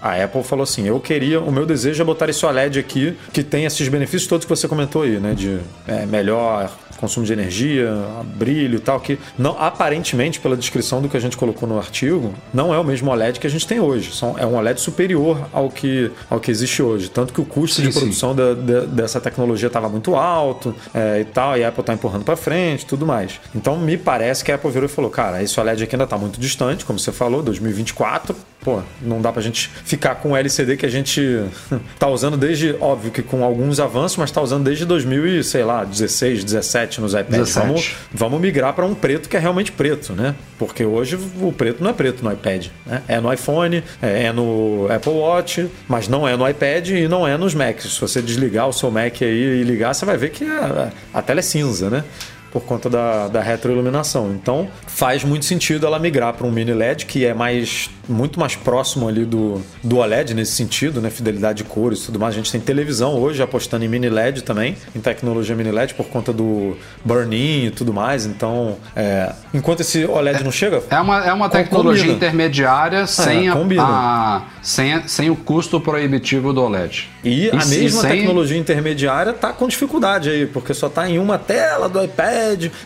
A 0.00 0.22
Apple 0.22 0.42
falou 0.42 0.62
assim: 0.62 0.86
eu 0.86 0.98
queria, 1.00 1.40
o 1.40 1.50
meu 1.52 1.66
desejo 1.66 2.00
é 2.02 2.04
botar 2.04 2.28
esse 2.28 2.44
OLED 2.44 2.78
aqui, 2.78 3.16
que 3.32 3.42
tem 3.42 3.64
esses 3.64 3.86
benefícios 3.88 4.26
todos 4.28 4.44
que 4.44 4.50
você 4.50 4.66
comentou 4.68 5.02
aí, 5.02 5.18
né? 5.18 5.34
De 5.34 5.58
é, 5.86 6.06
melhor 6.06 6.70
consumo 6.98 7.24
de 7.24 7.32
energia, 7.32 7.92
brilho 8.36 8.74
e 8.76 8.80
tal, 8.80 8.98
que 8.98 9.20
não 9.38 9.52
aparentemente, 9.56 10.40
pela 10.40 10.56
descrição 10.56 11.00
do 11.00 11.08
que 11.08 11.16
a 11.16 11.20
gente 11.20 11.36
colocou 11.36 11.68
no 11.68 11.78
artigo, 11.78 12.34
não 12.52 12.74
é 12.74 12.78
o 12.78 12.82
mesmo 12.82 13.08
OLED 13.12 13.38
que 13.38 13.46
a 13.46 13.50
gente 13.50 13.64
tem 13.68 13.78
hoje. 13.78 14.12
São, 14.16 14.36
é 14.36 14.44
um 14.44 14.56
OLED 14.56 14.80
superior 14.80 15.46
ao 15.52 15.70
que, 15.70 16.10
ao 16.28 16.40
que 16.40 16.50
existe 16.50 16.82
hoje. 16.82 17.08
Tanto 17.08 17.32
que 17.32 17.40
o 17.40 17.44
custo 17.44 17.76
Sim, 17.76 17.86
de 17.86 17.92
sim. 17.92 18.00
produção 18.00 18.34
da- 18.34 18.52
da- 18.52 18.80
dessa 18.80 19.20
tecnologia 19.20 19.68
estava 19.68 19.88
muito 19.88 20.16
alto 20.16 20.74
é, 20.92 21.20
e 21.20 21.24
tal, 21.24 21.56
e 21.56 21.62
a 21.62 21.68
Apple 21.68 21.82
está 21.82 21.94
empurrando 21.94 22.24
para 22.24 22.34
frente 22.34 22.84
tudo 22.84 23.06
mais. 23.06 23.40
Então 23.54 23.78
me 23.78 23.96
parece 23.96 24.42
que 24.44 24.50
a 24.50 24.56
Apple 24.56 24.70
virou 24.72 24.86
e 24.88 24.92
falou: 24.92 25.08
cara, 25.08 25.40
esse 25.40 25.58
OLED 25.60 25.84
aqui 25.84 25.94
ainda 25.94 26.02
está 26.04 26.18
muito 26.18 26.40
distante, 26.40 26.84
como 26.84 26.98
você 26.98 27.12
falou, 27.12 27.42
2024. 27.44 28.34
Pô, 28.68 28.82
não 29.00 29.22
dá 29.22 29.32
pra 29.32 29.40
gente 29.40 29.70
ficar 29.82 30.16
com 30.16 30.32
o 30.32 30.36
LCD 30.36 30.76
que 30.76 30.84
a 30.84 30.90
gente 30.90 31.42
tá 31.98 32.06
usando 32.06 32.36
desde, 32.36 32.76
óbvio 32.78 33.10
que 33.10 33.22
com 33.22 33.42
alguns 33.42 33.80
avanços, 33.80 34.18
mas 34.18 34.30
tá 34.30 34.42
usando 34.42 34.64
desde 34.64 34.84
2000 34.84 35.26
e, 35.26 35.42
sei 35.42 35.64
lá, 35.64 35.84
16, 35.84 36.44
17 36.44 37.00
nos 37.00 37.14
iPads. 37.14 37.54
17. 37.54 37.66
Vamos, 37.66 37.96
vamos 38.12 38.38
migrar 38.38 38.74
para 38.74 38.84
um 38.84 38.94
preto 38.94 39.26
que 39.26 39.38
é 39.38 39.40
realmente 39.40 39.72
preto, 39.72 40.12
né? 40.12 40.34
Porque 40.58 40.84
hoje 40.84 41.18
o 41.40 41.50
preto 41.50 41.82
não 41.82 41.88
é 41.88 41.94
preto 41.94 42.22
no 42.22 42.30
iPad, 42.30 42.66
né? 42.84 43.02
É 43.08 43.18
no 43.18 43.32
iPhone, 43.32 43.82
é 44.02 44.18
é 44.24 44.32
no 44.32 44.86
Apple 44.94 45.12
Watch, 45.12 45.70
mas 45.88 46.08
não 46.08 46.28
é 46.28 46.36
no 46.36 46.46
iPad 46.46 46.88
e 46.88 47.08
não 47.08 47.26
é 47.26 47.38
nos 47.38 47.54
Macs. 47.54 47.94
Se 47.94 48.00
você 48.00 48.20
desligar 48.20 48.68
o 48.68 48.72
seu 48.72 48.90
Mac 48.90 49.22
aí 49.22 49.60
e 49.60 49.62
ligar, 49.62 49.94
você 49.94 50.04
vai 50.04 50.18
ver 50.18 50.28
que 50.28 50.44
a, 50.44 50.92
a 51.14 51.22
tela 51.22 51.38
é 51.38 51.42
cinza, 51.42 51.88
né? 51.88 52.04
Por 52.50 52.62
conta 52.62 52.88
da, 52.88 53.28
da 53.28 53.40
retroiluminação. 53.42 54.30
Então 54.32 54.68
faz 54.86 55.22
muito 55.24 55.44
sentido 55.44 55.86
ela 55.86 55.98
migrar 55.98 56.32
para 56.34 56.46
um 56.46 56.50
mini 56.50 56.72
LED 56.72 57.06
que 57.06 57.24
é 57.24 57.34
mais 57.34 57.90
muito 58.08 58.40
mais 58.40 58.56
próximo 58.56 59.06
ali 59.06 59.26
do, 59.26 59.60
do 59.84 59.98
OLED 59.98 60.32
nesse 60.32 60.52
sentido, 60.52 60.98
né? 61.00 61.10
Fidelidade 61.10 61.58
de 61.62 61.64
cores 61.64 62.00
e 62.02 62.06
tudo 62.06 62.18
mais. 62.18 62.32
A 62.34 62.38
gente 62.38 62.50
tem 62.50 62.58
televisão 62.58 63.14
hoje 63.20 63.42
apostando 63.42 63.84
em 63.84 63.88
mini 63.88 64.08
LED 64.08 64.42
também, 64.44 64.76
em 64.96 65.00
tecnologia 65.00 65.54
mini 65.54 65.70
LED 65.70 65.92
por 65.92 66.06
conta 66.06 66.32
do 66.32 66.74
burn-in 67.04 67.66
e 67.66 67.70
tudo 67.70 67.92
mais. 67.92 68.24
Então, 68.24 68.76
é, 68.96 69.30
enquanto 69.52 69.80
esse 69.80 70.06
OLED 70.06 70.42
não 70.42 70.50
chega, 70.50 70.82
É 70.90 70.98
uma, 70.98 71.22
é 71.26 71.32
uma 71.34 71.50
tecnologia 71.50 72.04
combina. 72.04 72.16
intermediária 72.16 73.06
sem, 73.06 73.50
a- 73.50 73.52
combina. 73.52 73.82
a, 73.84 74.42
sem, 74.62 74.94
a- 74.94 75.02
sem 75.06 75.28
o 75.28 75.36
custo 75.36 75.78
proibitivo 75.78 76.52
do 76.54 76.62
OLED. 76.62 77.10
E, 77.22 77.50
a 77.50 77.60
se- 77.60 77.78
mesma 77.78 78.00
sem- 78.02 78.10
tecnologia 78.10 78.56
intermediária 78.56 79.34
tá 79.34 79.52
com 79.52 79.68
dificuldade 79.68 80.30
aí, 80.30 80.46
porque 80.46 80.72
só 80.72 80.88
tá 80.88 81.08
em 81.10 81.18
uma 81.18 81.36
tela 81.36 81.90
do 81.90 82.02
iPad, 82.02 82.37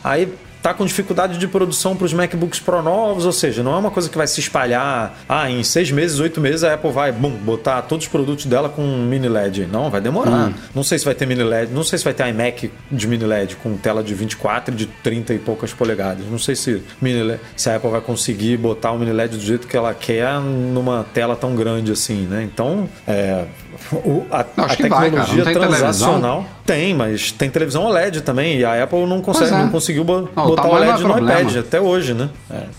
aí 0.02 0.28
tá 0.62 0.72
com 0.72 0.86
dificuldade 0.86 1.36
de 1.38 1.48
produção 1.48 1.96
para 1.96 2.04
os 2.04 2.12
MacBooks 2.12 2.60
Pro 2.60 2.80
novos, 2.80 3.26
ou 3.26 3.32
seja, 3.32 3.62
não 3.62 3.74
é 3.74 3.78
uma 3.78 3.90
coisa 3.90 4.08
que 4.08 4.16
vai 4.16 4.26
se 4.26 4.38
espalhar. 4.38 5.18
Ah, 5.28 5.50
em 5.50 5.62
seis 5.64 5.90
meses, 5.90 6.20
oito 6.20 6.40
meses 6.40 6.62
a 6.62 6.74
Apple 6.74 6.92
vai, 6.92 7.10
bum, 7.10 7.30
botar 7.30 7.82
todos 7.82 8.06
os 8.06 8.10
produtos 8.10 8.46
dela 8.46 8.68
com 8.68 8.82
mini 8.82 9.28
LED. 9.28 9.66
Não, 9.66 9.90
vai 9.90 10.00
demorar. 10.00 10.50
Hum. 10.50 10.54
Não 10.74 10.84
sei 10.84 10.98
se 10.98 11.04
vai 11.04 11.14
ter 11.14 11.26
mini 11.26 11.42
LED, 11.42 11.72
não 11.72 11.82
sei 11.82 11.98
se 11.98 12.04
vai 12.04 12.14
ter 12.14 12.28
iMac 12.28 12.70
de 12.90 13.08
mini 13.08 13.24
LED 13.24 13.56
com 13.56 13.76
tela 13.76 14.02
de 14.04 14.14
24 14.14 14.72
e 14.72 14.76
de 14.76 14.86
30 14.86 15.34
e 15.34 15.38
poucas 15.38 15.72
polegadas. 15.72 16.24
Não 16.26 16.38
sei 16.38 16.54
se, 16.54 16.80
mini 17.00 17.22
LED, 17.22 17.40
se 17.56 17.68
a 17.68 17.76
Apple 17.76 17.90
vai 17.90 18.00
conseguir 18.00 18.56
botar 18.56 18.92
o 18.92 18.98
mini 18.98 19.12
LED 19.12 19.36
do 19.36 19.42
jeito 19.42 19.66
que 19.66 19.76
ela 19.76 19.92
quer 19.92 20.40
numa 20.40 21.04
tela 21.12 21.34
tão 21.34 21.56
grande 21.56 21.90
assim, 21.90 22.26
né? 22.26 22.42
Então, 22.44 22.88
é, 23.06 23.46
o- 23.92 24.26
a, 24.30 24.44
Não, 24.56 24.64
a 24.64 24.68
que 24.68 24.88
vai, 24.88 25.10
tecnologia 25.10 25.36
Não 25.36 25.44
tem 25.44 25.54
transacional 25.54 26.44
tem, 26.64 26.94
mas 26.94 27.32
tem 27.32 27.50
televisão 27.50 27.84
OLED 27.84 28.20
também 28.22 28.58
e 28.58 28.64
a 28.64 28.82
Apple 28.84 29.04
não 29.06 29.20
consegue, 29.20 29.52
é. 29.52 29.58
não 29.58 29.68
conseguiu 29.70 30.04
bo- 30.04 30.28
Não, 30.34 30.44
o 30.44 30.48
botar 30.48 30.62
tamanho 30.62 30.82
OLED 30.90 31.02
no 31.02 31.08
é 31.10 31.12
problema. 31.14 31.40
iPad 31.40 31.56
até 31.58 31.80
hoje, 31.80 32.14
né? 32.14 32.30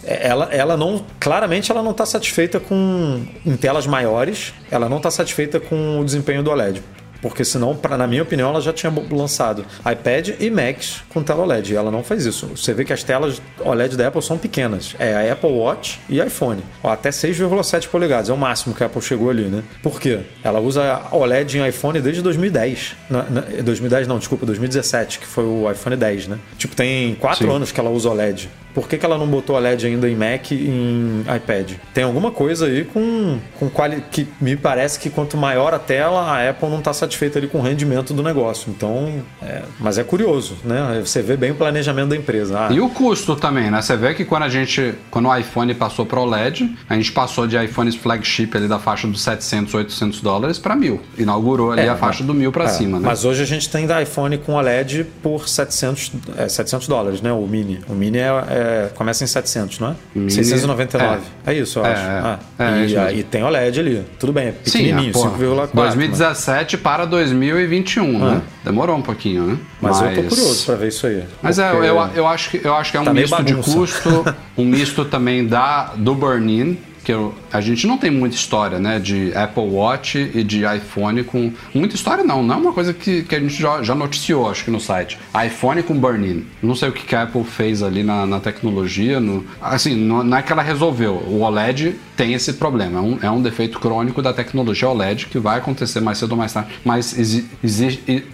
É, 0.05 0.27
Ela, 0.27 0.49
ela 0.51 0.77
não, 0.77 1.03
claramente 1.19 1.71
ela 1.71 1.81
não 1.83 1.91
está 1.91 2.05
satisfeita 2.05 2.59
com 2.59 3.21
em 3.45 3.55
telas 3.57 3.85
maiores, 3.87 4.53
ela 4.71 4.87
não 4.87 4.97
está 4.97 5.11
satisfeita 5.11 5.59
com 5.59 5.99
o 5.99 6.05
desempenho 6.05 6.41
do 6.43 6.49
OLED. 6.51 6.81
Porque 7.23 7.45
senão, 7.45 7.73
pra, 7.73 7.97
na 7.97 8.05
minha 8.05 8.21
opinião, 8.21 8.49
ela 8.49 8.59
já 8.59 8.73
tinha 8.73 8.93
lançado 9.09 9.65
iPad 9.79 10.31
e 10.41 10.49
Macs 10.49 11.03
com 11.07 11.23
tela 11.23 11.43
OLED. 11.43 11.71
E 11.71 11.75
ela 11.77 11.89
não 11.89 12.03
faz 12.03 12.25
isso. 12.25 12.47
Você 12.47 12.73
vê 12.73 12.83
que 12.83 12.91
as 12.91 13.01
telas 13.01 13.41
OLED 13.61 13.95
da 13.95 14.09
Apple 14.09 14.21
são 14.21 14.37
pequenas. 14.37 14.93
É 14.99 15.29
a 15.29 15.31
Apple 15.31 15.49
Watch 15.49 16.01
e 16.09 16.19
iPhone. 16.19 16.61
Ó, 16.83 16.91
até 16.91 17.11
6,7 17.11 17.87
polegadas. 17.87 18.29
É 18.29 18.33
o 18.33 18.37
máximo 18.37 18.75
que 18.75 18.83
a 18.83 18.87
Apple 18.87 19.01
chegou 19.01 19.29
ali, 19.29 19.43
né? 19.43 19.63
Por 19.81 20.01
quê? 20.01 20.19
Ela 20.43 20.59
usa 20.59 21.01
OLED 21.13 21.59
em 21.59 21.65
iPhone 21.65 22.01
desde 22.01 22.21
2010. 22.21 22.97
Na, 23.09 23.23
na, 23.23 23.41
2010 23.41 24.05
não, 24.05 24.19
desculpa, 24.19 24.45
2017, 24.45 25.19
que 25.19 25.25
foi 25.25 25.45
o 25.45 25.71
iPhone 25.71 25.95
10, 25.95 26.27
né? 26.27 26.39
Tipo, 26.57 26.75
tem 26.75 27.15
4 27.15 27.45
Sim. 27.47 27.55
anos 27.55 27.71
que 27.71 27.79
ela 27.79 27.89
usa 27.89 28.09
OLED. 28.09 28.49
Por 28.73 28.87
que, 28.87 28.97
que 28.97 29.05
ela 29.05 29.17
não 29.17 29.27
botou 29.27 29.55
OLED 29.55 29.85
ainda 29.87 30.09
em 30.09 30.15
Mac 30.15 30.51
e 30.51 30.55
em 30.67 31.23
iPad? 31.35 31.73
Tem 31.93 32.03
alguma 32.03 32.31
coisa 32.31 32.65
aí 32.65 32.83
com, 32.85 33.37
com 33.59 33.69
quali 33.69 34.03
que 34.11 34.27
me 34.41 34.55
parece 34.55 34.99
que 34.99 35.09
quanto 35.09 35.37
maior 35.37 35.73
a 35.73 35.79
tela, 35.79 36.21
a 36.21 36.49
Apple 36.49 36.69
não 36.69 36.79
está 36.79 36.93
satisfeita 36.93 37.39
ali 37.39 37.47
com 37.47 37.59
o 37.59 37.61
rendimento 37.61 38.13
do 38.13 38.23
negócio. 38.23 38.69
Então, 38.75 39.21
é, 39.41 39.61
mas 39.79 39.97
é 39.97 40.03
curioso, 40.03 40.55
né? 40.63 41.01
Você 41.05 41.21
vê 41.21 41.37
bem 41.37 41.51
o 41.51 41.55
planejamento 41.55 42.09
da 42.09 42.15
empresa. 42.17 42.67
Ah, 42.67 42.71
E 42.73 42.79
o 42.79 42.89
custo 42.89 43.35
também, 43.35 43.69
né? 43.69 43.81
Você 43.81 43.95
vê 43.95 44.13
que 44.13 44.25
quando 44.25 44.43
a 44.43 44.49
gente, 44.49 44.93
quando 45.11 45.27
o 45.27 45.37
iPhone 45.37 45.73
passou 45.73 46.05
para 46.05 46.19
OLED, 46.19 46.75
a 46.89 46.95
gente 46.95 47.11
passou 47.11 47.45
de 47.47 47.57
iPhones 47.63 47.95
flagship 47.95 48.49
ali 48.55 48.67
da 48.67 48.79
faixa 48.79 49.07
dos 49.07 49.21
700, 49.21 49.73
800 49.73 50.21
dólares 50.21 50.57
para 50.59 50.75
mil. 50.75 51.01
Inaugurou 51.17 51.71
ali 51.71 51.81
É, 51.81 51.89
a 51.89 51.95
faixa 51.95 52.23
do 52.23 52.33
mil 52.33 52.51
para 52.51 52.65
É, 52.65 52.67
cima, 52.69 52.99
né? 52.99 53.03
Mas 53.05 53.23
hoje 53.25 53.43
a 53.43 53.45
gente 53.45 53.69
tem 53.69 53.85
da 53.85 54.01
iPhone 54.01 54.37
com 54.37 54.53
OLED 54.53 55.05
por 55.21 55.47
700, 55.47 56.11
é, 56.37 56.47
700 56.49 56.87
dólares, 56.87 57.21
né? 57.21 57.31
O 57.31 57.45
Mini. 57.45 57.79
O 57.87 57.93
Mini 57.93 58.17
é, 58.17 58.29
é, 58.63 58.89
começa 58.95 59.23
em 59.23 59.27
700, 59.27 59.79
não 59.79 59.89
é? 59.89 60.29
699. 60.29 61.21
É, 61.45 61.53
isso, 61.53 61.79
eu 61.79 61.85
É, 61.85 61.91
acho. 61.91 62.01
é. 62.01 62.05
Ah, 62.05 62.39
É, 62.59 63.09
é 63.09 63.13
e, 63.15 63.23
tem 63.23 63.43
OLED 63.43 63.79
ali. 63.79 64.05
Tudo 64.19 64.31
bem, 64.33 64.47
é 64.47 64.51
Sim, 64.63 64.79
pequenininho, 64.79 65.09
ah, 65.09 65.13
porra, 65.13 65.31
5,4. 65.37 65.69
2017 65.73 66.77
para 66.77 67.05
2021, 67.05 68.19
né? 68.19 68.41
Demorou 68.63 68.95
um 68.97 69.01
pouquinho, 69.01 69.43
né? 69.47 69.57
Mas, 69.81 69.99
mas 70.01 70.17
eu 70.17 70.23
tô 70.23 70.29
curioso 70.29 70.65
pra 70.65 70.75
ver 70.75 70.87
isso 70.87 71.05
aí. 71.07 71.23
Mas 71.41 71.59
é, 71.59 71.71
porque- 71.71 71.87
eu, 71.87 71.97
eu, 72.15 72.27
acho 72.27 72.49
que, 72.49 72.61
eu 72.63 72.73
acho 72.73 72.91
que 72.91 72.97
é 72.97 73.01
um 73.01 73.05
Tá 73.05 73.13
misto 73.13 73.43
de 73.43 73.55
custo, 73.55 74.25
um 74.57 74.65
misto 74.65 75.05
também 75.05 75.45
da, 75.45 75.93
do 75.95 76.15
burn-in, 76.15 76.77
que 77.03 77.11
eu- 77.11 77.33
a 77.51 77.59
gente 77.61 77.85
não 77.85 77.97
tem 77.97 78.09
muita 78.09 78.35
história, 78.35 78.79
né, 78.79 78.99
de 78.99 79.31
Apple 79.35 79.63
Watch 79.63 80.17
e 80.33 80.43
de 80.43 80.63
iPhone 80.63 81.23
com... 81.23 81.51
Muita 81.73 81.95
história 81.95 82.23
não, 82.23 82.41
não 82.41 82.55
é 82.55 82.57
uma 82.57 82.73
coisa 82.73 82.93
que, 82.93 83.23
que 83.23 83.35
a 83.35 83.39
gente 83.39 83.61
já, 83.61 83.81
já 83.83 83.93
noticiou, 83.93 84.49
acho 84.49 84.63
que 84.65 84.71
no 84.71 84.79
site. 84.79 85.17
iPhone 85.45 85.83
com 85.83 85.93
burn-in. 85.97 86.45
Não 86.61 86.75
sei 86.75 86.89
o 86.89 86.91
que, 86.91 87.03
que 87.05 87.15
a 87.15 87.23
Apple 87.23 87.43
fez 87.43 87.83
ali 87.83 88.03
na, 88.03 88.25
na 88.25 88.39
tecnologia, 88.39 89.19
no, 89.19 89.45
assim, 89.61 89.95
não, 89.95 90.23
não 90.23 90.37
é 90.37 90.41
que 90.41 90.51
ela 90.51 90.63
resolveu. 90.63 91.13
O 91.27 91.41
OLED 91.41 91.95
tem 92.15 92.33
esse 92.33 92.53
problema, 92.53 92.99
é 92.99 93.01
um, 93.01 93.19
é 93.23 93.31
um 93.31 93.41
defeito 93.41 93.79
crônico 93.79 94.21
da 94.21 94.31
tecnologia 94.33 94.87
OLED 94.89 95.25
que 95.27 95.39
vai 95.39 95.57
acontecer 95.57 95.99
mais 95.99 96.17
cedo 96.17 96.31
ou 96.31 96.37
mais 96.37 96.53
tarde, 96.53 96.69
mas 96.85 97.15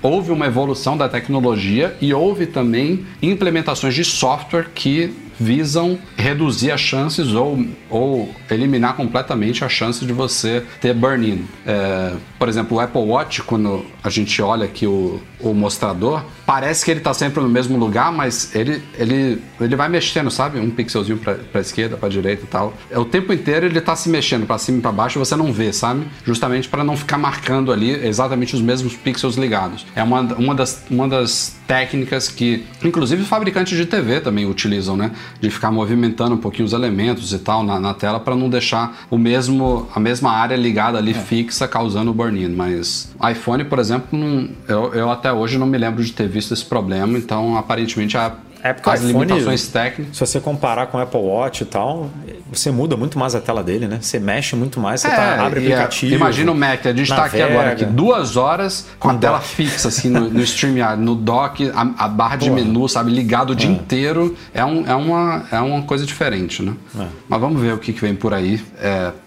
houve 0.01 0.31
uma 0.31 0.45
evolução 0.45 0.97
da 0.97 1.07
tecnologia 1.09 1.95
e 2.01 2.13
houve 2.13 2.45
também 2.45 3.05
implementações 3.21 3.95
de 3.95 4.03
software 4.03 4.67
que 4.73 5.13
visam 5.39 5.97
reduzir 6.17 6.71
as 6.71 6.81
chances 6.81 7.33
ou, 7.33 7.65
ou 7.89 8.33
eliminar 8.49 8.95
completamente 8.95 9.63
a 9.63 9.69
chance 9.69 10.05
de 10.05 10.11
você 10.11 10.63
ter 10.81 10.93
burn-in. 10.93 11.45
É, 11.65 12.13
por 12.37 12.49
exemplo, 12.49 12.77
o 12.77 12.79
Apple 12.79 13.01
Watch, 13.01 13.41
quando 13.43 13.85
a 14.03 14.09
gente 14.09 14.41
olha 14.41 14.65
aqui 14.65 14.85
o, 14.85 15.21
o 15.39 15.53
mostrador, 15.53 16.23
parece 16.45 16.83
que 16.83 16.91
ele 16.91 16.99
está 16.99 17.13
sempre 17.13 17.41
no 17.41 17.49
mesmo 17.49 17.77
lugar, 17.77 18.11
mas 18.11 18.53
ele, 18.55 18.81
ele, 18.97 19.41
ele 19.59 19.75
vai 19.75 19.87
mexendo, 19.87 20.29
sabe? 20.29 20.59
Um 20.59 20.69
pixelzinho 20.69 21.17
para 21.17 21.61
esquerda, 21.61 21.95
para 21.95 22.09
direita 22.09 22.43
e 22.43 22.47
tal. 22.47 22.73
É, 22.89 22.99
o 22.99 23.05
tempo 23.05 23.31
inteiro 23.31 23.65
ele 23.65 23.79
está 23.79 23.95
se 23.95 24.09
mexendo 24.09 24.45
para 24.45 24.57
cima 24.57 24.79
e 24.79 24.81
para 24.81 24.91
baixo 24.91 25.17
e 25.17 25.19
você 25.19 25.35
não 25.35 25.53
vê, 25.53 25.71
sabe? 25.71 26.05
Justamente 26.25 26.67
para 26.67 26.83
não 26.83 26.97
ficar 26.97 27.17
marcando 27.17 27.71
ali 27.71 27.91
exatamente 28.05 28.55
os 28.55 28.61
mesmos 28.61 28.93
pixels 28.95 29.35
ligados. 29.35 29.85
É 29.95 30.03
uma, 30.03 30.21
uma, 30.21 30.55
das, 30.55 30.83
uma 30.89 31.07
das 31.07 31.58
técnicas 31.69 32.27
que, 32.27 32.65
inclusive, 32.83 33.23
fabricantes 33.23 33.77
de 33.77 33.85
TV 33.85 34.19
também 34.21 34.47
utilizam, 34.49 34.97
né? 34.97 35.11
De 35.39 35.51
ficar 35.51 35.69
movimentando 35.69 36.33
um 36.33 36.37
pouquinho 36.39 36.65
os 36.65 36.73
elementos 36.73 37.31
e 37.31 37.37
tal 37.37 37.61
na, 37.63 37.79
na 37.79 37.93
tela 37.93 38.19
para 38.19 38.35
não 38.35 38.49
deixar 38.49 39.05
o 39.07 39.19
mesmo, 39.19 39.87
a 39.93 39.99
mesma 39.99 40.31
área 40.31 40.55
ligada 40.55 40.97
ali 40.97 41.13
fixa, 41.13 41.67
causando 41.67 42.11
burn-in. 42.11 42.49
Mas 42.49 43.13
iPhone, 43.31 43.63
por 43.65 43.77
exemplo, 43.77 44.17
não- 44.17 44.49
eu, 44.67 44.93
eu 44.95 45.11
até 45.11 45.31
hoje 45.31 45.59
não 45.59 45.67
me 45.67 45.77
lembro 45.77 46.03
de 46.03 46.11
ter 46.11 46.27
visto 46.27 46.55
esse 46.55 46.65
problema, 46.65 47.15
então 47.19 47.55
aparentemente 47.55 48.17
a, 48.17 48.33
É 48.63 48.73
porque 48.73 48.89
o 48.89 48.91
as 48.91 49.01
iPhone- 49.03 49.25
limitações 49.25 49.67
técnicas. 49.67 50.15
Se 50.17 50.19
você 50.25 50.39
comparar 50.39 50.87
com 50.87 50.97
o 50.97 51.01
Apple 51.01 51.19
Watch 51.19 51.63
e 51.63 51.65
tal, 51.65 52.09
você 52.51 52.71
muda 52.71 52.97
muito 52.97 53.17
mais 53.17 53.33
a 53.35 53.39
tela 53.41 53.63
dele, 53.63 53.87
né? 53.87 53.99
Você 54.01 54.19
mexe 54.19 54.55
muito 54.55 54.79
mais, 54.79 55.01
você 55.01 55.09
tá, 55.09 55.45
abre 55.45 55.61
e 55.61 55.71
é- 55.71 55.75
aplicativo. 55.75 56.15
imagina 56.15 56.51
o 56.51 56.55
Mac, 56.55 56.85
a 56.85 56.93
gente 56.93 57.07
tá 57.09 57.25
aqui 57.25 57.41
agora 57.41 57.71
aqui 57.71 57.85
duas 57.85 58.35
horas 58.35 58.87
com 58.99 59.09
a 59.09 59.13
tela 59.15 59.37
dock. 59.37 59.47
fixa 59.47 59.87
assim 59.87 60.09
no, 60.09 60.29
no 60.29 60.41
StreamYard, 60.41 61.01
no 61.01 61.15
dock, 61.15 61.71
a, 61.73 62.05
a 62.05 62.07
barra 62.07 62.35
de 62.35 62.49
Porra. 62.49 62.61
menu, 62.61 62.87
sabe, 62.89 63.11
ligado 63.11 63.51
o 63.51 63.55
dia 63.55 63.69
inteiro. 63.69 64.35
É, 64.53 64.63
um, 64.65 64.85
é, 64.87 64.95
uma, 64.95 65.43
é 65.51 65.59
uma 65.59 65.81
coisa 65.83 66.05
diferente, 66.05 66.61
né? 66.61 66.73
É. 66.99 67.05
Mas 67.27 67.39
vamos 67.39 67.61
ver 67.61 67.73
o 67.73 67.77
que, 67.77 67.93
que 67.93 68.01
vem 68.01 68.15
por 68.15 68.33
aí. 68.33 68.61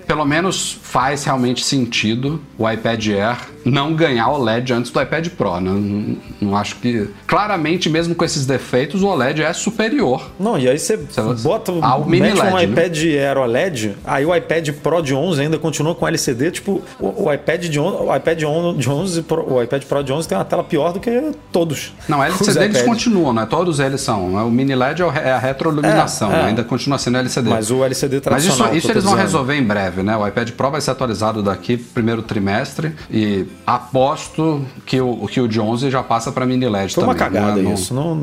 É, 0.02 0.06
pelo 0.06 0.24
menos 0.24 0.78
faz 0.82 1.24
realmente 1.24 1.64
sentido 1.64 2.40
o 2.58 2.68
iPad 2.70 3.06
Air 3.08 3.36
não 3.64 3.94
ganhar 3.94 4.28
o 4.28 4.34
OLED 4.40 4.72
antes 4.72 4.90
do 4.90 5.00
iPad 5.00 5.28
Pro, 5.28 5.60
né? 5.60 5.70
Não, 5.70 6.16
não 6.40 6.56
acho 6.56 6.76
que. 6.76 7.08
Claramente, 7.26 7.88
mesmo 7.88 8.14
com 8.14 8.24
esses 8.24 8.44
defeitos, 8.44 9.02
o 9.02 9.06
OLED 9.06 9.42
é 9.42 9.52
superior. 9.52 10.30
Não, 10.38 10.58
e 10.58 10.68
aí 10.68 10.78
você 10.78 10.98
bota, 11.42 11.72
Ah, 11.80 11.96
o 11.96 12.04
mini 12.04 12.28
mete 12.28 12.40
um 12.40 12.54
LED, 12.54 12.54
né? 12.56 12.62
iPad 12.64 12.98
Air 12.98 13.38
OLED, 13.38 13.96
aí 14.04 14.26
o 14.26 14.34
iPad 14.34 14.68
Pro 14.82 15.00
de 15.00 15.14
11 15.14 15.40
ainda 15.42 15.58
continua 15.58 15.94
com 15.94 16.06
LCD, 16.08 16.50
tipo, 16.50 16.82
o, 16.98 17.24
o 17.28 17.32
iPad 17.32 17.64
de 17.66 17.78
11, 17.78 17.96
o 18.04 18.16
iPad 18.16 18.42
on- 18.42 18.76
de 18.76 18.90
11, 18.90 19.22
Pro- 19.22 19.52
o 19.54 19.62
iPad 19.62 19.82
Pro 19.84 20.02
de 20.02 20.12
11 20.12 20.28
tem 20.28 20.36
uma 20.36 20.44
tela 20.44 20.64
pior 20.64 20.92
do 20.92 20.98
que 21.00 21.30
todos. 21.52 21.92
Não, 22.08 22.22
LCD 22.22 22.64
eles 22.64 22.82
continuam, 22.82 23.32
né? 23.32 23.46
Todos 23.48 23.78
eles 23.78 24.00
são. 24.00 24.34
O 24.34 24.50
mini 24.50 24.74
LED 24.74 25.02
é 25.02 25.22
é 25.22 25.32
a 25.32 25.38
retroiluminação, 25.38 26.32
É, 26.32 26.34
é. 26.34 26.42
né? 26.42 26.48
ainda 26.48 26.64
continua 26.64 26.98
sendo 26.98 27.18
LCD. 27.18 27.48
Mas 27.48 27.70
o 27.70 27.84
LCD 27.84 28.16
Mas 28.16 28.22
tradicional. 28.24 28.58
isso, 28.66 28.70
que 28.72 28.78
isso 28.78 28.86
tô 28.88 28.92
eles 28.94 29.04
vão 29.04 29.14
resolver 29.14 29.54
em 29.54 29.62
breve, 29.62 30.01
né? 30.02 30.16
O 30.16 30.26
iPad 30.26 30.50
Pro 30.52 30.70
vai 30.70 30.80
ser 30.80 30.90
atualizado 30.92 31.42
daqui 31.42 31.76
primeiro 31.76 32.22
trimestre 32.22 32.92
e 33.10 33.46
aposto 33.66 34.64
que 34.86 35.00
o, 35.00 35.26
que 35.26 35.40
o 35.40 35.46
de 35.48 35.60
11 35.60 35.90
já 35.90 36.02
passa 36.02 36.30
para 36.32 36.44
mini 36.46 36.68
LED 36.68 36.94
Foi 36.94 37.02
também. 37.02 37.08
uma 37.08 37.14
cagada 37.18 37.52
não 37.52 37.58
é- 37.58 37.62
não- 37.62 37.74
isso. 37.74 37.94
Não, 37.94 38.14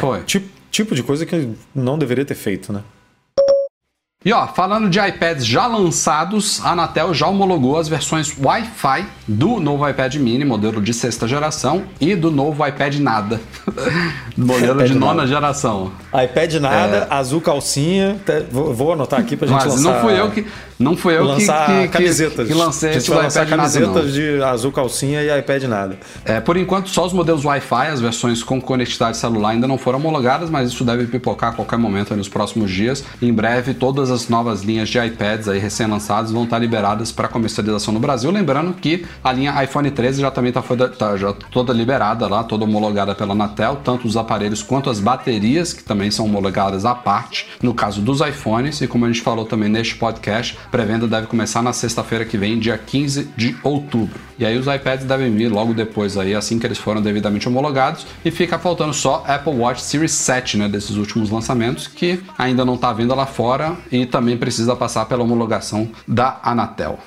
Foi. 0.00 0.20
Tipo, 0.22 0.48
tipo 0.70 0.94
de 0.94 1.02
coisa 1.02 1.26
que 1.26 1.50
não 1.74 1.98
deveria 1.98 2.24
ter 2.24 2.34
feito, 2.34 2.72
né? 2.72 2.80
E 4.22 4.34
ó, 4.34 4.46
falando 4.46 4.90
de 4.90 4.98
iPads 5.00 5.46
já 5.46 5.66
lançados, 5.66 6.60
a 6.62 6.72
Anatel 6.72 7.14
já 7.14 7.26
homologou 7.26 7.78
as 7.78 7.88
versões 7.88 8.30
Wi-Fi 8.38 9.06
do 9.26 9.58
novo 9.58 9.88
iPad 9.88 10.14
mini, 10.16 10.44
modelo 10.44 10.78
de 10.82 10.92
sexta 10.92 11.26
geração, 11.26 11.84
e 11.98 12.14
do 12.14 12.30
novo 12.30 12.66
iPad 12.66 12.96
nada, 12.96 13.40
modelo 14.36 14.74
iPad 14.74 14.88
de 14.88 14.94
nona 14.94 15.14
nada. 15.14 15.26
geração. 15.26 15.90
iPad 16.12 16.52
nada, 16.56 17.06
azul 17.08 17.40
calcinha. 17.40 18.18
até- 18.20 18.40
vou, 18.42 18.74
vou 18.74 18.92
anotar 18.92 19.20
aqui 19.20 19.38
pra 19.38 19.48
gente 19.48 19.58
É. 19.58 19.64
Mas 19.64 19.74
lançar. 19.76 19.90
não 19.94 20.00
fui 20.02 20.20
eu 20.20 20.30
que 20.30 20.46
não 20.78 20.96
fui 20.96 21.14
eu 21.16 21.22
que, 21.22 21.28
lançar 21.28 21.66
que, 21.66 21.82
que, 21.82 21.88
camisetas. 21.88 22.46
que 22.48 22.54
lancei 22.54 22.90
a 22.90 22.92
gente 22.92 23.00
esse 23.02 23.10
vai 23.10 23.18
do 23.20 23.24
lançar 23.24 23.46
iPad 23.46 23.58
nada, 23.58 23.72
camisetas 23.80 24.12
de 24.14 24.42
azul 24.42 24.72
calcinha 24.72 25.22
e 25.22 25.38
iPad 25.38 25.62
nada. 25.64 25.98
É, 26.26 26.40
por 26.40 26.58
enquanto, 26.58 26.90
só 26.90 27.06
os 27.06 27.12
modelos 27.14 27.42
Wi-Fi, 27.44 27.86
as 27.88 28.00
versões 28.02 28.42
com 28.42 28.60
conectividade 28.60 29.16
celular 29.16 29.50
ainda 29.50 29.66
não 29.66 29.78
foram 29.78 29.98
homologadas, 29.98 30.50
mas 30.50 30.68
isso 30.70 30.84
deve 30.84 31.06
pipocar 31.06 31.52
a 31.52 31.52
qualquer 31.54 31.78
momento 31.78 32.14
nos 32.14 32.28
próximos 32.28 32.70
dias. 32.70 33.02
Em 33.22 33.32
breve, 33.32 33.72
todas 33.72 34.09
as 34.10 34.28
novas 34.28 34.62
linhas 34.62 34.88
de 34.88 34.98
iPads 34.98 35.48
aí 35.48 35.58
recém-lançadas 35.58 36.30
vão 36.30 36.44
estar 36.44 36.58
liberadas 36.58 37.12
para 37.12 37.28
comercialização 37.28 37.92
no 37.94 38.00
Brasil. 38.00 38.30
Lembrando 38.30 38.72
que 38.74 39.06
a 39.22 39.32
linha 39.32 39.62
iPhone 39.62 39.90
13 39.90 40.20
já 40.20 40.30
também 40.30 40.50
está 40.50 41.16
já 41.16 41.32
toda 41.32 41.72
liberada 41.72 42.26
lá, 42.26 42.44
toda 42.44 42.64
homologada 42.64 43.14
pela 43.14 43.32
Anatel, 43.32 43.80
tanto 43.84 44.06
os 44.06 44.16
aparelhos 44.16 44.62
quanto 44.62 44.90
as 44.90 45.00
baterias, 45.00 45.72
que 45.72 45.84
também 45.84 46.10
são 46.10 46.26
homologadas 46.26 46.84
à 46.84 46.94
parte, 46.94 47.48
no 47.62 47.74
caso 47.74 48.00
dos 48.00 48.20
iPhones. 48.20 48.80
E 48.80 48.86
como 48.86 49.04
a 49.04 49.08
gente 49.08 49.22
falou 49.22 49.44
também 49.44 49.68
neste 49.68 49.96
podcast, 49.96 50.58
pré-venda 50.70 51.06
deve 51.06 51.26
começar 51.26 51.62
na 51.62 51.72
sexta-feira 51.72 52.24
que 52.24 52.38
vem, 52.38 52.58
dia 52.58 52.78
15 52.78 53.30
de 53.36 53.56
outubro. 53.62 54.29
E 54.40 54.46
aí 54.46 54.56
os 54.56 54.66
iPads 54.66 55.04
devem 55.04 55.30
vir 55.30 55.52
logo 55.52 55.74
depois 55.74 56.16
aí, 56.16 56.34
assim 56.34 56.58
que 56.58 56.66
eles 56.66 56.78
foram 56.78 57.02
devidamente 57.02 57.46
homologados. 57.46 58.06
E 58.24 58.30
fica 58.30 58.58
faltando 58.58 58.94
só 58.94 59.22
Apple 59.28 59.52
Watch 59.52 59.82
Series 59.82 60.12
7, 60.12 60.56
né, 60.56 60.66
desses 60.66 60.96
últimos 60.96 61.28
lançamentos, 61.28 61.86
que 61.86 62.22
ainda 62.38 62.64
não 62.64 62.76
está 62.76 62.90
vindo 62.90 63.14
lá 63.14 63.26
fora 63.26 63.76
e 63.92 64.06
também 64.06 64.38
precisa 64.38 64.74
passar 64.74 65.04
pela 65.04 65.22
homologação 65.22 65.90
da 66.08 66.40
Anatel. 66.42 66.98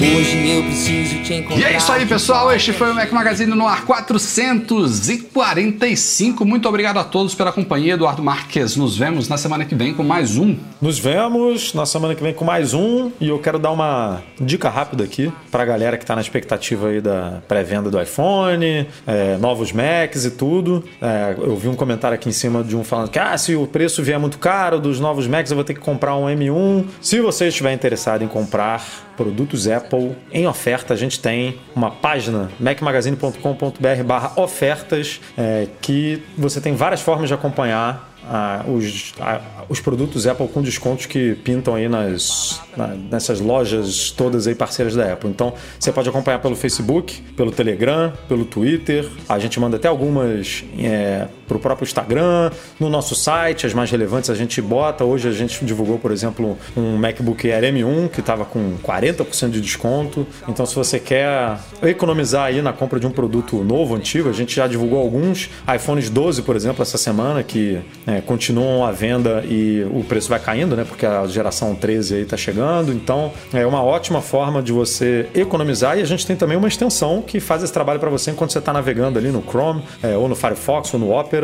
Hoje 0.00 0.48
eu 0.48 0.62
preciso 0.62 1.24
te 1.24 1.34
encontrar. 1.34 1.58
E 1.58 1.64
é 1.64 1.76
isso 1.76 1.90
aí, 1.90 2.06
pessoal. 2.06 2.52
Este 2.52 2.72
foi 2.72 2.92
o 2.92 2.94
Mac 2.94 3.10
Magazine 3.10 3.52
no 3.52 3.66
ar 3.66 3.84
445. 3.84 6.44
Muito 6.44 6.68
obrigado 6.68 6.98
a 6.98 7.04
todos 7.04 7.34
pela 7.34 7.50
companhia. 7.50 7.94
Eduardo 7.94 8.22
Marques, 8.22 8.76
nos 8.76 8.96
vemos 8.96 9.28
na 9.28 9.36
semana 9.36 9.64
que 9.64 9.74
vem 9.74 9.92
com 9.92 10.04
mais 10.04 10.36
um. 10.36 10.56
Nos 10.80 11.00
vemos 11.00 11.74
na 11.74 11.84
semana 11.84 12.14
que 12.14 12.22
vem 12.22 12.32
com 12.32 12.44
mais 12.44 12.74
um. 12.74 13.10
E 13.20 13.28
eu 13.28 13.40
quero 13.40 13.58
dar 13.58 13.72
uma 13.72 14.22
dica 14.40 14.68
rápida 14.68 15.02
aqui 15.02 15.32
pra 15.50 15.64
galera 15.64 15.98
que 15.98 16.06
tá 16.06 16.14
na 16.14 16.20
expectativa 16.20 16.90
aí 16.90 17.00
da 17.00 17.42
pré-venda 17.48 17.90
do 17.90 18.00
iPhone, 18.00 18.86
é, 19.04 19.36
novos 19.38 19.72
Macs 19.72 20.24
e 20.24 20.30
tudo. 20.30 20.84
É, 21.02 21.34
eu 21.36 21.56
vi 21.56 21.66
um 21.66 21.74
comentário 21.74 22.14
aqui 22.14 22.28
em 22.28 22.32
cima 22.32 22.62
de 22.62 22.76
um 22.76 22.84
falando 22.84 23.10
que 23.10 23.18
ah, 23.18 23.36
se 23.36 23.56
o 23.56 23.66
preço 23.66 24.00
vier 24.00 24.20
muito 24.20 24.38
caro 24.38 24.78
dos 24.78 25.00
novos 25.00 25.26
Macs, 25.26 25.50
eu 25.50 25.56
vou 25.56 25.64
ter 25.64 25.74
que 25.74 25.80
comprar 25.80 26.14
um 26.14 26.26
M1. 26.26 26.84
Se 27.00 27.20
você 27.20 27.48
estiver 27.48 27.72
interessado 27.72 28.22
em 28.22 28.28
comprar 28.28 29.07
produtos 29.18 29.66
Apple 29.68 30.16
em 30.32 30.46
oferta, 30.46 30.94
a 30.94 30.96
gente 30.96 31.20
tem 31.20 31.58
uma 31.76 31.90
página 31.90 32.48
macmagazine.com.br 32.58 34.02
barra 34.06 34.32
ofertas 34.36 35.20
é, 35.36 35.66
que 35.82 36.22
você 36.36 36.60
tem 36.60 36.74
várias 36.74 37.00
formas 37.00 37.28
de 37.28 37.34
acompanhar 37.34 38.06
ah, 38.30 38.62
os, 38.68 39.14
ah, 39.20 39.40
os 39.68 39.80
produtos 39.80 40.26
Apple 40.26 40.46
com 40.48 40.60
descontos 40.62 41.06
que 41.06 41.34
pintam 41.36 41.74
aí 41.74 41.88
nas, 41.88 42.60
na- 42.76 42.88
nessas 42.88 43.40
lojas 43.40 44.10
todas 44.10 44.46
aí 44.46 44.54
parceiras 44.54 44.94
da 44.94 45.12
Apple. 45.12 45.30
Então 45.30 45.52
você 45.78 45.90
pode 45.90 46.08
acompanhar 46.08 46.38
pelo 46.38 46.54
Facebook, 46.54 47.20
pelo 47.36 47.50
Telegram, 47.50 48.12
pelo 48.28 48.44
Twitter. 48.44 49.08
A 49.28 49.38
gente 49.38 49.58
manda 49.58 49.76
até 49.76 49.88
algumas 49.88 50.62
é, 50.78 51.26
pro 51.48 51.58
próprio 51.58 51.84
Instagram, 51.84 52.50
no 52.78 52.90
nosso 52.90 53.14
site, 53.14 53.66
as 53.66 53.72
mais 53.72 53.90
relevantes 53.90 54.28
a 54.30 54.34
gente 54.34 54.60
bota. 54.60 55.04
Hoje 55.04 55.26
a 55.28 55.32
gente 55.32 55.64
divulgou, 55.64 55.98
por 55.98 56.12
exemplo, 56.12 56.56
um 56.76 56.96
MacBook 56.96 57.50
Air 57.50 57.64
M1 57.72 58.10
que 58.10 58.20
estava 58.20 58.44
com 58.44 58.76
40% 58.84 59.50
de 59.50 59.60
desconto. 59.60 60.26
Então, 60.46 60.66
se 60.66 60.74
você 60.74 61.00
quer 61.00 61.58
economizar 61.82 62.44
aí 62.44 62.60
na 62.60 62.72
compra 62.72 63.00
de 63.00 63.06
um 63.06 63.10
produto 63.10 63.56
novo, 63.64 63.94
antigo, 63.94 64.28
a 64.28 64.32
gente 64.32 64.54
já 64.54 64.66
divulgou 64.66 65.00
alguns 65.00 65.50
iPhones 65.74 66.10
12, 66.10 66.42
por 66.42 66.54
exemplo, 66.54 66.82
essa 66.82 66.98
semana, 66.98 67.42
que 67.42 67.78
é, 68.06 68.20
continuam 68.20 68.84
à 68.84 68.92
venda 68.92 69.42
e 69.48 69.86
o 69.90 70.04
preço 70.04 70.28
vai 70.28 70.38
caindo, 70.38 70.76
né? 70.76 70.84
Porque 70.84 71.06
a 71.06 71.26
geração 71.26 71.74
13 71.74 72.16
aí 72.16 72.24
tá 72.26 72.36
chegando. 72.36 72.92
Então, 72.92 73.32
é 73.52 73.66
uma 73.66 73.82
ótima 73.82 74.20
forma 74.20 74.62
de 74.62 74.72
você 74.72 75.26
economizar. 75.34 75.98
E 75.98 76.02
a 76.02 76.06
gente 76.06 76.26
tem 76.26 76.36
também 76.36 76.56
uma 76.56 76.68
extensão 76.68 77.22
que 77.22 77.40
faz 77.40 77.62
esse 77.62 77.72
trabalho 77.72 77.98
para 77.98 78.10
você 78.10 78.30
enquanto 78.30 78.52
você 78.52 78.58
está 78.58 78.72
navegando 78.72 79.18
ali 79.18 79.30
no 79.30 79.42
Chrome, 79.42 79.82
é, 80.02 80.16
ou 80.16 80.28
no 80.28 80.36
Firefox, 80.36 80.92
ou 80.92 81.00
no 81.00 81.10
Opera 81.12 81.37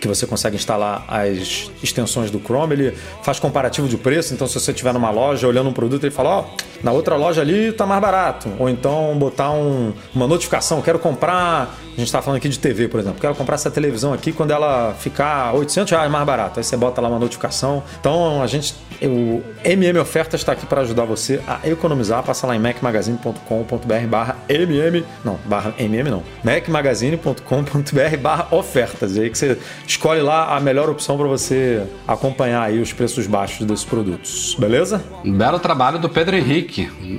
que 0.00 0.08
você 0.08 0.26
consegue 0.26 0.56
instalar 0.56 1.04
as 1.06 1.70
extensões 1.82 2.30
do 2.30 2.40
Chrome, 2.40 2.74
ele 2.74 2.94
faz 3.22 3.38
comparativo 3.38 3.88
de 3.88 3.96
preço, 3.96 4.34
então 4.34 4.48
se 4.48 4.54
você 4.54 4.72
estiver 4.72 4.92
numa 4.92 5.10
loja 5.10 5.46
olhando 5.46 5.70
um 5.70 5.72
produto, 5.72 6.02
ele 6.02 6.10
fala, 6.10 6.38
ó, 6.38 6.40
oh, 6.40 6.61
na 6.82 6.92
outra 6.92 7.16
loja 7.16 7.40
ali 7.40 7.72
tá 7.72 7.86
mais 7.86 8.00
barato. 8.00 8.48
Ou 8.58 8.68
então 8.68 9.16
botar 9.18 9.50
um, 9.50 9.92
uma 10.14 10.26
notificação, 10.26 10.80
quero 10.82 10.98
comprar, 10.98 11.76
a 11.96 12.00
gente 12.00 12.10
tá 12.10 12.22
falando 12.22 12.38
aqui 12.38 12.48
de 12.48 12.58
TV, 12.58 12.88
por 12.88 13.00
exemplo, 13.00 13.20
quero 13.20 13.34
comprar 13.34 13.54
essa 13.54 13.70
televisão 13.70 14.12
aqui 14.12 14.32
quando 14.32 14.50
ela 14.50 14.94
ficar 14.98 15.54
800 15.54 15.90
reais 15.90 16.10
mais 16.10 16.26
barato. 16.26 16.58
Aí 16.58 16.64
você 16.64 16.76
bota 16.76 17.00
lá 17.00 17.08
uma 17.08 17.18
notificação. 17.18 17.82
Então 18.00 18.42
a 18.42 18.46
gente, 18.46 18.74
o 19.02 19.42
MM 19.64 19.98
Ofertas 19.98 20.40
está 20.40 20.52
aqui 20.52 20.66
para 20.66 20.80
ajudar 20.82 21.04
você 21.04 21.40
a 21.46 21.68
economizar. 21.68 22.22
Passa 22.22 22.46
lá 22.46 22.56
em 22.56 22.58
macmagazine.com.br 22.58 24.06
barra 24.08 24.36
MM, 24.48 25.04
não, 25.24 25.38
barra 25.44 25.74
MM 25.78 26.10
não, 26.10 26.22
macmagazine.com.br 26.42 28.16
barra 28.20 28.48
ofertas. 28.50 29.16
E 29.16 29.20
aí 29.20 29.30
que 29.30 29.38
você 29.38 29.58
escolhe 29.86 30.20
lá 30.20 30.56
a 30.56 30.60
melhor 30.60 30.88
opção 30.88 31.16
para 31.16 31.26
você 31.26 31.82
acompanhar 32.06 32.62
aí 32.62 32.80
os 32.80 32.92
preços 32.92 33.26
baixos 33.26 33.66
desses 33.66 33.84
produtos, 33.84 34.56
beleza? 34.58 35.02
Belo 35.24 35.58
trabalho 35.58 35.98
do 35.98 36.08
Pedro 36.08 36.36
Henrique, 36.36 36.71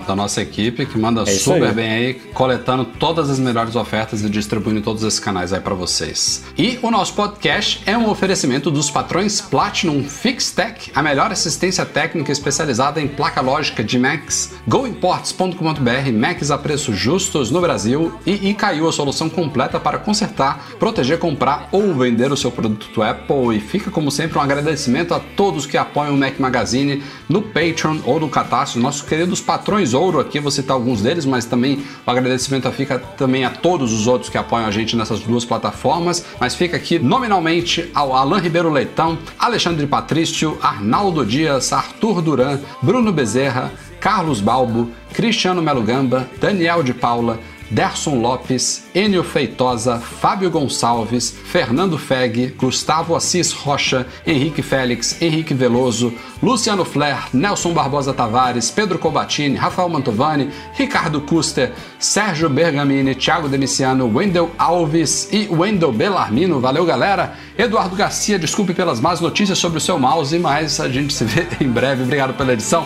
da 0.08 0.16
nossa 0.16 0.42
equipe, 0.42 0.86
que 0.86 0.98
manda 0.98 1.22
É 1.22 1.26
super 1.26 1.68
aí. 1.70 1.74
bem 1.74 1.90
aí, 1.90 2.14
coletando 2.34 2.86
todas 2.86 3.30
as 3.30 3.40
melhores 3.40 3.76
ofertas 3.76 4.24
e 4.24 4.30
distribuindo 4.30 4.82
todos 4.82 5.04
esses 5.04 5.20
canais 5.20 5.54
aí 5.54 5.60
para 5.60 5.74
vocês. 5.74 6.44
E 6.58 6.80
o 6.82 6.90
nosso 6.90 7.14
podcast 7.14 7.82
é 7.86 7.98
um 7.98 8.10
oferecimento 8.10 8.72
dos 8.72 8.90
patrões 8.90 9.42
Platinum 9.42 10.04
FixTech, 10.04 10.92
a 10.96 11.02
melhor 11.02 11.32
assistência 11.32 11.86
técnica 11.86 12.32
especializada 12.32 13.02
em 13.02 13.08
placa 13.08 13.42
lógica 13.42 13.84
de 13.84 14.00
Macs, 14.00 14.54
goimports.com.br, 14.68 16.12
Macs 16.14 16.52
a 16.52 16.58
preços 16.58 16.98
justos 16.98 17.52
no 17.52 17.62
Brasil 17.62 18.14
e 18.26 18.50
Icaiu, 18.50 18.88
a 18.88 18.92
solução 18.92 19.30
completa 19.30 19.80
para 19.80 19.98
consertar, 19.98 20.68
proteger, 20.80 21.18
comprar 21.20 21.70
ou 21.72 21.94
vender 21.94 22.32
o 22.32 22.38
seu 22.38 22.52
produto 22.52 23.02
Apple. 23.02 23.56
E 23.56 23.60
fica, 23.60 23.92
como 23.92 24.12
sempre, 24.12 24.38
um 24.38 24.42
agradecimento 24.42 25.14
a 25.14 25.20
todos 25.20 25.66
que 25.66 25.78
apoiam 25.78 26.16
o 26.16 26.18
Mac 26.18 26.40
Magazine 26.40 27.04
no 27.30 27.42
Patreon 27.42 28.00
ou 28.06 28.20
no 28.20 28.30
Catarse, 28.30 28.80
nossos 28.80 29.02
queridos 29.02 29.42
patrões 29.44 29.94
ouro 29.94 30.20
aqui, 30.20 30.40
vou 30.40 30.50
citar 30.50 30.76
alguns 30.76 31.02
deles, 31.02 31.26
mas 31.26 31.46
também 31.46 31.84
o 32.06 32.10
agradecimento 32.10 32.72
fica 32.72 32.98
também 32.98 33.46
a 33.46 33.50
todos 33.50 33.94
os 33.94 34.08
outros 34.08 34.30
que 34.30 34.38
apoiam 34.38 34.66
a 34.66 34.72
gente 34.72 34.96
nessas 34.96 35.20
duas 35.20 35.46
plataformas, 35.46 36.26
mas 36.40 36.56
fica 36.56 36.78
aqui 36.78 36.98
nominalmente 36.98 37.92
ao 37.94 38.16
Alan 38.16 38.40
Ribeiro 38.40 38.72
Leitão, 38.72 39.18
Alexandre 39.38 39.86
Patrício, 39.86 40.58
Arnaldo 40.62 41.26
Dias, 41.26 41.72
Arthur 41.72 42.22
Duran, 42.22 42.60
Bruno 42.82 43.12
Bezerra, 43.12 43.72
Carlos 44.00 44.42
Balbo, 44.42 44.90
Cristiano 45.14 45.62
Melo 45.62 45.82
Gamba, 45.82 46.28
Daniel 46.40 46.84
de 46.84 46.94
Paula, 46.94 47.40
Derson 47.74 48.22
Lopes, 48.22 48.84
Enio 48.94 49.24
Feitosa, 49.24 49.98
Fábio 49.98 50.52
Gonçalves, 50.52 51.32
Fernando 51.32 51.98
Feg, 51.98 52.54
Gustavo 52.56 53.16
Assis 53.16 53.52
Rocha, 53.52 54.06
Henrique 54.28 54.62
Félix, 54.62 55.20
Henrique 55.20 55.56
Veloso, 55.56 56.14
Luciano 56.42 56.86
Flair, 56.86 57.30
Nelson 57.34 57.74
Barbosa 57.74 58.14
Tavares, 58.14 58.70
Pedro 58.70 59.00
Cobatini, 59.00 59.56
Rafael 59.56 59.90
Mantovani, 59.90 60.52
Ricardo 60.78 61.22
Custer, 61.22 61.74
Sérgio 61.98 62.48
Bergamini, 62.48 63.16
Thiago 63.16 63.50
Demiciano, 63.50 64.06
Wendel 64.06 64.52
Alves 64.60 65.30
e 65.32 65.48
Wendel 65.50 65.92
Bellarmino. 65.92 66.60
Valeu, 66.60 66.86
galera! 66.86 67.34
Eduardo 67.58 67.96
Garcia, 67.96 68.38
desculpe 68.38 68.74
pelas 68.74 69.00
más 69.00 69.20
notícias 69.20 69.58
sobre 69.58 69.78
o 69.78 69.82
seu 69.82 69.98
mouse, 69.98 70.38
mas 70.38 70.80
a 70.80 70.90
gente 70.90 71.14
se 71.14 71.24
vê 71.24 71.48
em 71.64 71.68
breve. 71.68 72.04
Obrigado 72.04 72.34
pela 72.34 72.54
edição, 72.54 72.86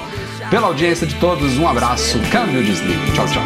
pela 0.50 0.68
audiência 0.68 1.06
de 1.06 1.16
todos. 1.16 1.58
Um 1.58 1.68
abraço, 1.68 2.20
câmbio 2.32 2.64
desligue. 2.64 3.12
Tchau, 3.14 3.26
tchau. 3.28 3.44